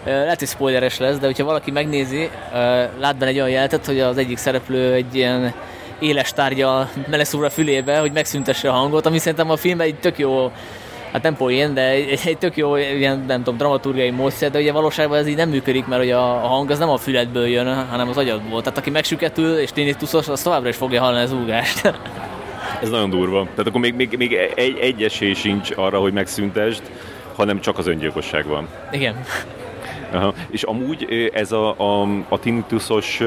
lehet, 0.05 0.39
hogy 0.39 0.49
spoileres 0.49 0.99
lesz, 0.99 1.19
de 1.19 1.27
hogyha 1.27 1.45
valaki 1.45 1.71
megnézi, 1.71 2.31
lát 2.99 3.17
benne 3.17 3.27
egy 3.27 3.37
olyan 3.37 3.51
jeltet, 3.51 3.87
hogy 3.87 4.01
az 4.01 4.19
egyik 4.19 4.37
szereplő 4.37 4.93
egy 4.93 5.15
ilyen 5.15 5.55
éles 5.99 6.33
tárgya 6.33 6.91
beleszúr 7.11 7.45
a 7.45 7.51
fülébe, 7.51 7.99
hogy 7.99 8.13
megszüntesse 8.13 8.69
a 8.69 8.73
hangot, 8.73 9.07
ami 9.07 9.19
szerintem 9.19 9.51
a 9.51 9.57
filmben 9.57 9.87
egy 9.87 9.99
tök 9.99 10.19
jó 10.19 10.53
hát 11.13 11.23
nem 11.23 11.37
poén, 11.37 11.75
de 11.75 11.89
egy, 11.89 12.21
egy 12.25 12.39
tök 12.39 12.57
jó 12.57 12.77
ilyen, 12.77 13.25
nem 13.27 13.43
tudom, 13.43 13.57
dramaturgiai 13.57 14.11
módszer, 14.11 14.51
de 14.51 14.59
ugye 14.59 14.73
valóságban 14.73 15.19
ez 15.19 15.27
így 15.27 15.37
nem 15.37 15.49
működik, 15.49 15.87
mert 15.87 16.03
ugye 16.03 16.17
a, 16.17 16.45
a 16.45 16.47
hang 16.47 16.71
az 16.71 16.79
nem 16.79 16.89
a 16.91 16.97
füledből 16.97 17.47
jön, 17.47 17.87
hanem 17.87 18.09
az 18.09 18.17
agyadból. 18.17 18.63
Tehát 18.63 18.79
aki 18.79 18.91
megsüketül 18.91 19.59
és 19.59 19.73
tinnituszos, 19.73 20.29
az 20.29 20.43
továbbra 20.43 20.69
is 20.69 20.77
fogja 20.77 21.01
hallani 21.01 21.23
az 21.23 21.33
úgást. 21.33 21.95
Ez 22.83 22.91
nagyon 22.91 23.11
durva. 23.11 23.43
Tehát 23.43 23.67
akkor 23.67 23.81
még, 23.81 23.95
még, 23.95 24.17
még 24.17 24.33
egy, 24.55 24.79
egy 24.81 25.03
esély 25.03 25.35
sincs 25.35 25.71
arra, 25.77 25.99
hogy 25.99 26.13
megszüntesd, 26.13 26.83
hanem 27.35 27.61
csak 27.61 27.79
az 27.79 27.87
öngyilkosság 27.87 28.47
van. 28.47 28.69
Igen. 28.93 29.25
Aha. 30.13 30.35
És 30.51 30.63
amúgy 30.63 31.31
ez 31.35 31.53
a, 31.53 31.75
a, 31.79 32.09
a 32.29 32.39
tinnituszos 32.39 33.21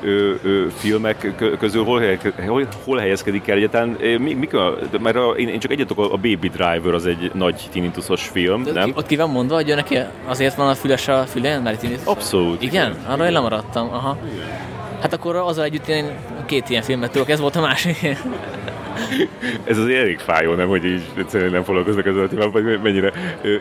ö, 0.00 0.34
ö, 0.42 0.66
filmek 0.76 1.34
közül 1.58 1.84
hol, 1.84 2.02
hol, 2.46 2.66
hol 2.84 2.98
helyezkedik 2.98 3.48
el 3.48 3.56
egyáltalán? 3.56 3.88
Mi, 4.18 4.34
mik 4.34 4.54
a, 4.54 4.78
mert 5.00 5.16
a, 5.16 5.34
én, 5.36 5.48
én 5.48 5.58
csak 5.58 5.70
egyet 5.70 5.90
a 5.90 6.16
Baby 6.16 6.48
Driver 6.48 6.94
az 6.94 7.06
egy 7.06 7.30
nagy 7.34 7.68
tinnitusos 7.72 8.28
film, 8.28 8.62
De 8.62 8.72
nem? 8.72 8.92
Ott 8.94 9.06
ki 9.06 9.16
van 9.16 9.30
mondva, 9.30 9.54
hogy 9.54 9.72
neki 9.74 9.98
azért 10.26 10.54
van 10.54 10.68
a 10.68 10.74
füles 10.74 11.08
a 11.08 11.24
fülén, 11.24 11.60
mert 11.60 11.80
tinnitus? 11.80 12.06
Abszolút. 12.06 12.62
Igen? 12.62 12.90
igen. 12.90 13.12
Arra 13.12 13.26
én 13.26 13.32
lemaradtam. 13.32 13.88
Aha. 13.92 14.18
Hát 15.00 15.12
akkor 15.12 15.36
azzal 15.36 15.64
együtt 15.64 15.88
én 15.88 16.04
két 16.46 16.68
ilyen 16.68 16.82
filmet 16.82 17.10
tudok, 17.10 17.30
ez 17.30 17.40
volt 17.40 17.56
a 17.56 17.60
másik. 17.60 18.02
ez 19.70 19.78
az 19.78 19.86
elég 19.86 20.18
fájó, 20.18 20.54
nem, 20.54 20.68
hogy 20.68 20.84
így 20.84 21.02
egyszerűen 21.18 21.50
nem 21.50 21.62
foglalkoznak 21.62 22.06
ezzel 22.06 22.22
a 22.22 22.28
témával, 22.28 22.62
vagy 22.62 22.82
mennyire 22.82 23.12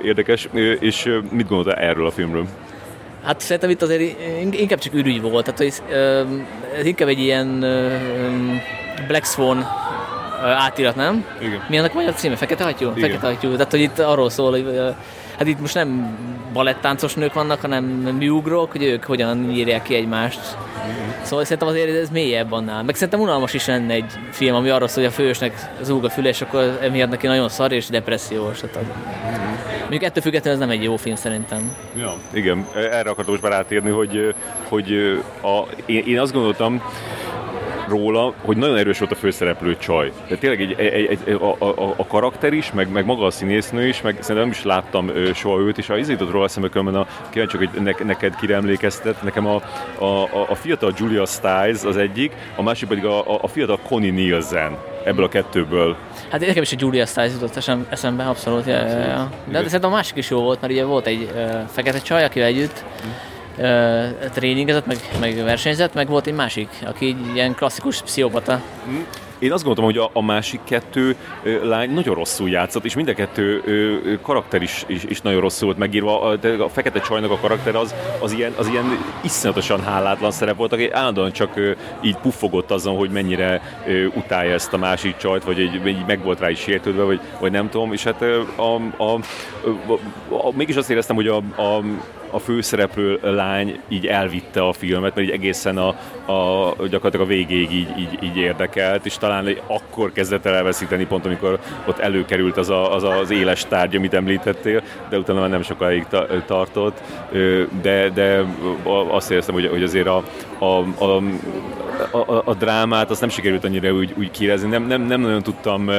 érdekes. 0.04 0.50
És 0.80 1.20
mit 1.32 1.48
gondoltál 1.48 1.84
erről 1.84 2.06
a 2.06 2.12
filmről? 2.12 2.46
Hát 3.26 3.40
szerintem 3.40 3.70
itt 3.70 3.82
azért 3.82 4.22
inkább 4.52 4.80
csak 4.80 4.94
ürügy 4.94 5.22
volt, 5.22 5.46
tehát 5.46 5.60
hogy 5.60 5.74
ez 6.80 6.86
inkább 6.86 7.08
egy 7.08 7.20
ilyen 7.20 7.60
Black 9.08 9.26
Swan 9.26 9.66
átirat, 10.44 10.96
nem? 10.96 11.26
Igen. 11.42 11.66
Mi 11.70 11.78
annak 11.78 11.94
magyar 11.94 12.14
címe? 12.14 12.36
Fekete 12.36 12.64
hattyú? 12.64 12.92
Igen. 12.96 13.10
Fekete 13.10 13.28
hattyú. 13.28 13.52
Tehát, 13.52 13.72
hogy 13.72 13.80
itt 13.80 14.00
arról 14.00 14.30
szól, 14.30 14.52
hogy 14.52 14.80
hát 15.38 15.48
itt 15.48 15.60
most 15.60 15.74
nem 15.74 16.18
balettáncos 16.54 17.14
nők 17.14 17.34
vannak, 17.34 17.62
hanem 17.62 17.84
műugrók, 18.20 18.72
hogy 18.72 18.84
ők 18.84 19.04
hogyan 19.04 19.52
írják 19.52 19.82
ki 19.84 19.96
egymást. 19.96 20.40
Szóval 21.22 21.44
szerintem 21.44 21.68
azért 21.68 22.02
ez 22.02 22.10
mélyebb 22.10 22.52
annál. 22.52 22.84
Meg 22.84 22.96
szerintem 22.96 23.20
unalmas 23.20 23.54
is 23.54 23.66
lenne 23.66 23.94
egy 23.94 24.12
film, 24.32 24.56
ami 24.56 24.70
arról 24.70 24.88
szól, 24.88 25.04
hogy 25.04 25.14
a 25.14 25.16
fősnek 25.16 25.70
zúg 25.82 26.06
a 26.06 26.10
füle, 26.10 26.30
és 26.30 26.42
akkor 26.42 26.78
emiatt 26.82 27.10
neki 27.10 27.28
nagyon 27.28 27.50
szar 27.50 27.72
és 27.72 27.88
depressziós. 27.88 28.60
Tehát 28.60 28.76
az... 28.76 28.84
Mondjuk 29.90 30.04
ettől 30.04 30.24
függetlenül 30.24 30.62
ez 30.62 30.68
nem 30.68 30.78
egy 30.78 30.84
jó 30.84 30.96
film 30.96 31.16
szerintem. 31.16 31.76
Ja. 31.98 32.14
Igen, 32.34 32.68
erre 32.76 33.10
akartam 33.10 33.34
most 33.34 33.42
már 33.42 33.52
átérni, 33.52 33.90
hogy, 33.90 34.36
hogy 34.68 34.94
a, 35.42 35.64
én, 35.86 36.04
én 36.06 36.20
azt 36.20 36.34
gondoltam, 36.34 36.82
róla, 37.88 38.34
hogy 38.42 38.58
nagyon 38.58 38.78
erős 38.78 39.00
volt 39.00 39.12
a 39.12 39.16
főszereplő 39.16 39.78
csaj. 39.78 40.12
De 40.28 40.36
tényleg 40.36 40.62
egy, 40.62 40.74
egy, 40.80 41.20
egy, 41.26 41.34
a, 41.34 41.56
a, 41.66 41.94
a, 41.98 42.08
karakter 42.08 42.54
is, 42.54 42.72
meg, 42.72 42.92
meg 42.92 43.06
maga 43.06 43.26
a 43.26 43.32
színésznő 43.32 43.88
is, 43.88 44.02
meg 44.02 44.14
szerintem 44.14 44.36
nem 44.36 44.50
is 44.50 44.64
láttam 44.64 45.10
ö, 45.10 45.34
soha 45.34 45.60
őt, 45.60 45.78
és 45.78 45.88
ha 45.88 45.98
izított 45.98 46.32
róla 46.32 46.46
eszembe 46.46 46.70
különben 46.70 46.96
a 46.96 47.08
kíváncsi, 47.30 47.58
hogy 47.58 47.70
ne, 47.82 47.92
neked 48.04 48.36
kire 48.36 48.56
emlékeztet. 48.56 49.24
Nekem 49.24 49.48
a, 49.48 49.62
a, 49.98 50.06
a, 50.06 50.46
a 50.50 50.56
fiatal 50.56 50.94
Julia 50.98 51.26
Stiles 51.26 51.84
az 51.84 51.98
egyik, 51.98 52.32
a 52.56 52.62
másik 52.62 52.88
pedig 52.88 53.06
a, 53.06 53.34
a, 53.34 53.40
a 53.42 53.48
fiatal 53.48 53.80
Connie 53.88 54.12
Nielsen 54.12 54.78
ebből 55.06 55.26
a 55.26 55.30
kettőből. 55.30 55.96
Hát 56.30 56.40
nekem 56.40 56.62
is 56.62 56.72
a 56.72 56.76
Julia 56.80 57.06
Stiles 57.06 57.32
jutott 57.32 57.86
eszembe, 57.90 58.24
abszolút. 58.24 58.66
Ja, 58.66 58.74
ja, 58.74 59.00
ja. 59.00 59.30
De, 59.46 59.52
de 59.52 59.64
szerintem 59.64 59.92
a 59.92 59.96
másik 59.96 60.18
is 60.18 60.30
jó 60.30 60.42
volt, 60.42 60.62
mert 60.62 60.74
ugye 60.74 60.84
volt 60.84 61.08
egy 61.08 61.30
uh, 61.36 61.62
fekete 61.72 62.00
csaj, 62.00 62.24
akivel 62.24 62.48
együtt 62.48 62.84
uh, 63.58 64.30
tréningezett, 64.34 64.86
meg, 64.86 64.98
meg 65.20 65.44
versenyzett, 65.44 65.94
meg 65.94 66.08
volt 66.08 66.28
egy 66.28 66.34
másik, 66.34 66.70
aki 66.86 67.06
egy 67.06 67.36
ilyen 67.36 67.56
klasszikus 67.56 68.02
pszichopata. 68.02 68.62
Én 69.46 69.52
azt 69.52 69.64
gondoltam, 69.64 69.94
hogy 69.94 70.10
a, 70.14 70.20
a 70.20 70.24
másik 70.24 70.60
kettő 70.64 71.16
ö, 71.44 71.68
lány 71.68 71.90
nagyon 71.90 72.16
rosszul 72.16 72.50
játszott, 72.50 72.86
és 72.86 72.96
mind 72.96 73.08
a 73.08 73.14
kettő 73.14 73.62
ö, 73.66 74.14
karakter 74.22 74.62
is, 74.62 74.84
is, 74.88 75.04
is 75.04 75.22
nagyon 75.22 75.42
rosszul 75.42 75.66
volt 75.66 75.78
megírva. 75.78 76.22
A, 76.22 76.38
a 76.60 76.70
fekete 76.70 77.00
csajnak 77.00 77.32
a 77.32 77.38
karakter 77.38 77.76
az, 77.76 77.96
az, 78.20 78.32
ilyen, 78.32 78.54
az 78.58 78.68
ilyen 78.68 78.86
iszonyatosan 79.24 79.84
hálátlan 79.84 80.32
szerep 80.32 80.56
volt, 80.56 80.74
aki 80.74 80.92
állandóan 80.92 81.32
csak 81.32 81.58
ö, 81.58 81.72
így 82.02 82.18
puffogott 82.18 82.72
azon, 82.72 82.98
hogy 82.98 83.10
mennyire 83.10 83.62
ö, 83.88 84.06
utálja 84.06 84.54
ezt 84.54 84.74
a 84.74 84.78
másik 84.78 85.18
csajt, 85.18 85.44
vagy 85.44 85.60
egy, 85.60 85.82
egy 85.84 86.06
meg 86.08 86.24
volt 86.24 86.40
rá 86.40 86.50
is 86.50 86.60
sértődve, 86.60 87.04
vagy, 87.04 87.20
vagy 87.40 87.52
nem 87.52 87.70
tudom. 87.70 87.94
És 87.94 88.04
hát 88.04 88.22
ö, 88.22 88.42
a, 88.56 88.62
a, 88.62 89.04
a, 89.04 89.14
a, 90.30 90.48
a, 90.48 90.52
mégis 90.56 90.76
azt 90.76 90.90
éreztem, 90.90 91.16
hogy 91.16 91.28
a, 91.28 91.38
a 91.38 91.82
a 92.36 92.40
főszereplő 92.40 93.20
lány 93.22 93.80
így 93.88 94.06
elvitte 94.06 94.62
a 94.62 94.74
filmet, 94.74 95.16
mert 95.16 95.28
így 95.28 95.34
egészen 95.34 95.78
a, 95.78 95.88
a 96.32 96.74
gyakorlatilag 96.90 97.26
a 97.26 97.30
végéig 97.30 97.72
így, 97.72 97.90
így, 97.98 98.24
így 98.24 98.38
érdekelt, 98.38 99.06
és 99.06 99.18
talán 99.18 99.58
akkor 99.68 100.12
kezdett 100.12 100.46
el 100.46 100.56
elveszíteni 100.56 101.06
pont, 101.06 101.26
amikor 101.26 101.60
ott 101.86 102.00
előkerült 102.00 102.58
az 102.58 102.70
a, 102.70 102.96
az, 102.96 103.04
az 103.04 103.32
éles 103.32 103.66
tárgy, 103.66 103.96
amit 103.96 104.14
említettél, 104.14 104.82
de 105.10 105.18
utána 105.18 105.40
már 105.40 105.50
nem 105.50 105.62
sokáig 105.62 106.06
ta, 106.10 106.28
tartott, 106.46 107.02
de, 107.82 108.10
de 108.10 108.46
azt 109.10 109.32
éreztem, 109.32 109.54
hogy, 109.54 109.68
hogy 109.68 109.84
azért 109.84 110.08
a, 110.08 110.24
a, 110.60 111.04
a, 111.04 111.22
a, 112.12 112.42
a 112.46 112.54
drámát 112.54 113.10
azt 113.10 113.20
nem 113.20 113.30
sikerült 113.30 113.64
annyira 113.64 113.92
úgy, 113.92 114.14
úgy 114.18 114.32
kirezni, 114.32 114.70
nem, 114.70 114.88
nem, 114.88 115.02
nem 115.02 115.22
nagyon 115.22 115.44
tudtam 115.44 115.90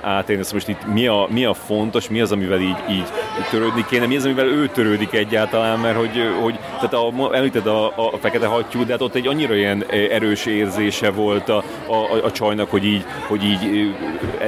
átérni, 0.00 0.42
azt 0.42 0.52
most 0.52 0.68
itt 0.68 0.86
mi 0.92 1.06
a, 1.06 1.26
mi 1.30 1.44
a 1.44 1.54
fontos, 1.54 2.08
mi 2.08 2.20
az, 2.20 2.32
amivel 2.32 2.60
így, 2.60 2.76
így 2.90 3.06
törődni 3.50 3.84
kéne, 3.88 4.06
mi 4.06 4.16
az, 4.16 4.24
amivel 4.24 4.46
ő 4.46 4.66
törődik 4.66 5.12
egyáltalán, 5.12 5.63
mert 5.82 5.96
hogy, 5.96 6.30
hogy 6.42 6.58
tehát 6.74 6.94
a, 6.94 7.36
említed 7.36 7.66
a, 7.66 7.86
a 7.86 8.16
fekete 8.20 8.46
hattyú, 8.46 8.84
de 8.84 8.92
hát 8.92 9.00
ott 9.00 9.14
egy 9.14 9.26
annyira 9.26 9.54
ilyen 9.54 9.84
erős 10.10 10.46
érzése 10.46 11.10
volt 11.10 11.48
a, 11.48 11.64
a, 11.86 12.24
a 12.24 12.32
csajnak, 12.32 12.70
hogy 12.70 12.84
így, 12.84 13.04
hogy 13.26 13.44
így 13.44 13.94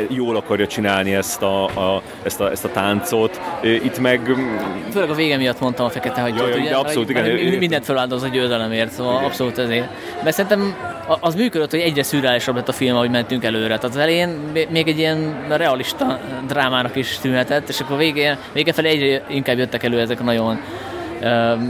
jól 0.08 0.36
akarja 0.36 0.66
csinálni 0.66 1.14
ezt 1.14 1.42
a, 1.42 1.64
a, 1.64 2.02
ezt, 2.22 2.40
a, 2.40 2.50
ezt 2.50 2.64
a 2.64 2.70
táncot. 2.70 3.40
Itt 3.62 3.98
meg... 3.98 4.20
Főleg 4.92 5.10
a 5.10 5.14
vége 5.14 5.36
miatt 5.36 5.60
mondtam 5.60 5.86
a 5.86 5.90
fekete 5.90 6.20
hattyút, 6.20 6.38
ja, 6.38 6.48
ja, 6.48 6.56
ugye, 6.56 6.74
abszolút, 6.74 7.10
igen. 7.10 7.58
Mindent 7.58 7.84
feláldoz 7.84 8.22
a 8.22 8.28
győzelemért, 8.28 8.90
szóval 8.90 9.12
igen. 9.12 9.24
abszolút 9.24 9.58
ezért. 9.58 9.88
De 10.22 10.30
szerintem 10.30 10.74
az 11.20 11.34
működött, 11.34 11.70
hogy 11.70 11.80
egyre 11.80 12.02
szürreálisabb 12.02 12.54
lett 12.54 12.68
a 12.68 12.72
film, 12.72 12.96
ahogy 12.96 13.10
mentünk 13.10 13.44
előre. 13.44 13.66
Tehát 13.66 13.84
az 13.84 13.96
elején 13.96 14.38
még 14.68 14.88
egy 14.88 14.98
ilyen 14.98 15.46
realista 15.48 16.20
drámának 16.46 16.96
is 16.96 17.18
tűnhetett, 17.18 17.68
és 17.68 17.80
akkor 17.80 17.96
végén, 17.96 18.36
vége 18.52 18.72
felé 18.72 18.88
egyre 18.88 19.24
inkább 19.28 19.58
jöttek 19.58 19.82
elő 19.82 20.00
ezek 20.00 20.20
a 20.20 20.24
nagyon 20.24 20.60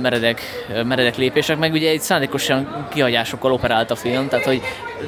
meredek, 0.03 0.41
meredek 0.85 1.17
lépések, 1.17 1.59
meg 1.59 1.73
ugye 1.73 1.91
egy 1.91 2.01
szándékosan 2.01 2.87
kihagyásokkal 2.93 3.53
operált 3.53 3.91
a 3.91 3.95
film, 3.95 4.29
tehát 4.29 4.45
hogy 4.45 4.61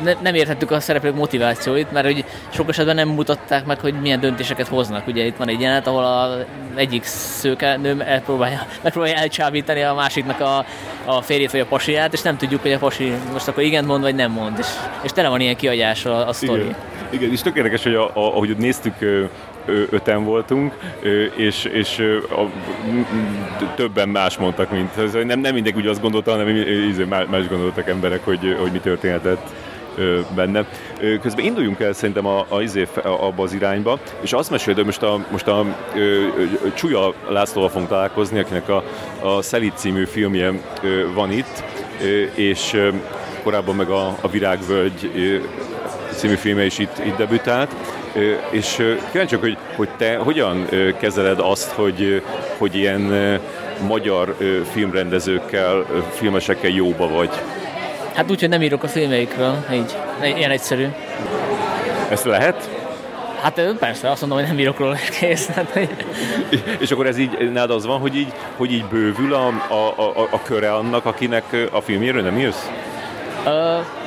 ne, 0.02 0.12
nem 0.22 0.34
értettük 0.34 0.70
a 0.70 0.80
szereplők 0.80 1.14
motivációit, 1.14 1.92
mert 1.92 2.06
hogy 2.06 2.24
sok 2.48 2.68
esetben 2.68 2.94
nem 2.94 3.08
mutatták 3.08 3.64
meg, 3.64 3.80
hogy 3.80 3.94
milyen 4.00 4.20
döntéseket 4.20 4.68
hoznak. 4.68 5.06
Ugye 5.06 5.24
itt 5.24 5.36
van 5.36 5.48
egy 5.48 5.60
jelenet, 5.60 5.86
ahol 5.86 6.04
a 6.04 6.44
egyik 6.74 7.04
szőke 7.04 7.76
nő 7.76 7.94
megpróbálja, 7.94 8.66
megpróbálja 8.82 9.16
elcsábítani 9.16 9.82
a 9.82 9.94
másiknak 9.94 10.40
a, 10.40 10.64
a 11.04 11.22
férjét 11.22 11.50
vagy 11.50 11.60
a 11.60 11.66
pasiát, 11.66 12.12
és 12.12 12.22
nem 12.22 12.36
tudjuk, 12.36 12.62
hogy 12.62 12.72
a 12.72 12.78
pasi 12.78 13.12
most 13.32 13.48
akkor 13.48 13.62
igen 13.62 13.84
mond, 13.84 14.02
vagy 14.02 14.14
nem 14.14 14.30
mond. 14.30 14.58
És, 14.58 14.66
és 15.02 15.10
tele 15.10 15.28
van 15.28 15.40
ilyen 15.40 15.56
kihagyás 15.56 16.04
a, 16.04 16.28
a 16.28 16.32
sztori. 16.32 16.60
Igen. 16.60 16.76
Igen, 17.10 17.30
és 17.30 17.40
tök 17.40 17.56
érdekes, 17.56 17.82
hogy 17.82 17.94
a, 17.94 18.04
a, 18.04 18.10
ahogy 18.14 18.56
néztük 18.56 18.94
öten 19.90 20.24
voltunk, 20.24 20.74
és, 21.36 21.64
és 21.64 21.98
a, 22.30 22.42
többen 23.74 24.08
más 24.08 24.38
mondtak, 24.38 24.70
mint 24.70 25.12
nem, 25.12 25.40
nem 25.40 25.54
mindenki 25.54 25.78
úgy 25.78 25.86
azt 25.86 26.00
gondolta, 26.00 26.30
hanem 26.30 26.56
más 27.30 27.48
gondoltak 27.48 27.88
emberek, 27.88 28.24
hogy, 28.24 28.56
hogy 28.60 28.72
mi 28.72 28.78
történhetett 28.78 29.50
benne. 30.34 30.64
Közben 31.22 31.44
induljunk 31.44 31.80
el 31.80 31.92
szerintem 31.92 32.26
a, 32.26 32.46
a, 32.48 32.60
izé, 32.60 32.86
abba 33.02 33.42
az 33.42 33.52
irányba, 33.52 33.98
és 34.20 34.32
azt 34.32 34.50
meséld, 34.50 34.76
hogy 34.76 34.84
most 34.84 35.02
a, 35.02 35.26
most 35.30 35.46
a, 35.46 35.58
a, 35.58 35.64
a 36.64 36.74
Csúlya 36.74 37.14
Lászlóval 37.28 37.70
fogunk 37.70 37.88
találkozni, 37.88 38.38
akinek 38.38 38.68
a, 38.68 38.84
a 39.22 39.42
Szelit 39.42 39.76
című 39.76 40.04
filmje 40.04 40.52
van 41.14 41.32
itt, 41.32 41.64
és 42.34 42.76
korábban 43.42 43.74
meg 43.76 43.88
a, 43.88 44.16
a 44.20 44.28
Virágvölgy 44.28 45.10
című 46.10 46.34
filme 46.34 46.64
is 46.64 46.78
itt, 46.78 46.98
itt 47.04 47.16
debütált, 47.16 47.74
és 48.50 48.96
kíváncsiak, 49.10 49.40
hogy, 49.40 49.56
hogy 49.76 49.88
te 49.96 50.16
hogyan 50.16 50.68
kezeled 51.00 51.38
azt, 51.40 51.70
hogy, 51.70 52.22
hogy 52.58 52.74
ilyen 52.74 53.00
magyar 53.86 54.36
filmrendezőkkel, 54.72 55.84
filmesekkel 56.12 56.70
jóba 56.70 57.08
vagy? 57.08 57.30
Hát 58.14 58.30
úgy, 58.30 58.40
hogy 58.40 58.48
nem 58.48 58.62
írok 58.62 58.82
a 58.82 58.88
filmeikről, 58.88 59.64
így. 59.72 59.96
Ilyen 60.36 60.50
egyszerű. 60.50 60.86
Ezt 62.10 62.24
lehet? 62.24 62.68
Hát 63.42 63.60
persze, 63.78 64.10
azt 64.10 64.20
mondom, 64.20 64.38
hogy 64.38 64.48
nem 64.48 64.58
írok 64.58 64.78
róla 64.78 64.94
kész. 65.20 65.46
Hát, 65.46 65.78
és 66.78 66.90
akkor 66.90 67.06
ez 67.06 67.18
így, 67.18 67.52
nálad 67.52 67.70
az 67.70 67.86
van, 67.86 68.00
hogy 68.00 68.16
így, 68.16 68.32
hogy 68.56 68.72
így 68.72 68.84
bővül 68.84 69.34
a, 69.34 69.46
a, 69.68 69.94
a, 69.96 70.28
a 70.30 70.42
köre 70.42 70.74
annak, 70.74 71.04
akinek 71.04 71.68
a 71.70 71.80
filmjéről 71.80 72.22
nem 72.22 72.38
jössz? 72.38 72.66
Uh, 73.44 73.52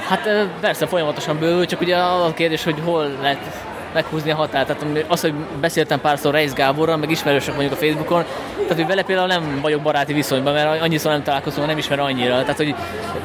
hát 0.08 0.50
persze 0.62 0.88
folyamatosan 0.88 1.40
bővül, 1.40 1.66
csak 1.66 1.82
ugye 1.82 1.98
a 1.98 2.34
kérdés, 2.34 2.64
hogy 2.64 2.76
hol 2.84 3.08
lehet 3.22 3.71
meghúzni 3.94 4.32
a 4.32 4.36
határt. 4.36 4.68
Tehát 4.68 5.06
az, 5.08 5.22
hogy 5.22 5.34
beszéltem 5.62 6.02
párszor 6.02 6.34
Reis 6.34 6.54
Gáborral, 6.54 6.98
meg 6.98 7.10
ismerősök 7.12 7.56
mondjuk 7.56 7.74
a 7.74 7.86
Facebookon, 7.86 8.24
tehát 8.56 8.76
hogy 8.76 8.88
vele 8.88 9.04
például 9.04 9.28
nem 9.28 9.60
vagyok 9.62 9.82
baráti 9.82 10.14
viszonyban, 10.14 10.54
mert 10.54 10.82
annyiszor 10.82 11.12
nem 11.12 11.24
találkozom, 11.24 11.66
nem 11.66 11.78
ismer 11.78 12.00
annyira. 12.00 12.42
Tehát, 12.42 12.58
hogy 12.58 12.76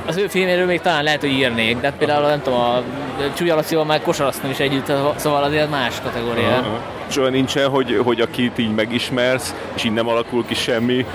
az 0.07 0.17
ő 0.17 0.27
filméről 0.27 0.67
még 0.67 0.81
talán 0.81 1.05
lehet, 1.05 1.21
hogy 1.21 1.31
írnék, 1.31 1.81
de 1.81 1.87
hát 1.87 1.97
például 1.97 2.29
nem 2.29 2.43
tudom, 2.43 2.61
a 2.61 2.83
Csúlya 3.35 3.55
Lacival 3.55 3.85
már 3.85 4.03
kosaraztam 4.03 4.51
is 4.51 4.59
együtt, 4.59 4.93
szóval 5.17 5.43
azért 5.43 5.71
más 5.71 6.01
kategória. 6.01 6.49
Uh-huh. 6.49 6.96
És 7.09 7.17
olyan 7.17 7.33
nincsen, 7.33 7.69
hogy, 7.69 8.01
hogy 8.05 8.21
akit 8.21 8.59
így 8.59 8.75
megismersz, 8.75 9.55
és 9.75 9.85
így 9.85 9.93
nem 9.93 10.09
alakul 10.09 10.45
ki 10.47 10.55
semmi, 10.55 11.07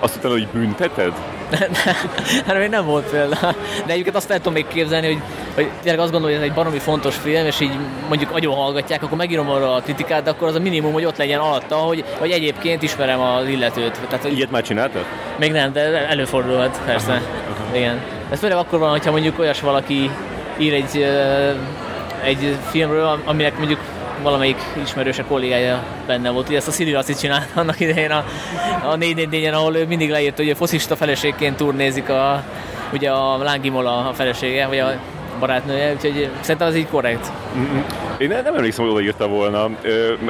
azt 0.00 0.16
utána, 0.16 0.34
hogy 0.34 0.46
bünteted? 0.52 1.12
hát 2.46 2.58
még 2.58 2.68
nem 2.68 2.84
volt 2.84 3.10
példa. 3.10 3.36
De 3.86 3.92
egyébként 3.92 4.16
azt 4.16 4.30
el 4.30 4.36
tudom 4.36 4.52
még 4.52 4.66
képzelni, 4.66 5.06
hogy, 5.06 5.22
hogy 5.54 5.68
tényleg 5.82 6.00
azt 6.00 6.12
gondolom, 6.12 6.36
hogy 6.36 6.44
ez 6.44 6.50
egy 6.50 6.54
baromi 6.54 6.78
fontos 6.78 7.16
film, 7.16 7.46
és 7.46 7.60
így 7.60 7.72
mondjuk 8.08 8.32
nagyon 8.32 8.54
hallgatják, 8.54 9.02
akkor 9.02 9.18
megírom 9.18 9.50
arra 9.50 9.74
a 9.74 9.80
kritikát, 9.80 10.22
de 10.22 10.30
akkor 10.30 10.48
az 10.48 10.54
a 10.54 10.60
minimum, 10.60 10.92
hogy 10.92 11.04
ott 11.04 11.16
legyen 11.16 11.40
alatta, 11.40 11.76
hogy, 11.76 12.04
hogy 12.18 12.30
egyébként 12.30 12.82
ismerem 12.82 13.20
az 13.20 13.48
illetőt. 13.48 14.00
Tehát, 14.08 14.22
hogy 14.22 14.36
Ilyet 14.36 14.50
már 14.50 14.62
csináltad? 14.62 15.04
Még 15.38 15.52
nem, 15.52 15.72
de 15.72 16.08
előfordulhat, 16.08 16.80
persze. 16.84 17.12
Aha, 17.12 17.22
aha. 17.66 17.76
Igen. 17.76 18.00
Ez 18.30 18.38
főleg 18.38 18.56
akkor 18.56 18.78
van, 18.78 18.90
hogyha 18.90 19.10
mondjuk 19.10 19.38
olyas 19.38 19.60
valaki 19.60 20.10
ír 20.58 20.72
egy, 20.72 21.06
egy 22.24 22.56
filmről, 22.70 23.20
aminek 23.24 23.58
mondjuk 23.58 23.80
valamelyik 24.22 24.58
ismerőse 24.82 25.24
kollégája 25.28 25.84
benne 26.06 26.30
volt. 26.30 26.48
Ugye 26.48 26.56
ezt 26.56 26.68
a 26.68 26.70
Szili 26.70 26.92
Laci 26.92 27.14
csinált 27.14 27.48
annak 27.54 27.80
idején 27.80 28.10
a, 28.10 28.24
a 28.84 28.96
444-en, 28.96 29.52
ahol 29.52 29.76
ő 29.76 29.86
mindig 29.86 30.10
leírt, 30.10 30.36
hogy 30.36 30.50
a 30.50 30.54
foszista 30.54 30.96
feleségként 30.96 31.56
turnézik 31.56 32.08
a, 32.08 32.44
ugye 32.92 33.10
a 33.10 33.36
Lángimola 33.36 34.08
a 34.08 34.12
felesége, 34.12 34.66
vagy 34.66 34.78
a 34.78 34.92
barátnője, 35.38 35.92
úgyhogy 35.92 36.30
szerintem 36.40 36.68
az 36.68 36.76
így 36.76 36.88
korrekt. 36.88 37.32
Én 38.18 38.28
nem, 38.28 38.42
nem 38.42 38.54
emlékszem, 38.54 38.84
hogy 38.84 38.94
odaírta 38.94 39.28
volna, 39.28 39.70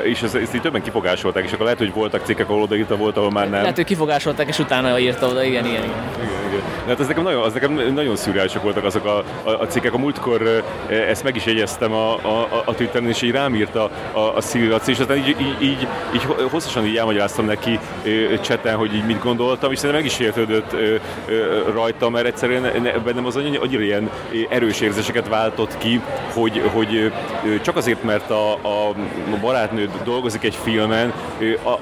és 0.03 0.22
ezt, 0.22 0.34
ezt 0.34 0.55
így 0.55 0.61
többen 0.61 0.82
kifogásolták, 0.82 1.45
és 1.45 1.53
akkor 1.53 1.64
lehet, 1.64 1.78
hogy 1.78 1.93
voltak 1.93 2.24
cikkek, 2.24 2.49
ahol 2.49 2.62
odaírta 2.62 2.97
volt, 2.97 3.16
ahol 3.16 3.30
már 3.30 3.51
nem. 3.51 3.61
Lehet, 3.61 3.76
hogy 3.76 3.84
kifogásolták, 3.84 4.49
és 4.49 4.59
utána 4.59 4.99
írta 4.99 5.26
oda, 5.26 5.43
igen, 5.43 5.64
igen, 5.64 5.82
igen. 5.82 6.05
igen, 6.22 6.49
igen. 6.49 6.62
De 6.85 6.89
hát 6.89 7.01
ez 7.01 7.07
nekem 7.07 7.22
nagyon, 7.22 7.43
az 7.43 7.53
nekem 7.53 7.72
nagyon 7.72 8.16
szürreálisak 8.16 8.62
voltak 8.62 8.85
azok 8.85 9.05
a, 9.05 9.24
a, 9.43 9.51
a 9.51 9.66
cikkek. 9.66 9.95
A 9.95 9.99
múltkor 9.99 10.64
ezt 10.89 11.22
meg 11.22 11.37
is 11.37 11.45
jegyeztem 11.45 11.93
a, 11.93 12.12
a, 12.12 12.62
a 12.64 12.74
Twitteren, 12.74 13.09
és 13.09 13.22
így 13.22 13.30
rám 13.30 13.55
írta 13.55 13.91
a, 14.12 14.18
a 14.18 14.41
Szilvac, 14.41 14.87
és 14.89 14.99
aztán 14.99 15.16
így, 15.16 15.28
így, 15.28 15.62
így, 15.62 15.89
így, 16.14 16.26
hosszasan 16.51 16.87
így 16.87 16.97
elmagyaráztam 16.97 17.45
neki 17.45 17.78
cseten, 18.41 18.76
hogy 18.76 18.95
így 18.95 19.07
mit 19.07 19.22
gondoltam, 19.22 19.72
és 19.72 19.78
szerintem 19.78 20.05
meg 20.05 20.12
is 20.12 20.18
értődött 20.18 20.76
rajta, 21.74 22.09
mert 22.09 22.26
egyszerűen 22.26 22.93
bennem 23.05 23.26
az 23.26 23.37
annyira 23.37 23.83
ilyen 23.83 24.11
erős 24.49 24.80
érzéseket 24.80 25.28
váltott 25.28 25.78
ki, 25.78 26.01
hogy, 26.35 26.62
hogy 26.72 27.12
csak 27.62 27.76
azért, 27.76 28.03
mert 28.03 28.30
a, 28.30 28.53
a 28.53 28.95
barátnő 29.41 29.91
dolgozik 30.05 30.45
egy 30.45 30.59
filmen, 30.62 31.12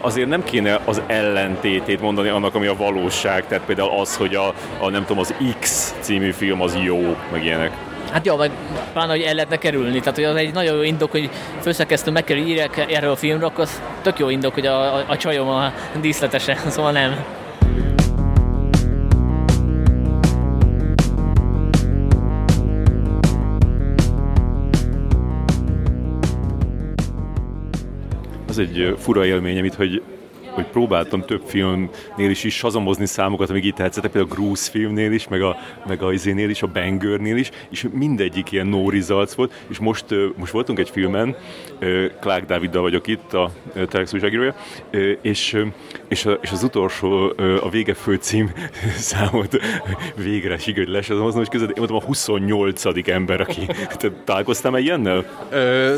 azért 0.00 0.28
nem 0.28 0.44
kéne 0.44 0.80
az 0.84 1.02
ellentétét 1.06 2.00
mondani 2.00 2.28
annak, 2.28 2.54
ami 2.54 2.66
a 2.66 2.76
valóság. 2.76 3.46
Tehát 3.46 3.64
például 3.64 4.00
az, 4.00 4.16
hogy 4.16 4.34
a, 4.34 4.54
a 4.78 4.90
nem 4.90 4.99
tudom, 5.00 5.18
az 5.18 5.34
X 5.60 5.94
című 6.00 6.30
film 6.30 6.60
az 6.60 6.78
jó, 6.82 7.16
meg 7.32 7.44
ilyenek. 7.44 7.72
Hát 8.12 8.26
jó, 8.26 8.36
vagy 8.36 8.50
pláne, 8.92 9.10
hogy 9.10 9.22
el 9.22 9.34
lehetne 9.34 9.56
kerülni. 9.56 9.98
Tehát, 9.98 10.14
hogy 10.14 10.24
az 10.24 10.36
egy 10.36 10.52
nagyon 10.52 10.76
jó 10.76 10.82
indok, 10.82 11.10
hogy 11.10 11.30
főszerkesztő 11.60 12.10
meg 12.10 12.24
kell 12.24 12.36
írják 12.36 12.86
erről 12.90 13.10
a 13.10 13.16
filmről, 13.16 13.48
akkor 13.48 13.64
az 13.64 13.82
tök 14.02 14.18
jó 14.18 14.28
indok, 14.28 14.54
hogy 14.54 14.66
a, 14.66 14.94
a, 14.94 15.04
a 15.08 15.16
csajom 15.16 15.48
a 15.48 15.72
díszletesen, 16.00 16.56
szóval 16.70 16.92
nem. 16.92 17.24
Az 28.48 28.58
egy 28.58 28.94
fura 28.98 29.26
élmény, 29.26 29.58
amit 29.58 29.74
hogy 29.74 30.02
hogy 30.50 30.64
próbáltam 30.64 31.20
több 31.20 31.42
filmnél 31.46 32.30
is, 32.30 32.44
is 32.44 32.56
sazamozni 32.56 33.06
számokat, 33.06 33.50
amíg 33.50 33.64
itt 33.64 33.74
tetszettek, 33.74 34.10
például 34.10 34.32
a 34.32 34.34
Grusz 34.34 34.68
filmnél 34.68 35.12
is, 35.12 35.28
meg 35.28 35.42
a, 35.42 35.56
meg 35.86 36.02
a 36.02 36.12
izénél 36.12 36.50
is, 36.50 36.62
a 36.62 36.66
Bangernél 36.66 37.36
is, 37.36 37.50
és 37.70 37.86
mindegyik 37.92 38.52
ilyen 38.52 38.66
no 38.66 38.90
results 38.90 39.32
volt, 39.32 39.64
és 39.68 39.78
most, 39.78 40.04
most 40.36 40.52
voltunk 40.52 40.78
egy 40.78 40.90
filmen, 40.90 41.36
Clark 42.20 42.44
Daviddal 42.44 42.82
vagyok 42.82 43.06
itt, 43.06 43.32
a 43.32 43.50
Telex 43.88 44.12
újságírója, 44.12 44.54
és, 45.22 45.66
és, 46.08 46.24
a, 46.26 46.38
és 46.42 46.50
az 46.50 46.62
utolsó, 46.62 47.32
a 47.60 47.70
vége 47.70 47.94
főcím 47.94 48.52
számot 49.10 49.60
végre 50.16 50.58
sikerült 50.58 50.92
lesazomoznom, 50.92 51.42
és 51.42 51.48
között 51.48 51.68
én 51.68 51.74
voltam 51.76 51.96
a 51.96 52.04
28. 52.04 53.08
ember, 53.08 53.40
aki 53.40 53.66
te 53.96 54.10
találkoztál 54.24 54.70
már 54.70 54.80
ilyennel? 54.80 55.24
Ö, 55.50 55.96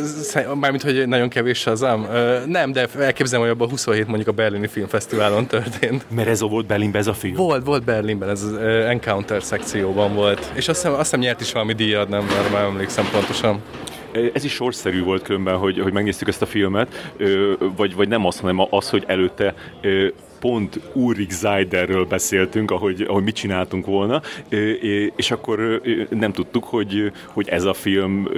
mármint, 0.61 0.83
hogy 0.83 1.09
nagyon 1.09 1.29
kevés 1.29 1.66
az 1.66 1.85
ám. 1.85 2.07
Nem, 2.47 2.73
de 2.73 2.89
elképzelem, 2.99 3.45
hogy 3.45 3.55
abban 3.55 3.69
27 3.69 4.07
mondjuk 4.07 4.29
a 4.29 4.33
berlini 4.43 4.66
filmfesztiválon 4.66 5.47
történt. 5.47 6.05
Mert 6.10 6.28
ez 6.28 6.40
volt 6.40 6.66
Berlinben 6.66 7.01
ez 7.01 7.06
a 7.06 7.14
film? 7.14 7.35
Volt, 7.35 7.64
volt 7.64 7.85
Berlinben, 7.85 8.28
ez 8.28 8.43
az 8.43 8.55
Encounter 8.62 9.43
szekcióban 9.43 10.14
volt. 10.14 10.52
És 10.55 10.69
azt 10.69 10.81
hiszem, 10.81 10.93
azt 10.93 11.02
hiszem 11.02 11.20
nyert 11.20 11.40
is 11.40 11.52
valami 11.52 11.73
díjat, 11.73 12.09
nem, 12.09 12.24
mert 12.24 12.52
már 12.52 12.64
emlékszem 12.64 13.09
pontosan. 13.12 13.62
Ez 14.32 14.44
is 14.44 14.52
sorszerű 14.52 15.02
volt 15.02 15.23
különben, 15.23 15.56
hogy, 15.56 15.78
hogy 15.78 15.93
megnéztük 15.93 16.28
ezt 16.28 16.43
a 16.43 16.47
filmet, 16.47 17.12
vagy, 17.77 17.94
vagy 17.94 18.09
nem 18.09 18.27
az, 18.27 18.40
hanem 18.40 18.66
az, 18.70 18.90
hogy 18.90 19.05
előtte 19.06 19.55
pont 20.43 20.81
Ulrich 20.93 21.32
Zeiderről 21.32 22.05
beszéltünk, 22.05 22.70
ahogy, 22.70 23.05
ahogy 23.09 23.23
mit 23.23 23.35
csináltunk 23.35 23.86
volna, 23.86 24.23
és 25.16 25.31
akkor 25.31 25.82
nem 26.10 26.32
tudtuk, 26.32 26.64
hogy, 26.64 27.12
hogy 27.27 27.48
ez 27.48 27.64
a 27.64 27.74
film 27.74 28.28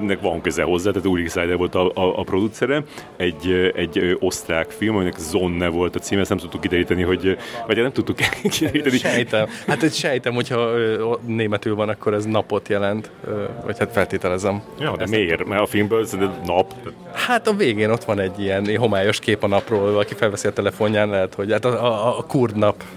nek 0.00 0.20
van 0.20 0.40
köze 0.40 0.62
hozzá, 0.62 0.90
tehát 0.90 1.06
Ulrich 1.06 1.30
Zeider 1.30 1.56
volt 1.56 1.74
a, 1.74 1.90
a, 1.94 2.18
a 2.18 2.22
producere, 2.22 2.84
egy, 3.16 3.72
egy 3.74 4.16
osztrák 4.20 4.70
film, 4.70 4.94
aminek 4.94 5.18
Zonne 5.18 5.68
volt 5.68 5.96
a 5.96 5.98
címe, 5.98 6.20
ezt 6.20 6.28
nem 6.28 6.38
tudtuk 6.38 6.60
kideríteni, 6.60 7.02
hogy, 7.02 7.38
vagy 7.66 7.76
nem 7.76 7.92
tudtuk 7.92 8.16
kideríteni. 8.58 8.96
Sejtem, 8.96 9.46
hát 9.66 9.82
egy 9.82 9.94
sejtem, 9.94 10.34
hogyha 10.34 10.70
németül 11.26 11.74
van, 11.74 11.88
akkor 11.88 12.14
ez 12.14 12.24
napot 12.24 12.68
jelent, 12.68 13.10
vagy 13.64 13.78
hát 13.78 13.92
feltételezem. 13.92 14.62
Ja, 14.78 14.96
de 14.96 15.06
miért? 15.06 15.44
Mert 15.44 15.62
a 15.62 15.66
filmből 15.66 16.02
ez 16.02 16.16
nap. 16.46 16.74
Hát 17.12 17.48
a 17.48 17.52
végén 17.52 17.90
ott 17.90 18.04
van 18.04 18.20
egy 18.20 18.40
ilyen 18.40 18.76
homályos 18.76 19.18
kép 19.18 19.42
a 19.42 19.46
napról, 19.46 19.98
aki 19.98 20.14
felveszi 20.14 20.46
a 20.46 20.52
telefonján, 20.52 21.19
lehet, 21.20 21.34
hogy 21.34 21.52
hát 21.52 21.64
a, 21.64 21.84
a, 21.84 22.18
a 22.18 22.22
kurd 22.22 22.56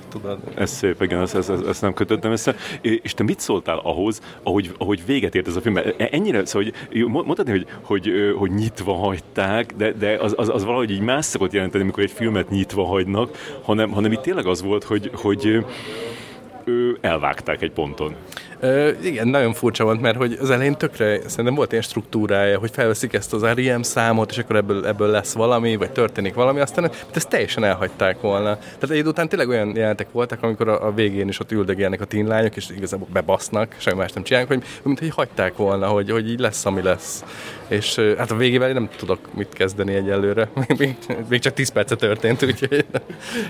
tudod. 0.09 0.37
Ez 0.55 0.69
szép, 0.71 1.01
igen, 1.01 1.21
ezt, 1.21 1.35
ezt, 1.35 1.49
ezt 1.49 1.81
nem 1.81 1.93
kötöttem 1.93 2.31
össze. 2.31 2.55
És 2.81 3.13
te 3.13 3.23
mit 3.23 3.39
szóltál 3.39 3.79
ahhoz, 3.83 4.21
ahogy, 4.43 4.71
ahogy 4.77 5.05
véget 5.05 5.35
ért 5.35 5.47
ez 5.47 5.55
a 5.55 5.61
film? 5.61 5.77
E, 5.77 5.93
ennyire, 5.97 6.45
szóval, 6.45 6.71
hogy 6.91 7.05
mondhatni, 7.05 7.51
hogy, 7.51 7.67
hogy, 7.81 8.11
hogy 8.37 8.51
nyitva 8.51 8.93
hagyták, 8.93 9.73
de, 9.77 9.91
de 9.91 10.17
az, 10.19 10.33
az, 10.37 10.49
az 10.49 10.63
valahogy 10.63 10.91
így 10.91 11.01
más 11.01 11.25
szokott 11.25 11.51
jelenteni, 11.51 11.83
amikor 11.83 12.03
egy 12.03 12.11
filmet 12.11 12.49
nyitva 12.49 12.85
hagynak, 12.85 13.37
hanem, 13.63 13.91
hanem 13.91 14.11
itt 14.11 14.21
tényleg 14.21 14.45
az 14.45 14.61
volt, 14.61 14.83
hogy, 14.83 15.11
hogy 15.13 15.65
elvágták 17.01 17.61
egy 17.61 17.71
ponton. 17.71 18.15
Igen, 19.03 19.27
nagyon 19.27 19.53
furcsa 19.53 19.83
volt, 19.83 20.01
mert 20.01 20.17
hogy 20.17 20.37
az 20.41 20.49
elején 20.49 20.77
tökre 20.77 21.19
szerintem 21.29 21.55
volt 21.55 21.71
ilyen 21.71 21.83
struktúrája, 21.83 22.59
hogy 22.59 22.71
felveszik 22.73 23.13
ezt 23.13 23.33
az 23.33 23.43
REM 23.43 23.81
számot, 23.81 24.31
és 24.31 24.37
akkor 24.37 24.55
ebből, 24.55 24.85
ebből 24.85 25.09
lesz 25.09 25.33
valami, 25.33 25.75
vagy 25.75 25.91
történik 25.91 26.33
valami, 26.33 26.59
aztán 26.59 26.91
ezt 27.13 27.29
teljesen 27.29 27.63
elhagyták 27.63 28.21
volna. 28.21 28.57
Tehát 28.57 28.89
egy 28.89 29.07
után 29.07 29.29
tényleg 29.29 29.49
olyan 29.49 29.75
jelentek 29.75 30.11
voltak, 30.11 30.43
amikor 30.43 30.67
a, 30.67 30.87
a 30.87 30.93
végén 30.93 31.27
is 31.27 31.39
ott 31.39 31.51
üldögélnek 31.51 32.01
a 32.01 32.05
teen 32.05 32.27
lányok, 32.27 32.55
és 32.55 32.69
igazából 32.69 33.07
bebasznak, 33.13 33.75
semmi 33.77 33.97
más 33.97 34.11
nem 34.11 34.23
csinálnak, 34.23 34.51
hogy 34.51 34.63
mint 34.83 34.99
hogy 34.99 35.09
hagyták 35.09 35.55
volna, 35.55 35.87
hogy, 35.87 36.11
hogy 36.11 36.29
így 36.29 36.39
lesz, 36.39 36.65
ami 36.65 36.81
lesz. 36.81 37.23
És 37.67 37.99
hát 38.17 38.31
a 38.31 38.35
végével 38.35 38.71
nem 38.71 38.89
tudok 38.97 39.19
mit 39.33 39.53
kezdeni 39.53 39.93
egyelőre. 39.93 40.49
Még, 40.77 40.97
még 41.29 41.39
csak 41.39 41.53
10 41.53 41.69
perce 41.69 41.95
történt, 41.95 42.43
úgyhogy... 42.43 42.85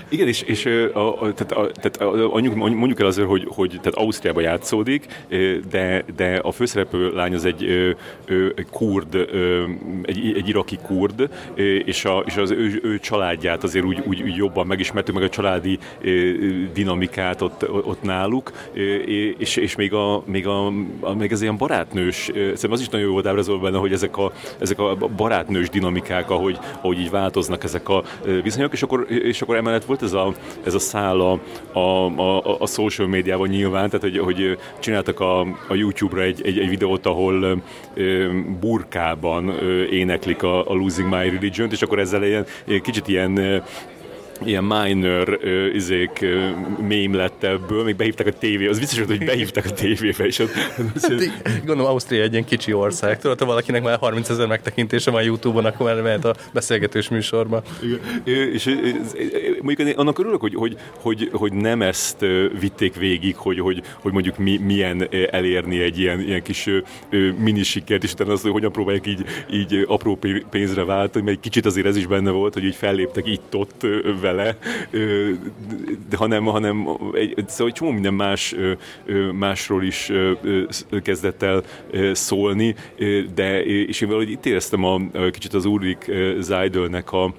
Igen, 0.08 0.28
és, 0.28 0.42
és 0.42 0.66
a, 0.94 1.22
a, 1.22 1.32
tehát, 1.32 1.52
a, 1.52 1.70
tehát 1.80 1.96
a, 1.96 2.28
mondjuk, 2.28 2.54
mondjuk 2.54 3.00
el 3.00 3.06
azért, 3.06 3.28
hogy, 3.28 3.46
hogy 3.48 3.68
tehát 3.68 3.98
Ausztriában 3.98 4.42
játszódik, 4.42 5.03
de, 5.70 6.04
de 6.16 6.36
a 6.36 6.52
főszereplő 6.52 7.12
lány 7.14 7.34
az 7.34 7.44
egy, 7.44 7.64
egy 8.54 8.66
kurd, 8.70 9.14
egy, 10.02 10.32
egy 10.36 10.48
iraki 10.48 10.78
kurd, 10.82 11.28
és, 11.84 12.04
a, 12.04 12.22
és 12.26 12.36
az 12.36 12.50
ő, 12.50 12.80
ő 12.82 12.98
családját 12.98 13.62
azért 13.62 13.84
úgy, 13.84 14.02
úgy, 14.06 14.36
jobban 14.36 14.66
megismertük, 14.66 15.14
meg 15.14 15.22
a 15.22 15.28
családi 15.28 15.78
dinamikát 16.72 17.40
ott, 17.40 17.70
ott 17.70 18.02
náluk, 18.02 18.52
és, 19.38 19.56
és 19.56 19.76
még, 19.76 19.92
a, 19.92 20.22
még, 20.26 20.46
a, 20.46 20.72
még 21.18 21.32
az 21.32 21.42
ilyen 21.42 21.56
barátnős, 21.56 22.30
szerintem 22.34 22.72
az 22.72 22.80
is 22.80 22.88
nagyon 22.88 23.06
jó 23.06 23.12
volt 23.12 23.26
ábrázolva 23.26 23.62
benne, 23.62 23.78
hogy 23.78 23.92
ezek 23.92 24.16
a, 24.16 24.32
ezek 24.58 24.78
a 24.78 24.96
barátnős 25.16 25.68
dinamikák, 25.68 26.30
ahogy, 26.30 26.58
ahogy 26.80 27.00
így 27.00 27.10
változnak 27.10 27.64
ezek 27.64 27.88
a 27.88 28.02
viszonyok, 28.42 28.72
és 28.72 28.82
akkor, 28.82 29.06
és 29.08 29.42
akkor 29.42 29.56
emellett 29.56 29.84
volt 29.84 30.02
ez 30.02 30.12
a, 30.12 30.34
ez 30.64 30.74
a 30.74 30.78
szála 30.78 31.38
a, 31.72 31.78
a, 31.78 32.60
a 32.60 32.66
social 32.66 33.08
médiában 33.08 33.48
nyilván, 33.48 33.90
tehát 33.90 34.00
hogy, 34.00 34.18
hogy 34.18 34.58
csináltak 34.94 35.20
a, 35.20 35.40
a 35.68 35.74
YouTube-ra 35.74 36.22
egy, 36.22 36.42
egy, 36.44 36.58
egy 36.58 36.68
videót, 36.68 37.06
ahol 37.06 37.62
ö, 37.94 38.30
burkában 38.60 39.48
ö, 39.48 39.84
éneklik 39.84 40.42
a, 40.42 40.70
a 40.70 40.74
Losing 40.74 41.08
My 41.08 41.28
Religion-t, 41.28 41.72
és 41.72 41.82
akkor 41.82 41.98
ezzel 41.98 42.24
ilyen, 42.24 42.46
kicsit 42.82 43.08
ilyen 43.08 43.62
ilyen 44.44 44.64
minor 44.64 45.38
uh, 45.42 45.74
izék 45.74 46.18
uh, 46.22 46.86
mém 46.88 47.14
lett 47.14 47.42
ebből, 47.42 47.84
még 47.84 47.96
behívták 47.96 48.26
a 48.26 48.32
tévé, 48.32 48.66
az 48.66 48.78
biztos, 48.78 48.98
hogy 48.98 49.24
behívták 49.24 49.64
a 49.64 49.70
tévébe, 49.70 50.26
és 50.26 50.38
ott... 50.38 50.52
Hát, 50.52 51.64
gondolom, 51.66 51.90
Ausztria 51.90 52.22
egy 52.22 52.32
ilyen 52.32 52.44
kicsi 52.44 52.72
ország, 52.72 53.18
tudod, 53.18 53.38
ha 53.38 53.46
valakinek 53.46 53.82
már 53.82 53.98
30 53.98 54.28
ezer 54.28 54.46
megtekintése 54.46 55.10
van 55.10 55.22
YouTube-on, 55.22 55.64
akkor 55.64 55.86
már 55.86 56.02
mehet 56.02 56.24
a 56.24 56.34
beszélgetős 56.52 57.08
műsorba. 57.08 57.62
Igen. 57.82 58.52
És, 58.52 58.64
mondjuk 59.62 59.98
annak 59.98 60.18
örülök, 60.18 60.40
hogy, 60.40 60.54
hogy, 60.54 60.76
hogy, 61.00 61.28
hogy 61.32 61.52
nem 61.52 61.82
ezt 61.82 62.26
vitték 62.60 62.94
végig, 62.94 63.36
hogy, 63.36 63.60
hogy, 63.60 63.82
hogy 64.00 64.12
mondjuk 64.12 64.38
mi, 64.38 64.56
milyen 64.56 65.08
elérni 65.30 65.80
egy 65.80 65.98
ilyen, 65.98 66.20
ilyen 66.20 66.42
kis 66.42 66.68
minisikert, 67.38 68.02
és 68.02 68.12
utána 68.12 68.32
azt, 68.32 68.42
hogy 68.42 68.52
hogyan 68.52 68.72
próbálják 68.72 69.06
így, 69.06 69.24
így 69.52 69.84
apró 69.86 70.18
pénzre 70.50 70.84
váltani, 70.84 71.24
mert 71.24 71.36
egy 71.36 71.42
kicsit 71.42 71.66
azért 71.66 71.86
ez 71.86 71.96
is 71.96 72.06
benne 72.06 72.30
volt, 72.30 72.54
hogy 72.54 72.64
így 72.64 72.74
felléptek 72.74 73.26
itt-ott 73.26 73.86
vele, 74.24 74.58
hanem, 76.16 76.44
hanem 76.44 76.88
egy, 77.12 77.44
szóval 77.46 77.66
egy 77.66 77.72
csomó 77.72 77.90
minden 77.90 78.14
más, 78.14 78.54
másról 79.32 79.82
is 79.82 80.12
kezdett 81.02 81.42
el 81.42 81.62
szólni, 82.12 82.74
de 83.34 83.64
és 83.64 84.00
én 84.00 84.08
valahogy 84.08 84.30
itt 84.30 84.46
éreztem 84.46 84.84
a, 84.84 85.00
kicsit 85.30 85.54
az 85.54 85.64
Ulrich 85.64 86.10
Zeidelnek 86.40 87.12
a, 87.12 87.34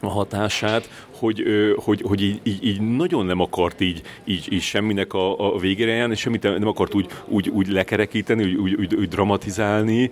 a 0.00 0.08
hatását, 0.08 0.88
hogy, 1.22 1.44
hogy, 1.76 2.02
hogy 2.04 2.22
így, 2.22 2.40
így, 2.42 2.64
így, 2.64 2.80
nagyon 2.80 3.26
nem 3.26 3.40
akart 3.40 3.80
így, 3.80 4.02
így, 4.24 4.52
így 4.52 4.60
semminek 4.60 5.12
a, 5.12 5.54
a 5.54 5.58
végére 5.58 5.92
járni, 5.92 6.14
semmit 6.14 6.42
nem 6.42 6.66
akart 6.66 6.94
úgy, 6.94 7.06
úgy, 7.26 7.48
úgy 7.48 7.68
lekerekíteni, 7.68 8.44
úgy, 8.44 8.54
úgy, 8.54 8.74
úgy, 8.74 8.94
úgy 8.94 9.08
dramatizálni, 9.08 10.10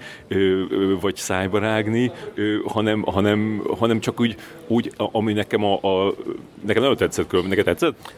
vagy 1.01 1.17
szájba 1.17 1.59
rágni, 1.59 2.11
hanem, 2.65 3.03
hanem, 3.03 3.63
hanem 3.79 4.01
csak 4.01 4.21
úgy, 4.21 4.37
úgy 4.71 4.93
ami 4.97 5.33
nekem 5.33 5.65
a, 5.65 5.75
a 5.75 6.15
nekem 6.67 6.83
nagyon 6.83 6.97
tetszett 6.97 7.27
különben. 7.27 7.57
Neked 7.57 7.77
tetszett? 7.77 8.15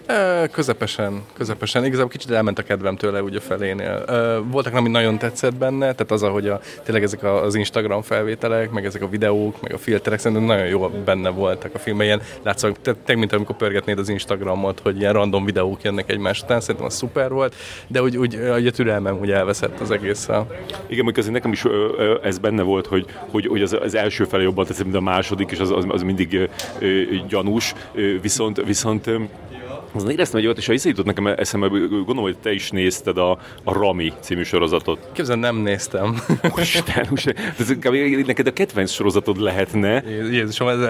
Közepesen, 0.51 1.23
közepesen. 1.33 1.85
Igazából 1.85 2.11
kicsit 2.11 2.31
elment 2.31 2.59
a 2.59 2.63
kedvem 2.63 2.97
tőle 2.97 3.23
úgy 3.23 3.37
a 3.37 3.41
felénél. 3.41 4.05
Voltak, 4.51 4.75
ami 4.75 4.89
nagyon 4.89 5.19
tetszett 5.19 5.55
benne, 5.55 5.93
tehát 5.93 6.11
az, 6.11 6.23
ahogy 6.23 6.49
a, 6.49 6.61
tényleg 6.85 7.03
ezek 7.03 7.25
az 7.25 7.55
Instagram 7.55 8.03
felvételek, 8.03 8.71
meg 8.71 8.85
ezek 8.85 9.03
a 9.03 9.09
videók, 9.09 9.63
meg 9.63 9.73
a 9.73 9.79
filterek 9.79 10.19
szerintem 10.19 10.47
nagyon 10.47 10.67
jó 10.67 10.89
benne 11.05 11.29
voltak 11.29 11.75
a 11.75 11.79
filmben. 11.79 12.07
Ilyen 12.07 12.23
látszólag, 12.43 12.77
tényleg, 12.83 13.19
mint 13.19 13.33
amikor 13.33 13.57
pörgetnéd 13.57 13.99
az 13.99 14.09
Instagramot, 14.09 14.81
hogy 14.81 14.99
ilyen 14.99 15.13
random 15.13 15.45
videók 15.45 15.83
jönnek 15.83 16.11
egymás 16.11 16.43
után, 16.43 16.61
szerintem 16.61 16.87
az 16.87 16.95
szuper 16.95 17.31
volt, 17.31 17.55
de 17.87 18.03
úgy, 18.03 18.17
úgy, 18.17 18.37
úgy 18.37 18.67
a 18.67 18.71
türelmem 18.71 19.19
úgy 19.21 19.31
elveszett 19.31 19.81
az 19.81 19.91
egésszel. 19.91 20.47
Igen, 20.87 21.05
mondjuk 21.05 21.17
azért 21.17 21.33
nekem 21.33 21.53
is 21.53 21.65
ez 22.23 22.39
benne 22.39 22.63
volt, 22.63 22.87
hogy, 22.87 23.07
hogy, 23.31 23.47
hogy 23.47 23.63
az, 23.63 23.77
az 23.83 23.95
első 23.95 24.25
fele 24.25 24.43
jobban 24.43 24.65
tetszett, 24.65 24.85
mint 24.85 24.97
a 24.97 25.01
második, 25.01 25.51
és 25.51 25.59
az, 25.59 25.71
az, 25.71 25.85
az 25.89 26.03
mindig 26.03 26.42
gyanús, 27.29 27.75
viszont, 28.21 28.63
viszont 28.65 29.11
azon 29.95 30.11
éreztem 30.11 30.39
egy 30.41 30.47
olyat, 30.47 30.59
és 30.59 30.67
ha 30.67 30.73
jutott 30.83 31.05
nekem 31.05 31.27
eszembe, 31.27 31.69
gondolom, 31.69 32.23
hogy 32.23 32.39
te 32.39 32.53
is 32.53 32.71
nézted 32.71 33.19
a, 33.19 33.31
a 33.65 33.73
Rami 33.73 34.13
című 34.21 34.43
sorozatot. 34.43 35.09
Képzel, 35.13 35.37
nem 35.37 35.57
néztem. 35.57 36.23
Isten, 36.57 37.09
ez 37.59 37.69
neked 38.27 38.47
a 38.47 38.53
kedvenc 38.53 38.91
sorozatod 38.91 39.41
lehetne. 39.41 40.03
Jézusom, 40.31 40.69
ez, 40.69 40.81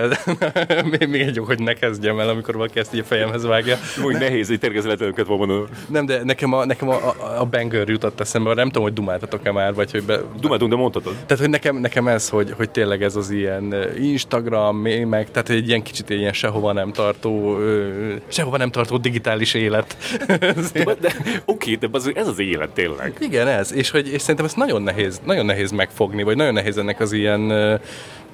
még, 0.98 1.08
még 1.08 1.20
egy 1.20 1.36
jó, 1.36 1.44
hogy 1.44 1.58
ne 1.58 1.72
kezdjem 1.72 2.18
el, 2.18 2.28
amikor 2.28 2.54
valaki 2.54 2.78
ezt 2.78 2.94
így 2.94 3.00
a 3.00 3.04
fejemhez 3.04 3.44
vágja. 3.44 3.76
Úgy 4.04 4.18
nehéz, 4.18 4.48
hogy 4.48 4.58
tergezeletlenüket 4.58 5.26
van 5.26 5.38
mondani. 5.38 5.64
Nem, 5.88 6.06
de 6.06 6.24
nekem 6.24 6.52
a, 6.52 6.64
nekem 6.64 6.88
a, 6.88 6.94
a, 6.94 7.40
a 7.40 7.44
banger 7.44 7.88
jutott 7.88 8.20
eszembe, 8.20 8.54
nem 8.54 8.66
tudom, 8.66 8.82
hogy 8.82 8.92
dumáltatok-e 8.92 9.52
már, 9.52 9.74
vagy 9.74 9.90
hogy 9.90 10.02
be... 10.02 10.20
Dumáltunk, 10.40 10.70
de 10.70 10.76
mondhatod. 10.76 11.12
Tehát, 11.12 11.38
hogy 11.38 11.50
nekem, 11.50 11.76
nekem 11.76 12.08
ez, 12.08 12.28
hogy, 12.28 12.52
hogy 12.56 12.70
tényleg 12.70 13.02
ez 13.02 13.16
az 13.16 13.30
ilyen 13.30 13.74
Instagram, 13.98 14.76
mémek, 14.76 15.30
tehát 15.30 15.48
egy 15.48 15.68
ilyen 15.68 15.82
kicsit 15.82 16.10
ilyen 16.10 16.32
sehova 16.32 16.72
nem 16.72 16.92
tartó, 16.92 17.58
sehova 18.28 18.56
nem 18.56 18.70
tartó 18.70 18.91
változó 18.92 18.96
digitális 18.96 19.54
élet. 19.54 19.96
de, 20.72 20.84
de, 21.00 21.12
oké, 21.44 21.74
de 21.74 21.88
az, 21.92 22.10
ez 22.14 22.28
az 22.28 22.38
élet 22.38 22.70
tényleg. 22.70 23.16
Igen, 23.20 23.48
ez. 23.48 23.72
És, 23.72 23.90
hogy, 23.90 24.12
és 24.12 24.20
szerintem 24.20 24.44
ezt 24.44 24.56
nagyon 24.56 24.82
nehéz, 24.82 25.20
nagyon 25.24 25.46
nehéz 25.46 25.70
megfogni, 25.70 26.22
vagy 26.22 26.36
nagyon 26.36 26.52
nehéz 26.52 26.78
ennek 26.78 27.00
az 27.00 27.12
ilyen 27.12 27.80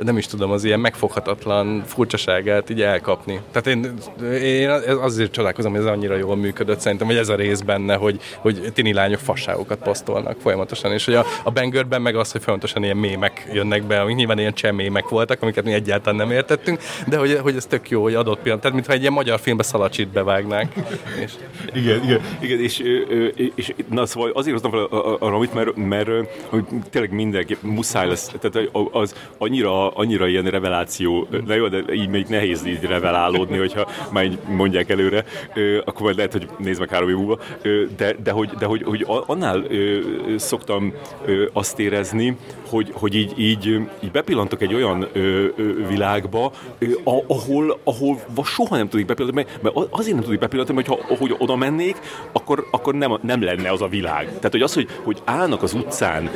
nem 0.02 0.16
is 0.16 0.26
tudom, 0.26 0.50
az 0.50 0.64
ilyen 0.64 0.80
megfoghatatlan 0.80 1.82
furcsaságát 1.86 2.70
így 2.70 2.82
elkapni. 2.82 3.40
Tehát 3.52 3.66
én, 3.66 3.94
én 4.42 4.70
azért 5.00 5.32
csodálkozom, 5.32 5.72
hogy 5.72 5.80
ez 5.80 5.86
annyira 5.86 6.16
jól 6.16 6.36
működött, 6.36 6.80
szerintem, 6.80 7.06
hogy 7.06 7.16
ez 7.16 7.28
a 7.28 7.34
rész 7.34 7.60
benne, 7.60 7.94
hogy, 7.94 8.20
hogy 8.36 8.70
tini 8.74 8.92
lányok 8.92 9.18
fasságokat 9.18 9.78
posztolnak 9.78 10.40
folyamatosan, 10.40 10.92
és 10.92 11.04
hogy 11.04 11.14
a, 11.14 11.24
a 11.44 11.50
Bangörben 11.50 12.02
meg 12.02 12.16
az, 12.16 12.32
hogy 12.32 12.42
folyamatosan 12.42 12.82
ilyen 12.82 12.96
mémek 12.96 13.48
jönnek 13.52 13.82
be, 13.82 14.00
amik 14.00 14.16
nyilván 14.16 14.38
ilyen 14.38 14.54
csemémek 14.54 15.08
voltak, 15.08 15.42
amiket 15.42 15.64
mi 15.64 15.72
egyáltalán 15.72 16.16
nem 16.16 16.30
értettünk, 16.30 16.80
de 17.06 17.16
hogy, 17.16 17.38
hogy 17.42 17.56
ez 17.56 17.66
tök 17.66 17.90
jó, 17.90 18.02
hogy 18.02 18.14
adott 18.14 18.38
pillanat, 18.38 18.60
tehát 18.62 18.76
mintha 18.76 18.92
egy 18.92 19.00
ilyen 19.00 19.12
magyar 19.12 19.40
filmbe 19.40 19.62
szalacsit 19.62 20.08
bevágnák. 20.08 20.72
És... 21.20 21.32
Igen, 21.74 22.02
igen, 22.02 22.20
igen, 22.40 22.60
és, 22.60 22.82
és 23.54 23.74
na 23.90 24.06
szóval 24.06 24.30
azért 24.34 24.60
hoztam 24.60 24.70
fel 24.70 24.98
arra, 25.18 25.34
amit, 25.34 25.54
mert, 25.54 25.76
mert, 25.76 26.08
mert 26.50 26.66
tényleg 26.90 27.12
mindenki 27.12 27.56
muszáj 27.60 28.08
lesz, 28.08 28.32
tehát 28.40 28.68
az 28.92 29.14
annyira 29.38 29.87
annyira 29.94 30.26
ilyen 30.26 30.44
reveláció, 30.44 31.28
na 31.46 31.54
jó, 31.54 31.68
de 31.68 31.82
így 31.92 32.08
még 32.08 32.26
nehéz 32.28 32.66
így 32.66 32.82
revelálódni, 32.82 33.58
hogyha 33.58 33.88
már 34.12 34.24
így 34.24 34.38
mondják 34.48 34.90
előre, 34.90 35.24
akkor 35.84 36.02
majd 36.02 36.16
lehet, 36.16 36.32
hogy 36.32 36.48
nézd 36.58 36.80
meg 36.80 36.88
három 36.88 37.10
múlva, 37.10 37.38
de, 37.96 38.14
de, 38.22 38.30
hogy, 38.30 38.50
de 38.58 38.66
hogy, 38.66 38.82
hogy 38.82 39.06
annál 39.26 39.64
szoktam 40.36 40.92
azt 41.52 41.78
érezni, 41.78 42.36
hogy, 42.68 42.90
hogy 42.92 43.14
így, 43.14 43.32
így, 43.36 43.66
így 44.00 44.10
bepillantok 44.10 44.62
egy 44.62 44.74
olyan 44.74 45.08
világba, 45.88 46.52
ahol, 47.26 47.78
ahol 47.84 48.18
soha 48.44 48.76
nem 48.76 48.88
tudik 48.88 49.06
bepillantani, 49.06 49.46
mert 49.60 49.76
azért 49.90 50.14
nem 50.14 50.24
tudik 50.24 50.38
bepillantani, 50.38 50.78
mert 50.78 50.88
ha, 50.88 51.16
hogy 51.16 51.34
oda 51.38 51.56
mennék, 51.56 51.96
akkor, 52.32 52.66
akkor 52.70 52.94
nem, 52.94 53.18
nem 53.22 53.42
lenne 53.42 53.70
az 53.70 53.82
a 53.82 53.88
világ. 53.88 54.26
Tehát, 54.26 54.50
hogy 54.50 54.62
az, 54.62 54.74
hogy, 54.74 54.88
hogy 55.02 55.18
állnak 55.24 55.62
az 55.62 55.74
utcán 55.74 56.30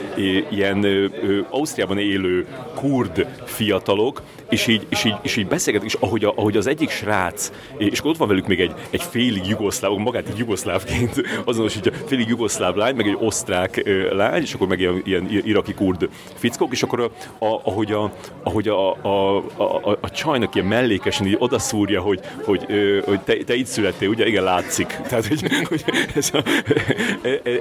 ilyen 0.51 1.11
Ausztriában 1.51 1.99
élő 1.99 2.47
kurd 2.75 3.27
fiatalok, 3.47 4.23
és 4.49 4.67
így, 4.67 4.87
és 4.89 5.05
így, 5.05 5.15
és 5.23 5.37
így 5.37 5.47
beszélgetek, 5.47 5.89
és 5.89 5.97
ahogy, 6.01 6.25
a, 6.25 6.33
ahogy 6.37 6.57
az 6.57 6.67
egyik 6.67 6.91
srác, 6.91 7.51
és 7.77 7.99
akkor 7.99 8.11
ott 8.11 8.17
van 8.17 8.29
velük 8.29 8.47
még 8.47 8.61
egy, 8.61 8.73
egy 8.91 9.03
félig 9.03 9.47
jugoszláv, 9.47 9.97
magát 9.97 10.29
egy 10.29 10.39
jugoszlávként 10.39 11.23
azonosítja, 11.45 11.93
félig 12.07 12.29
jugoszláv 12.29 12.75
lány, 12.75 12.95
meg 12.95 13.07
egy 13.07 13.17
osztrák 13.21 13.83
lány, 14.13 14.43
és 14.43 14.55
akkor 14.55 14.67
meg 14.67 14.81
ilyen, 14.81 15.03
ilyen 15.05 15.29
iraki 15.31 15.75
kurd 15.75 16.09
fickók, 16.35 16.73
és 16.73 16.83
akkor 16.83 17.01
a, 17.01 17.05
a, 17.45 17.61
ahogy, 17.65 17.93
a, 17.93 18.13
ahogy 18.43 18.69
a, 18.69 18.93
a, 19.03 19.37
a, 19.57 19.91
a, 19.91 19.99
a 20.01 20.11
csajnak 20.11 20.55
ilyen 20.55 20.67
mellékesen 20.67 21.27
így 21.27 21.37
odaszúrja, 21.39 22.01
hogy, 22.01 22.21
hogy, 22.45 22.67
hogy 23.05 23.21
te, 23.21 23.37
te 23.37 23.55
itt 23.55 23.67
születtél, 23.67 24.09
ugye? 24.09 24.27
Igen, 24.27 24.45
látszik. 24.45 24.87
Tehát, 25.09 25.27
hogy, 25.27 25.65
hogy 25.69 25.85
ez, 26.15 26.31
a, 26.33 26.43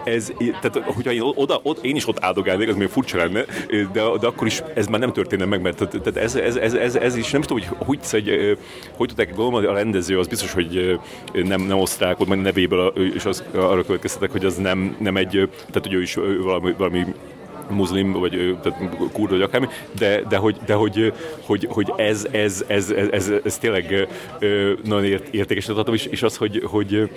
ez, 0.04 0.32
tehát, 0.38 0.78
hogyha 0.86 1.12
én, 1.12 1.22
oda, 1.22 1.60
ott, 1.64 1.86
én 1.86 1.96
is 1.96 2.08
ott 2.08 2.24
áldogálnék, 2.24 2.70
az 2.70 2.76
még 2.76 2.88
furcsa 2.88 3.18
lenne, 3.18 3.46
de, 3.68 4.02
de 4.20 4.28
akkor 4.28 4.48
is 4.48 4.62
ez 4.76 4.88
már 4.88 5.00
nem 5.00 5.14
történne 5.14 5.46
meg, 5.46 5.62
mert 5.62 5.71
tehát 5.76 6.18
ez, 6.18 6.36
ez, 6.36 6.56
ez, 6.56 6.74
ez, 6.74 6.96
ez 6.96 7.16
is 7.16 7.32
nem 7.32 7.42
tudom, 7.42 7.58
hogy 7.58 7.78
hogy, 7.78 8.00
hogy, 8.12 8.58
hogy 8.96 9.08
tudták 9.08 9.36
gondolni, 9.36 9.68
a 9.68 9.74
rendező 9.74 10.20
az 10.20 10.28
biztos, 10.28 10.54
hogy 10.54 11.00
nem, 11.34 11.62
nem 11.62 11.80
osztrák, 11.80 12.20
ott 12.20 12.28
majd 12.28 12.42
nevéből, 12.42 12.88
és 12.88 13.26
az, 13.26 13.44
arra 13.56 13.84
következtetek, 13.84 14.32
hogy 14.32 14.46
az 14.46 14.56
nem, 14.56 14.96
nem 15.00 15.18
egy, 15.18 15.50
tehát 15.58 15.82
hogy 15.82 15.94
ő 15.94 16.02
is 16.02 16.14
valami, 16.44 16.74
valami 16.78 17.06
muszlim, 17.70 18.12
vagy 18.12 18.58
tehát 18.64 18.80
kurd, 19.12 19.32
vagy 19.32 19.42
akármi, 19.42 19.68
de, 19.98 20.22
de, 20.30 20.38
hogy, 20.38 20.58
de 20.66 20.74
hogy, 20.74 21.14
hogy, 21.46 21.68
hogy 21.70 21.94
ez, 21.96 22.28
ez, 22.32 22.64
ez, 22.68 22.90
ez, 22.90 23.08
ez, 23.12 23.32
ez 23.44 23.58
tényleg 23.58 24.08
nagyon 24.84 25.06
ért, 25.06 25.34
értékes 25.34 25.70
adatom, 25.70 25.94
és, 25.94 26.06
és 26.06 26.24
az, 26.24 26.38
hogy, 26.38 26.62
hogy 26.66 27.10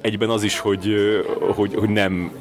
egyben 0.00 0.28
az 0.28 0.42
is, 0.42 0.58
hogy, 0.58 0.94
hogy, 1.54 1.74
hogy 1.74 1.88
nem 1.88 2.32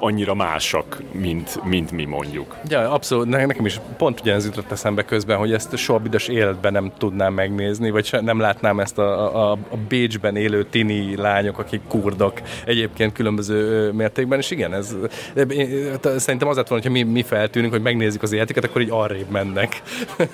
annyira 0.00 0.34
másak, 0.34 1.02
mint, 1.12 1.64
mint 1.64 1.90
mi 1.90 2.04
mondjuk. 2.04 2.56
Ja, 2.68 2.90
abszolút. 2.90 3.26
Nekem 3.26 3.66
is 3.66 3.80
pont 3.96 4.20
ugye 4.20 4.32
ez 4.32 4.44
jutott 4.44 4.70
eszembe 4.70 5.04
közben, 5.04 5.36
hogy 5.36 5.52
ezt 5.52 5.76
soha 5.76 5.98
büdös 5.98 6.28
életben 6.28 6.72
nem 6.72 6.92
tudnám 6.98 7.34
megnézni, 7.34 7.90
vagy 7.90 8.10
nem 8.20 8.40
látnám 8.40 8.80
ezt 8.80 8.98
a, 8.98 9.36
a, 9.36 9.52
a 9.52 9.76
Bécsben 9.88 10.36
élő 10.36 10.64
tini 10.64 11.16
lányok, 11.16 11.58
akik 11.58 11.80
kurdok 11.88 12.40
egyébként 12.64 13.12
különböző 13.12 13.90
mértékben, 13.92 14.38
és 14.38 14.50
igen, 14.50 14.74
ez 14.74 14.96
szerintem 16.16 16.48
az 16.48 16.56
lett 16.56 16.68
volna, 16.68 16.84
hogyha 16.84 16.90
mi, 16.90 17.02
mi 17.02 17.22
feltűnünk, 17.22 17.72
hogy 17.72 17.82
megnézzük 17.82 18.22
az 18.22 18.32
életüket, 18.32 18.64
akkor 18.64 18.80
így 18.80 18.90
arrébb 18.90 19.30
mennek. 19.30 19.82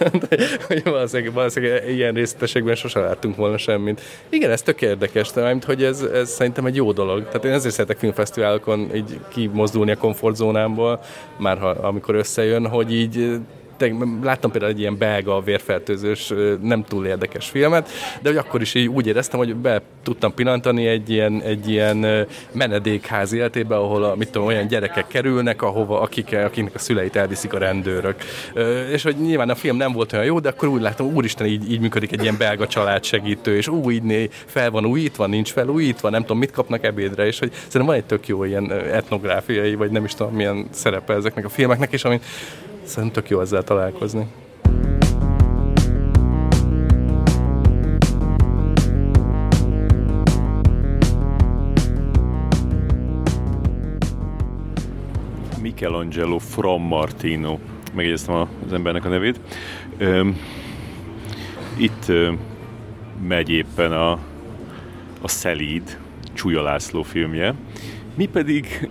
hogy 0.69 0.82
valószínűleg, 0.85 1.32
valószínűleg 1.32 1.89
ilyen 1.89 2.15
részletességben 2.15 2.74
sose 2.74 3.01
láttunk 3.01 3.36
volna 3.36 3.59
semmit. 3.59 4.01
Igen, 4.28 4.51
ez 4.51 4.62
tök 4.62 4.82
érdekes, 4.82 5.32
mert 5.35 5.65
hogy 5.65 5.85
ez, 5.85 6.03
ez 6.05 6.31
szerintem 6.31 6.66
egy 6.66 6.76
jó 6.76 6.93
dolog. 6.93 7.24
Tehát 7.24 7.44
én 7.44 7.52
ezért 7.52 7.74
szeretek 7.74 7.98
filmfesztiválokon 7.98 8.94
így 8.94 9.20
kimozdulni 9.28 9.90
a 9.90 9.97
komfortzónámból, 9.97 11.01
már 11.39 11.59
ha, 11.59 11.68
amikor 11.68 12.14
összejön, 12.14 12.68
hogy 12.68 12.93
így 12.93 13.39
láttam 14.23 14.51
például 14.51 14.73
egy 14.73 14.81
ilyen 14.81 14.99
belga 14.99 15.41
vérfertőzős, 15.41 16.33
nem 16.63 16.85
túl 16.85 17.07
érdekes 17.07 17.49
filmet, 17.49 17.89
de 18.23 18.29
hogy 18.29 18.39
akkor 18.39 18.61
is 18.61 18.75
így 18.75 18.89
úgy 18.89 19.07
éreztem, 19.07 19.39
hogy 19.39 19.55
be 19.55 19.83
tudtam 20.03 20.35
pillantani 20.35 20.87
egy 20.87 21.11
ilyen, 21.11 21.43
egy 21.43 21.69
ilyen 21.69 22.27
menedékház 22.53 23.33
életébe, 23.33 23.77
ahol 23.77 24.05
a, 24.05 24.15
mit 24.15 24.31
tudom, 24.31 24.47
olyan 24.47 24.67
gyerekek 24.67 25.07
kerülnek, 25.07 25.63
ahova, 25.63 26.01
akik, 26.01 26.37
akiknek 26.45 26.75
a 26.75 26.79
szüleit 26.79 27.17
elviszik 27.17 27.53
a 27.53 27.59
rendőrök. 27.59 28.17
És 28.93 29.03
hogy 29.03 29.17
nyilván 29.17 29.51
a 29.51 29.55
film 29.55 29.77
nem 29.77 29.93
volt 29.93 30.13
olyan 30.13 30.25
jó, 30.25 30.41
de 30.41 30.49
akkor 30.49 30.69
úgy 30.69 30.81
láttam, 30.81 31.15
úristen, 31.15 31.47
így, 31.47 31.73
így 31.73 31.81
működik 31.81 32.13
egy 32.13 32.23
ilyen 32.23 32.39
belga 32.39 32.67
családsegítő, 32.67 33.57
és 33.57 33.69
úgy 33.69 34.03
né, 34.03 34.29
fel 34.47 34.71
van 34.71 34.85
újítva, 34.87 35.27
nincs 35.27 35.53
felújítva, 35.53 36.11
nem 36.11 36.21
tudom, 36.21 36.39
mit 36.39 36.51
kapnak 36.51 36.85
ebédre, 36.85 37.27
és 37.27 37.39
hogy 37.39 37.53
szerintem 37.53 37.87
van 37.87 37.95
egy 37.95 38.05
tök 38.05 38.29
jó 38.29 38.45
ilyen 38.45 38.73
etnográfiai, 38.73 39.75
vagy 39.75 39.91
nem 39.91 40.05
is 40.05 40.15
tudom, 40.15 40.35
milyen 40.35 40.67
szerepe 40.71 41.15
ezeknek 41.15 41.45
a 41.45 41.49
filmeknek, 41.49 41.93
és 41.93 42.05
amit 42.05 42.25
Szerintem 42.85 43.23
tök 43.23 43.31
jó 43.31 43.40
ezzel 43.40 43.62
találkozni. 43.62 44.27
Michelangelo 55.61 56.39
From 56.39 56.82
Martino, 56.82 57.59
megjegyeztem 57.94 58.35
az 58.35 58.73
embernek 58.73 59.05
a 59.05 59.09
nevét. 59.09 59.40
Itt 61.77 62.12
megy 63.27 63.51
éppen 63.51 63.93
a, 63.93 64.12
a 65.23 65.28
Szelíd, 65.28 65.98
Csúlya 66.32 66.62
László 66.62 67.02
filmje, 67.02 67.55
mi 68.15 68.27
pedig 68.27 68.89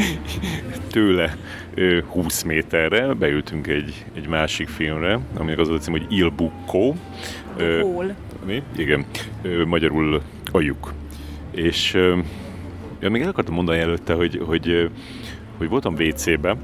tőle 0.90 1.36
20 2.06 2.42
méterre 2.42 3.14
beültünk 3.14 3.66
egy, 3.66 4.04
egy 4.14 4.26
másik 4.28 4.68
filmre, 4.68 5.20
aminek 5.34 5.58
az 5.58 5.68
a 5.68 5.78
cím, 5.78 5.92
hogy 5.92 6.06
Il 6.08 6.28
Bucco. 6.28 6.94
Hol? 7.80 8.14
Mi? 8.46 8.62
Igen. 8.76 9.04
Magyarul 9.66 10.22
a 10.52 10.60
lyuk. 10.60 10.92
És 11.50 11.92
ja, 13.00 13.10
még 13.10 13.22
el 13.22 13.28
akartam 13.28 13.54
mondani 13.54 13.78
előtte, 13.78 14.14
hogy, 14.14 14.40
hogy, 14.44 14.90
hogy 15.56 15.68
voltam 15.68 15.94
WC-be, 15.94 16.56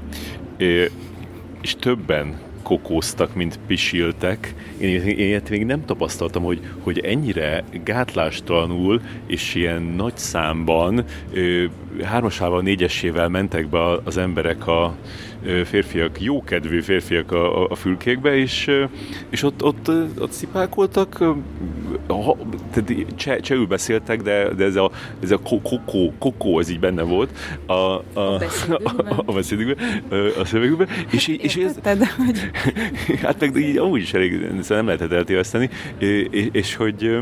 és 1.61 1.75
többen 1.79 2.39
kokóztak, 2.63 3.35
mint 3.35 3.59
pisiltek. 3.67 4.53
Én, 4.77 4.89
én 4.89 5.17
ilyet 5.17 5.49
még 5.49 5.65
nem 5.65 5.85
tapasztaltam, 5.85 6.43
hogy, 6.43 6.59
hogy 6.79 6.99
ennyire 6.99 7.63
gátlástalanul 7.83 9.01
és 9.25 9.55
ilyen 9.55 9.81
nagy 9.81 10.17
számban 10.17 11.05
hármasával, 12.03 12.61
négyesével 12.61 13.27
mentek 13.29 13.67
be 13.67 13.79
az 14.03 14.17
emberek 14.17 14.67
a, 14.67 14.95
férfiak, 15.65 16.21
jókedvű 16.21 16.81
férfiak 16.81 17.31
a, 17.31 17.69
a 17.69 17.75
fülkékbe, 17.75 18.35
és, 18.35 18.71
és 19.29 19.43
ott, 19.43 19.63
ott, 19.63 19.91
ott 20.19 20.31
szipákoltak, 20.31 21.17
ha, 22.07 22.37
tehát 22.73 23.05
cse, 23.15 23.39
csehül 23.39 23.65
beszéltek, 23.65 24.21
de, 24.21 24.53
de 24.53 24.63
ez 24.63 24.75
a, 24.75 24.91
ez 25.23 25.31
a 25.31 25.37
kokó, 25.37 26.13
kokó, 26.19 26.59
ez 26.59 26.69
így 26.69 26.79
benne 26.79 27.01
volt 27.01 27.37
a, 27.65 27.73
a, 27.73 28.03
a, 28.13 28.19
a, 28.69 29.23
a 29.25 29.31
beszédükben, 29.31 29.77
a 30.39 30.45
szövegükben, 30.45 30.87
és, 31.11 31.27
és 31.27 31.55
ez, 31.55 31.75
hát 33.23 33.39
meg 33.39 33.55
így 33.55 33.77
amúgy 33.77 34.01
is 34.01 34.13
elég, 34.13 34.47
nem 34.67 34.85
lehetett 34.85 35.11
eltéveszteni, 35.11 35.69
és, 35.97 36.47
és 36.51 36.75
hogy 36.75 37.17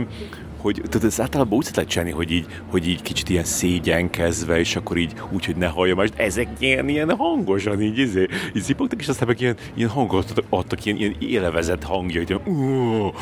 hogy 0.61 0.81
tudod, 0.89 1.07
ez 1.07 1.21
általában 1.21 1.57
úgy 1.57 1.67
lehet 1.73 1.89
csinálni, 1.89 2.11
hogy 2.11 2.31
így, 2.31 2.45
hogy 2.69 2.87
így 2.87 3.01
kicsit 3.01 3.29
ilyen 3.29 3.43
szégyenkezve, 3.43 4.59
és 4.59 4.75
akkor 4.75 4.97
így 4.97 5.13
úgy, 5.29 5.45
hogy 5.45 5.55
ne 5.55 5.67
hallja 5.67 5.95
más, 5.95 6.09
ezek 6.15 6.47
ilyen, 6.59 6.89
ilyen 6.89 7.15
hangosan 7.17 7.81
így, 7.81 7.97
izé, 7.97 8.27
így 8.55 8.61
zipogtak, 8.61 9.01
és 9.01 9.07
aztán 9.07 9.27
meg 9.27 9.41
ilyen, 9.41 9.55
ilyen 9.73 9.89
hangot 9.89 10.33
adtak, 10.49 10.85
ilyen, 10.85 10.97
ilyen 10.97 11.15
élevezett 11.19 11.83
hangja, 11.83 12.23
hogy 12.25 12.29
ilyen, 12.29 12.57
uh, 12.57 13.13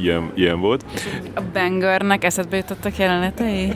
ilyen, 0.00 0.30
ilyen 0.34 0.60
volt. 0.60 0.84
A 1.34 1.42
Bangernek 1.52 2.24
eszedbe 2.24 2.56
jutottak 2.56 2.96
jelenetei? 2.96 3.72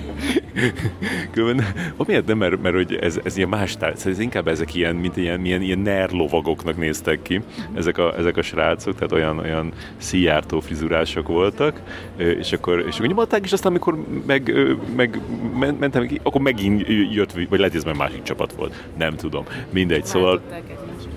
Különben, 1.31 1.67
amiért 1.97 2.27
nem, 2.27 2.39
mert, 2.39 2.63
mert 2.63 2.75
hogy 2.75 2.95
ez, 2.95 3.19
ez 3.25 3.37
ilyen 3.37 3.49
más 3.49 3.77
tárgy, 3.77 3.97
szóval 3.97 4.13
ez 4.13 4.19
inkább 4.19 4.49
ezek 4.49 4.75
ilyen, 4.75 4.95
mint 4.97 5.17
ilyen, 5.17 5.45
ilyen, 5.45 5.63
ilyen 5.63 5.79
nerlovagoknak 5.79 6.77
néztek 6.77 7.23
ki, 7.23 7.41
ezek 7.75 7.99
a, 7.99 8.19
ezek 8.19 8.37
a 8.37 8.43
srácok, 8.43 8.95
tehát 8.95 9.13
olyan, 9.13 9.39
olyan 9.39 9.73
szijártó 9.97 10.61
frizurások 10.61 11.29
voltak, 11.29 11.81
és 12.17 12.53
akkor, 12.53 12.85
és 12.89 13.01
nyomatták, 13.07 13.45
és 13.45 13.53
aztán 13.53 13.71
amikor 13.71 13.99
meg, 14.27 14.53
meg 14.97 15.21
mentem, 15.57 16.09
akkor 16.23 16.41
megint 16.41 16.87
jött, 17.13 17.33
vagy 17.33 17.59
lehet, 17.59 17.73
hogy 17.73 17.77
ez 17.77 17.85
már 17.85 17.95
másik 17.95 18.23
csapat 18.23 18.53
volt, 18.53 18.85
nem 18.99 19.17
tudom, 19.17 19.45
mindegy, 19.71 20.05
szóval 20.05 20.41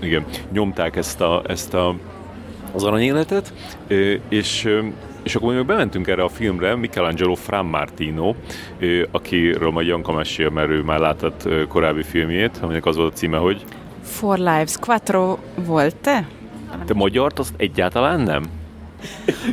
igen, 0.01 0.25
nyomták 0.51 0.95
ezt 0.95 1.21
a, 1.21 1.43
ezt 1.47 1.73
a 1.73 1.95
az 2.71 2.83
aranyéletet, 2.83 3.53
és 4.29 4.79
és 5.23 5.35
akkor 5.35 5.53
mi 5.53 5.61
bementünk 5.61 6.07
erre 6.07 6.23
a 6.23 6.29
filmre, 6.29 6.75
Michelangelo 6.75 7.35
Martino, 7.63 8.35
akiről 9.11 9.71
majd 9.71 9.87
Janka 9.87 10.11
mesél, 10.11 10.49
mert 10.49 10.69
ő 10.69 10.81
már 10.81 10.99
látott 10.99 11.47
korábbi 11.67 12.03
filmjét, 12.03 12.57
aminek 12.61 12.85
az 12.85 12.95
volt 12.95 13.13
a 13.13 13.15
címe, 13.15 13.37
hogy 13.37 13.63
Four 14.01 14.37
Lives, 14.37 14.77
Quattro 14.79 15.37
volt 15.65 15.95
te? 15.95 16.27
Te 16.85 16.93
magyart 16.93 17.39
azt 17.39 17.53
egyáltalán 17.57 18.19
nem? 18.19 18.43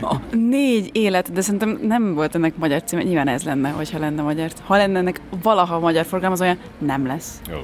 A 0.00 0.16
négy 0.34 0.90
élet, 0.92 1.32
de 1.32 1.40
szerintem 1.40 1.78
nem 1.82 2.14
volt 2.14 2.34
ennek 2.34 2.56
magyar 2.56 2.82
címe, 2.82 3.02
nyilván 3.02 3.28
ez 3.28 3.42
lenne, 3.42 3.70
hogyha 3.70 3.98
lenne 3.98 4.22
magyar. 4.22 4.50
Ha 4.64 4.76
lenne 4.76 4.98
ennek 4.98 5.20
valaha 5.42 5.78
magyar 5.78 6.04
forgalom, 6.04 6.32
az 6.32 6.40
olyan 6.40 6.58
nem 6.78 7.06
lesz. 7.06 7.40
Oh. 7.50 7.58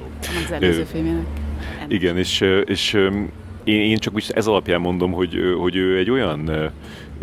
Az 0.45 0.51
előző 0.51 0.83
filmjének. 0.83 1.25
Igen, 1.87 2.17
és, 2.17 2.41
és 2.65 2.93
én, 3.63 3.81
én 3.81 3.97
csak 3.97 4.13
úgy 4.13 4.31
ez 4.35 4.47
alapján 4.47 4.81
mondom, 4.81 5.11
hogy, 5.11 5.39
hogy 5.59 5.75
ő 5.75 5.97
egy 5.97 6.09
olyan 6.09 6.71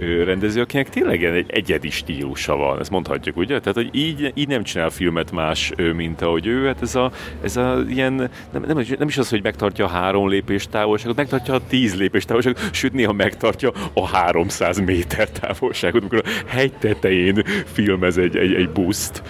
rendező, 0.01 0.60
akinek 0.60 0.89
tényleg 0.89 1.24
egy 1.24 1.51
egyedi 1.51 1.90
stílusa 1.90 2.56
van, 2.56 2.81
ezt 2.81 2.90
mondhatjuk, 2.90 3.36
ugye? 3.36 3.60
Tehát, 3.60 3.74
hogy 3.74 3.89
így, 3.93 4.32
így 4.35 4.48
nem 4.48 4.62
csinál 4.62 4.90
filmet 4.90 5.32
más, 5.32 5.72
mint 5.97 6.22
ahogy 6.22 6.47
ő, 6.47 6.66
hát 6.66 6.82
ez 6.82 6.94
a, 6.94 7.10
ez 7.43 7.56
a 7.56 7.82
ilyen, 7.89 8.12
nem, 8.52 8.64
nem, 8.66 8.85
nem 8.98 9.09
is 9.09 9.18
az, 9.18 9.31
hogy 9.31 9.43
megtartja 9.43 9.85
a 9.85 9.89
három 9.89 10.28
lépés 10.28 10.66
távolságot, 10.66 11.16
megtartja 11.16 11.55
a 11.55 11.60
tíz 11.68 11.97
lépés 11.97 12.24
távolságot, 12.24 12.74
sőt 12.74 12.93
néha 12.93 13.12
megtartja 13.12 13.72
a 13.93 14.06
300 14.06 14.81
méter 14.81 15.31
távolságot, 15.31 16.01
amikor 16.01 16.22
a 16.24 16.28
hegy 16.47 16.72
tetején 16.72 17.43
filmez 17.72 18.18
egy, 18.18 18.36
egy, 18.36 18.55
egy 18.55 18.70
buszt, 18.70 19.22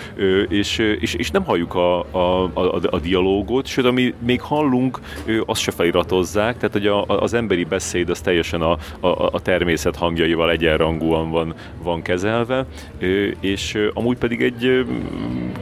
és, 0.49 0.79
és, 0.79 1.15
és 1.15 1.31
nem 1.31 1.45
halljuk 1.45 1.75
a, 1.75 1.99
a, 2.11 2.51
a, 2.55 2.81
a 2.91 2.99
dialógot, 2.99 3.67
sőt, 3.67 3.85
ami 3.85 4.15
még 4.27 4.41
hallunk, 4.41 5.01
azt 5.47 5.61
se 5.61 5.71
feliratozzák, 5.71 6.57
tehát 6.57 6.73
hogy 6.73 6.87
a, 6.87 7.05
az 7.07 7.35
emberi 7.35 7.65
beszéd 7.65 8.11
az 8.11 8.21
teljesen 8.21 8.61
a, 8.61 8.77
a, 9.01 9.09
a 9.33 9.41
természet 9.41 9.97
hangjaival 9.97 10.51
egyenrangúan 10.61 11.31
van, 11.31 11.55
van 11.83 12.03
kezelve, 12.03 12.67
és 13.41 13.79
amúgy 13.95 14.19
pedig 14.19 14.43
egy 14.43 14.85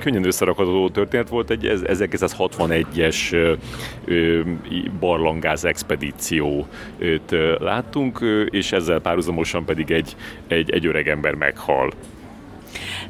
könnyen 0.01 0.27
összerakható 0.27 0.89
történet 0.89 1.29
volt, 1.29 1.51
egy 1.51 1.70
1961-es 1.85 3.57
barlangáz 5.01 5.65
expedíciót 5.65 7.37
láttunk, 7.59 8.20
és 8.51 8.73
ezzel 8.73 9.01
párhuzamosan 9.01 9.65
pedig 9.65 9.91
egy, 9.91 10.16
egy, 10.47 10.70
egy 10.70 10.87
öreg 10.87 11.09
ember 11.09 11.35
meghal. 11.35 11.93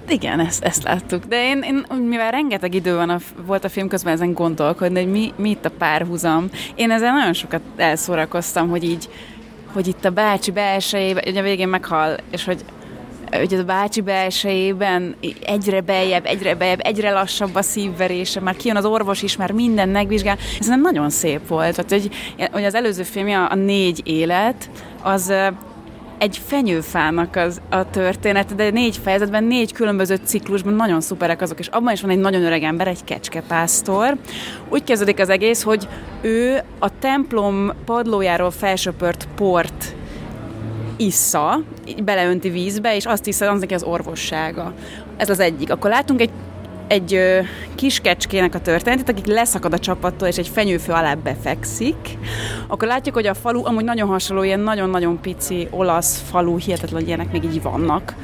Igen, 0.09 0.41
ezt, 0.41 0.65
ezt 0.65 0.83
láttuk. 0.83 1.25
De 1.25 1.45
én, 1.45 1.61
én, 1.63 1.85
mivel 2.09 2.31
rengeteg 2.31 2.75
idő 2.75 2.95
van 2.95 3.11
a, 3.11 3.19
volt 3.47 3.65
a 3.65 3.69
film 3.69 3.89
közben 3.89 4.13
ezen 4.13 4.33
gondolkodni, 4.33 5.03
hogy 5.03 5.11
mi, 5.11 5.33
mi 5.37 5.51
itt 5.51 5.65
a 5.65 5.71
párhuzam, 5.71 6.49
én 6.75 6.91
ezzel 6.91 7.13
nagyon 7.13 7.33
sokat 7.33 7.61
elszórakoztam, 7.77 8.69
hogy 8.69 8.85
így 8.85 9.09
hogy 9.73 9.87
itt 9.87 10.05
a 10.05 10.11
bácsi 10.11 10.51
belsejében, 10.51 11.25
ugye 11.27 11.41
a 11.41 11.43
végén 11.43 11.69
meghal, 11.69 12.17
és 12.31 12.45
hogy 12.45 12.65
hogy 13.31 13.55
a 13.55 13.65
bácsi 13.65 14.01
belsejében 14.01 15.17
egyre 15.47 15.81
beljebb, 15.81 16.27
egyre 16.27 16.55
beljebb, 16.55 16.81
egyre 16.83 17.13
lassabb 17.13 17.55
a 17.55 17.63
szívverése, 17.63 18.41
már 18.41 18.57
kijön 18.57 18.77
az 18.77 18.85
orvos 18.85 19.23
is, 19.23 19.37
már 19.37 19.51
minden 19.51 19.89
megvizsgál. 19.89 20.37
Ez 20.61 20.67
nem 20.67 20.81
nagyon 20.81 21.11
szép 21.11 21.49
volt. 21.49 21.75
Tehát, 21.75 21.91
hogy, 21.91 22.11
hogy 22.53 22.65
az 22.65 22.75
előző 22.75 23.03
filmje, 23.03 23.45
a 23.45 23.55
négy 23.55 24.01
élet, 24.05 24.71
az 25.03 25.33
egy 26.19 26.41
fenyőfának 26.47 27.37
az, 27.37 27.61
a 27.71 27.91
történet, 27.91 28.55
de 28.55 28.71
négy 28.71 28.97
fejezetben, 28.97 29.45
négy 29.45 29.73
különböző 29.73 30.19
ciklusban 30.25 30.75
nagyon 30.75 31.01
szuperek 31.01 31.43
azok, 31.43 31.59
és 31.59 31.67
abban 31.67 31.93
is 31.93 32.01
van 32.01 32.11
egy 32.11 32.19
nagyon 32.19 32.45
öreg 32.45 32.63
ember, 32.63 32.87
egy 32.87 33.05
kecskepásztor. 33.05 34.17
Úgy 34.69 34.85
kezdődik 34.85 35.19
az 35.21 35.29
egész, 35.29 35.63
hogy 35.63 35.89
ő 36.21 36.63
a 36.79 36.99
templom 36.99 37.73
padlójáról 37.85 38.51
felsöpört 38.51 39.29
port 39.37 39.97
issza, 40.97 41.63
beleönti 42.05 42.49
vízbe, 42.49 42.97
és 42.97 43.07
azt 43.07 43.25
hiszem, 43.25 43.55
az 43.55 43.61
neki 43.61 43.75
az 43.75 43.83
orvossága. 43.83 44.75
Ez 45.17 45.31
az 45.31 45.41
egyik. 45.41 45.71
Akkor 45.71 45.91
látunk 45.91 46.21
egy 46.21 46.31
egy 46.89 47.15
ö, 47.15 47.41
kis 47.75 48.01
kecskének 48.01 48.55
a 48.55 48.61
történetét, 48.61 49.09
akik 49.09 49.27
leszakad 49.27 49.73
a 49.73 49.79
csapattól, 49.79 50.29
és 50.29 50.37
egy 50.37 50.49
fenyőfő 50.49 50.93
alá 50.93 51.15
befekszik, 51.15 52.19
akkor 52.67 52.89
látjuk, 52.89 53.15
hogy 53.15 53.27
a 53.27 53.35
falu 53.35 53.65
amúgy 53.65 53.85
nagyon 53.85 54.09
hasonló, 54.09 54.43
ilyen 54.43 54.61
nagyon-nagyon 54.61 55.21
pici 55.21 55.69
olasz 55.71 56.23
falu, 56.31 56.57
hihetetlen, 56.57 56.99
hogy 56.99 57.09
ilyenek 57.09 57.33
még 57.33 57.45
így 57.45 57.63
vannak. 57.63 58.15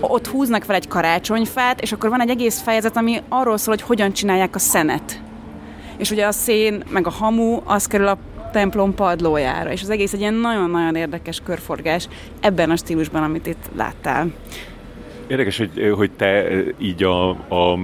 Ott 0.00 0.26
húznak 0.26 0.62
fel 0.62 0.76
egy 0.76 0.88
karácsonyfát, 0.88 1.80
és 1.80 1.92
akkor 1.92 2.10
van 2.10 2.20
egy 2.20 2.30
egész 2.30 2.60
fejezet, 2.60 2.96
ami 2.96 3.22
arról 3.28 3.56
szól, 3.56 3.74
hogy 3.74 3.86
hogyan 3.86 4.12
csinálják 4.12 4.54
a 4.54 4.58
szenet. 4.58 5.20
És 5.96 6.10
ugye 6.10 6.26
a 6.26 6.32
szén, 6.32 6.82
meg 6.88 7.06
a 7.06 7.10
hamu, 7.10 7.60
az 7.64 7.86
kerül 7.86 8.06
a 8.06 8.18
templom 8.52 8.94
padlójára, 8.94 9.72
és 9.72 9.82
az 9.82 9.90
egész 9.90 10.12
egy 10.12 10.20
ilyen 10.20 10.34
nagyon-nagyon 10.34 10.94
érdekes 10.94 11.40
körforgás 11.44 12.08
ebben 12.40 12.70
a 12.70 12.76
stílusban, 12.76 13.22
amit 13.22 13.46
itt 13.46 13.70
láttál. 13.76 14.26
Érdekes, 15.32 15.58
hogy, 15.58 15.92
hogy 15.94 16.10
te 16.10 16.48
így 16.78 17.02
a, 17.02 17.28
a 17.30 17.78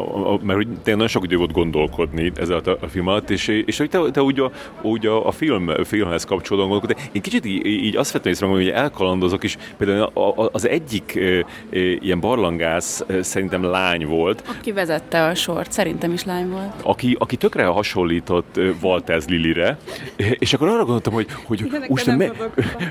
a, 0.00 0.32
a, 0.32 0.38
mert 0.42 0.56
hogy 0.56 0.66
tényleg 0.66 0.84
nagyon 0.84 1.08
sok 1.08 1.24
idő 1.24 1.36
volt 1.36 1.52
gondolkodni 1.52 2.32
ezzel 2.36 2.60
a, 2.64 2.70
a 2.80 2.86
film 2.86 3.06
alatt, 3.06 3.30
és, 3.30 3.48
és 3.48 3.78
hogy 3.78 3.88
te, 3.88 4.10
te 4.10 4.22
úgy, 4.22 4.40
a, 4.40 4.50
úgy 4.82 5.06
a, 5.06 5.26
a 5.26 5.30
film, 5.30 5.84
filmhez 5.84 6.24
kapcsolódóan 6.24 6.70
gondolkodni. 6.70 7.10
Én 7.12 7.22
kicsit 7.22 7.44
így, 7.44 7.66
így 7.66 7.96
azt 7.96 8.12
vettem 8.12 8.32
észre, 8.32 8.46
hogy 8.46 8.68
elkalandozok, 8.68 9.44
és 9.44 9.56
például 9.76 10.10
a, 10.14 10.42
a, 10.42 10.48
az 10.52 10.68
egyik 10.68 11.16
e, 11.16 11.20
e, 11.20 11.44
ilyen 11.78 12.20
barlangász 12.20 13.04
e, 13.06 13.22
szerintem 13.22 13.62
lány 13.62 14.06
volt. 14.06 14.42
Aki 14.58 14.72
vezette 14.72 15.24
a 15.24 15.34
sort, 15.34 15.72
szerintem 15.72 16.12
is 16.12 16.24
lány 16.24 16.48
volt. 16.48 16.72
Aki, 16.82 17.16
aki 17.18 17.36
tökre 17.36 17.64
hasonlított 17.64 18.60
Walters 18.82 19.24
Lilire, 19.26 19.78
és 20.16 20.52
akkor 20.52 20.68
arra 20.68 20.84
gondoltam, 20.84 21.12
hogy, 21.12 21.26
hogy 21.44 21.62
úristen, 21.88 22.16
me, 22.16 22.30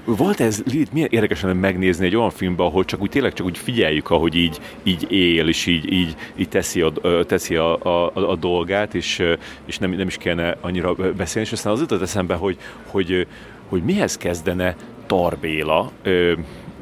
Walters 0.05 0.57
Lilit 0.65 0.93
milyen 0.93 1.09
érdekes 1.11 1.41
lenne 1.41 1.59
megnézni 1.59 2.05
egy 2.05 2.15
olyan 2.15 2.29
filmben, 2.29 2.65
ahol 2.65 2.85
csak 2.85 3.01
úgy 3.01 3.09
tényleg 3.09 3.33
csak 3.33 3.45
úgy 3.45 3.57
figyeljük, 3.57 4.09
ahogy 4.09 4.35
így, 4.35 4.59
így 4.83 5.11
él, 5.11 5.47
és 5.47 5.65
így, 5.65 5.91
így, 5.91 6.15
így 6.35 6.49
teszi 6.49 6.81
a 6.81 6.91
teszi 7.27 7.55
a, 7.55 7.83
a, 7.83 8.11
a 8.13 8.35
dolgát, 8.35 8.93
és, 8.93 9.23
és 9.65 9.77
nem, 9.77 9.91
nem 9.91 10.07
is 10.07 10.17
kellene 10.17 10.55
annyira 10.61 10.93
beszélni, 10.93 11.47
és 11.47 11.53
aztán 11.53 11.73
az 11.73 11.79
jutott 11.79 12.01
eszembe, 12.01 12.33
hogy, 12.33 12.57
hogy, 12.85 13.27
hogy 13.69 13.83
mihez 13.83 14.17
kezdene 14.17 14.75
Tarbéla, 15.05 15.91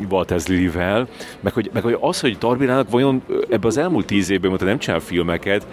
Walters 0.10 0.48
Lilivel, 0.48 1.08
meg 1.40 1.54
hogy, 1.54 1.70
meg 1.74 1.84
hogy 1.84 1.98
az, 2.00 2.20
hogy 2.20 2.38
Tarbélának 2.38 2.90
vajon 2.90 3.24
ebbe 3.50 3.68
az 3.68 3.78
elmúlt 3.78 4.06
tíz 4.06 4.30
évben, 4.30 4.52
mert 4.52 4.64
nem 4.64 4.80
csinál 4.80 5.00
filmeket, 5.00 5.68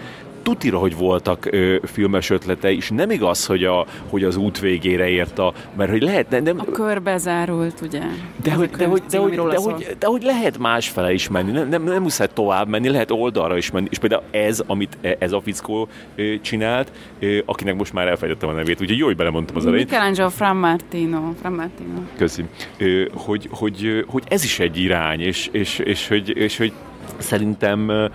tutira, 0.44 0.78
hogy 0.78 0.96
voltak 0.96 1.46
ö, 1.50 1.76
filmes 1.82 2.30
ötletei, 2.30 2.76
és 2.76 2.90
nem 2.90 3.10
igaz, 3.10 3.46
hogy, 3.46 3.64
a, 3.64 3.86
hogy 4.08 4.24
az 4.24 4.36
út 4.36 4.60
végére 4.60 5.08
ért 5.08 5.38
a, 5.38 5.52
mert 5.76 5.90
hogy 5.90 6.02
lehet, 6.02 6.30
nem, 6.30 6.42
nem 6.42 6.60
A 6.60 6.64
kör 6.64 7.02
bezárult, 7.02 7.80
ugye? 7.80 8.00
de 8.42 8.52
hogy, 8.52 8.70
de, 8.70 8.86
hogy, 8.86 9.02
de, 9.10 9.18
hogy, 9.18 9.34
de, 9.34 9.56
hogy, 9.56 9.96
de 9.98 10.06
hogy 10.06 10.22
lehet 10.22 10.58
másfele 10.58 11.12
is 11.12 11.28
menni, 11.28 11.50
nem, 11.50 11.68
nem, 11.68 11.82
nem 11.82 12.02
muszáj 12.02 12.26
tovább 12.34 12.68
menni, 12.68 12.88
lehet 12.88 13.10
oldalra 13.10 13.56
is 13.56 13.70
menni, 13.70 13.86
és 13.90 13.98
például 13.98 14.22
ez, 14.30 14.62
amit 14.66 14.98
e- 15.00 15.16
ez 15.18 15.32
a 15.32 15.40
fickó 15.40 15.88
ö, 16.14 16.34
csinált, 16.40 16.92
ö, 17.20 17.38
akinek 17.44 17.76
most 17.76 17.92
már 17.92 18.08
elfejtettem 18.08 18.48
a 18.48 18.52
nevét, 18.52 18.80
úgyhogy 18.80 18.98
jó, 18.98 19.06
hogy 19.06 19.16
belemondtam 19.16 19.56
az 19.56 19.66
elején, 19.66 19.86
Michelangelo 19.90 20.30
Frammartino. 20.30 21.32
Frammartino. 21.40 21.98
Köszi. 22.16 22.44
Ö, 22.78 23.04
hogy, 23.14 23.48
hogy, 23.50 23.84
ö, 23.84 24.00
hogy 24.06 24.22
ez 24.28 24.44
is 24.44 24.58
egy 24.58 24.78
irány, 24.78 25.20
és, 25.20 25.48
és, 25.52 25.78
és, 25.78 26.08
hogy, 26.08 26.36
és 26.36 26.56
hogy 26.56 26.72
Szerintem 27.18 27.88
ö, 27.88 28.06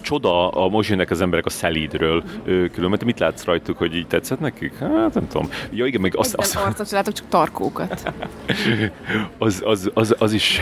csoda 0.00 0.48
a 0.48 0.68
most 0.68 0.88
jönnek 0.88 1.10
az 1.10 1.20
emberek 1.20 1.46
a 1.46 1.50
szelídről 1.50 2.22
ö, 2.44 2.66
különben. 2.72 2.98
Te 2.98 3.04
mit 3.04 3.18
látsz 3.18 3.44
rajtuk, 3.44 3.78
hogy 3.78 3.94
így 3.94 4.06
tetszett 4.06 4.40
nekik? 4.40 4.78
Hát 4.78 5.14
nem 5.14 5.28
tudom. 5.28 5.50
Ja 5.72 5.86
igen, 5.86 6.00
meg 6.00 6.16
azt, 6.16 6.34
Azt, 6.34 6.56
azt, 6.56 6.66
arcot 6.66 6.90
látok, 6.90 7.14
csak 7.14 7.28
tarkókat. 7.28 8.12
az, 9.38 9.62
az, 9.64 9.90
az, 9.94 10.14
az 10.18 10.32
is 10.32 10.60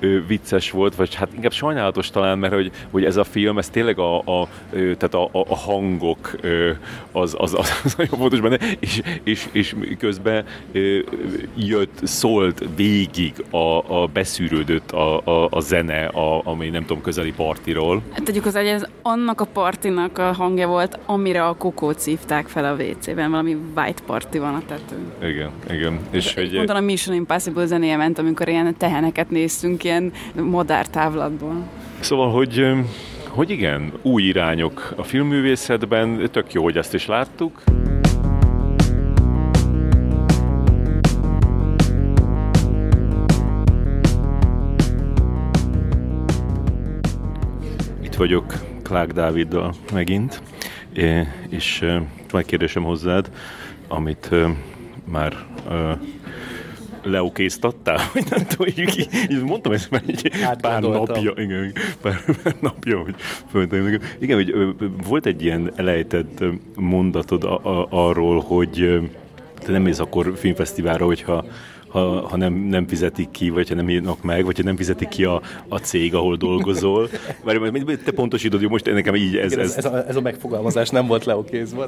ö, 0.00 0.26
vicces 0.26 0.70
volt, 0.70 0.94
vagy 0.94 1.14
hát 1.14 1.28
inkább 1.34 1.52
sajnálatos 1.52 2.10
talán, 2.10 2.38
mert 2.38 2.54
hogy, 2.54 2.70
hogy 2.90 3.04
ez 3.04 3.16
a 3.16 3.24
film, 3.24 3.58
ez 3.58 3.68
tényleg 3.68 3.98
a, 3.98 4.18
a, 4.18 4.48
ö, 4.70 4.94
tehát 4.94 5.14
a, 5.14 5.24
a, 5.24 5.44
a 5.48 5.56
hangok 5.56 6.36
ö, 6.40 6.70
az, 7.12 7.34
az, 7.38 7.54
az, 7.54 7.80
az 7.84 7.94
nagyon 7.94 8.18
fontos 8.18 8.40
benne, 8.40 8.58
és, 8.78 9.00
és, 9.22 9.48
és 9.52 9.74
közben 9.98 10.44
ö, 10.72 10.98
jött, 11.56 12.00
szólt 12.02 12.64
végig 12.76 13.44
a, 13.50 14.00
a 14.02 14.06
beszűrődött 14.06 14.90
a, 14.90 15.20
a, 15.24 15.48
a 15.50 15.60
zene, 15.60 16.04
a, 16.06 16.40
ami 16.44 16.68
nem 16.68 16.84
tudom, 16.86 16.97
közeli 17.00 17.32
partiról. 17.32 18.02
Hát 18.12 18.22
Tegyük 18.22 18.44
hozzá, 18.44 18.60
hogy 18.60 18.68
ez 18.68 18.86
annak 19.02 19.40
a 19.40 19.44
partinak 19.44 20.18
a 20.18 20.32
hangja 20.32 20.66
volt, 20.66 20.98
amire 21.06 21.44
a 21.46 21.54
kokót 21.54 21.98
szívták 21.98 22.46
fel 22.46 22.64
a 22.64 22.82
WC-ben, 22.82 23.30
valami 23.30 23.56
white 23.76 24.02
party 24.06 24.38
van 24.38 24.54
a 24.54 24.62
tetőn. 24.66 25.30
Igen, 25.30 25.50
igen. 25.70 25.98
És 26.10 26.34
hogy, 26.34 26.52
Mondom, 26.52 26.76
a 26.76 26.80
Mission 26.80 27.16
Impossible 27.16 27.66
zenéje 27.66 27.96
ment, 27.96 28.18
amikor 28.18 28.48
ilyen 28.48 28.76
teheneket 28.76 29.30
néztünk 29.30 29.84
ilyen 29.84 30.12
modár 30.34 30.86
távlatból. 30.86 31.54
Szóval, 32.00 32.30
hogy, 32.30 32.66
hogy 33.28 33.50
igen, 33.50 33.92
új 34.02 34.22
irányok 34.22 34.92
a 34.96 35.02
filmművészetben, 35.02 36.28
tök 36.30 36.52
jó, 36.52 36.62
hogy 36.62 36.76
ezt 36.76 36.94
is 36.94 37.06
láttuk. 37.06 37.62
Vagyok 48.18 48.54
Clark 48.82 49.12
Dáviddal 49.12 49.74
megint, 49.92 50.42
és 51.48 51.78
van 52.30 52.40
egy 52.40 52.46
kérdésem 52.46 52.82
hozzád, 52.82 53.30
amit 53.88 54.30
már 55.04 55.36
leokéztattál, 57.02 58.00
vagy 58.12 58.24
nem 58.30 58.46
tudom, 58.46 58.66
így, 58.76 59.42
mondtam 59.42 59.72
ezt 59.72 59.90
már 59.90 60.02
egy 60.06 60.30
pár 60.30 60.42
Átgondoltam. 60.42 61.24
napja, 61.24 61.42
igen, 61.42 61.72
pár, 62.02 62.24
pár 62.42 62.56
napja, 62.70 62.98
hogy 62.98 63.14
nekem. 63.52 64.00
Igen, 64.18 64.36
hogy 64.36 64.54
volt 65.06 65.26
egy 65.26 65.42
ilyen 65.42 65.72
elejtett 65.76 66.44
mondatod 66.74 67.44
a, 67.44 67.80
a, 67.80 67.86
arról, 67.90 68.40
hogy 68.40 69.00
te 69.64 69.72
nem 69.72 69.82
mész 69.82 69.98
akkor 69.98 70.32
filmfesztiválra, 70.36 71.04
hogyha 71.04 71.44
ha, 71.88 72.00
ha 72.28 72.36
nem, 72.36 72.54
nem 72.54 72.86
fizetik 72.86 73.30
ki, 73.30 73.50
vagy 73.50 73.68
ha 73.68 73.74
nem 73.74 73.88
írnak 73.88 74.22
meg, 74.22 74.44
vagy 74.44 74.56
ha 74.56 74.62
nem 74.62 74.76
fizetik 74.76 75.08
ki 75.08 75.24
a, 75.24 75.42
a 75.68 75.78
cég, 75.78 76.14
ahol 76.14 76.36
dolgozol. 76.36 77.08
Várj, 77.44 77.58
majd 77.58 78.00
te 78.04 78.10
pontosítod, 78.10 78.60
hogy 78.60 78.68
most 78.68 78.84
nekem 78.92 79.14
így 79.14 79.36
ez, 79.36 79.52
Igen, 79.52 79.64
ez, 79.64 79.76
ez, 79.76 79.84
a, 79.84 80.08
ez 80.08 80.16
a 80.16 80.20
megfogalmazás 80.20 80.88
nem 80.88 81.06
volt 81.06 81.24
leokézva. 81.24 81.86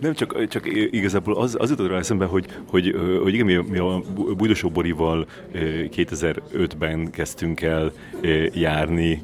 Nem 0.00 0.14
csak, 0.14 0.48
csak 0.48 0.66
igazából 0.90 1.36
az, 1.36 1.56
az 1.58 1.70
jutott 1.70 1.88
rá 1.88 1.96
eszembe, 1.98 2.24
hogy, 2.24 2.46
hogy, 2.66 2.94
hogy 3.22 3.34
igen, 3.34 3.46
mi, 3.46 3.54
a- 3.54 3.64
mi 3.70 3.78
a 3.78 4.02
Bújdosó 4.36 4.68
Borival 4.68 5.26
ö, 5.52 5.58
2005-ben 5.96 7.10
kezdtünk 7.10 7.60
el 7.60 7.92
járni, 8.54 9.22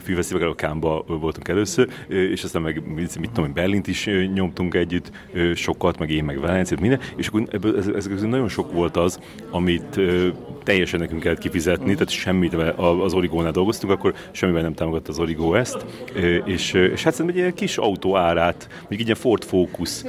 filmfesztiválra 0.00 0.54
Kámba 0.54 1.04
voltunk 1.06 1.48
először, 1.48 1.88
és 2.08 2.44
aztán 2.44 2.62
meg 2.62 2.82
mit, 2.94 3.18
mit 3.18 3.30
tudom, 3.30 3.52
Berlint 3.52 3.86
is 3.86 4.08
nyomtunk 4.34 4.74
együtt 4.74 5.10
sokat, 5.54 5.98
meg 5.98 6.10
én 6.10 6.24
meg 6.24 6.40
Valenciát, 6.40 6.80
minden, 6.80 7.00
és 7.16 7.26
akkor 7.28 7.42
ebből, 7.50 7.76
ez, 7.76 7.88
ezek 7.96 8.12
közül 8.12 8.28
nagyon 8.28 8.48
sok 8.48 8.72
volt 8.72 8.96
az, 8.96 9.20
amit 9.50 10.00
teljesen 10.66 11.00
nekünk 11.00 11.22
kellett 11.22 11.38
kifizetni, 11.38 11.92
tehát 11.92 12.08
semmit 12.08 12.54
az 12.76 13.14
Origónál 13.14 13.50
dolgoztunk, 13.50 13.92
akkor 13.92 14.14
semmivel 14.30 14.62
nem 14.62 14.74
támogatta 14.74 15.10
az 15.10 15.18
Origó 15.18 15.54
ezt, 15.54 15.86
és, 16.44 16.72
és 16.72 17.02
hát 17.02 17.14
szerintem 17.14 17.28
egy 17.28 17.36
ilyen 17.36 17.54
kis 17.54 17.76
autó 17.76 18.16
árát, 18.16 18.66
mondjuk 18.70 19.00
egy 19.00 19.06
ilyen 19.06 19.16
Ford 19.16 19.44
Focus, 19.44 20.02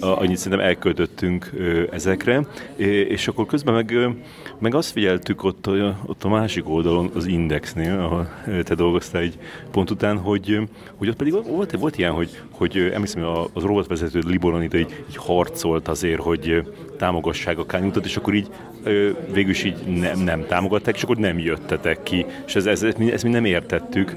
annyit 0.00 0.36
szerintem 0.36 0.66
elköltöttünk 0.66 1.50
ezekre, 1.90 2.46
és 2.76 3.28
akkor 3.28 3.46
közben 3.46 3.74
meg, 3.74 3.94
meg 4.58 4.74
azt 4.74 4.90
figyeltük 4.90 5.44
ott, 5.44 5.68
ott 6.06 6.24
a 6.24 6.28
másik 6.28 6.68
oldalon, 6.68 7.10
az 7.14 7.26
Indexnél, 7.26 7.98
ahol 7.98 8.28
te 8.62 8.74
dolgoztál 8.74 9.22
egy 9.22 9.38
pont 9.70 9.90
után, 9.90 10.18
hogy, 10.18 10.58
hogy 10.96 11.08
ott 11.08 11.16
pedig 11.16 11.32
volt, 11.32 11.72
volt 11.72 11.98
ilyen, 11.98 12.12
hogy, 12.12 12.40
hogy 12.50 12.76
emlékszem, 12.76 13.24
az 13.52 13.62
robotvezető 13.62 14.20
Libor 14.26 14.54
Anita 14.54 14.78
így, 14.78 15.04
így 15.08 15.16
harcolt 15.16 15.88
azért, 15.88 16.20
hogy 16.20 16.62
támogassák 17.00 17.58
a 17.58 17.66
kányutat, 17.66 18.04
és 18.04 18.16
akkor 18.16 18.34
így 18.34 18.48
végül 19.32 19.50
is 19.50 19.64
így 19.64 19.76
nem, 19.86 20.18
nem 20.18 20.46
támogatták, 20.46 20.96
és 20.96 21.02
akkor 21.02 21.16
nem 21.16 21.38
jöttetek 21.38 22.02
ki, 22.02 22.26
és 22.46 22.54
ez, 22.54 22.66
ez, 22.66 22.82
ezt, 22.82 22.98
mi, 22.98 23.12
ezt 23.12 23.24
mi 23.24 23.30
nem 23.30 23.44
értettük. 23.44 24.16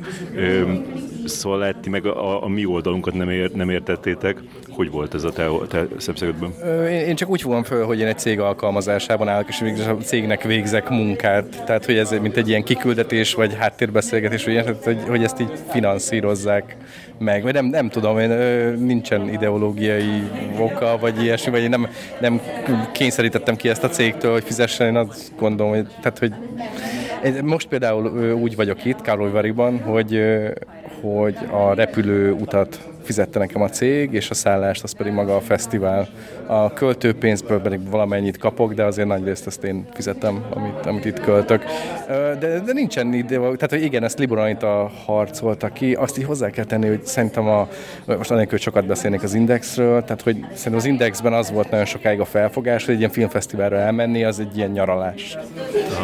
Szóval 1.25 1.75
ti 1.81 1.89
meg 1.89 2.05
a, 2.05 2.43
a 2.43 2.47
mi 2.47 2.65
oldalunkat 2.65 3.13
nem, 3.13 3.29
ér, 3.29 3.51
nem 3.51 3.69
értettétek. 3.69 4.37
Hogy 4.69 4.91
volt 4.91 5.13
ez 5.13 5.23
a 5.23 5.31
te, 5.31 5.47
te 5.69 5.85
szemszögedben? 5.97 6.53
Ö, 6.63 6.87
Én 6.87 7.07
én 7.07 7.15
csak 7.15 7.29
úgy 7.29 7.41
fogom 7.41 7.63
föl, 7.63 7.85
hogy 7.85 7.99
én 7.99 8.07
egy 8.07 8.19
cég 8.19 8.39
alkalmazásában 8.39 9.27
állok, 9.27 9.49
és 9.49 9.59
végül 9.59 9.83
a 9.83 9.97
cégnek 9.97 10.43
végzek 10.43 10.89
munkát. 10.89 11.63
Tehát, 11.65 11.85
hogy 11.85 11.97
ez 11.97 12.11
mint 12.21 12.37
egy 12.37 12.49
ilyen 12.49 12.63
kiküldetés, 12.63 13.33
vagy 13.33 13.55
háttérbeszélgetés, 13.55 14.45
vagy 14.45 14.75
hogy, 14.83 14.97
hogy 15.07 15.23
ezt 15.23 15.39
így 15.39 15.51
finanszírozzák 15.69 16.77
meg. 17.17 17.43
Vagy 17.43 17.53
nem, 17.53 17.65
nem 17.65 17.89
tudom, 17.89 18.19
én, 18.19 18.29
nincsen 18.79 19.29
ideológiai 19.29 20.23
oka, 20.57 20.97
vagy 20.99 21.23
ilyesmi, 21.23 21.51
vagy 21.51 21.61
én 21.61 21.69
nem, 21.69 21.87
nem 22.21 22.41
kényszerítettem 22.91 23.55
ki 23.55 23.69
ezt 23.69 23.83
a 23.83 23.89
cégtől, 23.89 24.31
hogy 24.31 24.43
fizessen, 24.53 24.87
én 24.87 24.95
azt 24.95 25.31
gondolom, 25.39 25.73
hogy, 25.73 25.87
tehát, 26.01 26.19
hogy 26.19 26.33
most 27.43 27.67
például 27.67 28.33
úgy 28.33 28.55
vagyok 28.55 28.85
itt, 28.85 29.01
Károlyvariban, 29.01 29.79
hogy, 29.79 30.21
hogy 31.01 31.37
a 31.51 31.73
repülő 31.73 32.31
utat 32.31 32.92
fizette 33.03 33.39
nekem 33.39 33.61
a 33.61 33.69
cég, 33.69 34.13
és 34.13 34.29
a 34.29 34.33
szállást 34.33 34.83
az 34.83 34.91
pedig 34.91 35.13
maga 35.13 35.35
a 35.35 35.41
fesztivál. 35.41 36.07
A 36.45 36.73
költőpénzből 36.73 37.61
pedig 37.61 37.89
valamennyit 37.89 38.37
kapok, 38.37 38.73
de 38.73 38.83
azért 38.83 39.07
nagy 39.07 39.23
részt 39.23 39.47
ezt 39.47 39.63
én 39.63 39.87
fizetem, 39.93 40.43
amit, 40.49 40.85
amit 40.85 41.05
itt 41.05 41.19
költök. 41.19 41.63
De, 42.39 42.59
de 42.65 42.73
nincsen 42.73 43.13
ide, 43.13 43.35
tehát 43.35 43.69
hogy 43.69 43.83
igen, 43.83 44.03
ezt 44.03 44.19
Libor 44.19 44.37
Anita 44.37 44.91
harcolta 45.05 45.69
ki, 45.69 45.93
azt 45.93 46.17
így 46.17 46.25
hozzá 46.25 46.49
kell 46.49 46.65
tenni, 46.65 46.87
hogy 46.87 47.05
szerintem 47.05 47.47
a, 47.47 47.67
most 48.05 48.31
anélkül, 48.31 48.57
sokat 48.57 48.85
beszélnék 48.85 49.23
az 49.23 49.33
Indexről, 49.33 50.01
tehát 50.03 50.21
hogy 50.21 50.37
szerintem 50.39 50.75
az 50.75 50.85
Indexben 50.85 51.33
az 51.33 51.51
volt 51.51 51.69
nagyon 51.69 51.85
sokáig 51.85 52.19
a 52.19 52.25
felfogás, 52.25 52.85
hogy 52.85 52.93
egy 52.93 52.99
ilyen 52.99 53.11
filmfesztiválra 53.11 53.77
elmenni, 53.77 54.23
az 54.23 54.39
egy 54.39 54.57
ilyen 54.57 54.69
nyaralás. 54.69 55.37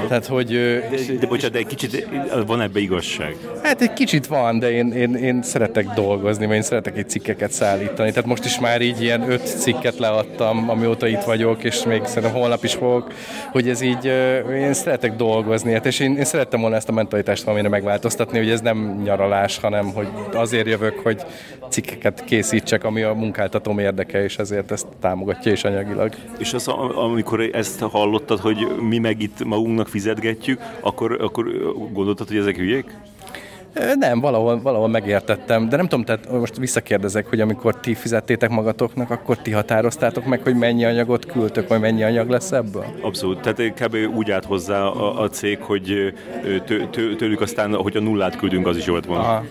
Tehát, 0.08 0.26
hogy 0.26 0.48
De, 0.48 1.16
de 1.20 1.28
bocsánat, 1.28 1.52
de 1.52 1.60
egy 1.60 1.66
kicsit 1.66 2.08
van 2.46 2.62
ebbe 2.62 2.80
igazság. 2.80 3.36
Hát 3.64 3.82
egy 3.82 3.94
kicsit 3.94 4.28
van, 4.28 4.60
de 4.60 4.72
én, 4.72 4.92
én, 4.92 5.16
én 5.16 5.42
szeretek 5.42 5.86
dolgozni, 5.88 6.46
vagy 6.46 6.56
én 6.56 6.62
szeretek 6.62 6.89
egy 6.98 7.10
cikkeket 7.10 7.52
szállítani. 7.52 8.10
Tehát 8.10 8.26
most 8.26 8.46
is 8.46 8.60
már 8.60 8.82
így 8.82 9.02
ilyen 9.02 9.32
öt 9.32 9.60
cikket 9.60 9.98
leadtam, 10.00 10.70
amióta 10.70 11.08
itt 11.08 11.24
vagyok, 11.24 11.64
és 11.64 11.84
még 11.84 12.06
szerintem 12.06 12.40
holnap 12.40 12.64
is 12.64 12.74
fogok, 12.74 13.14
hogy 13.52 13.70
ez 13.70 13.82
így, 13.82 14.06
én 14.52 14.74
szeretek 14.74 15.16
dolgozni, 15.16 15.74
hát 15.74 15.86
és 15.86 16.00
én, 16.00 16.18
én 16.18 16.26
szerettem 16.26 16.62
volna 16.62 16.76
ezt 16.76 16.90
a 16.90 16.92
mentalitást 16.92 17.44
valamire 17.44 17.70
megváltoztatni, 17.70 18.38
hogy 18.38 18.50
ez 18.50 18.62
nem 18.62 19.02
nyaralás, 19.04 19.60
hanem 19.60 19.94
hogy 19.94 20.08
azért 20.34 20.68
jövök, 20.68 21.00
hogy 21.00 21.26
cikkeket 21.70 22.24
készítsek, 22.24 22.84
ami 22.84 23.02
a 23.02 23.14
munkáltatóm 23.14 23.80
érdeke, 23.80 24.24
és 24.24 24.38
ezért 24.38 24.72
ezt 24.72 24.88
támogatja 25.00 25.52
is 25.52 25.64
anyagilag. 25.64 26.14
És 26.38 26.54
az, 26.54 26.68
am- 26.68 26.98
amikor 26.98 27.42
ezt 27.52 27.80
hallottad, 27.80 28.40
hogy 28.40 28.68
mi 28.90 28.98
meg 28.98 29.22
itt 29.22 29.44
magunknak 29.44 29.88
fizetgetjük, 29.88 30.62
akkor, 30.82 31.18
akkor 31.22 31.46
gondoltad, 31.92 32.28
hogy 32.28 32.38
ezek 32.38 32.56
hülyék? 32.56 32.96
Nem, 34.00 34.20
valahol, 34.20 34.62
valahol 34.62 34.88
megértettem, 34.88 35.70
de 35.70 35.76
nem 35.76 35.88
tudom, 35.88 36.06
tehát 36.06 36.32
most 36.32 36.58
visszakérdezek, 36.58 37.26
hogy 37.28 37.42
amikor 37.42 37.80
ti 37.80 37.94
fizettétek 37.94 38.50
magatoknak, 38.50 39.10
akkor 39.10 39.38
ti 39.38 39.52
határoztátok 39.52 40.26
meg, 40.26 40.42
hogy 40.44 40.56
mennyi 40.56 40.86
anyagot 40.86 41.26
küldtök, 41.26 41.68
vagy 41.68 41.80
mennyi 41.80 42.04
anyag 42.04 42.30
lesz 42.30 42.52
ebből? 42.52 42.86
Abszolút. 43.02 43.42
Tehát 43.42 43.74
kb. 43.74 43.96
úgy 44.16 44.32
állt 44.32 44.46
hozzá 44.46 44.82
a, 44.82 45.22
a 45.22 45.30
cég, 45.30 45.62
hogy 45.62 46.14
tő, 46.66 46.88
tő, 46.92 47.16
tőlük 47.16 47.42
aztán, 47.42 47.74
hogy 47.74 47.98
a 47.98 48.00
nullát 48.00 48.36
küldünk, 48.36 48.68
az 48.68 48.78
is 48.78 48.88
volt 48.88 49.06
volna. 49.06 49.24
Aha. 49.24 49.44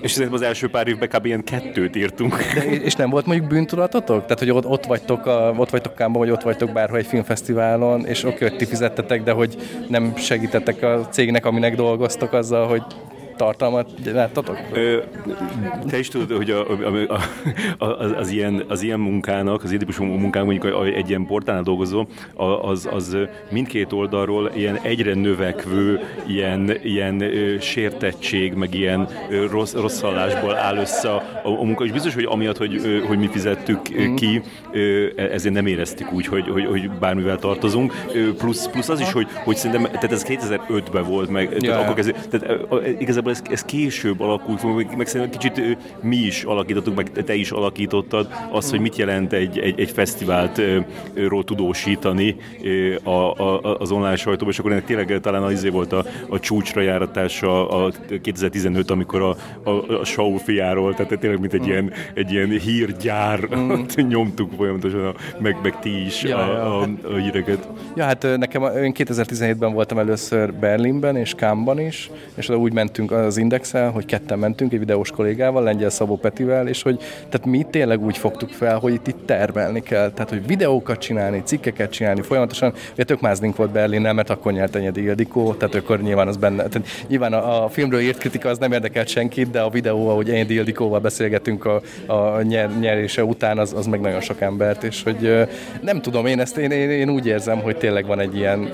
És 0.00 0.10
szerintem 0.10 0.34
az 0.34 0.42
első 0.42 0.68
pár 0.68 0.88
évben 0.88 1.08
kb. 1.08 1.26
ilyen 1.26 1.44
kettőt 1.44 1.96
írtunk. 1.96 2.36
De, 2.54 2.64
és 2.88 2.94
nem 2.94 3.10
volt 3.10 3.26
mondjuk 3.26 3.48
bűntudatotok? 3.48 4.22
Tehát, 4.22 4.38
hogy 4.38 4.50
ott, 4.50 4.66
ott 4.66 4.84
vagytok, 4.84 5.26
a, 5.26 5.54
ott 5.56 5.70
vagytok 5.70 5.94
Kámban, 5.94 6.20
vagy 6.20 6.30
ott 6.30 6.42
vagytok 6.42 6.72
bárhol 6.72 6.98
egy 6.98 7.06
filmfesztiválon, 7.06 8.06
és 8.06 8.24
oké, 8.24 8.48
hogy 8.48 8.56
ti 8.56 8.64
fizettetek, 8.64 9.22
de 9.22 9.32
hogy 9.32 9.56
nem 9.88 10.16
segítettek 10.16 10.82
a 10.82 11.08
cégnek, 11.10 11.46
aminek 11.46 11.74
dolgoztok 11.74 12.32
azzal, 12.32 12.66
hogy 12.66 12.82
tartalmat 13.36 13.90
láttatok? 14.12 14.58
Ö, 14.72 14.98
te 15.88 15.98
is 15.98 16.08
tudod, 16.08 16.36
hogy 16.36 16.50
a, 16.50 16.70
a, 16.70 17.18
a, 17.78 17.84
az, 17.84 18.12
az, 18.16 18.30
ilyen, 18.30 18.64
az 18.68 18.82
ilyen 18.82 19.00
munkának, 19.00 19.62
az 19.62 19.68
ilyen 19.68 19.78
típusú 19.78 20.04
munkának, 20.04 20.48
mondjuk 20.48 20.94
egy 20.94 21.08
ilyen 21.08 21.26
portálnál 21.26 21.64
dolgozó, 21.64 22.06
az, 22.62 22.88
az 22.92 23.16
mindkét 23.50 23.92
oldalról 23.92 24.50
ilyen 24.54 24.78
egyre 24.82 25.14
növekvő 25.14 26.00
ilyen, 26.26 26.72
ilyen 26.82 27.24
sértettség, 27.60 28.54
meg 28.54 28.74
ilyen 28.74 29.08
rossz, 29.50 29.74
rossz 29.74 30.00
hallásból 30.00 30.56
áll 30.56 30.76
össze 30.76 31.10
a, 31.10 31.22
a 31.44 31.64
munka. 31.64 31.84
És 31.84 31.92
biztos, 31.92 32.14
hogy 32.14 32.24
amiatt, 32.24 32.56
hogy, 32.56 33.02
hogy 33.06 33.18
mi 33.18 33.28
fizettük 33.28 33.80
mm. 34.00 34.14
ki, 34.14 34.42
ezért 35.16 35.54
nem 35.54 35.66
éreztük 35.66 36.12
úgy, 36.12 36.26
hogy, 36.26 36.48
hogy, 36.48 36.64
hogy 36.64 36.90
bármivel 36.90 37.38
tartozunk. 37.38 37.94
Plusz, 38.38 38.68
plusz 38.68 38.88
az 38.88 39.00
is, 39.00 39.12
hogy, 39.12 39.26
hogy 39.44 39.56
szerintem, 39.56 39.82
tehát 39.82 40.12
ez 40.12 40.24
2005-ben 40.28 41.04
volt 41.04 41.30
meg, 41.30 41.50
ja, 41.52 41.70
tehát, 41.70 41.82
akkor 41.82 41.94
kezdő, 41.94 42.14
tehát 42.30 42.60
igazából 43.00 43.25
ez, 43.28 43.42
ez 43.50 43.62
később 43.62 44.20
alakult, 44.20 44.74
meg, 44.76 44.96
meg 44.96 45.06
szerintem 45.06 45.40
kicsit 45.40 45.78
mi 46.02 46.16
is 46.16 46.42
alakítottuk, 46.42 46.96
meg 46.96 47.12
te 47.12 47.34
is 47.34 47.50
alakítottad 47.50 48.28
azt, 48.50 48.70
hogy 48.70 48.80
mit 48.80 48.96
jelent 48.96 49.32
egy, 49.32 49.58
egy, 49.58 49.80
egy 49.80 49.90
fesztivált 49.90 50.60
ról 51.14 51.44
tudósítani 51.44 52.36
a, 53.02 53.10
a, 53.10 53.76
az 53.78 53.90
online 53.90 54.16
sajtóban, 54.16 54.52
és 54.52 54.58
akkor 54.58 54.72
ennek 54.72 54.84
tényleg 54.84 55.20
talán 55.20 55.42
az 55.42 55.52
izé 55.52 55.68
volt 55.68 55.92
a, 55.92 56.04
a 56.28 56.38
csúcsra 56.38 56.80
járatása 56.80 57.68
a 57.68 57.92
2015, 58.22 58.90
amikor 58.90 59.22
a, 59.22 59.36
a, 59.70 60.00
a 60.00 60.04
show 60.04 60.36
fiáról, 60.36 60.94
tehát 60.94 61.18
tényleg 61.18 61.40
mint 61.40 61.52
egy, 61.52 61.60
mm. 61.60 61.64
ilyen, 61.64 61.92
egy 62.14 62.32
ilyen 62.32 62.48
hírgyár 62.48 63.48
mm. 63.56 63.72
nyomtuk 64.08 64.52
folyamatosan, 64.56 65.06
a, 65.06 65.14
meg, 65.40 65.56
meg 65.62 65.78
ti 65.78 66.04
is 66.04 66.22
ja, 66.22 66.38
a, 66.38 66.52
ja. 66.52 66.78
a, 66.78 66.88
a 67.14 67.16
híreket. 67.16 67.68
Ja, 67.96 68.04
hát 68.04 68.26
nekem, 68.36 68.62
én 68.62 68.92
2017-ben 68.96 69.72
voltam 69.72 69.98
először 69.98 70.54
Berlinben 70.54 71.16
és 71.16 71.34
Kámban 71.34 71.80
is, 71.80 72.10
és 72.34 72.48
úgy 72.48 72.72
mentünk 72.72 73.10
az 73.24 73.36
Indexel, 73.36 73.90
hogy 73.90 74.04
ketten 74.04 74.38
mentünk 74.38 74.72
egy 74.72 74.78
videós 74.78 75.10
kollégával, 75.10 75.62
Lengyel 75.62 75.90
Szabó 75.90 76.16
Petivel, 76.16 76.68
és 76.68 76.82
hogy 76.82 76.98
tehát 77.28 77.46
mi 77.46 77.66
tényleg 77.70 78.04
úgy 78.04 78.18
fogtuk 78.18 78.50
fel, 78.50 78.78
hogy 78.78 78.92
itt, 78.92 79.06
itt 79.06 79.26
termelni 79.26 79.82
kell, 79.82 80.10
tehát 80.10 80.30
hogy 80.30 80.46
videókat 80.46 80.98
csinálni, 80.98 81.42
cikkeket 81.44 81.90
csinálni 81.90 82.22
folyamatosan. 82.22 82.72
Ugye 82.92 83.04
tök 83.04 83.20
mázlink 83.20 83.56
volt 83.56 83.70
Berlinnel, 83.70 84.12
mert 84.12 84.30
akkor 84.30 84.52
nyert 84.52 84.76
Enyedi 84.76 85.02
Ildikó, 85.02 85.54
tehát 85.54 85.74
akkor 85.74 86.02
nyilván 86.02 86.28
az 86.28 86.36
benne, 86.36 86.68
tehát 86.68 86.88
nyilván 87.08 87.32
a, 87.32 87.64
a 87.64 87.68
filmről 87.68 88.00
írt 88.00 88.18
kritika 88.18 88.48
az 88.48 88.58
nem 88.58 88.72
érdekelt 88.72 89.08
senkit, 89.08 89.50
de 89.50 89.60
a 89.60 89.70
videó, 89.70 90.08
ahogy 90.08 90.30
Enyedi 90.30 90.54
Ildikóval 90.54 91.00
beszélgetünk 91.00 91.64
a, 91.64 91.80
a 92.06 92.42
nyer, 92.42 92.78
nyerése 92.78 93.24
után, 93.24 93.58
az, 93.58 93.72
az 93.72 93.86
meg 93.86 94.00
nagyon 94.00 94.20
sok 94.20 94.40
embert, 94.40 94.82
és 94.82 95.02
hogy 95.02 95.48
nem 95.80 96.00
tudom, 96.00 96.26
én 96.26 96.40
ezt 96.40 96.56
én, 96.56 96.70
én, 96.70 96.90
én 96.90 97.10
úgy 97.10 97.26
érzem, 97.26 97.58
hogy 97.58 97.76
tényleg 97.76 98.06
van 98.06 98.20
egy 98.20 98.36
ilyen, 98.36 98.70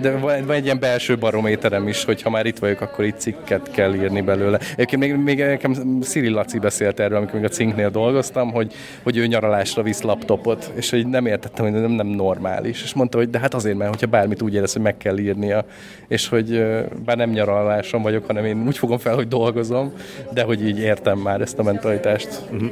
de 0.00 0.10
van, 0.10 0.46
van 0.46 0.56
egy 0.56 0.64
ilyen 0.64 0.78
belső 0.80 1.18
barométerem 1.18 1.88
is, 1.88 2.04
hogy 2.04 2.22
ha 2.22 2.30
már 2.30 2.46
itt 2.46 2.58
vagyok, 2.58 2.80
akkor 2.80 3.04
itt 3.04 3.18
cikket 3.18 3.70
kell 3.70 3.81
írni 3.90 4.20
belőle. 4.20 4.58
Egyébként 4.72 5.02
még, 5.02 5.14
még 5.14 5.38
nekem 5.38 6.00
Szili 6.00 6.28
Laci 6.28 6.58
beszélt 6.58 7.00
erről, 7.00 7.16
amikor 7.16 7.34
még 7.34 7.44
a 7.44 7.48
cinknél 7.48 7.90
dolgoztam, 7.90 8.52
hogy, 8.52 8.72
hogy 9.02 9.16
ő 9.16 9.26
nyaralásra 9.26 9.82
visz 9.82 10.02
laptopot, 10.02 10.72
és 10.74 10.90
hogy 10.90 11.06
nem 11.06 11.26
értettem, 11.26 11.64
hogy 11.64 11.80
nem, 11.80 11.90
nem 11.90 12.06
normális. 12.06 12.82
És 12.82 12.94
mondta, 12.94 13.18
hogy 13.18 13.30
de 13.30 13.38
hát 13.38 13.54
azért, 13.54 13.76
mert 13.76 13.90
hogyha 13.90 14.06
bármit 14.06 14.42
úgy 14.42 14.54
érez, 14.54 14.72
hogy 14.72 14.82
meg 14.82 14.96
kell 14.96 15.18
írnia, 15.18 15.64
és 16.08 16.28
hogy 16.28 16.64
bár 17.04 17.16
nem 17.16 17.30
nyaralásom 17.30 18.02
vagyok, 18.02 18.26
hanem 18.26 18.44
én 18.44 18.66
úgy 18.66 18.78
fogom 18.78 18.98
fel, 18.98 19.14
hogy 19.14 19.28
dolgozom, 19.28 19.92
de 20.34 20.42
hogy 20.42 20.66
így 20.66 20.78
értem 20.78 21.18
már 21.18 21.40
ezt 21.40 21.58
a 21.58 21.62
mentalitást. 21.62 22.28
Uh-huh. 22.50 22.70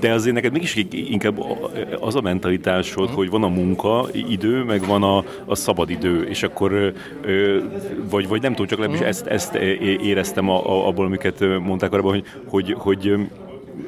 De 0.00 0.12
azért 0.12 0.34
neked 0.34 0.52
mégis 0.52 0.86
inkább 0.90 1.44
az 2.00 2.14
a 2.14 2.20
mentalitásod, 2.20 3.02
uh-huh. 3.02 3.16
hogy 3.16 3.30
van 3.30 3.42
a 3.42 3.48
munka 3.48 4.06
idő, 4.28 4.62
meg 4.62 4.86
van 4.86 5.02
a, 5.02 5.24
a 5.44 5.54
szabad 5.54 5.90
idő, 5.90 6.22
és 6.22 6.42
akkor 6.42 6.92
vagy, 8.10 8.28
vagy 8.28 8.42
nem 8.42 8.50
tudom, 8.50 8.66
csak 8.66 8.78
legalábbis 8.78 9.06
uh-huh. 9.06 9.32
ezt, 9.32 9.54
ezt 9.54 9.54
éreztem 9.80 10.48
abból, 10.48 11.04
amiket 11.04 11.40
mondták 11.60 11.92
arra, 11.92 12.02
hogy, 12.02 12.24
hogy, 12.46 12.74
hogy 12.78 13.14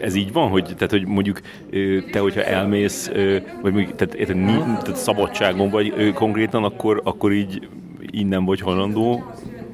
ez 0.01 0.14
így 0.14 0.32
van, 0.32 0.48
hogy, 0.48 0.64
tehát, 0.64 0.90
hogy 0.90 1.06
mondjuk 1.06 1.40
te, 2.10 2.19
hogyha 2.19 2.43
elmész, 2.43 3.10
vagy 3.62 3.73
mondjuk, 3.73 3.94
tehát, 3.94 4.16
tehát, 4.16 4.82
tehát 4.82 4.97
szabadságon 4.97 5.70
vagy 5.70 6.12
konkrétan, 6.14 6.64
akkor, 6.64 7.01
akkor 7.05 7.32
így 7.32 7.69
innen 8.10 8.44
vagy 8.44 8.60
hajlandó 8.60 9.24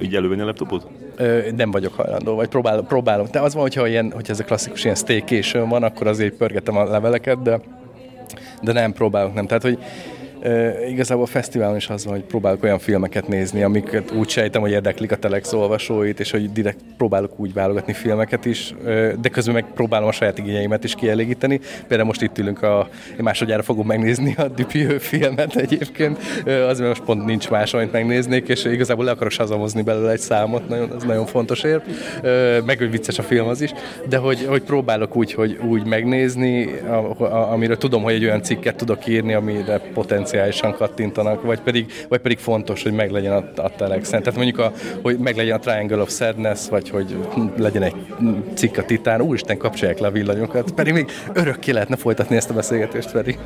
így 0.01 0.15
elővenni 0.15 0.41
a 0.41 0.45
laptopot? 0.45 0.87
Ö, 1.17 1.39
nem 1.57 1.71
vagyok 1.71 1.95
hajlandó, 1.95 2.35
vagy 2.35 2.49
próbálom, 2.49 2.87
próbálom. 2.87 3.27
De 3.31 3.41
az 3.41 3.55
van, 3.55 3.63
hogyha, 3.63 3.89
ilyen, 3.89 4.13
hogyha 4.15 4.33
ez 4.33 4.41
a 4.41 4.45
klasszikus 4.45 4.85
ilyen 4.85 4.97
staycation 4.97 5.69
van, 5.69 5.83
akkor 5.83 6.07
azért 6.07 6.35
pörgetem 6.35 6.77
a 6.77 6.85
leveleket, 6.85 7.43
de, 7.43 7.61
de 8.63 8.73
nem 8.73 8.93
próbálok, 8.93 9.35
nem. 9.35 9.47
Tehát, 9.47 9.63
hogy 9.63 9.79
igazából 10.89 11.23
a 11.23 11.27
fesztiválon 11.27 11.77
is 11.77 11.89
az 11.89 12.05
van, 12.05 12.15
hogy 12.15 12.25
próbálok 12.25 12.63
olyan 12.63 12.79
filmeket 12.79 13.29
nézni, 13.29 13.63
amiket 13.63 14.11
úgy 14.11 14.29
sejtem, 14.29 14.61
hogy 14.61 14.71
érdeklik 14.71 15.13
a 15.13 15.17
Telex 15.17 15.53
olvasóit, 15.53 16.21
és 16.21 16.31
hogy 16.31 16.53
direkt 16.53 16.79
próbálok 16.97 17.41
úgy 17.41 17.53
válogatni 17.53 17.93
filmeket 17.93 18.45
is, 18.45 18.75
de 19.21 19.29
közben 19.31 19.55
meg 19.55 19.65
próbálom 19.75 20.09
a 20.09 20.13
saját 20.13 20.39
igényeimet 20.39 20.85
is 20.85 20.95
kielégíteni. 20.95 21.61
Például 21.87 22.09
most 22.09 22.23
itt 22.23 22.39
ülünk, 22.39 22.63
a, 22.63 22.89
én 23.11 23.23
másodjára 23.23 23.63
fogom 23.63 23.87
megnézni 23.87 24.35
a 24.39 24.49
Dupieux 24.49 25.07
filmet 25.07 25.57
egyébként, 25.57 26.19
az, 26.45 26.79
mert 26.79 26.89
most 26.89 27.03
pont 27.03 27.25
nincs 27.25 27.51
más, 27.51 27.75
amit 27.75 27.93
megnéznék, 27.93 28.49
és 28.49 28.65
igazából 28.65 29.05
le 29.05 29.11
akarok 29.11 29.33
sazamozni 29.33 29.83
belőle 29.83 30.11
egy 30.11 30.19
számot, 30.19 30.69
nagyon, 30.69 30.93
ez 30.97 31.03
nagyon 31.03 31.27
fontos 31.27 31.63
ér, 31.63 31.83
meg 32.65 32.79
hogy 32.79 32.91
vicces 32.91 33.19
a 33.19 33.23
film 33.23 33.49
az 33.49 33.61
is, 33.61 33.73
de 34.09 34.17
hogy, 34.17 34.47
hogy 34.49 34.63
próbálok 34.63 35.17
úgy, 35.17 35.33
hogy 35.33 35.59
úgy 35.69 35.87
megnézni, 35.87 36.69
amiről 37.29 37.77
tudom, 37.77 38.03
hogy 38.03 38.15
egy 38.15 38.25
olyan 38.25 38.43
cikket 38.43 38.77
tudok 38.77 39.07
írni, 39.07 39.33
amire 39.33 39.79
potenciál 39.79 40.27
potenciálisan 40.29 40.75
kattintanak, 40.75 41.43
vagy 41.43 41.61
pedig, 41.61 41.93
vagy 42.09 42.21
pedig 42.21 42.39
fontos, 42.39 42.83
hogy 42.83 42.93
meglegyen 42.93 43.33
a, 43.33 43.63
a 43.63 43.71
telexen. 43.77 44.23
Tehát 44.23 44.39
mondjuk, 44.39 44.59
a, 44.59 44.73
hogy 45.03 45.19
meglegyen 45.19 45.57
a 45.57 45.59
Triangle 45.59 46.01
of 46.01 46.11
Sadness, 46.11 46.69
vagy 46.69 46.91
hogy 46.91 47.17
legyen 47.57 47.83
egy 47.83 47.95
cikk 48.55 48.77
a 48.77 48.85
Titán, 48.85 49.21
úristen, 49.21 49.57
kapcsolják 49.57 49.99
le 49.99 50.07
a 50.07 50.11
villanyokat, 50.11 50.71
pedig 50.71 50.93
még 50.93 51.11
örökké 51.33 51.71
lehetne 51.71 51.97
folytatni 51.97 52.37
ezt 52.37 52.51
a 52.51 52.55
beszélgetést, 52.55 53.11
Feri. 53.11 53.39